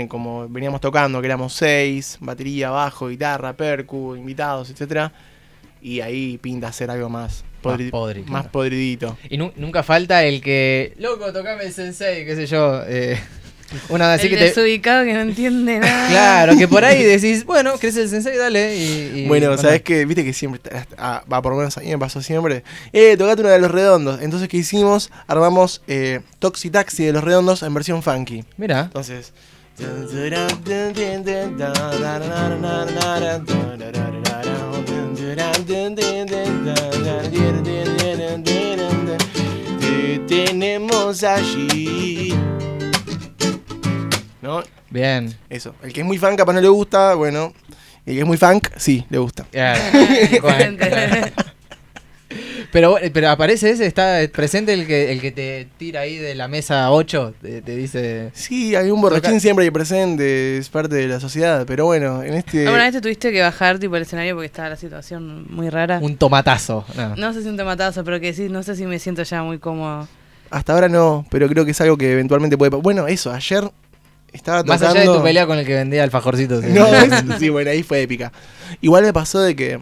en- 0.00 0.08
como 0.08 0.48
veníamos 0.48 0.80
tocando, 0.80 1.20
que 1.20 1.26
éramos 1.26 1.52
seis, 1.52 2.16
batería, 2.20 2.70
bajo, 2.70 3.08
guitarra, 3.08 3.52
percu, 3.56 4.16
invitados, 4.16 4.70
etcétera, 4.70 5.12
y 5.80 6.00
ahí 6.00 6.38
pinta 6.38 6.68
hacer 6.68 6.90
algo 6.90 7.08
más, 7.08 7.44
podri- 7.62 7.90
podri, 7.90 8.20
más 8.22 8.28
claro. 8.42 8.48
podridito. 8.52 9.18
Y 9.28 9.36
nu- 9.36 9.52
nunca 9.56 9.82
falta 9.82 10.24
el 10.24 10.40
que, 10.40 10.94
loco, 10.98 11.32
tocame 11.32 11.64
el 11.64 11.72
sensei, 11.72 12.24
qué 12.24 12.34
sé 12.36 12.46
yo. 12.46 12.82
eh, 12.86 13.18
una 13.88 14.12
así 14.12 14.26
el 14.26 14.30
que 14.34 14.36
te... 14.38 14.44
desubicado 14.44 15.04
que 15.04 15.12
no 15.14 15.20
entiende 15.22 15.78
nada. 15.80 16.08
Claro, 16.08 16.56
que 16.58 16.68
por 16.68 16.84
ahí 16.84 17.02
decís, 17.04 17.44
bueno, 17.44 17.72
crees 17.78 17.96
el 17.96 18.08
sensei, 18.08 18.36
dale. 18.36 18.76
Y, 18.76 19.20
y- 19.22 19.26
Bueno, 19.28 19.56
¿sabes 19.58 19.82
qué? 19.82 20.04
Viste 20.04 20.24
que 20.24 20.32
siempre, 20.32 20.60
ah, 20.98 21.24
va 21.30 21.42
por 21.42 21.52
lo 21.52 21.58
menos 21.58 21.76
a 21.78 21.80
mí 21.80 21.88
me 21.88 21.98
pasó 21.98 22.22
siempre. 22.22 22.62
Eh, 22.92 23.16
tocate 23.16 23.40
una 23.42 23.50
de 23.50 23.58
los 23.58 23.70
redondos. 23.70 24.20
Entonces, 24.22 24.48
¿qué 24.48 24.58
hicimos? 24.58 25.10
Armamos 25.26 25.82
eh, 25.88 26.20
Toxi 26.38 26.70
Taxi 26.70 27.04
de 27.04 27.12
los 27.12 27.24
redondos 27.24 27.62
en 27.62 27.74
versión 27.74 28.02
funky. 28.02 28.44
Mira, 28.56 28.80
Entonces. 28.82 29.32
Te 39.80 40.18
tenemos 40.26 41.24
allí. 41.24 42.34
¿No? 44.40 44.62
bien. 44.90 45.36
Eso. 45.48 45.74
El 45.82 45.92
que 45.92 46.00
es 46.00 46.06
muy 46.06 46.18
fan 46.18 46.36
capaz 46.36 46.52
no 46.52 46.60
le 46.60 46.68
gusta, 46.68 47.14
bueno. 47.14 47.52
El 48.04 48.14
que 48.14 48.20
es 48.20 48.26
muy 48.26 48.36
funk, 48.36 48.68
sí, 48.76 49.06
le 49.10 49.18
gusta. 49.18 49.46
Pero, 52.70 52.96
pero 53.12 53.28
aparece 53.28 53.70
ese, 53.70 53.84
está 53.86 54.18
presente 54.32 54.72
el 54.72 54.86
que, 54.86 55.12
el 55.12 55.20
que 55.20 55.30
te 55.30 55.68
tira 55.78 56.00
ahí 56.00 56.16
de 56.16 56.34
la 56.34 56.48
mesa 56.48 56.90
8, 56.90 57.34
te, 57.42 57.60
te 57.60 57.76
dice... 57.76 58.30
Sí, 58.32 58.74
hay 58.74 58.90
un 58.90 59.00
borrachín 59.00 59.32
Toca- 59.32 59.40
siempre 59.40 59.64
ahí 59.66 59.70
presente, 59.70 60.56
es 60.56 60.68
parte 60.70 60.94
de 60.94 61.06
la 61.08 61.20
sociedad, 61.20 61.64
pero 61.66 61.84
bueno, 61.84 62.22
en 62.22 62.32
este... 62.34 62.66
¿Alguna 62.66 62.84
vez 62.84 62.92
te 62.94 63.00
tuviste 63.02 63.30
que 63.30 63.42
bajar 63.42 63.78
tipo 63.78 63.96
el 63.96 64.02
escenario 64.02 64.34
porque 64.34 64.46
estaba 64.46 64.70
la 64.70 64.76
situación 64.76 65.46
muy 65.50 65.68
rara? 65.68 65.98
Un 66.00 66.16
tomatazo. 66.16 66.84
No. 66.96 67.14
No 67.16 67.32
sé 67.34 67.42
si 67.42 67.48
un 67.48 67.56
tematazo, 67.58 68.04
pero 68.04 68.18
que 68.20 68.32
sí, 68.32 68.48
no 68.48 68.62
sé 68.62 68.74
si 68.74 68.86
me 68.86 68.98
siento 68.98 69.22
ya 69.22 69.42
muy 69.42 69.58
cómodo. 69.58 70.08
Hasta 70.50 70.72
ahora 70.72 70.88
no, 70.88 71.26
pero 71.30 71.48
creo 71.48 71.64
que 71.66 71.72
es 71.72 71.80
algo 71.82 71.98
que 71.98 72.12
eventualmente 72.12 72.56
puede... 72.56 72.70
Bueno, 72.76 73.06
eso, 73.06 73.32
ayer 73.32 73.70
estaba 74.32 74.62
Más 74.64 74.80
tocando... 74.80 75.00
allá 75.00 75.10
de 75.12 75.16
tu 75.18 75.22
pelea 75.22 75.46
con 75.46 75.58
el 75.58 75.66
que 75.66 75.74
vendía 75.74 76.02
alfajorcitos. 76.04 76.64
No, 76.64 76.86
es- 76.86 77.12
sí, 77.38 77.50
bueno, 77.50 77.70
ahí 77.70 77.82
fue 77.82 78.00
épica. 78.02 78.32
Igual 78.80 79.04
me 79.04 79.12
pasó 79.12 79.40
de 79.42 79.54
que... 79.54 79.80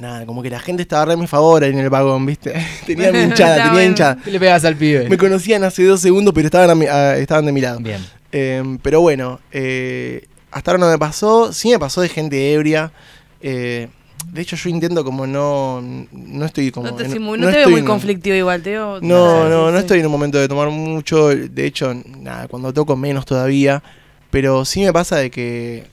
Nada, 0.00 0.24
como 0.26 0.42
que 0.42 0.50
la 0.50 0.60
gente 0.60 0.82
estaba 0.82 1.06
re 1.06 1.12
a 1.14 1.16
mi 1.16 1.26
favor 1.26 1.64
ahí 1.64 1.70
en 1.70 1.78
el 1.80 1.90
vagón, 1.90 2.24
¿viste? 2.24 2.54
tenía 2.86 3.10
mi 3.12 3.18
hinchada, 3.18 3.64
tenía 3.64 3.84
hinchada. 3.84 4.16
¿Qué 4.24 4.30
le 4.30 4.38
pegas 4.38 4.64
al 4.64 4.76
pibe? 4.76 5.08
Me 5.08 5.18
conocían 5.18 5.64
hace 5.64 5.84
dos 5.84 6.00
segundos, 6.00 6.32
pero 6.34 6.46
estaban, 6.46 6.70
a 6.70 6.74
mi- 6.76 6.86
a- 6.86 7.16
estaban 7.18 7.44
de 7.46 7.52
mi 7.52 7.60
lado. 7.60 7.80
Bien. 7.80 8.04
Eh, 8.30 8.78
pero 8.82 9.00
bueno, 9.00 9.40
eh, 9.50 10.26
hasta 10.52 10.70
ahora 10.70 10.84
no 10.84 10.90
me 10.90 10.98
pasó. 10.98 11.52
Sí 11.52 11.70
me 11.70 11.78
pasó 11.80 12.00
de 12.00 12.08
gente 12.08 12.52
ebria. 12.52 12.92
Eh, 13.40 13.88
de 14.32 14.40
hecho, 14.40 14.54
yo 14.56 14.68
intento 14.70 15.02
como 15.04 15.26
no. 15.26 15.80
No 16.12 16.44
estoy 16.44 16.70
como. 16.70 16.86
No 16.88 16.94
te, 16.94 17.04
en- 17.04 17.12
simu- 17.12 17.36
no 17.36 17.46
no 17.46 17.50
te 17.50 17.56
veo 17.58 17.70
muy 17.70 17.80
en- 17.80 17.86
conflictivo 17.86 18.36
igual, 18.36 18.62
te 18.62 18.70
veo... 18.70 19.00
No, 19.00 19.48
no, 19.48 19.70
no 19.70 19.78
Sí, 19.78 19.80
estoy 19.80 20.00
en 20.00 20.06
un 20.06 20.12
momento 20.12 20.38
de 20.38 20.46
tomar 20.46 20.68
mucho. 20.70 21.28
De 21.28 21.66
hecho, 21.66 21.92
nada, 22.20 22.46
cuando 22.46 22.72
toco 22.72 22.94
menos 22.96 23.24
todavía. 23.26 23.82
Pero 24.30 24.64
sí 24.64 24.80
me 24.84 24.92
pasa 24.92 25.16
de 25.16 25.30
que. 25.30 25.86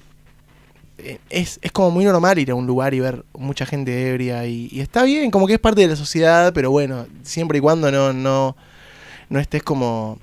Eh, 0.98 1.20
Es, 1.30 1.60
es 1.62 1.72
como 1.72 1.92
muy 1.92 2.06
normal 2.06 2.40
ir 2.40 2.52
a 2.52 2.56
un 2.56 2.66
lugar 2.68 2.94
y 2.94 3.00
ver 3.00 3.24
mucha 3.34 3.66
gente 3.66 4.10
ebria 4.10 4.46
y, 4.46 4.70
y 4.72 4.80
está 4.82 5.04
bien, 5.04 5.32
como 5.32 5.48
que 5.48 5.54
es 5.54 5.60
parte 5.60 5.82
de 5.82 5.88
la 5.88 5.96
sociedad, 5.96 6.54
pero 6.54 6.72
bueno, 6.72 7.06
siempre 7.24 7.58
y 7.58 7.62
cuando 7.62 7.92
no, 7.92 8.14
no, 8.14 8.56
no 9.30 9.40
estés 9.40 9.64
como 9.64 10.20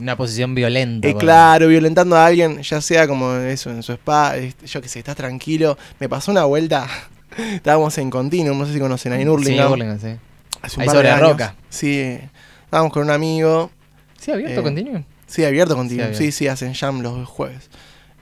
Una 0.00 0.16
posición 0.16 0.54
violenta. 0.54 1.08
eh, 1.08 1.14
claro, 1.16 1.68
violentando 1.68 2.16
a 2.16 2.26
alguien, 2.26 2.62
ya 2.62 2.80
sea 2.80 3.06
como 3.08 3.34
eso, 3.34 3.70
en 3.70 3.82
su 3.82 3.92
spa, 3.92 4.36
este, 4.36 4.66
yo 4.66 4.80
que 4.82 4.88
sé, 4.88 4.98
estás 5.00 5.16
tranquilo. 5.16 5.76
Me 6.00 6.08
pasó 6.08 6.30
una 6.30 6.44
vuelta, 6.44 6.86
estábamos 7.54 7.96
en 7.98 8.10
Continuum, 8.10 8.58
no 8.58 8.66
sé 8.66 8.72
si 8.74 8.78
conocen, 8.80 9.12
ahí 9.12 9.22
en 9.22 9.28
Sí, 9.28 9.32
Hurlingham. 9.34 9.72
Hurlingham, 9.72 9.98
sí. 10.00 10.16
hace 10.62 10.76
un 10.76 10.82
Ahí 10.82 10.86
par 10.86 10.96
sobre 10.96 11.08
de 11.08 11.12
la 11.14 11.16
años. 11.18 11.30
roca. 11.32 11.54
Sí, 11.68 12.18
estábamos 12.64 12.92
con 12.92 13.02
un 13.02 13.10
amigo, 13.10 13.70
¿Sí, 14.18 14.30
abierto 14.32 14.60
Eh, 14.60 14.62
continuo? 14.62 15.04
sí, 15.26 15.44
abierto 15.44 15.76
Continuum, 15.76 16.08
Sí, 16.14 16.26
sí, 16.26 16.32
sí, 16.32 16.48
hacen 16.48 16.72
jam 16.74 17.00
los 17.02 17.28
jueves. 17.28 17.68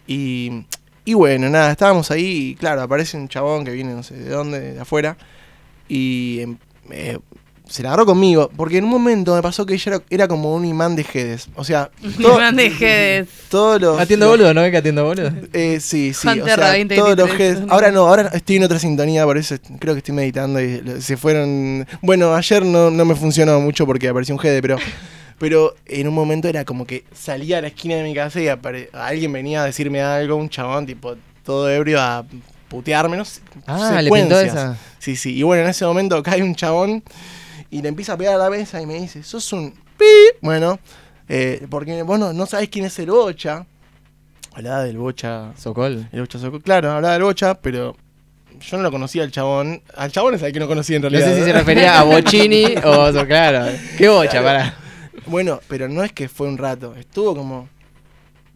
Y, 0.07 0.65
y 1.05 1.15
bueno, 1.15 1.49
nada, 1.51 1.71
estábamos 1.73 2.11
ahí 2.11 2.51
y 2.51 2.55
claro, 2.55 2.83
aparece 2.83 3.17
un 3.17 3.29
chabón 3.29 3.65
que 3.65 3.71
viene 3.73 3.93
no 3.95 4.03
sé 4.03 4.15
de 4.15 4.31
dónde, 4.31 4.73
de 4.75 4.81
afuera, 4.81 5.17
y 5.89 6.41
em, 6.41 6.57
eh, 6.91 7.19
se 7.67 7.83
la 7.83 7.89
agarró 7.91 8.05
conmigo, 8.05 8.51
porque 8.57 8.77
en 8.79 8.85
un 8.85 8.91
momento 8.91 9.35
me 9.35 9.41
pasó 9.41 9.65
que 9.65 9.73
ella 9.75 9.95
era, 9.95 10.03
era 10.11 10.29
como 10.29 10.55
un 10.55 10.67
imán 10.67 10.97
de 10.97 11.03
Jedes. 11.05 11.49
O 11.57 11.65
sea, 11.65 11.91
todo- 12.21 12.39
No 12.39 12.53
dejes. 12.53 13.27
todos 13.49 13.81
los... 13.81 13.99
Atiendo 13.99 14.27
los- 14.27 14.37
boludo, 14.37 14.53
¿no? 14.53 14.61
¿Ves 14.61 14.71
que 14.71 14.77
atiendo 14.77 15.03
boludo? 15.05 15.31
Eh, 15.55 15.79
sí, 15.81 16.13
sí, 16.13 16.25
Juan 16.25 16.43
o 16.43 16.45
Terra 16.45 16.65
sea, 16.67 16.73
20, 16.73 16.95
todos 16.95 17.17
los 17.17 17.27
23, 17.29 17.59
Gs- 17.63 17.67
¿no? 17.67 17.73
Ahora 17.73 17.91
no, 17.91 18.07
ahora 18.07 18.31
estoy 18.35 18.57
en 18.57 18.65
otra 18.65 18.79
sintonía, 18.79 19.25
por 19.25 19.39
eso 19.39 19.57
creo 19.79 19.95
que 19.95 19.99
estoy 19.99 20.15
meditando 20.15 20.61
y 20.61 20.83
se 21.01 21.17
fueron... 21.17 21.87
Bueno, 22.03 22.35
ayer 22.35 22.65
no, 22.67 22.91
no 22.91 23.05
me 23.07 23.15
funcionó 23.15 23.59
mucho 23.61 23.87
porque 23.87 24.09
apareció 24.09 24.35
un 24.35 24.41
GD, 24.43 24.61
pero... 24.61 24.77
Pero 25.45 25.75
en 25.85 26.09
un 26.09 26.15
momento 26.15 26.49
era 26.49 26.65
como 26.65 26.87
que 26.87 27.05
salía 27.12 27.59
a 27.59 27.61
la 27.61 27.66
esquina 27.69 27.97
de 27.97 28.03
mi 28.03 28.15
casa 28.15 28.41
y 28.41 28.49
alguien 28.95 29.31
venía 29.31 29.62
a 29.62 29.66
decirme 29.66 30.01
algo, 30.01 30.37
un 30.37 30.49
chabón 30.49 30.87
tipo 30.87 31.16
todo 31.45 31.69
ebrio 31.69 32.01
a 32.01 32.25
putearme, 32.69 33.19
no 33.19 33.27
sé, 33.27 33.43
Ah, 33.66 34.01
le 34.01 34.11
pintó 34.11 34.41
esa. 34.41 34.79
Sí, 34.99 35.16
sí, 35.16 35.37
y 35.37 35.43
bueno, 35.43 35.65
en 35.65 35.69
ese 35.69 35.85
momento 35.85 36.23
cae 36.23 36.43
un 36.43 36.55
chabón 36.55 37.03
y 37.71 37.83
le 37.83 37.89
empieza 37.91 38.15
a 38.15 38.16
pegar 38.16 38.37
a 38.37 38.39
la 38.39 38.49
mesa 38.49 38.81
y 38.81 38.87
me 38.87 38.95
dice, 38.95 39.23
sos 39.23 39.53
un 39.53 39.73
pi. 39.99 40.05
Bueno, 40.41 40.79
eh, 41.29 41.66
porque 41.69 42.03
vos 42.05 42.19
no, 42.19 42.33
no 42.33 42.47
sabés 42.47 42.71
quién 42.71 42.87
es 42.87 42.99
el 42.99 43.11
bocha. 43.11 43.66
Hablaba 44.55 44.83
del 44.85 44.97
bocha 44.97 45.53
Socol. 45.59 46.09
el 46.11 46.21
Bocha 46.21 46.39
Soco. 46.39 46.59
Claro, 46.61 46.91
hablaba 46.91 47.12
del 47.12 47.23
Bocha, 47.25 47.53
pero 47.61 47.95
yo 48.61 48.77
no 48.79 48.83
lo 48.83 48.91
conocía 48.91 49.25
al 49.25 49.31
chabón. 49.31 49.83
Al 49.95 50.11
chabón 50.11 50.37
es 50.37 50.43
al 50.43 50.53
que 50.53 50.61
no 50.61 50.69
conocía 50.69 50.97
en 50.97 51.03
No 51.03 51.09
realidad. 51.11 51.35
sé 51.35 51.41
si 51.41 51.45
se 51.45 51.53
refería 51.53 52.01
a 52.01 52.05
Bocini 52.05 52.65
o... 52.85 53.12
Claro. 53.27 53.66
¿Qué 53.99 54.09
bocha, 54.09 54.43
para? 54.43 54.79
Bueno, 55.27 55.61
pero 55.69 55.89
no 55.89 56.03
es 56.05 56.13
que 56.13 56.29
fue 56.29 56.47
un 56.49 56.59
rato. 56.59 56.95
Estuvo 56.97 57.35
como, 57.35 57.69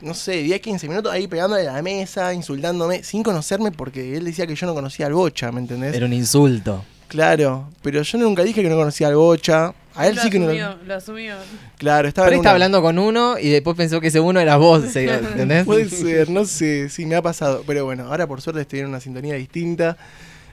no 0.00 0.14
sé, 0.14 0.42
10, 0.42 0.60
15 0.60 0.88
minutos 0.88 1.12
ahí 1.12 1.26
pegándole 1.26 1.66
a 1.68 1.72
la 1.74 1.82
mesa, 1.82 2.32
insultándome, 2.34 3.02
sin 3.02 3.22
conocerme 3.22 3.72
porque 3.72 4.16
él 4.16 4.24
decía 4.24 4.46
que 4.46 4.54
yo 4.54 4.66
no 4.66 4.74
conocía 4.74 5.06
al 5.06 5.14
Bocha, 5.14 5.50
¿me 5.52 5.60
entendés? 5.60 5.94
Era 5.94 6.06
un 6.06 6.12
insulto. 6.12 6.84
Claro, 7.08 7.70
pero 7.82 8.02
yo 8.02 8.18
nunca 8.18 8.42
dije 8.44 8.62
que 8.62 8.68
no 8.68 8.76
conocía 8.76 9.08
al 9.08 9.16
Bocha. 9.16 9.72
A 9.94 10.06
él 10.06 10.14
lo 10.14 10.22
sí 10.22 10.30
que 10.30 10.38
no 10.38 10.44
asumió, 10.46 10.76
lo 10.86 10.94
asumió. 10.94 11.34
Claro, 11.78 12.06
estaba 12.06 12.28
en 12.28 12.38
una- 12.40 12.50
hablando 12.52 12.82
con 12.82 12.98
uno 12.98 13.36
y 13.38 13.48
después 13.48 13.76
pensó 13.76 14.00
que 14.00 14.08
ese 14.08 14.20
uno 14.20 14.38
era 14.38 14.56
vos, 14.56 14.84
¿entendés? 14.94 15.64
Puede 15.66 15.88
ser, 15.88 16.30
no 16.30 16.44
sé, 16.44 16.88
sí, 16.90 17.04
me 17.06 17.16
ha 17.16 17.22
pasado. 17.22 17.64
Pero 17.66 17.84
bueno, 17.86 18.04
ahora 18.06 18.26
por 18.28 18.40
suerte 18.40 18.60
estoy 18.60 18.80
en 18.80 18.86
una 18.86 19.00
sintonía 19.00 19.34
distinta. 19.34 19.96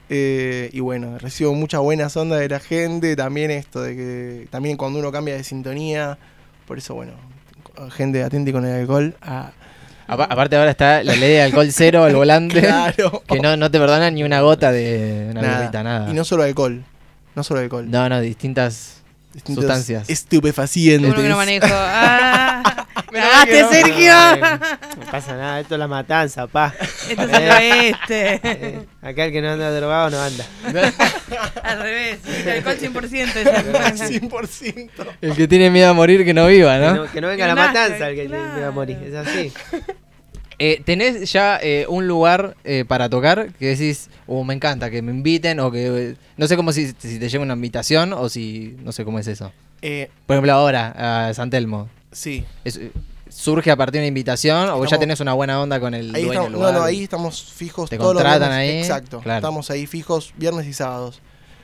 Eh, 0.10 0.69
y 0.73 0.80
bueno, 0.80 1.18
recibo 1.18 1.53
muchas 1.53 1.82
buenas 1.82 2.15
ondas 2.18 2.40
de 2.40 2.49
la 2.49 2.60
gente. 2.60 3.15
También 3.15 3.52
esto 3.52 3.82
de 3.82 3.95
que 3.95 4.48
también 4.49 4.77
cuando 4.77 4.99
uno 4.99 5.11
cambia 5.11 5.36
de 5.36 5.44
sintonía. 5.44 6.18
Por 6.68 6.77
eso, 6.77 6.95
bueno, 6.95 7.14
gente 7.91 8.23
atente 8.23 8.52
con 8.52 8.65
el 8.65 8.82
alcohol. 8.82 9.15
ah, 9.22 9.52
Apa- 10.07 10.26
aparte 10.26 10.56
ahora 10.56 10.69
está 10.72 11.03
la 11.03 11.15
ley 11.15 11.32
de 11.32 11.41
alcohol 11.41 11.68
cero 11.72 12.03
al 12.03 12.15
volante. 12.15 12.60
claro. 12.61 13.23
Que 13.27 13.40
no, 13.40 13.57
no 13.57 13.72
te 13.72 13.80
perdonan 13.80 14.14
ni 14.14 14.23
una 14.23 14.41
gota 14.41 14.72
de 14.72 15.27
una 15.32 15.41
nada. 15.41 15.84
nada. 15.84 16.11
Y 16.11 16.14
no 16.14 16.23
solo 16.23 16.44
alcohol. 16.44 16.84
No 17.36 17.44
solo 17.44 17.60
alcohol. 17.61 17.90
no, 17.90 18.07
no, 18.07 18.22
distintas 18.22 19.02
Distintos 19.34 19.65
sustancias. 19.65 20.10
Estupefacientes. 20.10 21.11
Uno 21.11 21.22
que 21.22 21.27
no 21.27 21.36
manejo. 21.36 21.68
¡Ah! 21.69 22.45
¡Me 23.16 23.22
Mirá 23.22 23.30
cagaste, 23.46 23.52
que 23.54 23.62
no. 23.62 23.70
Sergio! 23.72 24.14
No 25.06 25.12
pasa 25.12 25.38
nada, 25.38 25.60
esto 25.62 25.76
es 25.76 25.80
la 25.80 25.88
matanza, 25.88 26.48
pa. 26.48 26.74
Esto 27.10 27.24
es 27.24 27.34
el 27.34 27.50
oeste. 27.50 28.40
Eh, 28.44 28.80
acá 29.02 29.26
el 29.26 29.32
que 29.32 29.42
no 29.42 29.52
anda 29.52 29.72
drogado 29.72 30.10
no 30.10 30.22
anda. 30.22 30.46
Al 31.64 31.80
revés. 31.80 32.20
El 32.46 32.50
alcohol 32.50 32.76
100%. 32.78 33.14
ese. 33.14 34.22
100%. 34.22 34.90
El 35.22 35.34
que 35.34 35.48
tiene 35.48 35.70
miedo 35.70 35.90
a 35.90 35.94
morir 35.94 36.26
que 36.26 36.34
no 36.34 36.46
viva, 36.48 36.74
Que 36.78 36.86
¿no? 36.86 37.12
que 37.12 37.22
no 37.22 37.28
venga 37.30 37.48
la 37.48 37.54
Que 37.54 37.62
nazca, 37.62 37.80
matanza 37.84 38.10
el 38.10 38.16
que 38.16 38.26
claro. 38.26 38.56
le 38.56 38.62
va 38.62 38.68
a 38.68 38.72
morir. 38.72 38.98
Es 39.06 39.16
así. 39.16 39.54
Eh, 40.60 40.82
¿Tenés 40.86 41.32
ya 41.32 41.58
eh, 41.62 41.86
un 41.90 42.08
lugar 42.08 42.56
eh, 42.64 42.86
para 42.88 43.10
tocar 43.10 43.52
que 43.60 43.68
decís, 43.68 44.10
uh, 44.28 44.44
me 44.44 44.54
encanta 44.54 44.90
que 44.90 45.02
me 45.02 45.12
inviten 45.12 45.60
o 45.60 45.70
que... 45.72 45.86
eh, 46.12 46.16
no 46.38 46.48
sé 46.48 46.56
cómo 46.56 46.72
si, 46.72 46.88
si 46.98 47.20
te 47.20 47.28
lleva 47.30 47.44
una 47.44 47.56
invitación 47.56 48.14
o 48.14 48.30
si... 48.30 48.76
No 48.84 48.92
sé 48.94 49.04
cómo 49.04 49.20
es 49.20 49.28
eso. 49.28 49.52
Eh, 49.82 50.10
Por 50.26 50.36
ejemplo, 50.36 50.54
ahora, 50.54 51.28
a 51.30 51.34
San 51.34 51.50
Telmo. 51.50 51.90
Sí. 52.16 52.46
Es- 52.64 52.80
¿Surge 53.28 53.72
a 53.72 53.76
partir 53.76 53.94
de 53.94 54.00
una 54.06 54.08
invitación 54.08 54.70
o 54.70 54.86
ya 54.86 54.98
tenés 55.00 55.20
una 55.20 55.34
buena 55.34 55.60
onda 55.60 55.80
con 55.80 55.94
el 55.96 56.14
Ahí 56.16 56.24
dueño 56.26 56.32
estamos, 56.44 56.46
del 56.52 56.54
lugar? 56.54 56.74
no, 56.76 56.84
ahí 56.84 57.04
estamos 57.04 57.44
fijos 57.54 57.90
¿Te 57.90 57.98
todos 57.98 58.14
los 58.14 58.22
contratan 58.24 58.50
viernes. 58.50 58.72
ahí? 58.76 58.80
Exacto. 58.82 59.20
Claro. 59.20 59.38
Estamos 59.40 59.70
ahí 59.72 59.88
fijos 59.88 60.34
viernes 60.38 60.68
y 60.68 60.74
sábados 60.74 61.22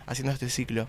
haciendo 0.07 0.33
este 0.33 0.49
ciclo. 0.49 0.87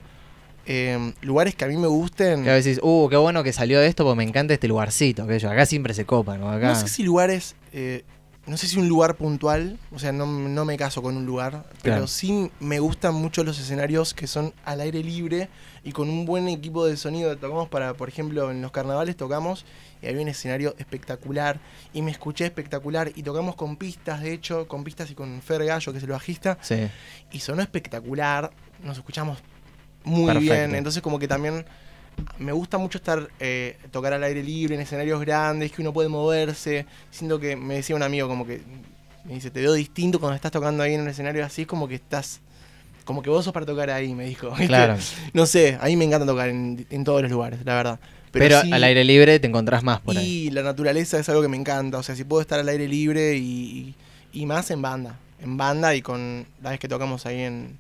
Eh, 0.64 1.12
lugares 1.20 1.55
que 1.55 1.64
a 1.64 1.68
mí 1.68 1.76
me 1.76 1.86
gusten. 1.89 2.44
Que 2.44 2.51
a 2.51 2.55
veces, 2.55 2.80
uh, 2.82 3.09
qué 3.10 3.16
bueno 3.16 3.43
que 3.44 3.52
salió 3.52 3.80
esto 3.82 4.05
porque 4.05 4.16
me 4.16 4.24
encanta 4.24 4.55
este 4.55 4.66
lugarcito. 4.66 5.26
Que 5.26 5.39
yo, 5.39 5.51
acá 5.51 5.66
siempre 5.66 5.93
se 5.93 6.05
copan, 6.06 6.40
¿no? 6.40 6.51
Acá. 6.51 6.68
No 6.68 6.74
sé 6.74 6.89
si 6.89 7.02
lugares. 7.02 7.55
eh, 7.72 8.05
no 8.47 8.56
sé 8.56 8.66
si 8.66 8.76
un 8.78 8.89
lugar 8.89 9.16
puntual. 9.16 9.78
O 9.93 9.98
sea, 9.98 10.10
no, 10.12 10.26
no 10.26 10.64
me 10.64 10.76
caso 10.76 11.02
con 11.02 11.16
un 11.16 11.26
lugar. 11.26 11.64
Pero 11.82 11.94
Claro. 11.97 12.06
sí 12.06 12.51
me 12.60 12.80
gustan 12.80 13.14
mucho 13.14 13.44
los 13.44 13.59
escenarios 13.60 14.14
que 14.14 14.26
son 14.26 14.52
al 14.64 14.80
aire 14.80 15.02
libre 15.05 15.48
y 15.84 15.92
con 15.92 16.09
un 16.09 16.24
buen 16.26 16.48
equipo 16.48 16.86
de 16.86 16.96
sonido. 16.96 17.36
Tocamos 17.36 17.68
para, 17.68 17.94
por 17.94 18.09
ejemplo, 18.09 18.50
en 18.50 18.62
los 18.62 18.70
carnavales 18.70 19.16
tocamos 19.16 19.64
y 20.00 20.06
había 20.06 20.22
un 20.22 20.28
escenario 20.28 20.74
espectacular. 20.78 21.60
Y 21.92 22.02
me 22.02 22.10
escuché 22.10 22.44
espectacular. 22.44 23.12
Y 23.14 23.22
tocamos 23.22 23.56
con 23.56 23.76
pistas, 23.76 24.22
de 24.22 24.32
hecho, 24.32 24.68
con 24.68 24.84
pistas 24.84 25.10
y 25.10 25.14
con 25.14 25.42
Fer 25.42 25.64
Gallo, 25.64 25.92
que 25.92 25.98
es 25.98 26.04
el 26.04 26.10
bajista. 26.10 26.59
Sí. 26.60 26.88
y 27.32 27.40
sonó 27.40 27.62
espectacular, 27.62 28.50
nos 28.82 28.98
escuchamos 28.98 29.38
muy 30.04 30.26
Perfecto. 30.26 30.54
bien, 30.54 30.74
entonces 30.74 31.02
como 31.02 31.18
que 31.18 31.28
también 31.28 31.64
me 32.38 32.52
gusta 32.52 32.78
mucho 32.78 32.98
estar, 32.98 33.28
eh, 33.40 33.78
tocar 33.90 34.12
al 34.12 34.22
aire 34.24 34.42
libre, 34.42 34.74
en 34.74 34.80
escenarios 34.80 35.20
grandes, 35.20 35.72
que 35.72 35.80
uno 35.82 35.92
puede 35.92 36.09
moverse, 36.09 36.86
siento 37.10 37.38
que 37.38 37.56
me 37.56 37.74
decía 37.74 37.96
un 37.96 38.02
amigo 38.02 38.28
como 38.28 38.46
que, 38.46 38.62
me 39.24 39.34
dice, 39.34 39.50
te 39.50 39.60
veo 39.60 39.72
distinto 39.72 40.18
cuando 40.20 40.36
estás 40.36 40.52
tocando 40.52 40.82
ahí 40.82 40.94
en 40.94 41.02
un 41.02 41.09
escenario 41.09 41.44
así, 41.44 41.62
es 41.62 41.68
como 41.68 41.88
que 41.88 41.94
estás, 41.94 42.40
como 43.04 43.22
que 43.22 43.30
vos 43.30 43.44
sos 43.44 43.52
para 43.52 43.66
tocar 43.66 43.90
ahí, 43.90 44.14
me 44.14 44.24
dijo. 44.26 44.52
Claro. 44.66 44.96
No 45.32 45.46
sé, 45.46 45.78
a 45.80 45.86
mí 45.86 45.96
me 45.96 46.04
encanta 46.04 46.26
tocar 46.26 46.48
en, 46.48 46.86
en 46.90 47.04
todos 47.04 47.22
los 47.22 47.30
lugares, 47.30 47.60
la 47.64 47.74
verdad. 47.74 48.00
Pero, 48.30 48.60
sí- 48.62 48.72
al 48.72 48.82
aire 48.84 49.04
libre 49.04 49.38
te 49.40 49.46
encontrás 49.46 49.82
más 49.82 50.00
por 50.00 50.16
ahí. 50.16 50.46
y 50.46 50.50
la 50.50 50.62
naturaleza 50.62 51.18
es 51.18 51.28
algo 51.28 51.42
que 51.42 51.48
me 51.48 51.56
encanta. 51.56 51.98
O 51.98 52.02
sea, 52.02 52.16
si 52.16 52.24
puedo 52.24 52.40
estar 52.40 52.58
al 52.60 52.68
aire 52.68 52.88
libre 52.88 53.36
y, 53.36 53.94
y 54.32 54.46
más 54.46 54.70
en 54.70 54.80
banda. 54.80 55.18
En 55.42 55.56
banda 55.56 55.94
y 55.94 56.00
con 56.02 56.46
la 56.62 56.70
vez 56.70 56.78
que 56.80 56.88
tocamos 56.88 57.26
ahí 57.26 57.40
en, 57.40 57.76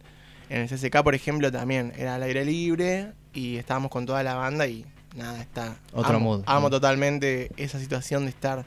en 0.50 0.62
el 0.62 0.68
CCK, 0.68 1.02
por 1.02 1.14
ejemplo, 1.14 1.50
también 1.50 1.92
era 1.96 2.16
al 2.16 2.22
aire 2.24 2.44
libre 2.44 3.12
y 3.32 3.56
estábamos 3.56 3.90
con 3.90 4.04
toda 4.04 4.22
la 4.22 4.34
banda 4.34 4.66
y 4.66 4.84
nada, 5.16 5.40
está. 5.40 5.76
Otro 5.92 6.16
amo, 6.16 6.36
mood. 6.36 6.42
Amo 6.46 6.68
totalmente 6.68 7.50
esa 7.56 7.78
situación 7.78 8.24
de 8.24 8.30
estar. 8.30 8.64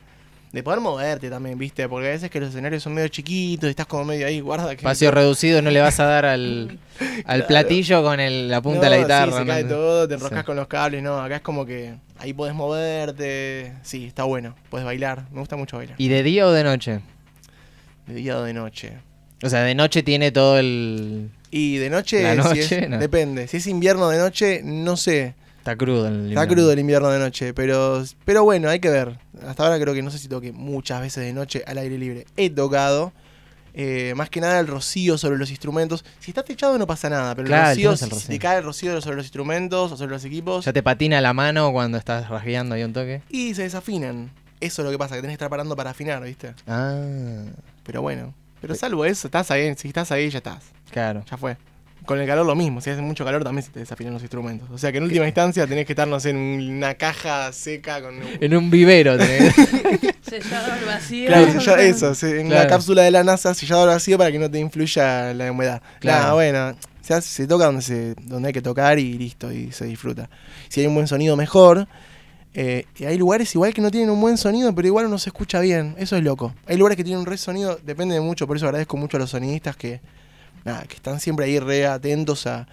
De 0.56 0.64
poder 0.64 0.80
moverte 0.80 1.30
también, 1.30 1.58
¿viste? 1.58 1.90
Porque 1.90 2.08
a 2.08 2.12
veces 2.12 2.30
que 2.30 2.40
los 2.40 2.48
escenarios 2.50 2.82
son 2.82 2.94
medio 2.94 3.10
chiquitos 3.10 3.68
y 3.68 3.72
estás 3.72 3.88
como 3.88 4.06
medio 4.06 4.26
ahí, 4.26 4.40
guarda 4.40 4.70
que. 4.70 4.76
Espacio 4.76 5.12
reducido, 5.12 5.62
no 5.62 5.70
le 5.70 5.82
vas 5.82 6.00
a 6.00 6.06
dar 6.06 6.26
al, 6.26 6.80
al 7.00 7.24
Claro. 7.26 7.48
platillo 7.48 8.02
con 8.04 8.22
el- 8.22 8.50
la 8.50 8.62
punta 8.62 8.86
de 8.86 8.90
la 8.92 8.98
guitarra. 9.00 9.32
Sí, 9.34 9.38
se 9.40 9.44
¿no? 9.44 9.52
cae 9.52 9.64
todo, 9.66 10.08
te 10.08 10.14
enroscas 10.14 10.40
Sí. 10.40 10.46
con 10.46 10.56
los 10.56 10.68
cables, 10.68 11.04
no. 11.04 11.20
Acá 11.22 11.36
es 11.36 11.42
como 11.42 11.66
que 11.66 11.96
ahí 12.20 12.32
podés 12.32 12.56
moverte. 12.56 13.74
Sí, 13.84 14.06
está 14.06 14.24
bueno. 14.24 14.56
Puedes 14.70 14.86
bailar. 14.86 15.26
Me 15.32 15.40
gusta 15.42 15.58
mucho 15.58 15.76
bailar. 15.76 15.96
¿Y 16.00 16.08
de 16.08 16.24
día 16.24 16.48
o 16.48 16.52
de 16.54 16.64
noche? 16.64 17.02
De 18.08 18.14
día 18.16 18.38
o 18.38 18.44
de 18.44 18.54
noche. 18.54 18.94
O 19.44 19.50
sea, 19.50 19.62
de 19.64 19.76
noche 19.76 20.04
tiene 20.04 20.32
todo 20.32 20.58
el... 20.58 21.32
Y 21.52 21.76
de 21.80 21.90
noche, 21.90 22.24
La 22.24 22.32
si 22.32 22.38
noche, 22.50 22.84
es- 22.86 22.90
no. 22.90 22.98
depende. 22.98 23.50
Si 23.50 23.58
es 23.58 23.68
invierno 23.68 24.08
de 24.08 24.20
noche, 24.20 24.62
no 24.64 24.96
sé. 24.96 25.36
Está 25.66 25.76
crudo 25.78 26.08
el 26.08 26.14
Está 26.14 26.22
invierno. 26.44 26.54
crudo 26.54 26.72
el 26.74 26.80
invierno 26.80 27.10
de 27.10 27.18
noche, 27.18 27.52
pero, 27.56 28.04
pero 28.24 28.44
bueno, 28.44 28.70
hay 28.70 28.80
que 28.80 28.90
ver. 28.90 29.18
Hasta 29.48 29.64
ahora 29.64 29.80
creo 29.80 29.96
que 29.96 30.04
no 30.04 30.12
sé 30.12 30.20
si 30.20 30.28
toqué 30.28 30.52
muchas 30.52 31.02
veces 31.02 31.24
de 31.24 31.34
noche 31.34 31.64
al 31.66 31.80
aire 31.80 31.98
libre. 31.98 32.28
He 32.38 32.52
tocado. 32.52 33.12
eh, 33.78 34.14
más 34.16 34.30
que 34.30 34.40
nada 34.40 34.60
el 34.62 34.68
rocío 34.68 35.18
sobre 35.18 35.38
los 35.38 35.50
instrumentos. 35.50 36.06
Si 36.20 36.32
está 36.32 36.44
techado 36.44 36.78
no 36.78 36.86
pasa 36.88 37.10
nada, 37.10 37.36
pero 37.36 37.48
Claro, 37.48 37.64
el 37.64 37.76
rocío, 37.76 37.92
el 37.92 37.98
si- 37.98 38.06
si 38.06 38.10
rocío. 38.12 38.30
te 38.30 38.40
cae 38.40 38.58
el 38.60 38.64
rocío 38.64 39.02
sobre 39.02 39.18
los 39.18 39.26
instrumentos 39.26 39.92
o 39.92 39.98
sobre 39.98 40.12
los 40.12 40.24
equipos, 40.24 40.64
Ya 40.64 40.72
te 40.72 40.82
patina 40.84 41.20
la 41.20 41.34
mano 41.34 41.72
cuando 41.74 41.98
estás 41.98 42.30
rasgueando 42.30 42.76
ahí 42.76 42.84
un 42.84 42.94
toque. 42.94 43.22
y 43.30 43.54
se 43.56 43.64
desafinan. 43.64 44.32
Eso 44.62 44.82
es 44.82 44.86
lo 44.86 44.92
que 44.92 44.98
pasa, 44.98 45.16
que 45.16 45.22
tenés 45.22 45.32
que 45.34 45.44
estar 45.44 45.50
parando 45.50 45.76
para 45.76 45.90
afinar, 45.90 46.24
¿viste? 46.24 46.54
Ah, 46.68 47.44
Pero 47.84 48.02
bueno. 48.04 48.34
Pero 48.62 48.76
salvo 48.76 49.04
eso, 49.04 49.28
estás 49.28 49.50
ahí. 49.52 49.74
Si 49.76 49.88
estás 49.90 50.10
ahí, 50.12 50.30
ya 50.30 50.38
estás. 50.38 50.64
claro. 50.92 51.26
Ya 51.30 51.36
fue. 51.36 51.58
Con 52.06 52.20
el 52.20 52.28
calor 52.28 52.46
lo 52.46 52.56
mismo, 52.56 52.82
si 52.82 52.90
hace 52.92 53.02
mucho 53.02 53.26
calor 53.26 53.44
también 53.44 53.64
se 53.64 53.72
te 53.72 53.80
desafinan 53.80 54.14
los 54.14 54.22
instrumentos. 54.22 54.70
O 54.72 54.78
sea 54.78 54.92
que 54.92 55.00
en 55.00 55.06
última 55.06 55.26
instancia 55.26 55.66
tenés 55.68 55.86
que 55.86 55.94
estar, 55.94 56.08
no 56.08 56.20
sé, 56.20 56.30
en 56.32 56.38
una 56.38 56.94
caja 56.96 57.52
seca 57.52 58.02
con... 58.02 58.20
En 58.40 58.56
un 58.56 58.70
vivero 58.70 59.18
tenés. 59.18 59.54
Sellado 60.22 60.72
al 60.74 60.86
vacío. 60.86 61.28
Claro, 61.28 61.60
ya 61.60 61.74
eso, 61.82 62.08
en 62.28 62.48
Claro. 62.48 62.62
una 62.62 62.68
cápsula 62.68 63.02
de 63.04 63.12
la 63.12 63.24
NASA 63.24 63.54
sellado 63.54 63.84
al 63.84 63.90
vacío 63.90 64.18
para 64.18 64.32
que 64.32 64.40
no 64.40 64.50
te 64.50 64.60
influya 64.60 65.34
la 65.34 65.52
humedad. 65.52 65.82
Claro. 66.00 66.20
Claro, 66.22 66.36
bueno, 66.36 66.76
se, 67.02 67.14
hace- 67.14 67.30
se 67.30 67.48
toca 67.48 67.66
donde, 67.66 67.82
se, 67.82 68.16
donde 68.22 68.48
hay 68.48 68.54
que 68.54 68.62
tocar 68.62 68.98
y 69.00 69.18
listo, 69.18 69.52
y 69.52 69.72
se 69.72 69.86
disfruta. 69.86 70.30
Si 70.70 70.82
hay 70.82 70.88
un 70.88 70.96
buen 70.96 71.08
sonido, 71.08 71.36
mejor. 71.36 71.88
Eh, 72.58 72.86
y 72.98 73.04
hay 73.06 73.18
lugares 73.18 73.54
igual 73.54 73.74
que 73.74 73.82
no 73.82 73.92
tienen 73.92 74.10
un 74.10 74.22
buen 74.22 74.38
sonido, 74.38 74.74
pero 74.74 74.88
igual 74.88 75.06
uno 75.08 75.18
se 75.18 75.30
escucha 75.30 75.60
bien. 75.60 75.94
Eso 75.98 76.16
es 76.16 76.24
loco. 76.24 76.54
Hay 76.68 76.78
lugares 76.78 76.96
que 76.96 77.04
tienen 77.04 77.20
un 77.20 77.26
re 77.26 77.38
sonido, 77.38 77.78
depende 77.84 78.16
de 78.16 78.22
mucho, 78.22 78.48
por 78.48 78.56
eso 78.58 78.66
agradezco 78.66 78.96
mucho 78.98 79.18
a 79.18 79.20
los 79.20 79.30
sonidistas 79.32 79.76
que, 79.76 80.00
nada, 80.66 80.84
que 80.84 80.96
están 80.96 81.20
siempre 81.22 81.46
ahí 81.46 81.60
re 81.60 81.86
atentos 81.88 82.46
a, 82.48 82.68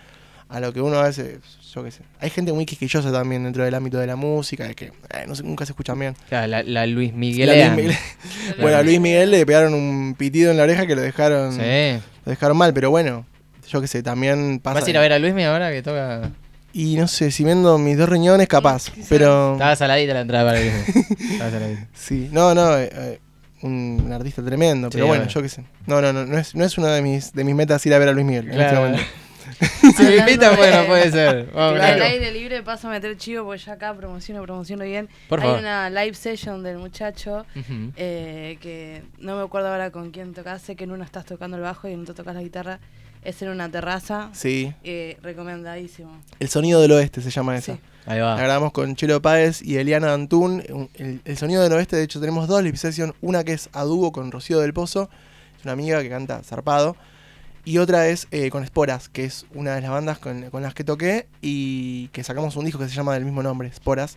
a 0.48 0.58
lo 0.60 0.72
que 0.72 0.80
uno 0.80 0.98
a 0.98 1.04
veces, 1.04 1.38
yo 1.72 1.84
qué 1.84 1.90
sé. 1.92 2.02
Hay 2.20 2.30
gente 2.30 2.52
muy 2.52 2.66
quisquillosa 2.66 3.12
también 3.12 3.44
dentro 3.44 3.62
del 3.64 3.74
ámbito 3.74 3.98
de 3.98 4.06
la 4.08 4.16
música, 4.16 4.66
de 4.66 4.74
que 4.74 4.86
eh, 4.86 5.24
no 5.28 5.34
sé, 5.36 5.42
nunca 5.44 5.64
se 5.64 5.72
escuchan 5.72 5.98
bien. 5.98 6.16
Claro, 6.28 6.46
la, 6.48 6.62
la 6.64 6.86
Luis 6.86 7.12
La 7.12 7.16
Miguel. 7.18 7.48
Luis 7.50 7.70
Miguel- 7.86 7.98
Bueno, 8.60 8.76
a 8.78 8.82
Luis 8.82 8.98
Miguel 9.00 9.30
le 9.30 9.46
pegaron 9.46 9.72
un 9.74 10.14
pitido 10.18 10.50
en 10.50 10.56
la 10.56 10.64
oreja 10.64 10.86
que 10.86 10.94
lo 10.96 11.02
dejaron, 11.02 11.52
Sí. 11.52 12.00
lo 12.24 12.30
dejaron 12.30 12.56
mal, 12.56 12.74
pero 12.74 12.90
bueno, 12.90 13.24
yo 13.68 13.80
qué 13.80 13.86
sé, 13.86 14.02
también 14.02 14.58
pasa. 14.60 14.80
¿Vas 14.80 14.86
a 14.86 14.90
ir 14.90 14.96
a 14.98 15.00
ver 15.00 15.12
a 15.12 15.18
Luis 15.18 15.32
Miguel 15.34 15.50
ahora 15.52 15.70
que 15.70 15.82
toca? 15.82 16.30
Y 16.74 16.96
no 16.96 17.06
sé, 17.06 17.30
si 17.30 17.44
vendo 17.44 17.76
mis 17.76 17.98
dos 17.98 18.08
riñones, 18.08 18.48
capaz. 18.48 18.90
Pero. 19.10 19.52
Estaba 19.52 19.76
saladita 19.76 20.14
la 20.14 20.20
entrada 20.22 20.44
para 20.50 20.58
Miguel. 20.58 20.82
Estaba 21.32 21.50
saladita. 21.50 21.86
Sí, 21.92 22.28
no, 22.32 22.54
no, 22.54 22.78
eh, 22.78 22.90
eh, 22.92 23.20
un, 23.62 24.02
un 24.04 24.12
artista 24.12 24.42
tremendo, 24.44 24.90
pero 24.90 25.04
Sí, 25.04 25.08
bueno, 25.08 25.26
yo 25.28 25.42
qué 25.42 25.48
sé. 25.48 25.64
No, 25.86 26.00
no, 26.00 26.12
no, 26.12 26.24
no 26.26 26.38
es, 26.38 26.54
no 26.54 26.64
es 26.64 26.78
una 26.78 26.88
de 26.94 27.02
mis, 27.02 27.32
de 27.32 27.44
mis 27.44 27.54
metas 27.54 27.84
ir 27.86 27.94
a 27.94 27.98
ver 27.98 28.08
a 28.08 28.12
Luis 28.12 28.26
Miguel. 28.26 28.44
en 28.46 28.50
este 28.52 28.62
Claro. 28.70 28.80
momento. 28.82 29.02
si 29.96 30.02
me 30.04 30.16
invitan, 30.16 30.56
bueno, 30.56 30.86
puede 30.86 31.10
ser. 31.10 31.46
Vamos, 31.54 31.80
Al 31.80 31.96
claro. 31.96 32.04
aire 32.04 32.32
libre 32.32 32.62
paso 32.62 32.88
a 32.88 32.90
meter 32.90 33.16
chivo 33.16 33.44
porque 33.44 33.62
ya 33.62 33.72
acá 33.74 33.94
promociono, 33.94 34.42
promociono 34.42 34.84
bien. 34.84 35.08
Por 35.28 35.40
Hay 35.40 35.44
favor. 35.46 35.60
una 35.60 35.90
live 35.90 36.14
session 36.14 36.62
del 36.62 36.78
muchacho 36.78 37.44
eh, 37.96 38.58
que 38.60 39.02
no 39.18 39.36
me 39.36 39.42
acuerdo 39.42 39.68
ahora 39.68 39.90
con 39.90 40.10
quién 40.10 40.32
tocas. 40.32 40.62
Sé 40.62 40.74
que 40.76 40.84
en 40.84 40.92
uno 40.92 41.04
estás 41.04 41.24
tocando 41.26 41.56
el 41.56 41.62
bajo 41.62 41.88
y 41.88 41.92
en 41.92 42.00
otro 42.02 42.14
tocas 42.14 42.34
la 42.34 42.42
guitarra. 42.42 42.80
Es 43.24 43.40
en 43.42 43.50
una 43.50 43.68
terraza. 43.68 44.30
Sí, 44.32 44.72
eh, 44.82 45.16
recomendadísimo. 45.22 46.10
El 46.40 46.48
sonido 46.48 46.80
del 46.80 46.90
oeste 46.92 47.20
se 47.20 47.30
llama 47.30 47.56
esa. 47.56 47.74
Sí. 47.74 47.80
Ahí 48.06 48.18
La 48.18 48.24
va. 48.24 48.36
grabamos 48.36 48.72
con 48.72 48.96
Chelo 48.96 49.22
Páez 49.22 49.62
y 49.62 49.76
Eliana 49.76 50.12
Antún. 50.12 50.62
El, 50.94 51.20
el 51.24 51.36
sonido 51.36 51.62
del 51.62 51.72
oeste, 51.72 51.96
de 51.96 52.02
hecho, 52.02 52.20
tenemos 52.20 52.48
dos 52.48 52.62
live 52.62 52.76
sessions. 52.76 53.14
Una 53.20 53.44
que 53.44 53.52
es 53.52 53.68
a 53.72 53.82
dúo 53.84 54.10
con 54.12 54.32
Rocío 54.32 54.58
del 54.60 54.72
Pozo, 54.72 55.08
es 55.58 55.64
una 55.64 55.72
amiga 55.72 56.02
que 56.02 56.08
canta 56.10 56.42
zarpado. 56.42 56.96
Y 57.64 57.78
otra 57.78 58.08
es 58.08 58.26
eh, 58.32 58.50
con 58.50 58.64
Esporas, 58.64 59.08
que 59.08 59.24
es 59.24 59.46
una 59.54 59.76
de 59.76 59.82
las 59.82 59.90
bandas 59.92 60.18
con, 60.18 60.50
con 60.50 60.62
las 60.62 60.74
que 60.74 60.82
toqué 60.82 61.28
y 61.40 62.08
que 62.08 62.24
sacamos 62.24 62.56
un 62.56 62.64
disco 62.64 62.80
que 62.80 62.88
se 62.88 62.94
llama 62.96 63.14
del 63.14 63.24
mismo 63.24 63.40
nombre, 63.42 63.68
Esporas. 63.68 64.16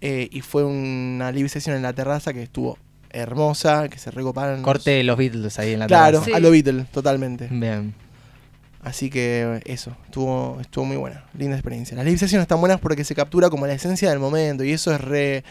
Eh, 0.00 0.28
y 0.32 0.40
fue 0.40 0.64
una 0.64 1.30
live 1.30 1.48
session 1.48 1.76
en 1.76 1.82
la 1.82 1.92
terraza 1.92 2.32
que 2.32 2.42
estuvo 2.42 2.76
hermosa, 3.10 3.88
que 3.88 3.98
se 3.98 4.10
recoparon. 4.10 4.62
Corte 4.62 5.04
los 5.04 5.16
Beatles 5.16 5.58
ahí 5.60 5.74
en 5.74 5.78
la 5.78 5.86
Claro, 5.86 6.18
terraza. 6.22 6.24
Sí. 6.24 6.32
a 6.32 6.40
lo 6.40 6.50
Beatle, 6.50 6.84
totalmente. 6.92 7.46
Bien. 7.52 7.94
Así 8.82 9.10
que 9.10 9.60
eso, 9.64 9.96
estuvo, 10.06 10.58
estuvo 10.60 10.84
muy 10.84 10.96
buena, 10.96 11.24
linda 11.38 11.56
experiencia. 11.56 11.96
Las 11.96 12.04
live 12.04 12.18
sessions 12.18 12.42
están 12.42 12.58
buenas 12.60 12.80
porque 12.80 13.04
se 13.04 13.14
captura 13.14 13.48
como 13.48 13.66
la 13.66 13.74
esencia 13.74 14.10
del 14.10 14.18
momento 14.18 14.64
y 14.64 14.72
eso 14.72 14.92
es 14.92 15.00
re, 15.00 15.44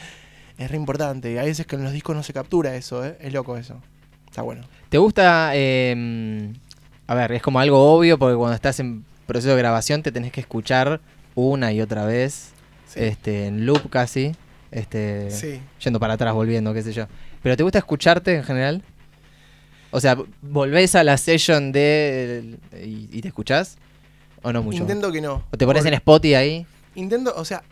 es 0.58 0.70
re 0.70 0.76
importante. 0.76 1.40
Hay 1.40 1.48
veces 1.48 1.66
que 1.66 1.78
en 1.78 1.84
los 1.86 1.94
discos 1.94 2.14
no 2.16 2.24
se 2.24 2.34
captura 2.34 2.76
eso, 2.76 3.06
¿eh? 3.06 3.18
es 3.22 3.32
loco 3.32 3.56
eso. 3.58 3.82
Está 4.28 4.42
bueno. 4.42 4.64
¿Te 4.90 4.98
gusta? 4.98 5.52
eh, 5.54 6.52
a 7.08 7.16
ver, 7.16 7.32
es 7.32 7.42
como 7.42 7.60
algo 7.60 7.94
obvio 7.96 8.18
porque 8.20 8.36
cuando 8.36 8.56
estás 8.56 8.80
en 8.82 9.06
proceso 9.28 9.50
de 9.56 9.58
grabación 9.58 10.04
te 10.04 10.12
tenés 10.12 10.32
que 10.34 10.42
escuchar 10.42 11.00
una 11.36 11.72
y 11.72 11.80
otra 11.82 12.06
vez, 12.06 12.50
Sí. 12.88 13.00
este, 13.02 13.46
en 13.48 13.66
loop 13.66 13.90
casi, 13.90 14.36
este, 14.72 15.32
Sí. 15.32 15.62
yendo 15.82 16.00
para 16.02 16.16
atrás, 16.16 16.34
volviendo, 16.34 16.74
qué 16.74 16.82
sé 16.82 16.92
yo. 16.92 17.08
¿Pero 17.42 17.56
te 17.56 17.64
gusta 17.64 17.78
escucharte 17.80 18.36
en 18.36 18.44
general? 18.44 18.84
O 19.92 20.00
sea, 20.00 20.18
¿volvés 20.42 20.96
a 20.96 21.04
la 21.04 21.18
session 21.18 21.72
de 21.72 22.58
y, 22.84 23.10
y 23.12 23.22
te 23.22 23.28
escuchás? 23.28 23.78
¿O 24.42 24.52
no 24.52 24.64
mucho? 24.64 24.78
Intento 24.80 25.12
que 25.12 25.22
no. 25.22 25.44
¿O 25.52 25.58
te 25.58 25.66
pones 25.66 25.82
Por- 25.84 25.88
en 25.90 25.94
Spotify 25.96 26.34
ahí? 26.36 26.66
Intento, 26.96 27.34
o 27.36 27.46
sea, 27.46 27.64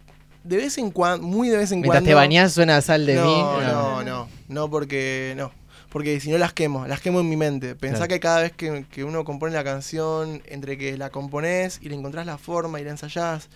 de 0.44 0.58
vez 0.58 0.78
en 0.78 0.91
cuando, 0.91 1.26
muy 1.26 1.50
de 1.50 1.58
vez 1.58 1.72
en 1.72 1.80
Mientras 1.82 2.02
cuando. 2.02 2.10
te 2.10 2.14
bañás 2.14 2.54
suena 2.54 2.82
sal 2.82 3.06
de 3.06 3.16
no, 3.16 3.26
mí. 3.26 3.41
No, 3.68 4.04
no, 4.04 4.28
no, 4.48 4.70
porque 4.70 5.34
no. 5.38 5.52
Porque 5.90 6.20
si 6.20 6.30
no 6.30 6.38
las 6.38 6.54
quemo, 6.54 6.86
las 6.86 7.02
quemo 7.02 7.20
en 7.22 7.28
mi 7.30 7.36
mente. 7.36 7.74
Pensá 7.76 7.98
Claro. 7.98 8.10
que 8.10 8.20
cada 8.20 8.41
vez 8.44 8.52
que, 8.52 8.86
que 8.91 9.04
uno 9.04 9.24
compone 9.26 9.54
la 9.56 9.64
canción, 9.64 10.44
entre 10.46 10.78
que 10.78 10.98
la 10.98 11.10
componés 11.10 11.80
y 11.82 11.90
le 11.90 11.96
encontrás 11.96 12.26
la 12.28 12.38
forma 12.38 12.80
y 12.80 12.84
la 12.84 12.91
ensayás 12.91 13.50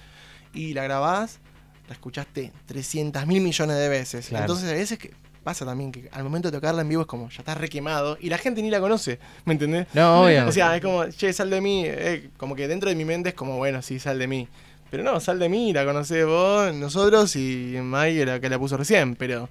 y 0.53 0.73
la 0.73 0.83
grabás, 0.83 1.39
la 1.87 1.93
escuchaste 1.93 2.51
300 2.65 3.27
mil 3.27 3.41
millones 3.41 3.77
de 3.77 3.87
veces. 3.89 4.27
Claro. 4.29 4.45
Entonces 4.45 4.69
a 4.71 4.73
veces 4.73 4.97
que 4.97 5.11
pasa 5.43 5.65
también 5.65 5.91
que 5.91 6.09
al 6.11 6.23
momento 6.23 6.49
de 6.49 6.57
tocarla 6.57 6.81
en 6.81 6.89
vivo 6.89 7.01
es 7.01 7.07
como, 7.07 7.29
ya 7.29 7.39
está 7.39 7.55
requemado 7.55 8.17
y 8.19 8.29
la 8.29 8.37
gente 8.37 8.61
ni 8.61 8.69
la 8.69 8.79
conoce, 8.79 9.19
¿me 9.45 9.53
entendés? 9.53 9.87
No, 9.93 10.23
obvio. 10.23 10.47
O 10.47 10.51
sea, 10.51 10.75
es 10.75 10.81
como, 10.81 11.05
che, 11.09 11.33
sal 11.33 11.49
de 11.49 11.61
mí, 11.61 11.83
eh, 11.85 12.29
como 12.37 12.55
que 12.55 12.67
dentro 12.67 12.89
de 12.89 12.95
mi 12.95 13.05
mente 13.05 13.29
es 13.29 13.35
como, 13.35 13.57
bueno, 13.57 13.81
sí, 13.81 13.99
sal 13.99 14.19
de 14.19 14.27
mí. 14.27 14.47
Pero 14.89 15.03
no, 15.03 15.19
sal 15.19 15.39
de 15.39 15.49
mí, 15.49 15.73
la 15.73 15.85
conocés 15.85 16.25
vos, 16.25 16.73
nosotros 16.73 17.35
y 17.35 17.75
May 17.81 18.23
la 18.25 18.39
que 18.39 18.47
la 18.47 18.59
puso 18.59 18.77
recién. 18.77 19.15
Pero 19.15 19.49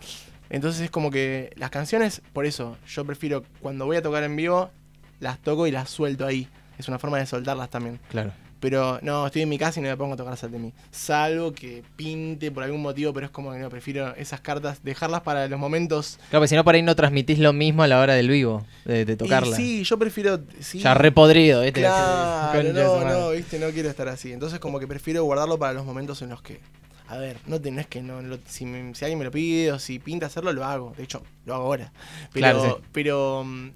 entonces 0.50 0.82
es 0.82 0.90
como 0.90 1.10
que 1.10 1.52
las 1.56 1.70
canciones, 1.70 2.22
por 2.32 2.46
eso, 2.46 2.76
yo 2.86 3.04
prefiero 3.04 3.42
cuando 3.60 3.84
voy 3.84 3.96
a 3.96 4.02
tocar 4.02 4.22
en 4.22 4.36
vivo, 4.36 4.70
las 5.18 5.38
toco 5.40 5.66
y 5.66 5.72
las 5.72 5.90
suelto 5.90 6.26
ahí. 6.26 6.48
Es 6.78 6.86
una 6.88 7.00
forma 7.00 7.18
de 7.18 7.26
soltarlas 7.26 7.70
también. 7.70 7.98
Claro. 8.08 8.32
Pero 8.62 9.00
no, 9.02 9.26
estoy 9.26 9.42
en 9.42 9.48
mi 9.48 9.58
casa 9.58 9.80
y 9.80 9.82
no 9.82 9.88
me 9.88 9.96
pongo 9.96 10.14
a 10.14 10.16
tocar 10.16 10.36
Sal 10.36 10.52
de 10.52 10.60
mí. 10.60 10.72
Salvo 10.92 11.52
que 11.52 11.82
pinte 11.96 12.52
por 12.52 12.62
algún 12.62 12.80
motivo, 12.80 13.12
pero 13.12 13.26
es 13.26 13.32
como 13.32 13.50
que 13.52 13.58
no, 13.58 13.68
prefiero 13.68 14.14
esas 14.14 14.40
cartas, 14.40 14.84
dejarlas 14.84 15.22
para 15.22 15.48
los 15.48 15.58
momentos. 15.58 16.16
Claro, 16.30 16.42
porque 16.42 16.48
si 16.48 16.54
no 16.54 16.62
por 16.62 16.76
ahí 16.76 16.82
no 16.82 16.94
transmitís 16.94 17.40
lo 17.40 17.52
mismo 17.52 17.82
a 17.82 17.88
la 17.88 17.98
hora 17.98 18.14
del 18.14 18.28
vivo, 18.28 18.64
de, 18.84 19.04
de 19.04 19.16
tocarla. 19.16 19.58
Y 19.60 19.80
sí, 19.80 19.82
yo 19.82 19.98
prefiero. 19.98 20.40
Sí, 20.60 20.78
Ya 20.78 20.94
repodrido, 20.94 21.62
¿viste? 21.62 21.80
Claro, 21.80 22.72
no, 22.72 23.04
no, 23.20 23.30
viste, 23.30 23.58
no 23.58 23.68
quiero 23.70 23.88
estar 23.90 24.06
así. 24.08 24.32
Entonces, 24.32 24.60
como 24.60 24.78
que 24.78 24.86
prefiero 24.86 25.24
guardarlo 25.24 25.58
para 25.58 25.72
los 25.72 25.84
momentos 25.84 26.22
en 26.22 26.28
los 26.28 26.40
que. 26.40 26.60
A 27.08 27.16
ver, 27.18 27.38
no 27.46 27.60
tenés 27.60 27.88
que 27.88 28.00
no. 28.00 28.22
lo- 28.22 28.38
si, 28.46 28.64
me- 28.64 28.94
si 28.94 29.04
alguien 29.04 29.18
me 29.18 29.24
lo 29.24 29.32
pide 29.32 29.72
o 29.72 29.80
si 29.80 29.98
pinta 29.98 30.26
hacerlo, 30.26 30.52
lo 30.52 30.64
hago. 30.64 30.94
De 30.96 31.02
hecho, 31.02 31.20
lo 31.46 31.54
hago 31.56 31.64
ahora. 31.64 31.92
Pero. 32.32 32.60
Claro, 32.60 32.76
sí. 32.78 32.84
Pero. 32.92 33.42
mm, 33.44 33.70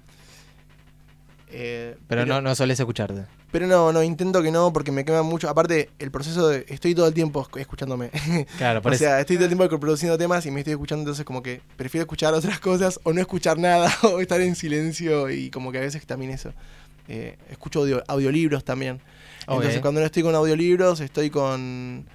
eh, 1.49 1.97
Pero 2.07 2.25
no, 2.25 2.41
no 2.41 2.55
solés 2.55 2.79
escucharte. 2.79 3.25
Pero 3.51 3.65
no, 3.65 3.93
no, 3.93 4.03
intento 4.03 4.43
que 4.43 4.51
no, 4.51 4.73
porque 4.73 4.91
me 4.91 5.05
quema 5.05 5.23
mucho. 5.23 5.49
Aparte, 5.49 5.89
el 5.99 6.11
proceso 6.11 6.49
de. 6.49 6.65
Estoy 6.67 6.93
todo 6.93 7.07
el 7.07 7.13
tiempo 7.13 7.43
esc- 7.45 7.59
escuchándome. 7.59 8.11
Claro, 8.57 8.81
por 8.81 8.93
o 8.93 8.97
sea, 8.97 9.19
estoy 9.21 9.37
todo 9.37 9.45
el 9.45 9.55
tiempo 9.55 9.79
produciendo 9.79 10.17
temas 10.17 10.45
y 10.45 10.51
me 10.51 10.59
estoy 10.59 10.73
escuchando, 10.73 11.01
entonces 11.03 11.23
como 11.25 11.41
que 11.41 11.61
prefiero 11.77 12.03
escuchar 12.03 12.33
otras 12.33 12.59
cosas 12.59 12.99
o 13.03 13.13
no 13.13 13.21
escuchar 13.21 13.57
nada 13.57 13.89
o 14.03 14.19
estar 14.19 14.41
en 14.41 14.55
silencio 14.55 15.29
y 15.29 15.49
como 15.49 15.71
que 15.71 15.77
a 15.77 15.81
veces 15.81 16.05
también 16.05 16.31
eso. 16.31 16.51
Eh, 17.07 17.37
escucho 17.49 17.79
audio- 17.79 18.03
audiolibros 18.07 18.65
también. 18.65 18.99
Entonces 19.47 19.79
cuando 19.79 20.01
no 20.01 20.05
estoy 20.05 20.23
con 20.23 20.35
audiolibros, 20.35 20.99
estoy 20.99 21.29
con 21.29 22.05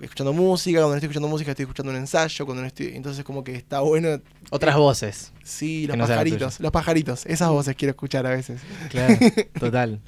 escuchando 0.00 0.32
música, 0.32 0.78
cuando 0.80 0.90
no 0.90 0.96
estoy 0.96 1.06
escuchando 1.06 1.28
música 1.28 1.52
estoy 1.52 1.62
escuchando 1.62 1.92
un 1.92 1.98
ensayo, 1.98 2.44
cuando 2.44 2.62
no 2.62 2.66
estoy, 2.66 2.88
entonces 2.96 3.24
como 3.24 3.44
que 3.44 3.54
está 3.54 3.78
bueno, 3.78 4.20
Otras 4.50 4.74
voces. 4.76 5.32
sí, 5.44 5.86
los 5.86 5.96
no 5.96 6.04
pajaritos, 6.06 6.58
los 6.58 6.72
pajaritos, 6.72 7.24
esas 7.26 7.48
voces 7.50 7.76
quiero 7.76 7.90
escuchar 7.90 8.26
a 8.26 8.30
veces. 8.30 8.60
Claro, 8.90 9.14
total. 9.60 10.00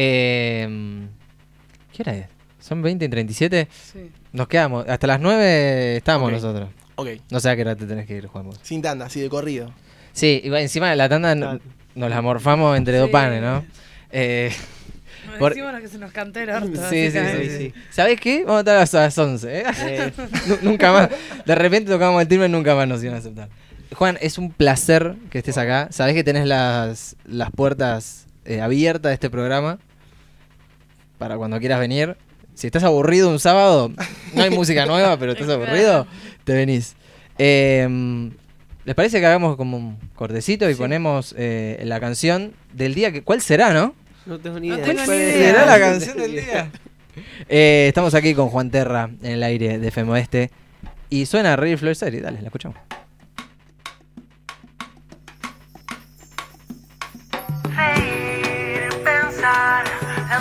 Eh, 0.00 1.08
¿Qué 1.92 2.02
hora 2.02 2.14
es? 2.16 2.26
¿Son 2.60 2.80
20 2.82 3.04
y 3.04 3.08
37? 3.08 3.68
Sí. 3.92 4.10
Nos 4.32 4.46
quedamos. 4.46 4.88
Hasta 4.88 5.08
las 5.08 5.20
9 5.20 5.96
estamos 5.96 6.28
Ok. 6.28 6.32
nosotros. 6.34 6.68
Ok, 6.94 7.08
No 7.30 7.40
sé 7.40 7.50
a 7.50 7.56
qué 7.56 7.62
hora 7.62 7.74
te 7.74 7.84
tenés 7.86 8.06
que 8.06 8.16
ir, 8.16 8.26
Juan. 8.28 8.46
vos. 8.46 8.60
sin 8.62 8.80
tanda, 8.80 9.06
así 9.06 9.20
de 9.20 9.28
corrido. 9.28 9.72
Sí, 10.12 10.40
igual 10.44 10.62
encima 10.62 10.88
de 10.90 10.96
la 10.96 11.08
tanda 11.08 11.34
nos 11.34 12.10
la 12.10 12.22
morfamos 12.22 12.76
entre 12.76 12.96
dos 12.98 13.06
Sí. 13.08 13.12
panes, 13.12 13.42
¿no? 13.42 13.64
Eh, 14.12 14.52
Nos 15.26 15.36
Por- 15.38 15.50
decimos 15.54 15.72
lo 15.74 15.80
que 15.80 15.88
se 15.88 15.98
nos 15.98 16.12
cante 16.12 16.42
el 16.44 16.50
orto. 16.50 16.66
sí, 16.68 16.72
sí, 16.74 17.10
sí, 17.10 17.18
básicamente. 17.18 17.58
sí. 17.58 17.74
¿Sabés 17.90 18.20
qué? 18.20 18.44
Vamos 18.44 18.56
a 18.56 18.60
estar 18.60 18.76
hasta 18.78 19.00
las 19.00 19.18
11. 19.18 19.58
¿eh? 19.60 19.64
Eh, 19.80 20.12
Nu- 20.46 20.58
nunca 20.70 20.92
más. 20.92 21.10
De 21.44 21.54
repente 21.56 21.90
tocamos 21.90 22.22
el 22.22 22.28
timbre 22.28 22.48
y 22.48 22.50
nunca 22.52 22.74
más 22.76 22.86
nos 22.88 23.02
iban 23.02 23.16
a 23.16 23.18
aceptar. 23.18 23.48
Juan, 23.94 24.16
es 24.20 24.38
un 24.38 24.52
placer 24.52 25.16
que 25.30 25.38
estés 25.38 25.58
acá. 25.58 25.88
Sabés 25.90 26.14
que 26.14 26.22
tenés 26.24 26.46
las, 26.46 27.16
las 27.26 27.50
puertas 27.50 28.26
eh, 28.44 28.60
abiertas 28.60 29.10
de 29.10 29.14
este 29.14 29.28
programa 29.28 29.78
para 31.18 31.36
cuando 31.36 31.58
quieras 31.58 31.80
venir. 31.80 32.16
Si 32.54 32.66
estás 32.66 32.82
aburrido 32.84 33.28
un 33.30 33.38
sábado, 33.38 33.92
no 34.34 34.42
hay 34.42 34.50
música 34.50 34.86
nueva, 34.86 35.16
pero 35.18 35.32
estás 35.32 35.48
aburrido, 35.48 36.06
te 36.44 36.54
venís. 36.54 36.96
Eh, 37.38 38.30
¿Les 38.84 38.94
parece 38.94 39.20
que 39.20 39.26
hagamos 39.26 39.56
como 39.56 39.76
un 39.76 39.98
cortecito 40.14 40.68
y 40.70 40.74
ponemos 40.74 41.34
eh, 41.36 41.80
la 41.84 42.00
canción 42.00 42.54
del 42.72 42.94
día? 42.94 43.12
que 43.12 43.22
¿Cuál 43.22 43.42
será, 43.42 43.72
no? 43.72 43.94
no 44.26 44.38
tengo 44.40 44.58
ni 44.58 44.68
No 44.68 44.76
idea. 44.78 44.92
ni 44.92 44.98
ser. 44.98 45.32
¿Será 45.38 45.66
la 45.66 45.78
canción 45.78 46.16
del 46.18 46.32
día? 46.32 46.70
Eh, 47.48 47.86
estamos 47.88 48.14
aquí 48.14 48.32
con 48.32 48.48
Juan 48.48 48.70
Terra 48.70 49.10
en 49.22 49.32
el 49.32 49.42
aire 49.42 49.80
de 49.80 49.90
Femo 49.90 50.14
Este. 50.14 50.52
Y 51.10 51.26
suena 51.26 51.56
Rey 51.56 51.76
Flor 51.76 51.96
Serie. 51.96 52.20
Dale, 52.20 52.40
la 52.40 52.46
escuchamos. 52.46 52.78
Reír, 57.64 58.88
pensar, 59.04 59.84
la 60.28 60.40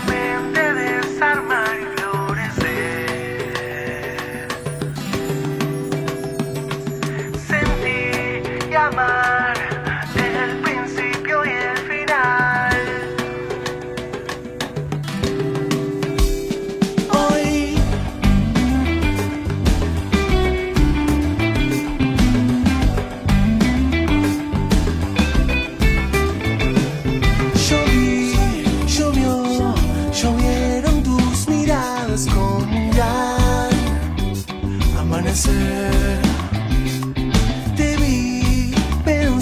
y 8.97 8.99
amar, 8.99 9.36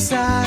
pensar, 0.07 0.44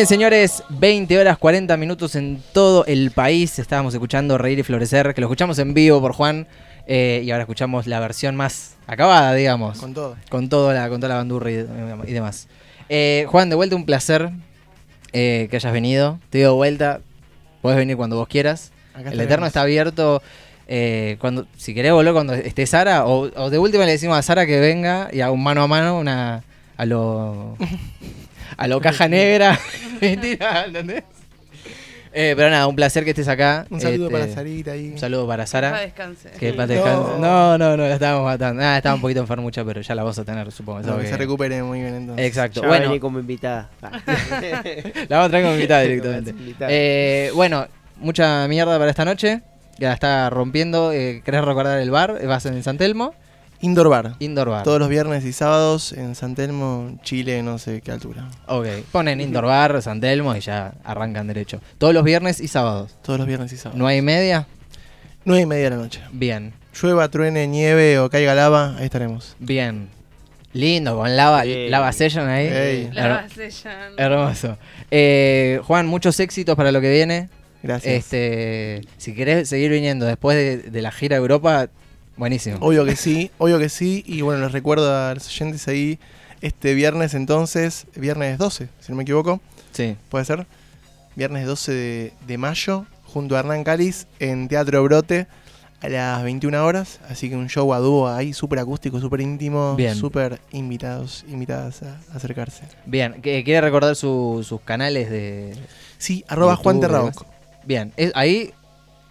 bien, 0.00 0.06
señores, 0.06 0.62
20 0.70 1.18
horas 1.18 1.36
40 1.36 1.76
minutos 1.76 2.14
en 2.16 2.42
todo 2.54 2.86
el 2.86 3.10
país. 3.10 3.58
Estábamos 3.58 3.92
escuchando 3.92 4.38
Reír 4.38 4.58
y 4.58 4.62
Florecer, 4.62 5.12
que 5.12 5.20
lo 5.20 5.26
escuchamos 5.26 5.58
en 5.58 5.74
vivo 5.74 6.00
por 6.00 6.14
Juan. 6.14 6.46
eh, 6.86 7.20
y 7.22 7.30
ahora 7.30 7.42
escuchamos 7.42 7.86
la 7.86 8.00
versión 8.00 8.34
más 8.34 8.76
acabada, 8.86 9.34
digamos. 9.34 9.78
Con 9.78 9.92
todo. 9.92 10.16
Con, 10.30 10.48
todo 10.48 10.72
la, 10.72 10.88
con 10.88 11.00
toda 11.00 11.10
la 11.10 11.16
bandurra 11.16 11.50
y, 11.50 11.54
y 11.56 12.12
demás. 12.12 12.48
Eh, 12.88 13.26
Juan, 13.28 13.50
de 13.50 13.56
vuelta 13.56 13.76
un 13.76 13.84
placer 13.84 14.30
eh, 15.12 15.48
que 15.50 15.56
hayas 15.56 15.72
venido. 15.74 16.18
Te 16.30 16.40
doy 16.40 16.54
vuelta. 16.54 17.00
Puedes 17.60 17.76
venir 17.78 17.98
cuando 17.98 18.16
vos 18.16 18.26
quieras. 18.26 18.72
Acá 18.94 19.10
el. 19.10 19.20
Eterno 19.20 19.44
está 19.44 19.60
abierto. 19.60 20.22
eh, 20.66 21.18
cuando 21.20 21.46
Si 21.58 21.74
querés 21.74 21.92
volver 21.92 22.14
cuando 22.14 22.32
esté 22.32 22.64
Sara, 22.66 23.04
o, 23.04 23.30
o 23.36 23.50
de 23.50 23.58
última 23.58 23.84
le 23.84 23.92
decimos 23.92 24.16
a 24.16 24.22
Sara 24.22 24.46
que 24.46 24.60
venga 24.60 25.10
y 25.12 25.20
haga 25.20 25.30
un 25.32 25.42
mano 25.42 25.62
a 25.62 25.66
mano 25.66 25.98
una 25.98 26.42
a 26.78 26.86
lo. 26.86 27.58
a 28.56 28.66
lo 28.68 28.80
caja 28.80 29.08
negra. 29.08 29.58
Mentira, 30.00 30.64
¿entendés? 30.66 31.04
Eh, 32.12 32.34
pero 32.36 32.50
nada, 32.50 32.66
un 32.66 32.74
placer 32.74 33.04
que 33.04 33.10
estés 33.10 33.28
acá. 33.28 33.66
Un 33.70 33.80
saludo 33.80 34.06
Este, 34.08 34.18
para 34.18 34.32
Sarita 34.34 34.72
ahí. 34.72 34.90
Un 34.90 34.98
saludo 34.98 35.28
para 35.28 35.44
Para 35.44 35.46
Sara. 35.46 35.78
descanse. 35.80 36.30
Que 36.40 36.52
paz 36.52 36.66
No. 36.68 36.74
descanse. 36.74 37.10
No, 37.20 37.56
no, 37.56 37.76
no, 37.76 37.86
la 37.86 37.94
estábamos 37.94 38.24
matando. 38.24 38.62
Ah, 38.64 38.76
estaba 38.78 38.96
un 38.96 39.00
poquito 39.00 39.20
enfermucha, 39.20 39.64
pero 39.64 39.80
ya 39.80 39.94
la 39.94 40.02
vas 40.02 40.18
a 40.18 40.24
tener, 40.24 40.50
supongo. 40.50 40.80
No, 40.80 40.98
que 40.98 41.06
se 41.06 41.16
recupere 41.16 41.62
muy 41.62 41.80
bien 41.80 41.94
entonces. 41.94 42.26
Exacto. 42.26 42.62
Ya 42.62 42.68
bueno, 42.68 42.98
como 42.98 43.20
invitada. 43.20 43.70
La 43.80 45.16
vamos 45.18 45.26
a 45.26 45.28
traer 45.30 45.44
como 45.44 45.54
invitada 45.54 45.80
directamente. 45.82 46.34
Eh, 46.68 47.30
bueno, 47.34 47.68
mucha 47.98 48.46
mierda 48.48 48.76
para 48.76 48.90
esta 48.90 49.04
noche. 49.04 49.42
Que 49.78 49.86
la 49.86 49.94
está 49.94 50.28
rompiendo. 50.30 50.92
Eh, 50.92 51.22
¿Querés 51.24 51.42
recordar 51.44 51.78
el 51.78 51.90
bar? 51.92 52.26
Vas 52.26 52.44
en 52.44 52.62
San 52.64 52.76
Telmo. 52.76 53.14
Indoor 53.62 53.88
Bar. 53.90 54.14
Indoor 54.20 54.48
Bar. 54.48 54.64
Todos 54.64 54.78
los 54.78 54.88
viernes 54.88 55.24
y 55.24 55.32
sábados 55.32 55.92
en 55.92 56.14
San 56.14 56.34
Telmo, 56.34 56.98
Chile, 57.02 57.42
no 57.42 57.58
sé 57.58 57.82
qué 57.82 57.92
altura. 57.92 58.28
Ok. 58.46 58.66
Ponen 58.90 59.20
Indoor 59.20 59.44
Bar, 59.46 59.82
San 59.82 60.00
Telmo 60.00 60.34
y 60.34 60.40
ya 60.40 60.72
arrancan 60.82 61.26
derecho. 61.26 61.60
Todos 61.78 61.92
los 61.92 62.02
viernes 62.04 62.40
y 62.40 62.48
sábados. 62.48 62.96
Todos 63.02 63.18
los 63.18 63.26
viernes 63.28 63.52
y 63.52 63.56
sábados. 63.58 63.78
¿No 63.78 63.86
hay 63.86 64.00
media? 64.00 64.46
Nueve 65.26 65.42
y 65.42 65.46
media 65.46 65.64
de 65.64 65.70
la 65.70 65.76
noche. 65.76 66.00
Bien. 66.12 66.54
Llueva, 66.80 67.08
truene, 67.10 67.46
nieve 67.46 67.98
o 67.98 68.08
caiga 68.08 68.34
lava, 68.34 68.76
ahí 68.78 68.84
estaremos. 68.86 69.36
Bien. 69.38 69.88
Lindo, 70.52 70.96
con 70.96 71.14
lava, 71.16 71.44
lava 71.44 71.92
session 71.92 72.28
ahí. 72.28 72.46
Ey. 72.46 72.90
La 72.92 73.04
Her- 73.04 73.22
vasellan. 73.22 73.92
hermoso. 73.98 74.58
Eh, 74.90 75.60
Juan, 75.64 75.86
muchos 75.86 76.18
éxitos 76.18 76.56
para 76.56 76.72
lo 76.72 76.80
que 76.80 76.90
viene. 76.90 77.28
Gracias. 77.62 77.94
Este, 77.94 78.80
si 78.96 79.14
querés 79.14 79.48
seguir 79.48 79.70
viniendo 79.70 80.06
después 80.06 80.36
de, 80.36 80.70
de 80.70 80.82
la 80.82 80.90
gira 80.90 81.16
a 81.16 81.18
Europa, 81.18 81.68
buenísimo. 82.20 82.58
Obvio 82.60 82.84
que 82.84 82.94
sí, 82.94 83.30
obvio 83.38 83.58
que 83.58 83.68
sí. 83.68 84.04
Y 84.06 84.20
bueno, 84.20 84.42
les 84.42 84.52
recuerdo 84.52 84.94
a 84.94 85.12
los 85.14 85.26
oyentes 85.26 85.66
ahí, 85.66 85.98
este 86.40 86.74
viernes 86.74 87.14
entonces, 87.14 87.86
viernes 87.96 88.38
12, 88.38 88.68
si 88.78 88.92
no 88.92 88.96
me 88.96 89.02
equivoco, 89.02 89.40
Sí. 89.72 89.96
puede 90.08 90.24
ser. 90.24 90.46
Viernes 91.16 91.46
12 91.46 91.72
de, 91.72 92.12
de 92.26 92.38
mayo, 92.38 92.86
junto 93.04 93.34
a 93.36 93.40
Hernán 93.40 93.64
Cáliz, 93.64 94.06
en 94.20 94.46
Teatro 94.48 94.82
Brote, 94.84 95.26
a 95.82 95.88
las 95.88 96.22
21 96.22 96.64
horas. 96.64 97.00
Así 97.08 97.28
que 97.28 97.36
un 97.36 97.48
show 97.48 97.72
a 97.74 97.78
dúo 97.78 98.08
ahí, 98.08 98.32
súper 98.32 98.58
acústico, 98.60 99.00
súper 99.00 99.20
íntimo, 99.22 99.74
Bien. 99.76 99.96
súper 99.96 100.40
invitados, 100.52 101.24
invitadas 101.28 101.82
a, 101.82 101.98
a 102.12 102.16
acercarse. 102.16 102.62
Bien, 102.86 103.14
¿quiere 103.22 103.60
recordar 103.60 103.96
su- 103.96 104.44
sus 104.46 104.60
canales 104.60 105.10
de 105.10 105.54
Sí, 105.98 106.24
arroba 106.28 106.52
YouTube 106.52 106.62
Juan 106.64 106.80
demás? 106.80 107.16
Bien, 107.64 107.92
es- 107.96 108.12
ahí 108.14 108.52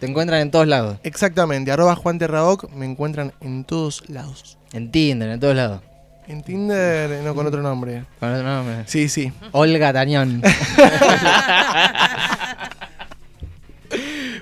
te 0.00 0.06
encuentran 0.06 0.40
en 0.40 0.50
todos 0.50 0.66
lados. 0.66 0.96
Exactamente, 1.04 1.70
arroba 1.70 1.94
Juan 1.94 2.18
Terraoc, 2.18 2.70
me 2.72 2.86
encuentran 2.86 3.32
en 3.40 3.64
todos 3.64 4.08
lados. 4.08 4.58
En 4.72 4.90
Tinder, 4.90 5.28
en 5.28 5.38
todos 5.38 5.54
lados. 5.54 5.82
En 6.26 6.42
Tinder, 6.42 7.12
eh, 7.12 7.20
no 7.22 7.34
con 7.34 7.46
otro 7.46 7.60
nombre. 7.60 8.04
Con 8.18 8.32
otro 8.32 8.46
nombre. 8.46 8.84
Sí, 8.86 9.08
sí. 9.08 9.30
Olga 9.52 9.92
Tañón. 9.92 10.42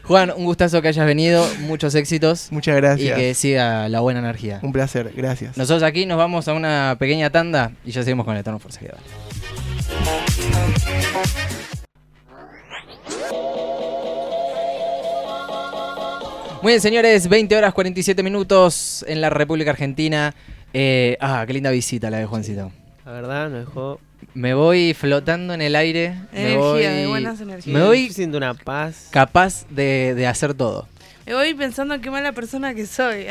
Juan, 0.05 0.33
un 0.35 0.45
gustazo 0.45 0.81
que 0.81 0.89
hayas 0.89 1.07
venido, 1.07 1.47
muchos 1.61 1.95
éxitos 1.95 2.51
Muchas 2.51 2.75
y 2.75 2.81
gracias. 2.81 3.19
que 3.19 3.35
siga 3.35 3.89
la 3.91 4.01
buena 4.01 4.21
energía. 4.21 4.61
Un 4.63 4.73
placer, 4.73 5.13
gracias. 5.15 5.57
Nosotros 5.59 5.83
aquí 5.83 6.07
nos 6.07 6.17
vamos 6.19 6.49
a 6.49 6.55
una 6.55 6.97
pequeña 6.99 7.29
tanda 7.31 7.73
y 7.85 7.91
ya 7.91 8.03
seguimos 8.03 8.25
con 8.25 8.37
el 8.37 8.45
tono 8.45 8.59
forcejeado. 8.59 8.99
Muy 16.63 16.73
bien, 16.73 16.81
señores, 16.81 17.29
20 17.29 17.57
horas 17.57 17.73
47 17.73 18.23
minutos 18.23 19.05
en 19.09 19.21
la 19.21 19.31
República 19.31 19.71
Argentina. 19.71 20.35
Eh, 20.73 21.17
ah, 21.21 21.45
qué 21.47 21.53
linda 21.53 21.71
visita 21.71 22.11
la 22.11 22.19
de 22.19 22.27
Juancito. 22.27 22.73
La 23.07 23.13
verdad, 23.13 23.49
nos 23.49 23.67
dejó. 23.67 24.01
Me 24.35 24.55
voy 24.55 24.93
flotando 24.95 25.55
en 25.55 25.63
el 25.63 25.77
aire. 25.77 26.15
me 26.33 26.41
Energía, 26.53 26.59
voy, 26.59 26.83
de 26.83 27.07
buenas 27.07 27.41
energías. 27.41 27.67
Me 27.75 27.83
voy 27.85 28.11
siendo 28.11 28.37
una 28.39 28.55
paz. 28.55 29.09
capaz 29.11 29.67
de, 29.71 30.15
de 30.17 30.27
hacer 30.27 30.55
todo. 30.55 30.89
Me 31.27 31.35
voy 31.35 31.55
pensando 31.55 32.01
qué 32.01 32.11
mala 32.11 32.33
persona 32.33 32.75
que 32.75 32.87
soy. 32.87 33.27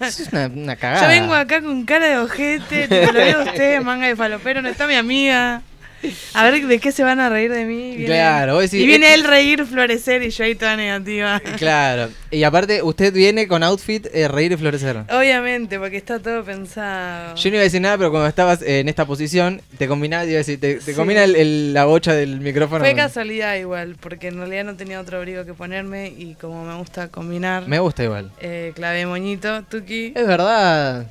Eso 0.00 0.22
es 0.22 0.28
una, 0.32 0.46
una 0.46 0.76
cagada. 0.76 1.02
Yo 1.02 1.20
vengo 1.20 1.34
acá 1.34 1.60
con 1.62 1.84
cara 1.84 2.06
de 2.06 2.18
ojete, 2.18 2.86
tipo, 2.86 3.12
lo 3.12 3.18
veo 3.18 3.40
a 3.40 3.44
usted, 3.44 3.80
manga 3.82 4.06
de 4.06 4.14
falopero, 4.14 4.62
no 4.62 4.68
está 4.68 4.86
mi 4.86 4.94
amiga. 4.94 5.62
A 6.34 6.44
ver 6.50 6.66
de 6.66 6.78
qué 6.78 6.92
se 6.92 7.02
van 7.02 7.20
a 7.20 7.28
reír 7.28 7.50
de 7.52 7.64
mí. 7.64 7.90
Viene- 7.96 8.06
Claro, 8.06 8.54
vos 8.54 8.62
decís, 8.62 8.80
y 8.80 8.86
viene 8.86 9.12
él 9.14 9.24
reír, 9.24 9.66
florecer 9.66 10.22
y 10.22 10.30
yo 10.30 10.44
ahí 10.44 10.54
toda 10.54 10.76
negativa. 10.76 11.40
Claro. 11.58 12.08
Y 12.30 12.42
aparte, 12.44 12.82
usted 12.82 13.12
viene 13.12 13.46
con 13.48 13.62
outfit 13.62 14.06
eh, 14.12 14.28
reír 14.28 14.52
y 14.52 14.56
florecer. 14.56 14.98
Obviamente, 15.10 15.78
porque 15.78 15.96
está 15.96 16.18
todo 16.18 16.44
pensado. 16.44 17.34
Yo 17.34 17.50
no 17.50 17.56
iba 17.56 17.60
a 17.60 17.64
decir 17.64 17.80
nada, 17.80 17.98
pero 17.98 18.10
cuando 18.10 18.28
estabas 18.28 18.62
en 18.62 18.88
esta 18.88 19.04
posición, 19.04 19.60
te 19.78 19.88
combinaba, 19.88 20.24
iba 20.24 20.34
a 20.34 20.38
decir, 20.38 20.58
te, 20.60 20.76
te 20.76 20.80
Sí. 20.80 20.94
combina 20.94 21.24
el- 21.24 21.36
el- 21.36 21.74
la 21.74 21.84
bocha 21.84 22.12
del 22.14 22.40
micrófono. 22.40 22.84
Fue 22.84 22.94
casualidad 22.94 23.56
igual, 23.56 23.96
porque 24.00 24.28
en 24.28 24.38
realidad 24.38 24.64
no 24.64 24.76
tenía 24.76 25.00
otro 25.00 25.18
abrigo 25.18 25.44
que 25.44 25.54
ponerme 25.54 26.08
y 26.08 26.34
como 26.40 26.64
me 26.64 26.74
gusta 26.76 27.08
combinar, 27.08 27.66
Me 27.68 27.78
gusta 27.78 28.04
igual. 28.04 28.30
eh, 28.40 28.72
clavé 28.74 29.06
moñito, 29.06 29.62
Tuki. 29.64 30.12
Es 30.14 30.26
verdad. 30.26 31.06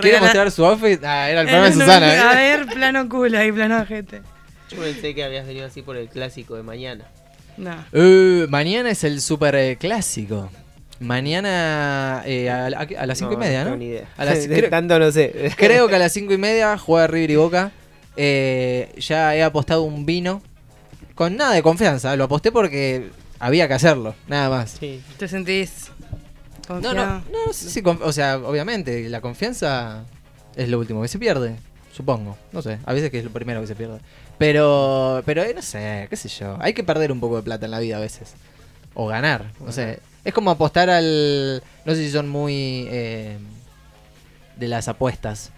¿Quiere 0.00 0.18
mostrar 0.18 0.50
su 0.50 0.64
outfit? 0.64 1.04
Ah, 1.04 1.28
era 1.30 1.42
el 1.42 1.46
Eh, 1.46 1.50
programa 1.50 1.70
de 1.70 1.76
no, 1.76 1.84
Susana. 1.84 2.30
A 2.30 2.32
¿eh? 2.52 2.56
ver, 2.56 2.66
plano 2.66 3.06
culo 3.08 3.44
y 3.44 3.52
plano 3.52 3.82
ojete. 3.82 4.22
Yo 4.74 4.82
pensé 4.82 5.14
que 5.14 5.24
habías 5.24 5.46
venido 5.46 5.66
así 5.66 5.82
por 5.82 5.96
el 5.96 6.08
clásico 6.08 6.56
de 6.56 6.62
mañana. 6.62 7.04
No. 7.56 7.74
Uh, 7.92 8.48
mañana 8.48 8.90
es 8.90 9.04
el 9.04 9.20
super 9.20 9.54
eh, 9.54 9.76
clásico. 9.78 10.50
Mañana 11.00 12.22
eh, 12.26 12.50
a, 12.50 12.66
a- 12.66 13.02
a 13.02 13.06
las 13.06 13.18
cinco 13.18 13.32
y 13.34 13.36
media, 13.36 13.60
¿no? 13.60 13.64
tengo 13.70 13.76
ni 13.76 13.86
idea. 13.86 14.08
A 14.16 14.24
las- 14.24 14.38
creo- 14.46 14.70
tanto 14.70 14.98
no 14.98 15.10
sé. 15.12 15.52
Creo 15.56 15.88
que 15.88 15.94
a 15.96 15.98
las 15.98 16.12
cinco 16.12 16.32
y 16.32 16.38
media 16.38 16.76
juega 16.78 17.06
River 17.06 17.30
y 17.30 17.36
Boca. 17.36 17.72
Eh, 18.16 18.92
ya 18.98 19.34
he 19.36 19.42
apostado 19.42 19.82
un 19.82 20.04
vino. 20.06 20.42
Con 21.14 21.36
nada 21.36 21.54
de 21.54 21.62
confianza. 21.62 22.16
Lo 22.16 22.24
aposté 22.24 22.50
porque 22.52 23.10
había 23.38 23.68
que 23.68 23.74
hacerlo. 23.74 24.14
Nada 24.26 24.50
más. 24.50 24.76
Sí. 24.80 25.00
¿Te 25.16 25.28
sentís 25.28 25.90
No, 26.68 26.74
confiado? 26.74 26.94
no, 26.94 27.06
no, 27.30 27.46
no 27.46 27.52
sé 27.52 27.70
si 27.70 27.82
conf- 27.82 28.00
O 28.02 28.12
sea, 28.12 28.38
obviamente, 28.38 29.08
la 29.08 29.20
confianza 29.20 30.04
es 30.56 30.68
lo 30.68 30.78
último 30.78 31.02
que 31.02 31.08
se 31.08 31.18
pierde. 31.18 31.56
Supongo. 31.92 32.36
No 32.52 32.60
sé. 32.62 32.78
A 32.84 32.92
veces 32.92 33.10
que 33.10 33.18
es 33.20 33.24
lo 33.24 33.30
primero 33.30 33.60
que 33.60 33.68
se 33.68 33.76
pierde. 33.76 33.98
Pero, 34.38 35.22
pero 35.24 35.42
eh, 35.42 35.52
no 35.54 35.62
sé, 35.62 36.06
qué 36.10 36.16
sé 36.16 36.28
yo. 36.28 36.56
Hay 36.60 36.72
que 36.74 36.82
perder 36.84 37.12
un 37.12 37.20
poco 37.20 37.36
de 37.36 37.42
plata 37.42 37.64
en 37.66 37.70
la 37.70 37.78
vida 37.80 37.96
a 37.96 38.00
veces. 38.00 38.34
O 38.94 39.06
ganar. 39.06 39.46
No 39.60 39.72
sé. 39.72 40.00
Es 40.24 40.32
como 40.34 40.50
apostar 40.50 40.90
al. 40.90 41.62
No 41.84 41.94
sé 41.94 42.04
si 42.04 42.10
son 42.10 42.28
muy. 42.28 42.86
eh, 42.90 43.36
de 44.56 44.68
las 44.68 44.88
apuestas. 44.88 45.50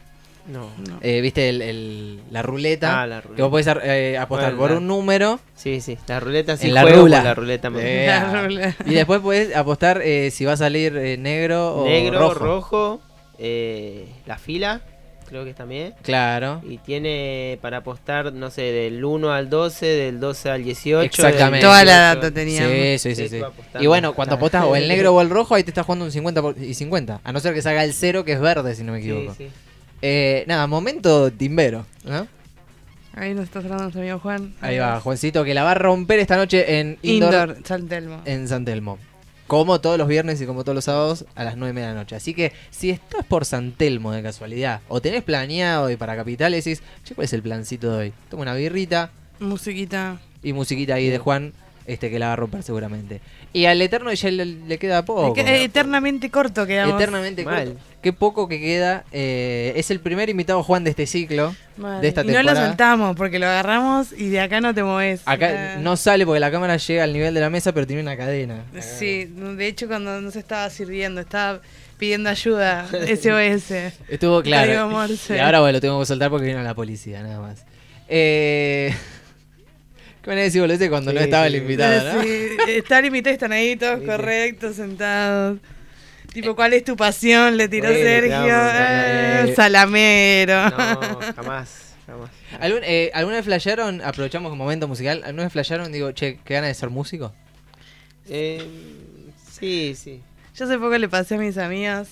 No. 0.46 0.70
No. 0.88 0.98
Eh, 1.00 1.20
¿Viste 1.22 1.48
el, 1.48 1.60
el- 1.60 2.20
la 2.30 2.40
ruleta? 2.42 3.02
Ah, 3.02 3.06
la 3.06 3.20
Que 3.20 3.28
ruleta. 3.28 3.42
vos 3.42 3.50
podés 3.50 3.66
eh, 3.82 4.16
apostar 4.16 4.50
Bueno, 4.54 4.58
por 4.62 4.70
la- 4.70 4.76
un 4.78 4.86
número 4.86 5.40
Sí, 5.56 5.80
sí. 5.80 5.98
La 6.06 6.20
ruleta 6.20 6.56
sí 6.56 6.68
En 6.68 6.74
la 6.74 6.84
rula. 6.84 7.22
La 7.24 7.34
ruleta 7.34 7.68
Eh, 7.76 8.06
La 8.06 8.42
ruleta. 8.42 8.84
y 8.86 8.94
después 8.94 9.20
podés 9.20 9.56
apostar 9.56 10.00
eh, 10.04 10.30
si 10.30 10.44
va 10.44 10.52
a 10.52 10.56
salir 10.56 10.96
eh, 10.96 11.16
negro 11.18 11.74
o 11.78 11.84
Negro, 11.86 12.20
rojo. 12.32 12.34
rojo, 12.44 13.00
eh, 13.38 14.08
la 14.24 14.38
fila, 14.38 14.82
creo 15.26 15.44
que 15.44 15.52
también. 15.54 15.94
Claro. 16.02 16.62
Y 16.68 16.78
tiene 16.78 17.58
para 17.60 17.78
apostar, 17.78 18.32
no 18.32 18.50
sé, 18.50 18.62
del 18.62 19.04
1 19.04 19.32
al 19.32 19.50
12, 19.50 19.84
del 19.86 20.20
12 20.20 20.50
al 20.50 20.64
18. 20.64 21.04
Exactamente. 21.04 21.66
Toda 21.66 21.84
la 21.84 22.14
18. 22.14 22.20
data 22.20 22.34
teníamos. 22.34 22.72
Sí, 22.72 22.98
sí, 22.98 23.14
sí, 23.14 23.28
Sí, 23.28 23.40
sí. 23.40 23.44
Y 23.80 23.86
bueno, 23.86 24.14
cuando 24.14 24.36
apostas 24.36 24.64
o 24.64 24.74
el 24.76 24.88
negro 24.88 25.14
o 25.14 25.20
el 25.20 25.28
rojo, 25.30 25.54
ahí 25.54 25.62
te 25.64 25.70
estás 25.70 25.84
jugando 25.86 26.04
un 26.04 26.12
50 26.12 26.40
por- 26.42 26.58
y 26.58 26.74
50. 26.74 27.20
A 27.22 27.32
no 27.32 27.40
ser 27.40 27.52
que 27.54 27.62
salga 27.62 27.84
el 27.84 27.92
cero, 27.92 28.24
que 28.24 28.32
es 28.32 28.40
verde, 28.40 28.74
si 28.74 28.82
no 28.84 28.92
me 28.92 29.02
Sí, 29.02 29.10
equivoco. 29.10 29.34
sí. 29.36 29.48
Eh, 30.02 30.44
nada, 30.46 30.66
momento 30.66 31.30
timbero. 31.32 31.86
¿no? 32.04 32.26
Ahí 33.14 33.32
nos 33.34 33.44
está 33.44 33.60
hablando 33.60 33.84
nuestro 33.84 34.02
amigo 34.02 34.18
Juan. 34.18 34.54
Ahí 34.60 34.78
va, 34.78 35.00
Juancito, 35.00 35.42
que 35.42 35.54
la 35.54 35.64
va 35.64 35.70
a 35.70 35.74
romper 35.74 36.18
esta 36.18 36.36
noche 36.36 36.78
en 36.80 36.98
Indoor, 37.00 37.32
Indoor, 37.48 37.56
San 37.66 37.88
Telmo. 37.88 38.20
en 38.26 38.46
San 38.46 38.64
Telmo. 38.66 38.98
Como 39.46 39.80
todos 39.80 39.96
los 39.98 40.08
viernes 40.08 40.40
y 40.40 40.46
como 40.46 40.64
todos 40.64 40.74
los 40.74 40.84
sábados 40.84 41.24
a 41.36 41.44
las 41.44 41.56
9 41.56 41.70
y 41.70 41.74
media 41.74 41.88
de 41.88 41.94
la 41.94 42.00
noche. 42.00 42.16
Así 42.16 42.34
que 42.34 42.52
si 42.70 42.90
estás 42.90 43.24
por 43.24 43.44
San 43.44 43.72
Telmo 43.72 44.10
de 44.12 44.22
casualidad 44.22 44.80
o 44.88 45.00
tenés 45.00 45.22
planeado 45.22 45.88
ir 45.90 45.98
para 45.98 46.16
Capital 46.16 46.52
y 46.52 46.56
decís, 46.56 46.82
che, 47.04 47.14
¿cuál 47.14 47.26
es 47.26 47.32
el 47.32 47.42
plancito 47.42 47.92
de 47.92 47.98
hoy? 47.98 48.12
Toma 48.28 48.42
una 48.42 48.54
birrita 48.54 49.10
Musiquita. 49.38 50.18
y 50.42 50.52
musiquita 50.52 50.94
ahí 50.94 51.08
de 51.08 51.18
Juan, 51.18 51.52
este 51.86 52.10
que 52.10 52.18
la 52.18 52.28
va 52.28 52.32
a 52.32 52.36
romper 52.36 52.62
seguramente. 52.62 53.20
Y 53.52 53.66
al 53.66 53.80
Eterno 53.80 54.12
ya 54.12 54.30
le, 54.30 54.44
le 54.44 54.78
queda 54.78 55.04
poco. 55.04 55.34
Eternamente 55.36 56.30
corto 56.30 56.66
quedamos. 56.66 56.96
Eternamente 56.96 57.44
Mal. 57.44 57.66
corto. 57.68 57.80
Qué 58.06 58.12
poco 58.12 58.46
que 58.46 58.60
queda. 58.60 59.02
Eh, 59.10 59.72
es 59.74 59.90
el 59.90 59.98
primer 59.98 60.28
invitado 60.30 60.62
Juan 60.62 60.84
de 60.84 60.90
este 60.90 61.06
ciclo. 61.06 61.56
De 62.00 62.06
esta 62.06 62.22
y 62.22 62.26
no 62.28 62.34
lo 62.34 62.38
temporada. 62.38 62.68
soltamos 62.68 63.16
porque 63.16 63.40
lo 63.40 63.46
agarramos 63.46 64.12
y 64.16 64.28
de 64.28 64.38
acá 64.38 64.60
no 64.60 64.72
te 64.72 64.84
mueves. 64.84 65.22
Acá 65.26 65.74
Eh, 65.74 65.78
no 65.80 65.96
sale 65.96 66.24
porque 66.24 66.38
la 66.38 66.52
cámara 66.52 66.76
llega 66.76 67.02
al 67.02 67.12
nivel 67.12 67.34
de 67.34 67.40
la 67.40 67.50
mesa, 67.50 67.72
pero 67.72 67.84
tiene 67.84 68.02
una 68.02 68.16
cadena. 68.16 68.62
Sí, 68.78 69.24
de 69.24 69.66
hecho 69.66 69.88
cuando 69.88 70.20
no 70.20 70.30
se 70.30 70.38
estaba 70.38 70.70
sirviendo, 70.70 71.20
estaba 71.20 71.60
pidiendo 71.98 72.30
ayuda, 72.30 72.86
SOS. 72.92 73.72
Estuvo 74.08 74.40
claro. 74.40 74.72
Y 75.28 75.38
ahora 75.38 75.58
bueno, 75.58 75.72
lo 75.72 75.80
tengo 75.80 75.98
que 75.98 76.06
soltar 76.06 76.30
porque 76.30 76.46
vino 76.46 76.62
la 76.62 76.74
policía, 76.76 77.24
nada 77.24 77.40
más. 77.40 77.64
Eh... 78.06 78.94
¿Qué 80.22 80.30
me 80.30 80.36
decís, 80.36 80.60
boludo? 80.60 80.88
Cuando 80.90 81.12
no 81.12 81.18
estaba 81.18 81.48
el 81.48 81.56
invitado, 81.56 82.14
¿no? 82.14 82.22
Sí, 82.22 82.50
y 83.04 83.10
mi 83.10 83.22
tía 83.22 83.32
están 83.32 83.50
ahí 83.50 83.74
todos 83.74 84.00
correctos, 84.02 84.76
sentados. 84.76 85.58
Tipo, 86.36 86.54
¿cuál 86.54 86.74
es 86.74 86.84
tu 86.84 86.96
pasión? 86.96 87.56
Le 87.56 87.66
tiró 87.66 87.88
Bueno, 87.88 88.04
Sergio. 88.04 88.58
eh. 89.48 89.52
salamero. 89.56 90.68
No, 90.68 90.76
jamás, 91.34 91.94
jamás. 92.06 92.30
¿Algún- 92.60 92.82
eh, 92.84 93.10
¿Alguna 93.14 93.36
vez 93.36 93.44
flashearon, 93.46 94.02
aprovechamos 94.02 94.52
un 94.52 94.58
momento 94.58 94.86
musical, 94.86 95.22
alguna 95.24 95.44
vez 95.44 95.52
flashearon, 95.54 95.90
digo, 95.92 96.12
che, 96.12 96.38
qué 96.44 96.52
ganas 96.54 96.68
de 96.68 96.74
ser 96.74 96.90
músico? 96.90 97.32
Eh, 98.28 98.62
sí, 99.50 99.94
sí. 99.96 100.20
Yo 100.54 100.66
hace 100.66 100.76
poco 100.76 100.98
le 100.98 101.08
pasé 101.08 101.36
a 101.36 101.38
mis 101.38 101.56
amigas. 101.56 102.08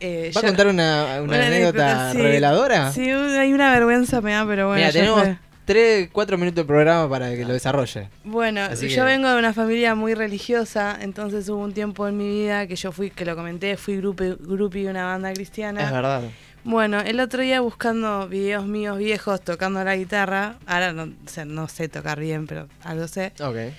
eh, 0.00 0.32
¿Va 0.36 0.40
a 0.40 0.44
contar 0.44 0.66
una, 0.66 1.20
una 1.22 1.46
anécdota 1.46 2.10
sí. 2.10 2.18
reveladora? 2.18 2.90
Sí, 2.92 3.08
hay 3.08 3.52
una 3.52 3.70
vergüenza 3.72 4.20
me 4.20 4.32
da, 4.32 4.44
pero 4.46 4.66
bueno. 4.66 4.80
Mira, 4.80 4.92
tenemos 4.92 5.20
fue. 5.22 5.38
3, 5.70 6.08
4 6.10 6.36
minutos 6.36 6.56
de 6.56 6.64
programa 6.64 7.08
para 7.08 7.30
que 7.30 7.44
lo 7.44 7.52
desarrolle. 7.52 8.08
Bueno, 8.24 8.62
Así 8.62 8.88
yo 8.88 9.04
que- 9.04 9.10
vengo 9.12 9.28
de 9.28 9.38
una 9.38 9.52
familia 9.52 9.94
muy 9.94 10.14
religiosa, 10.14 10.98
entonces 11.00 11.48
hubo 11.48 11.62
un 11.62 11.72
tiempo 11.72 12.08
en 12.08 12.16
mi 12.16 12.28
vida 12.28 12.66
que 12.66 12.74
yo 12.74 12.90
fui, 12.90 13.10
que 13.12 13.24
lo 13.24 13.36
comenté, 13.36 13.76
fui 13.76 13.96
grupi, 13.98 14.34
grupi 14.40 14.82
de 14.82 14.90
una 14.90 15.04
banda 15.06 15.32
cristiana. 15.32 15.84
Es 15.84 15.92
verdad. 15.92 16.22
Bueno, 16.64 16.98
el 17.00 17.20
otro 17.20 17.42
día 17.42 17.60
buscando 17.60 18.26
videos 18.26 18.66
míos 18.66 18.98
viejos 18.98 19.40
tocando 19.42 19.84
la 19.84 19.94
guitarra, 19.94 20.56
ahora 20.66 20.92
no, 20.92 21.04
o 21.04 21.28
sea, 21.28 21.44
no 21.44 21.68
sé 21.68 21.88
tocar 21.88 22.18
bien, 22.18 22.48
pero 22.48 22.66
algo 22.82 23.06
sé, 23.06 23.32
Ok. 23.40 23.72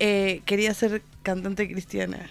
eh, 0.00 0.40
quería 0.46 0.74
ser 0.74 1.02
cantante 1.22 1.68
cristiana. 1.68 2.28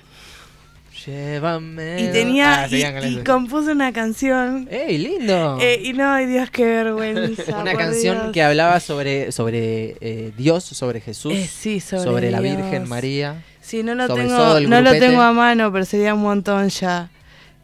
Llévame. 1.05 2.01
Y 2.01 2.11
tenía, 2.11 2.63
Ah, 2.63 2.67
y, 2.69 2.75
y 2.77 2.81
eso. 2.83 3.23
compuse 3.25 3.71
una 3.71 3.91
canción. 3.93 4.67
¡Ey, 4.71 4.97
lindo! 4.97 5.57
eh, 5.61 5.81
y 5.83 5.93
no, 5.93 6.11
ay 6.11 6.25
Dios, 6.25 6.49
qué 6.49 6.65
vergüenza. 6.65 7.57
una 7.61 7.73
canción 7.75 8.17
Dios. 8.17 8.31
que 8.33 8.41
hablaba 8.43 8.79
sobre, 8.79 9.31
sobre 9.31 9.97
eh, 10.01 10.31
Dios, 10.37 10.63
sobre 10.63 11.01
Jesús, 11.01 11.33
Eh, 11.33 11.47
sí, 11.47 11.79
sobre, 11.79 12.31
la. 12.31 12.39
Virgen 12.39 12.87
María. 12.89 13.43
Sí, 13.61 13.83
no 13.83 13.95
lo 13.95 14.07
tengo, 14.13 14.59
no 14.61 14.81
lo 14.81 14.91
tengo 14.93 15.21
a 15.21 15.31
mano, 15.33 15.71
pero 15.71 15.85
sería 15.85 16.13
un 16.13 16.21
montón 16.21 16.69
ya 16.69 17.09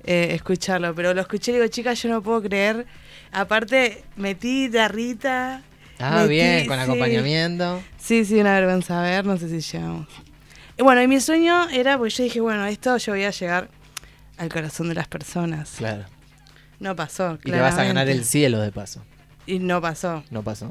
escucharlo. 0.04 0.94
Pero 0.96 1.14
lo 1.14 1.22
escuché 1.22 1.52
y 1.52 1.56
digo, 1.56 1.68
chicas, 1.68 2.02
yo 2.02 2.10
no 2.10 2.22
puedo 2.22 2.42
creer. 2.42 2.86
Aparte, 3.32 4.04
metí 4.16 4.66
guitarrita. 4.68 5.62
Ah, 6.00 6.24
metí- 6.24 6.30
bien, 6.30 6.66
con 6.68 6.78
sí. 6.78 6.84
acompañamiento. 6.84 7.82
Sí, 8.00 8.26
sí, 8.26 8.40
una 8.40 8.54
vergüenza. 8.60 9.00
A 9.00 9.04
ver, 9.04 9.26
no 9.26 9.38
sé 9.38 9.48
si 9.50 9.60
llegamos. 9.62 10.08
Bueno, 10.82 11.02
y 11.02 11.08
mi 11.08 11.20
sueño 11.20 11.70
era, 11.70 11.98
porque 11.98 12.14
yo 12.14 12.24
dije, 12.24 12.42
bueno, 12.42 12.66
esto 12.66 12.98
yo 12.98 13.14
voy 13.14 13.24
a 13.24 13.32
llegar 13.32 13.70
al 14.38 14.50
corazón 14.50 14.90
de 14.90 14.96
las 14.96 15.08
personas. 15.08 15.76
Claro. 15.78 16.06
No 16.80 16.96
pasó, 16.96 17.38
Y 17.44 17.52
te 17.52 17.60
vas 17.60 17.78
a 17.78 17.84
ganar 17.84 18.10
el 18.10 18.26
cielo 18.26 18.60
de 18.60 18.72
paso. 18.72 19.04
Y 19.46 19.60
no 19.60 19.80
pasó. 19.82 20.24
No 20.32 20.42
pasó. 20.44 20.70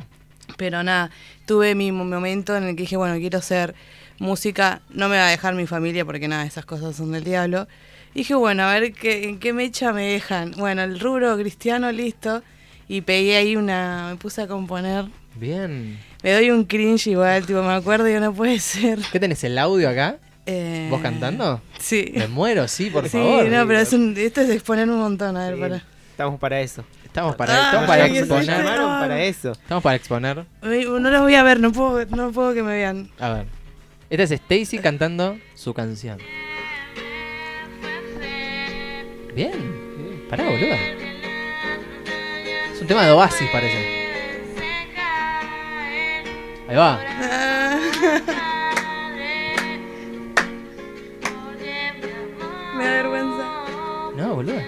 Pero 0.57 0.83
nada, 0.83 1.11
tuve 1.47 1.75
mi 1.77 1.93
mo- 1.93 2.05
momento 2.05 2.57
en 2.57 2.65
el 2.65 2.75
que 2.77 2.83
dije, 2.83 2.97
bueno, 2.97 3.15
quiero 3.19 3.39
hacer 3.39 3.75
música, 4.19 4.83
no 4.91 5.09
me 5.09 5.17
va 5.17 5.29
a 5.29 5.31
dejar 5.31 5.55
mi 5.55 5.67
familia 5.67 6.05
porque 6.05 6.27
nada, 6.29 6.45
esas 6.45 6.67
cosas 6.67 6.97
son 6.97 7.13
del 7.13 7.23
diablo. 7.25 7.69
Y 8.13 8.19
dije, 8.21 8.35
bueno, 8.35 8.65
a 8.65 8.73
ver 8.79 8.93
qué, 8.93 9.29
en 9.29 9.39
qué 9.39 9.53
mecha 9.53 9.93
me 9.93 10.03
dejan. 10.13 10.51
Bueno, 10.59 10.83
el 10.83 10.99
rubro 10.99 11.37
cristiano, 11.39 11.93
listo. 11.93 12.43
Y 12.89 13.03
pegué 13.03 13.37
ahí 13.37 13.55
una, 13.55 14.09
me 14.11 14.17
puse 14.17 14.43
a 14.43 14.49
componer. 14.49 15.05
Bien. 15.37 15.99
Me 16.23 16.33
doy 16.33 16.51
un 16.51 16.65
cringe 16.65 17.07
igual, 17.09 17.47
tipo, 17.47 17.63
me 17.63 17.73
acuerdo 17.73 18.09
y 18.09 18.19
no 18.21 18.33
puede 18.35 18.59
ser. 18.59 18.99
¿Qué 19.13 19.19
tenés, 19.21 19.43
el 19.45 19.57
audio 19.59 19.89
acá? 19.89 20.19
Eh, 20.47 20.89
¿Vos 20.91 21.01
cantando? 21.01 21.63
Sí. 21.79 22.13
Me 22.15 22.27
muero, 22.27 22.67
sí, 22.69 22.91
por 22.91 23.05
sí, 23.05 23.11
favor. 23.11 23.47
no, 23.47 23.67
pero 23.67 23.79
es 23.81 23.93
un, 23.93 24.15
esto 24.17 24.41
es 24.41 24.51
exponer 24.51 24.89
un 24.89 24.99
montón, 24.99 25.37
a 25.37 25.47
ver, 25.47 25.55
Sí, 25.55 25.61
para. 25.61 25.83
Estamos 26.11 26.41
para 26.41 26.61
eso. 26.61 26.85
Estamos 27.05 27.35
para, 27.37 27.55
Ah, 27.55 27.65
estamos 27.67 27.87
para 27.89 28.07
exponer. 28.07 28.65
para 28.65 29.23
eso. 29.25 29.53
Estamos 29.53 29.83
para 29.83 29.97
exponer. 29.97 30.45
No 30.63 31.11
los 31.11 31.21
voy 31.23 31.35
a 31.35 31.43
ver, 31.43 31.59
no 31.61 31.73
puedo, 31.73 32.05
no 32.07 32.31
puedo 32.33 32.55
que 32.55 32.63
me 32.63 32.75
vean. 32.75 33.11
A 33.19 33.31
ver. 33.31 33.47
Esta 34.11 34.25
es 34.25 34.31
Stacy 34.33 34.79
cantando 34.79 35.39
su 35.55 35.73
canción. 35.73 36.19
Bien. 39.35 40.27
Pará, 40.29 40.45
boludo. 40.45 40.75
Es 42.75 42.81
un 42.81 42.87
tema 42.87 43.05
de 43.07 43.13
Oasis, 43.13 43.49
parece. 43.53 44.00
Ahí 46.71 46.77
va. 46.77 47.01
me 52.77 52.85
da 52.85 52.91
vergüenza. 53.03 53.45
No, 54.17 54.35
boludo. 54.37 54.61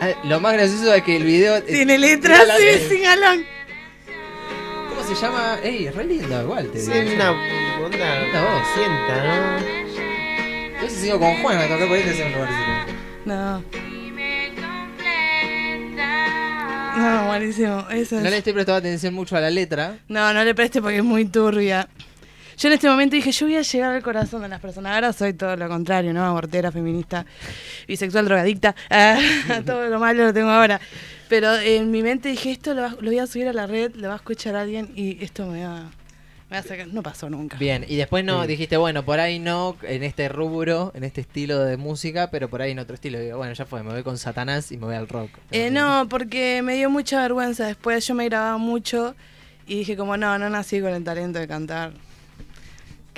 Ah, 0.00 0.10
lo 0.24 0.40
más 0.40 0.52
gracioso 0.54 0.94
es 0.94 1.02
que 1.02 1.16
el 1.16 1.24
video. 1.24 1.62
Tiene 1.62 1.98
letras, 1.98 2.42
sí, 2.58 2.86
sin 2.88 3.02
galón. 3.02 3.44
¿Cómo 4.88 5.02
se 5.02 5.14
llama? 5.14 5.58
Ey, 5.62 5.86
es 5.86 5.94
re 5.94 6.04
lindo, 6.04 6.42
igual. 6.42 6.68
Te 6.70 6.80
Sí, 6.80 6.90
digo. 6.92 7.12
una 7.14 7.30
onda 7.32 8.42
voz. 8.42 8.62
sienta, 8.74 9.24
¿no? 9.24 10.82
Yo 10.82 10.88
sido 10.90 11.18
con 11.18 11.42
Juan 11.42 11.58
a 11.58 11.62
tocar 11.68 11.88
por 11.88 11.96
este 11.96 12.10
es 12.10 12.26
un 12.26 12.32
lugarcito. 12.32 12.92
No. 13.24 13.64
No, 16.98 17.26
buenísimo. 17.26 17.86
Eso 17.90 18.16
No 18.16 18.28
le 18.30 18.38
estoy 18.38 18.52
prestando 18.52 18.78
atención 18.78 19.14
mucho 19.14 19.36
a 19.36 19.40
la 19.40 19.50
letra. 19.50 19.98
No, 20.08 20.32
no 20.32 20.44
le 20.44 20.54
preste 20.54 20.80
porque 20.82 20.98
es 20.98 21.04
muy 21.04 21.24
turbia. 21.26 21.88
Yo 22.58 22.68
en 22.68 22.74
este 22.74 22.88
momento 22.88 23.14
dije, 23.14 23.30
yo 23.30 23.46
voy 23.46 23.56
a 23.56 23.62
llegar 23.62 23.92
al 23.94 24.02
corazón 24.02 24.42
de 24.42 24.48
las 24.48 24.60
personas. 24.60 24.92
Ahora 24.94 25.12
soy 25.12 25.32
todo 25.32 25.54
lo 25.54 25.68
contrario, 25.68 26.12
¿no? 26.12 26.24
Abortera, 26.24 26.72
feminista, 26.72 27.24
bisexual, 27.86 28.24
drogadicta. 28.24 28.74
Ah, 28.90 29.16
todo 29.66 29.86
lo 29.88 30.00
malo 30.00 30.24
lo 30.24 30.34
tengo 30.34 30.50
ahora. 30.50 30.80
Pero 31.28 31.54
en 31.56 31.90
mi 31.90 32.02
mente 32.02 32.30
dije, 32.30 32.50
esto 32.50 32.74
lo, 32.74 32.82
va- 32.82 32.96
lo 33.00 33.10
voy 33.10 33.18
a 33.20 33.26
subir 33.28 33.46
a 33.48 33.52
la 33.52 33.66
red, 33.66 33.94
lo 33.94 34.08
va 34.08 34.14
a 34.14 34.16
escuchar 34.16 34.56
alguien 34.56 34.90
y 34.96 35.22
esto 35.22 35.46
me 35.46 35.64
va, 35.66 35.84
me 36.50 36.56
a 36.56 36.62
sacar. 36.62 36.88
No 36.88 37.02
pasó 37.02 37.28
nunca. 37.28 37.56
Bien, 37.58 37.84
y 37.86 37.96
después 37.96 38.24
no, 38.24 38.42
Sí. 38.42 38.48
dijiste, 38.48 38.76
bueno, 38.76 39.04
por 39.04 39.20
ahí 39.20 39.38
no, 39.38 39.76
en 39.82 40.02
este 40.02 40.28
rubro, 40.28 40.92
en 40.94 41.04
este 41.04 41.20
estilo 41.20 41.58
de 41.60 41.76
música, 41.76 42.30
pero 42.30 42.48
por 42.48 42.62
ahí 42.62 42.70
en 42.72 42.78
otro 42.78 42.94
estilo. 42.94 43.18
Digo, 43.20 43.36
bueno, 43.38 43.52
ya 43.52 43.66
fue, 43.66 43.82
me 43.82 43.92
voy 43.92 44.02
con 44.02 44.16
Satanás 44.18 44.72
y 44.72 44.76
me 44.76 44.86
voy 44.86 44.94
al 44.94 45.08
rock. 45.08 45.30
Eh, 45.50 45.70
no, 45.70 46.06
porque 46.08 46.62
me 46.62 46.74
dio 46.76 46.88
mucha 46.90 47.20
vergüenza. 47.22 47.66
Después 47.66 48.06
yo 48.06 48.14
me 48.14 48.24
grababa 48.24 48.58
mucho 48.58 49.14
y 49.66 49.76
dije 49.80 49.96
como, 49.96 50.16
no, 50.16 50.38
no 50.38 50.48
nací 50.48 50.80
con 50.80 50.94
el 50.94 51.04
talento 51.04 51.38
de 51.38 51.46
cantar. 51.48 51.92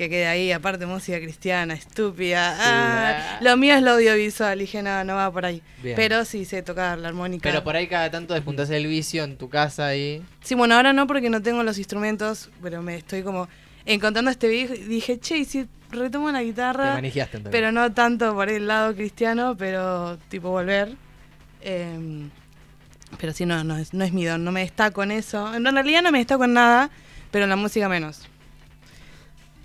Que 0.00 0.08
quede 0.08 0.26
ahí, 0.28 0.50
aparte 0.50 0.86
música 0.86 1.20
cristiana, 1.20 1.74
estúpida. 1.74 2.56
Ah, 2.58 3.38
lo 3.42 3.54
mío 3.58 3.74
es 3.74 3.82
lo 3.82 3.90
audiovisual. 3.90 4.56
Y 4.56 4.62
dije, 4.62 4.82
no, 4.82 5.04
no 5.04 5.16
va 5.16 5.30
por 5.30 5.44
ahí. 5.44 5.60
Bien. 5.82 5.94
Pero 5.94 6.24
sí 6.24 6.46
sé 6.46 6.62
tocar 6.62 6.96
la 6.96 7.08
armónica. 7.08 7.46
Pero 7.46 7.62
por 7.62 7.76
ahí 7.76 7.86
cada 7.86 8.10
tanto 8.10 8.32
despuntas 8.32 8.70
el 8.70 8.86
vicio 8.86 9.24
en 9.24 9.36
tu 9.36 9.50
casa 9.50 9.94
y... 9.94 10.22
Sí, 10.40 10.54
bueno, 10.54 10.74
ahora 10.74 10.94
no 10.94 11.06
porque 11.06 11.28
no 11.28 11.42
tengo 11.42 11.62
los 11.64 11.76
instrumentos, 11.76 12.48
pero 12.62 12.80
me 12.80 12.96
estoy 12.96 13.22
como 13.22 13.46
encontrando 13.84 14.30
este 14.30 14.48
video 14.48 14.74
y 14.74 14.84
dije, 14.84 15.20
che, 15.20 15.36
y 15.36 15.44
si 15.44 15.68
retomo 15.90 16.30
la 16.30 16.38
Te 16.38 16.44
guitarra, 16.46 16.98
entonces. 16.98 17.42
pero 17.50 17.70
no 17.70 17.92
tanto 17.92 18.32
por 18.32 18.48
el 18.48 18.68
lado 18.68 18.94
cristiano, 18.94 19.54
pero 19.58 20.16
tipo 20.30 20.48
volver. 20.48 20.96
Em, 21.60 22.30
pero 23.18 23.34
sí, 23.34 23.44
no, 23.44 23.62
no 23.64 23.76
es, 23.76 23.92
no 23.92 24.02
es 24.02 24.14
mi 24.14 24.24
don, 24.24 24.44
no 24.44 24.50
me 24.50 24.60
destaco 24.60 25.02
en 25.02 25.10
eso. 25.10 25.54
En 25.54 25.66
realidad 25.66 26.00
no 26.00 26.10
me 26.10 26.16
destaco 26.16 26.44
en 26.44 26.54
nada, 26.54 26.88
pero 27.30 27.44
en 27.44 27.50
la 27.50 27.56
música 27.56 27.86
menos. 27.86 28.22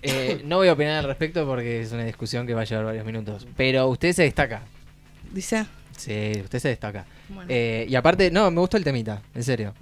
Eh, 0.07 0.41
no 0.45 0.57
voy 0.57 0.67
a 0.67 0.73
opinar 0.73 0.99
al 0.99 1.05
respecto 1.05 1.45
porque 1.45 1.81
es 1.81 1.91
una 1.91 2.03
discusión 2.05 2.45
que 2.47 2.53
va 2.53 2.61
a 2.61 2.65
llevar 2.65 2.85
varios 2.85 3.05
minutos. 3.05 3.47
Pero 3.57 3.87
usted 3.87 4.13
se 4.13 4.23
destaca. 4.23 4.61
Dice. 5.31 5.65
Sí, 5.97 6.31
usted 6.43 6.59
se 6.59 6.67
destaca. 6.69 7.05
Bueno. 7.29 7.47
Eh, 7.49 7.85
y 7.89 7.95
aparte, 7.95 8.29
no, 8.29 8.51
me 8.51 8.59
gustó 8.59 8.77
el 8.77 8.83
temita, 8.83 9.21
en 9.33 9.43
serio. 9.43 9.73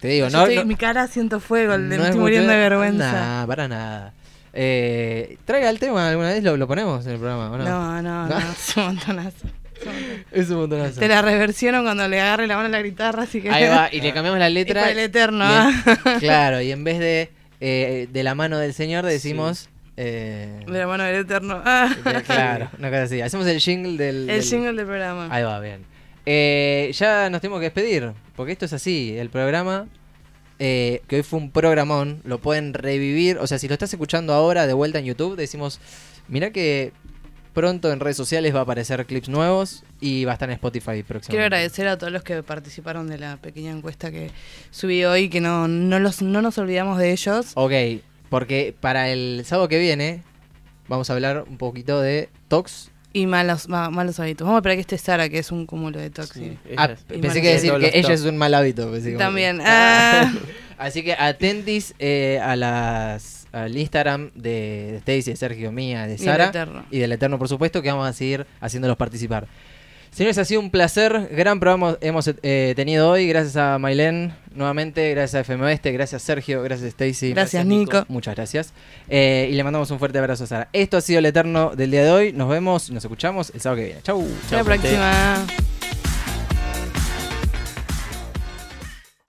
Te 0.00 0.08
digo, 0.08 0.28
Yo 0.28 0.36
no, 0.36 0.42
estoy- 0.44 0.56
no- 0.56 0.64
mi 0.66 0.76
cara 0.76 1.06
siento 1.08 1.40
fuego, 1.40 1.76
le 1.76 1.96
no 1.96 2.02
estoy 2.04 2.10
es 2.10 2.16
muriendo 2.16 2.52
de 2.52 2.58
vergüenza. 2.58 3.12
Nah, 3.12 3.46
para 3.46 3.66
nada. 3.68 4.12
Eh, 4.52 5.38
traiga 5.44 5.68
el 5.70 5.78
tema 5.80 6.08
alguna 6.08 6.28
vez, 6.28 6.42
lo, 6.44 6.56
lo 6.56 6.68
ponemos 6.68 7.04
en 7.06 7.12
el 7.12 7.18
programa, 7.18 7.50
¿o 7.50 7.58
no? 7.58 7.64
No, 7.64 8.02
no, 8.02 8.28
no, 8.28 8.28
No. 8.28 8.38
es 8.52 8.76
un 8.76 8.84
montonazo. 8.84 9.48
es 10.30 10.50
un 10.50 10.56
montonazo. 10.58 11.00
Te 11.00 11.08
la 11.08 11.22
reversiono 11.22 11.82
cuando 11.82 12.06
le 12.06 12.20
agarre 12.20 12.46
la 12.46 12.56
mano 12.56 12.66
a 12.68 12.70
la 12.70 12.82
guitarra, 12.82 13.22
así 13.24 13.40
que. 13.40 13.50
Ahí 13.50 13.66
va, 13.68 13.88
y 13.90 14.00
le 14.02 14.12
cambiamos 14.12 14.38
la 14.38 14.50
letra. 14.50 14.82
por 14.82 14.90
el 14.90 14.98
eterno, 14.98 15.44
y 15.44 15.48
en- 15.48 15.52
¿ah? 15.54 16.16
claro, 16.20 16.60
y 16.60 16.70
en 16.70 16.84
vez 16.84 16.98
de 16.98 17.30
eh, 17.66 18.08
de 18.12 18.22
la 18.22 18.34
mano 18.34 18.58
del 18.58 18.74
Señor 18.74 19.04
decimos... 19.06 19.68
eh, 19.96 20.60
De 20.66 20.78
la 20.78 20.86
mano 20.86 21.04
del 21.04 21.16
eterno. 21.22 21.62
Ah. 21.64 21.94
de- 22.04 22.22
claro, 22.22 22.70
una 22.78 22.88
cosa 22.90 23.02
así. 23.04 23.20
Hacemos 23.20 23.46
el 23.46 23.58
jingle 23.60 23.96
del... 23.96 24.16
El 24.22 24.26
del- 24.26 24.42
jingle 24.42 24.72
del 24.74 24.86
programa. 24.86 25.28
Ahí 25.30 25.42
va, 25.44 25.60
bien. 25.60 25.84
Eh, 26.26 26.90
ya 26.94 27.28
nos 27.30 27.40
tenemos 27.40 27.60
que 27.60 27.64
despedir, 27.66 28.12
porque 28.36 28.52
esto 28.52 28.64
es 28.64 28.72
así, 28.72 29.14
el 29.18 29.28
programa, 29.30 29.86
eh, 30.58 31.02
que 31.06 31.16
hoy 31.16 31.22
fue 31.22 31.38
un 31.38 31.50
programón, 31.50 32.20
lo 32.24 32.38
pueden 32.38 32.72
revivir, 32.74 33.38
o 33.38 33.46
sea, 33.46 33.58
si 33.58 33.68
lo 33.68 33.74
estás 33.74 33.92
escuchando 33.92 34.32
ahora 34.32 34.66
de 34.66 34.72
vuelta 34.72 34.98
en 34.98 35.04
YouTube, 35.04 35.36
decimos, 35.36 35.80
mira 36.28 36.50
que 36.50 36.92
pronto 37.54 37.92
en 37.92 38.00
redes 38.00 38.16
sociales 38.16 38.54
va 38.54 38.58
a 38.58 38.62
aparecer 38.64 39.06
clips 39.06 39.28
nuevos 39.28 39.84
y 40.00 40.24
va 40.24 40.32
a 40.32 40.34
estar 40.34 40.48
en 40.50 40.54
Spotify 40.54 41.02
próximamente. 41.02 41.28
Quiero 41.30 41.44
agradecer 41.44 41.88
a 41.88 41.96
todos 41.96 42.12
los 42.12 42.22
que 42.22 42.42
participaron 42.42 43.06
de 43.08 43.16
la 43.18 43.36
pequeña 43.38 43.70
encuesta 43.70 44.10
que 44.10 44.30
subí 44.70 45.04
hoy, 45.04 45.28
que 45.30 45.40
no, 45.40 45.68
no, 45.68 45.98
los, 46.00 46.20
no 46.20 46.42
nos 46.42 46.58
olvidamos 46.58 46.98
de 46.98 47.12
ellos. 47.12 47.52
Ok, 47.54 47.72
porque 48.28 48.74
para 48.78 49.08
el 49.08 49.42
sábado 49.46 49.68
que 49.68 49.78
viene 49.78 50.22
vamos 50.88 51.08
a 51.08 51.14
hablar 51.14 51.44
un 51.48 51.56
poquito 51.56 52.00
de 52.00 52.28
Tox. 52.48 52.90
Y 53.16 53.26
malos, 53.26 53.68
ma- 53.68 53.90
malos 53.90 54.18
hábitos. 54.18 54.44
Vamos 54.44 54.56
a 54.56 54.58
esperar 54.58 54.76
que 54.76 54.80
esté 54.80 54.98
Sara, 54.98 55.28
que 55.28 55.38
es 55.38 55.52
un 55.52 55.66
cúmulo 55.66 56.00
de 56.00 56.10
toxi. 56.10 56.58
Ah, 56.76 56.86
Ella- 56.86 56.96
y 57.16 57.18
pensé 57.20 57.40
que 57.40 57.52
decir 57.54 57.72
que 57.78 57.92
ella 57.94 58.12
es 58.12 58.22
un 58.22 58.36
mal 58.36 58.52
hábito. 58.54 58.90
También. 59.16 59.60
Ah, 59.64 60.32
Así 60.76 61.04
que 61.04 61.12
atentis 61.14 61.94
eh, 62.00 62.40
a 62.42 62.56
las 62.56 63.43
al 63.54 63.76
Instagram 63.76 64.30
de 64.34 64.96
Stacy, 64.98 65.30
de 65.30 65.36
Sergio, 65.36 65.72
mía, 65.72 66.02
de 66.02 66.16
del 66.16 66.18
Sara 66.18 66.46
Eterno. 66.46 66.84
y 66.90 66.98
del 66.98 67.12
Eterno, 67.12 67.38
por 67.38 67.48
supuesto, 67.48 67.80
que 67.82 67.90
vamos 67.90 68.08
a 68.08 68.12
seguir 68.12 68.46
haciéndolos 68.60 68.96
participar. 68.96 69.46
Señores, 70.14 70.38
ha 70.38 70.44
sido 70.44 70.60
un 70.60 70.70
placer. 70.70 71.28
Gran 71.32 71.58
programa 71.58 71.98
hemos 72.00 72.30
eh, 72.44 72.72
tenido 72.76 73.10
hoy. 73.10 73.26
Gracias 73.26 73.56
a 73.56 73.80
Mailén 73.80 74.32
nuevamente. 74.54 75.10
Gracias 75.10 75.34
a 75.34 75.40
FM 75.40 75.64
Oeste. 75.64 75.90
Gracias 75.90 76.22
Sergio. 76.22 76.62
Gracias 76.62 76.90
Stacy. 76.90 77.30
Gracias, 77.32 77.66
Nico. 77.66 78.04
Muchas 78.06 78.36
gracias. 78.36 78.72
Eh, 79.08 79.48
y 79.50 79.54
le 79.54 79.64
mandamos 79.64 79.90
un 79.90 79.98
fuerte 79.98 80.18
abrazo 80.18 80.44
a 80.44 80.46
Sara. 80.46 80.68
Esto 80.72 80.98
ha 80.98 81.00
sido 81.00 81.18
el 81.18 81.26
Eterno 81.26 81.74
del 81.74 81.90
día 81.90 82.04
de 82.04 82.12
hoy. 82.12 82.32
Nos 82.32 82.48
vemos, 82.48 82.92
nos 82.92 83.04
escuchamos 83.04 83.50
el 83.54 83.60
sábado 83.60 83.80
que 83.80 83.86
viene. 83.86 84.02
Chau. 84.02 84.24
Hasta 84.44 84.56
la 84.56 84.64
próxima. 84.64 85.46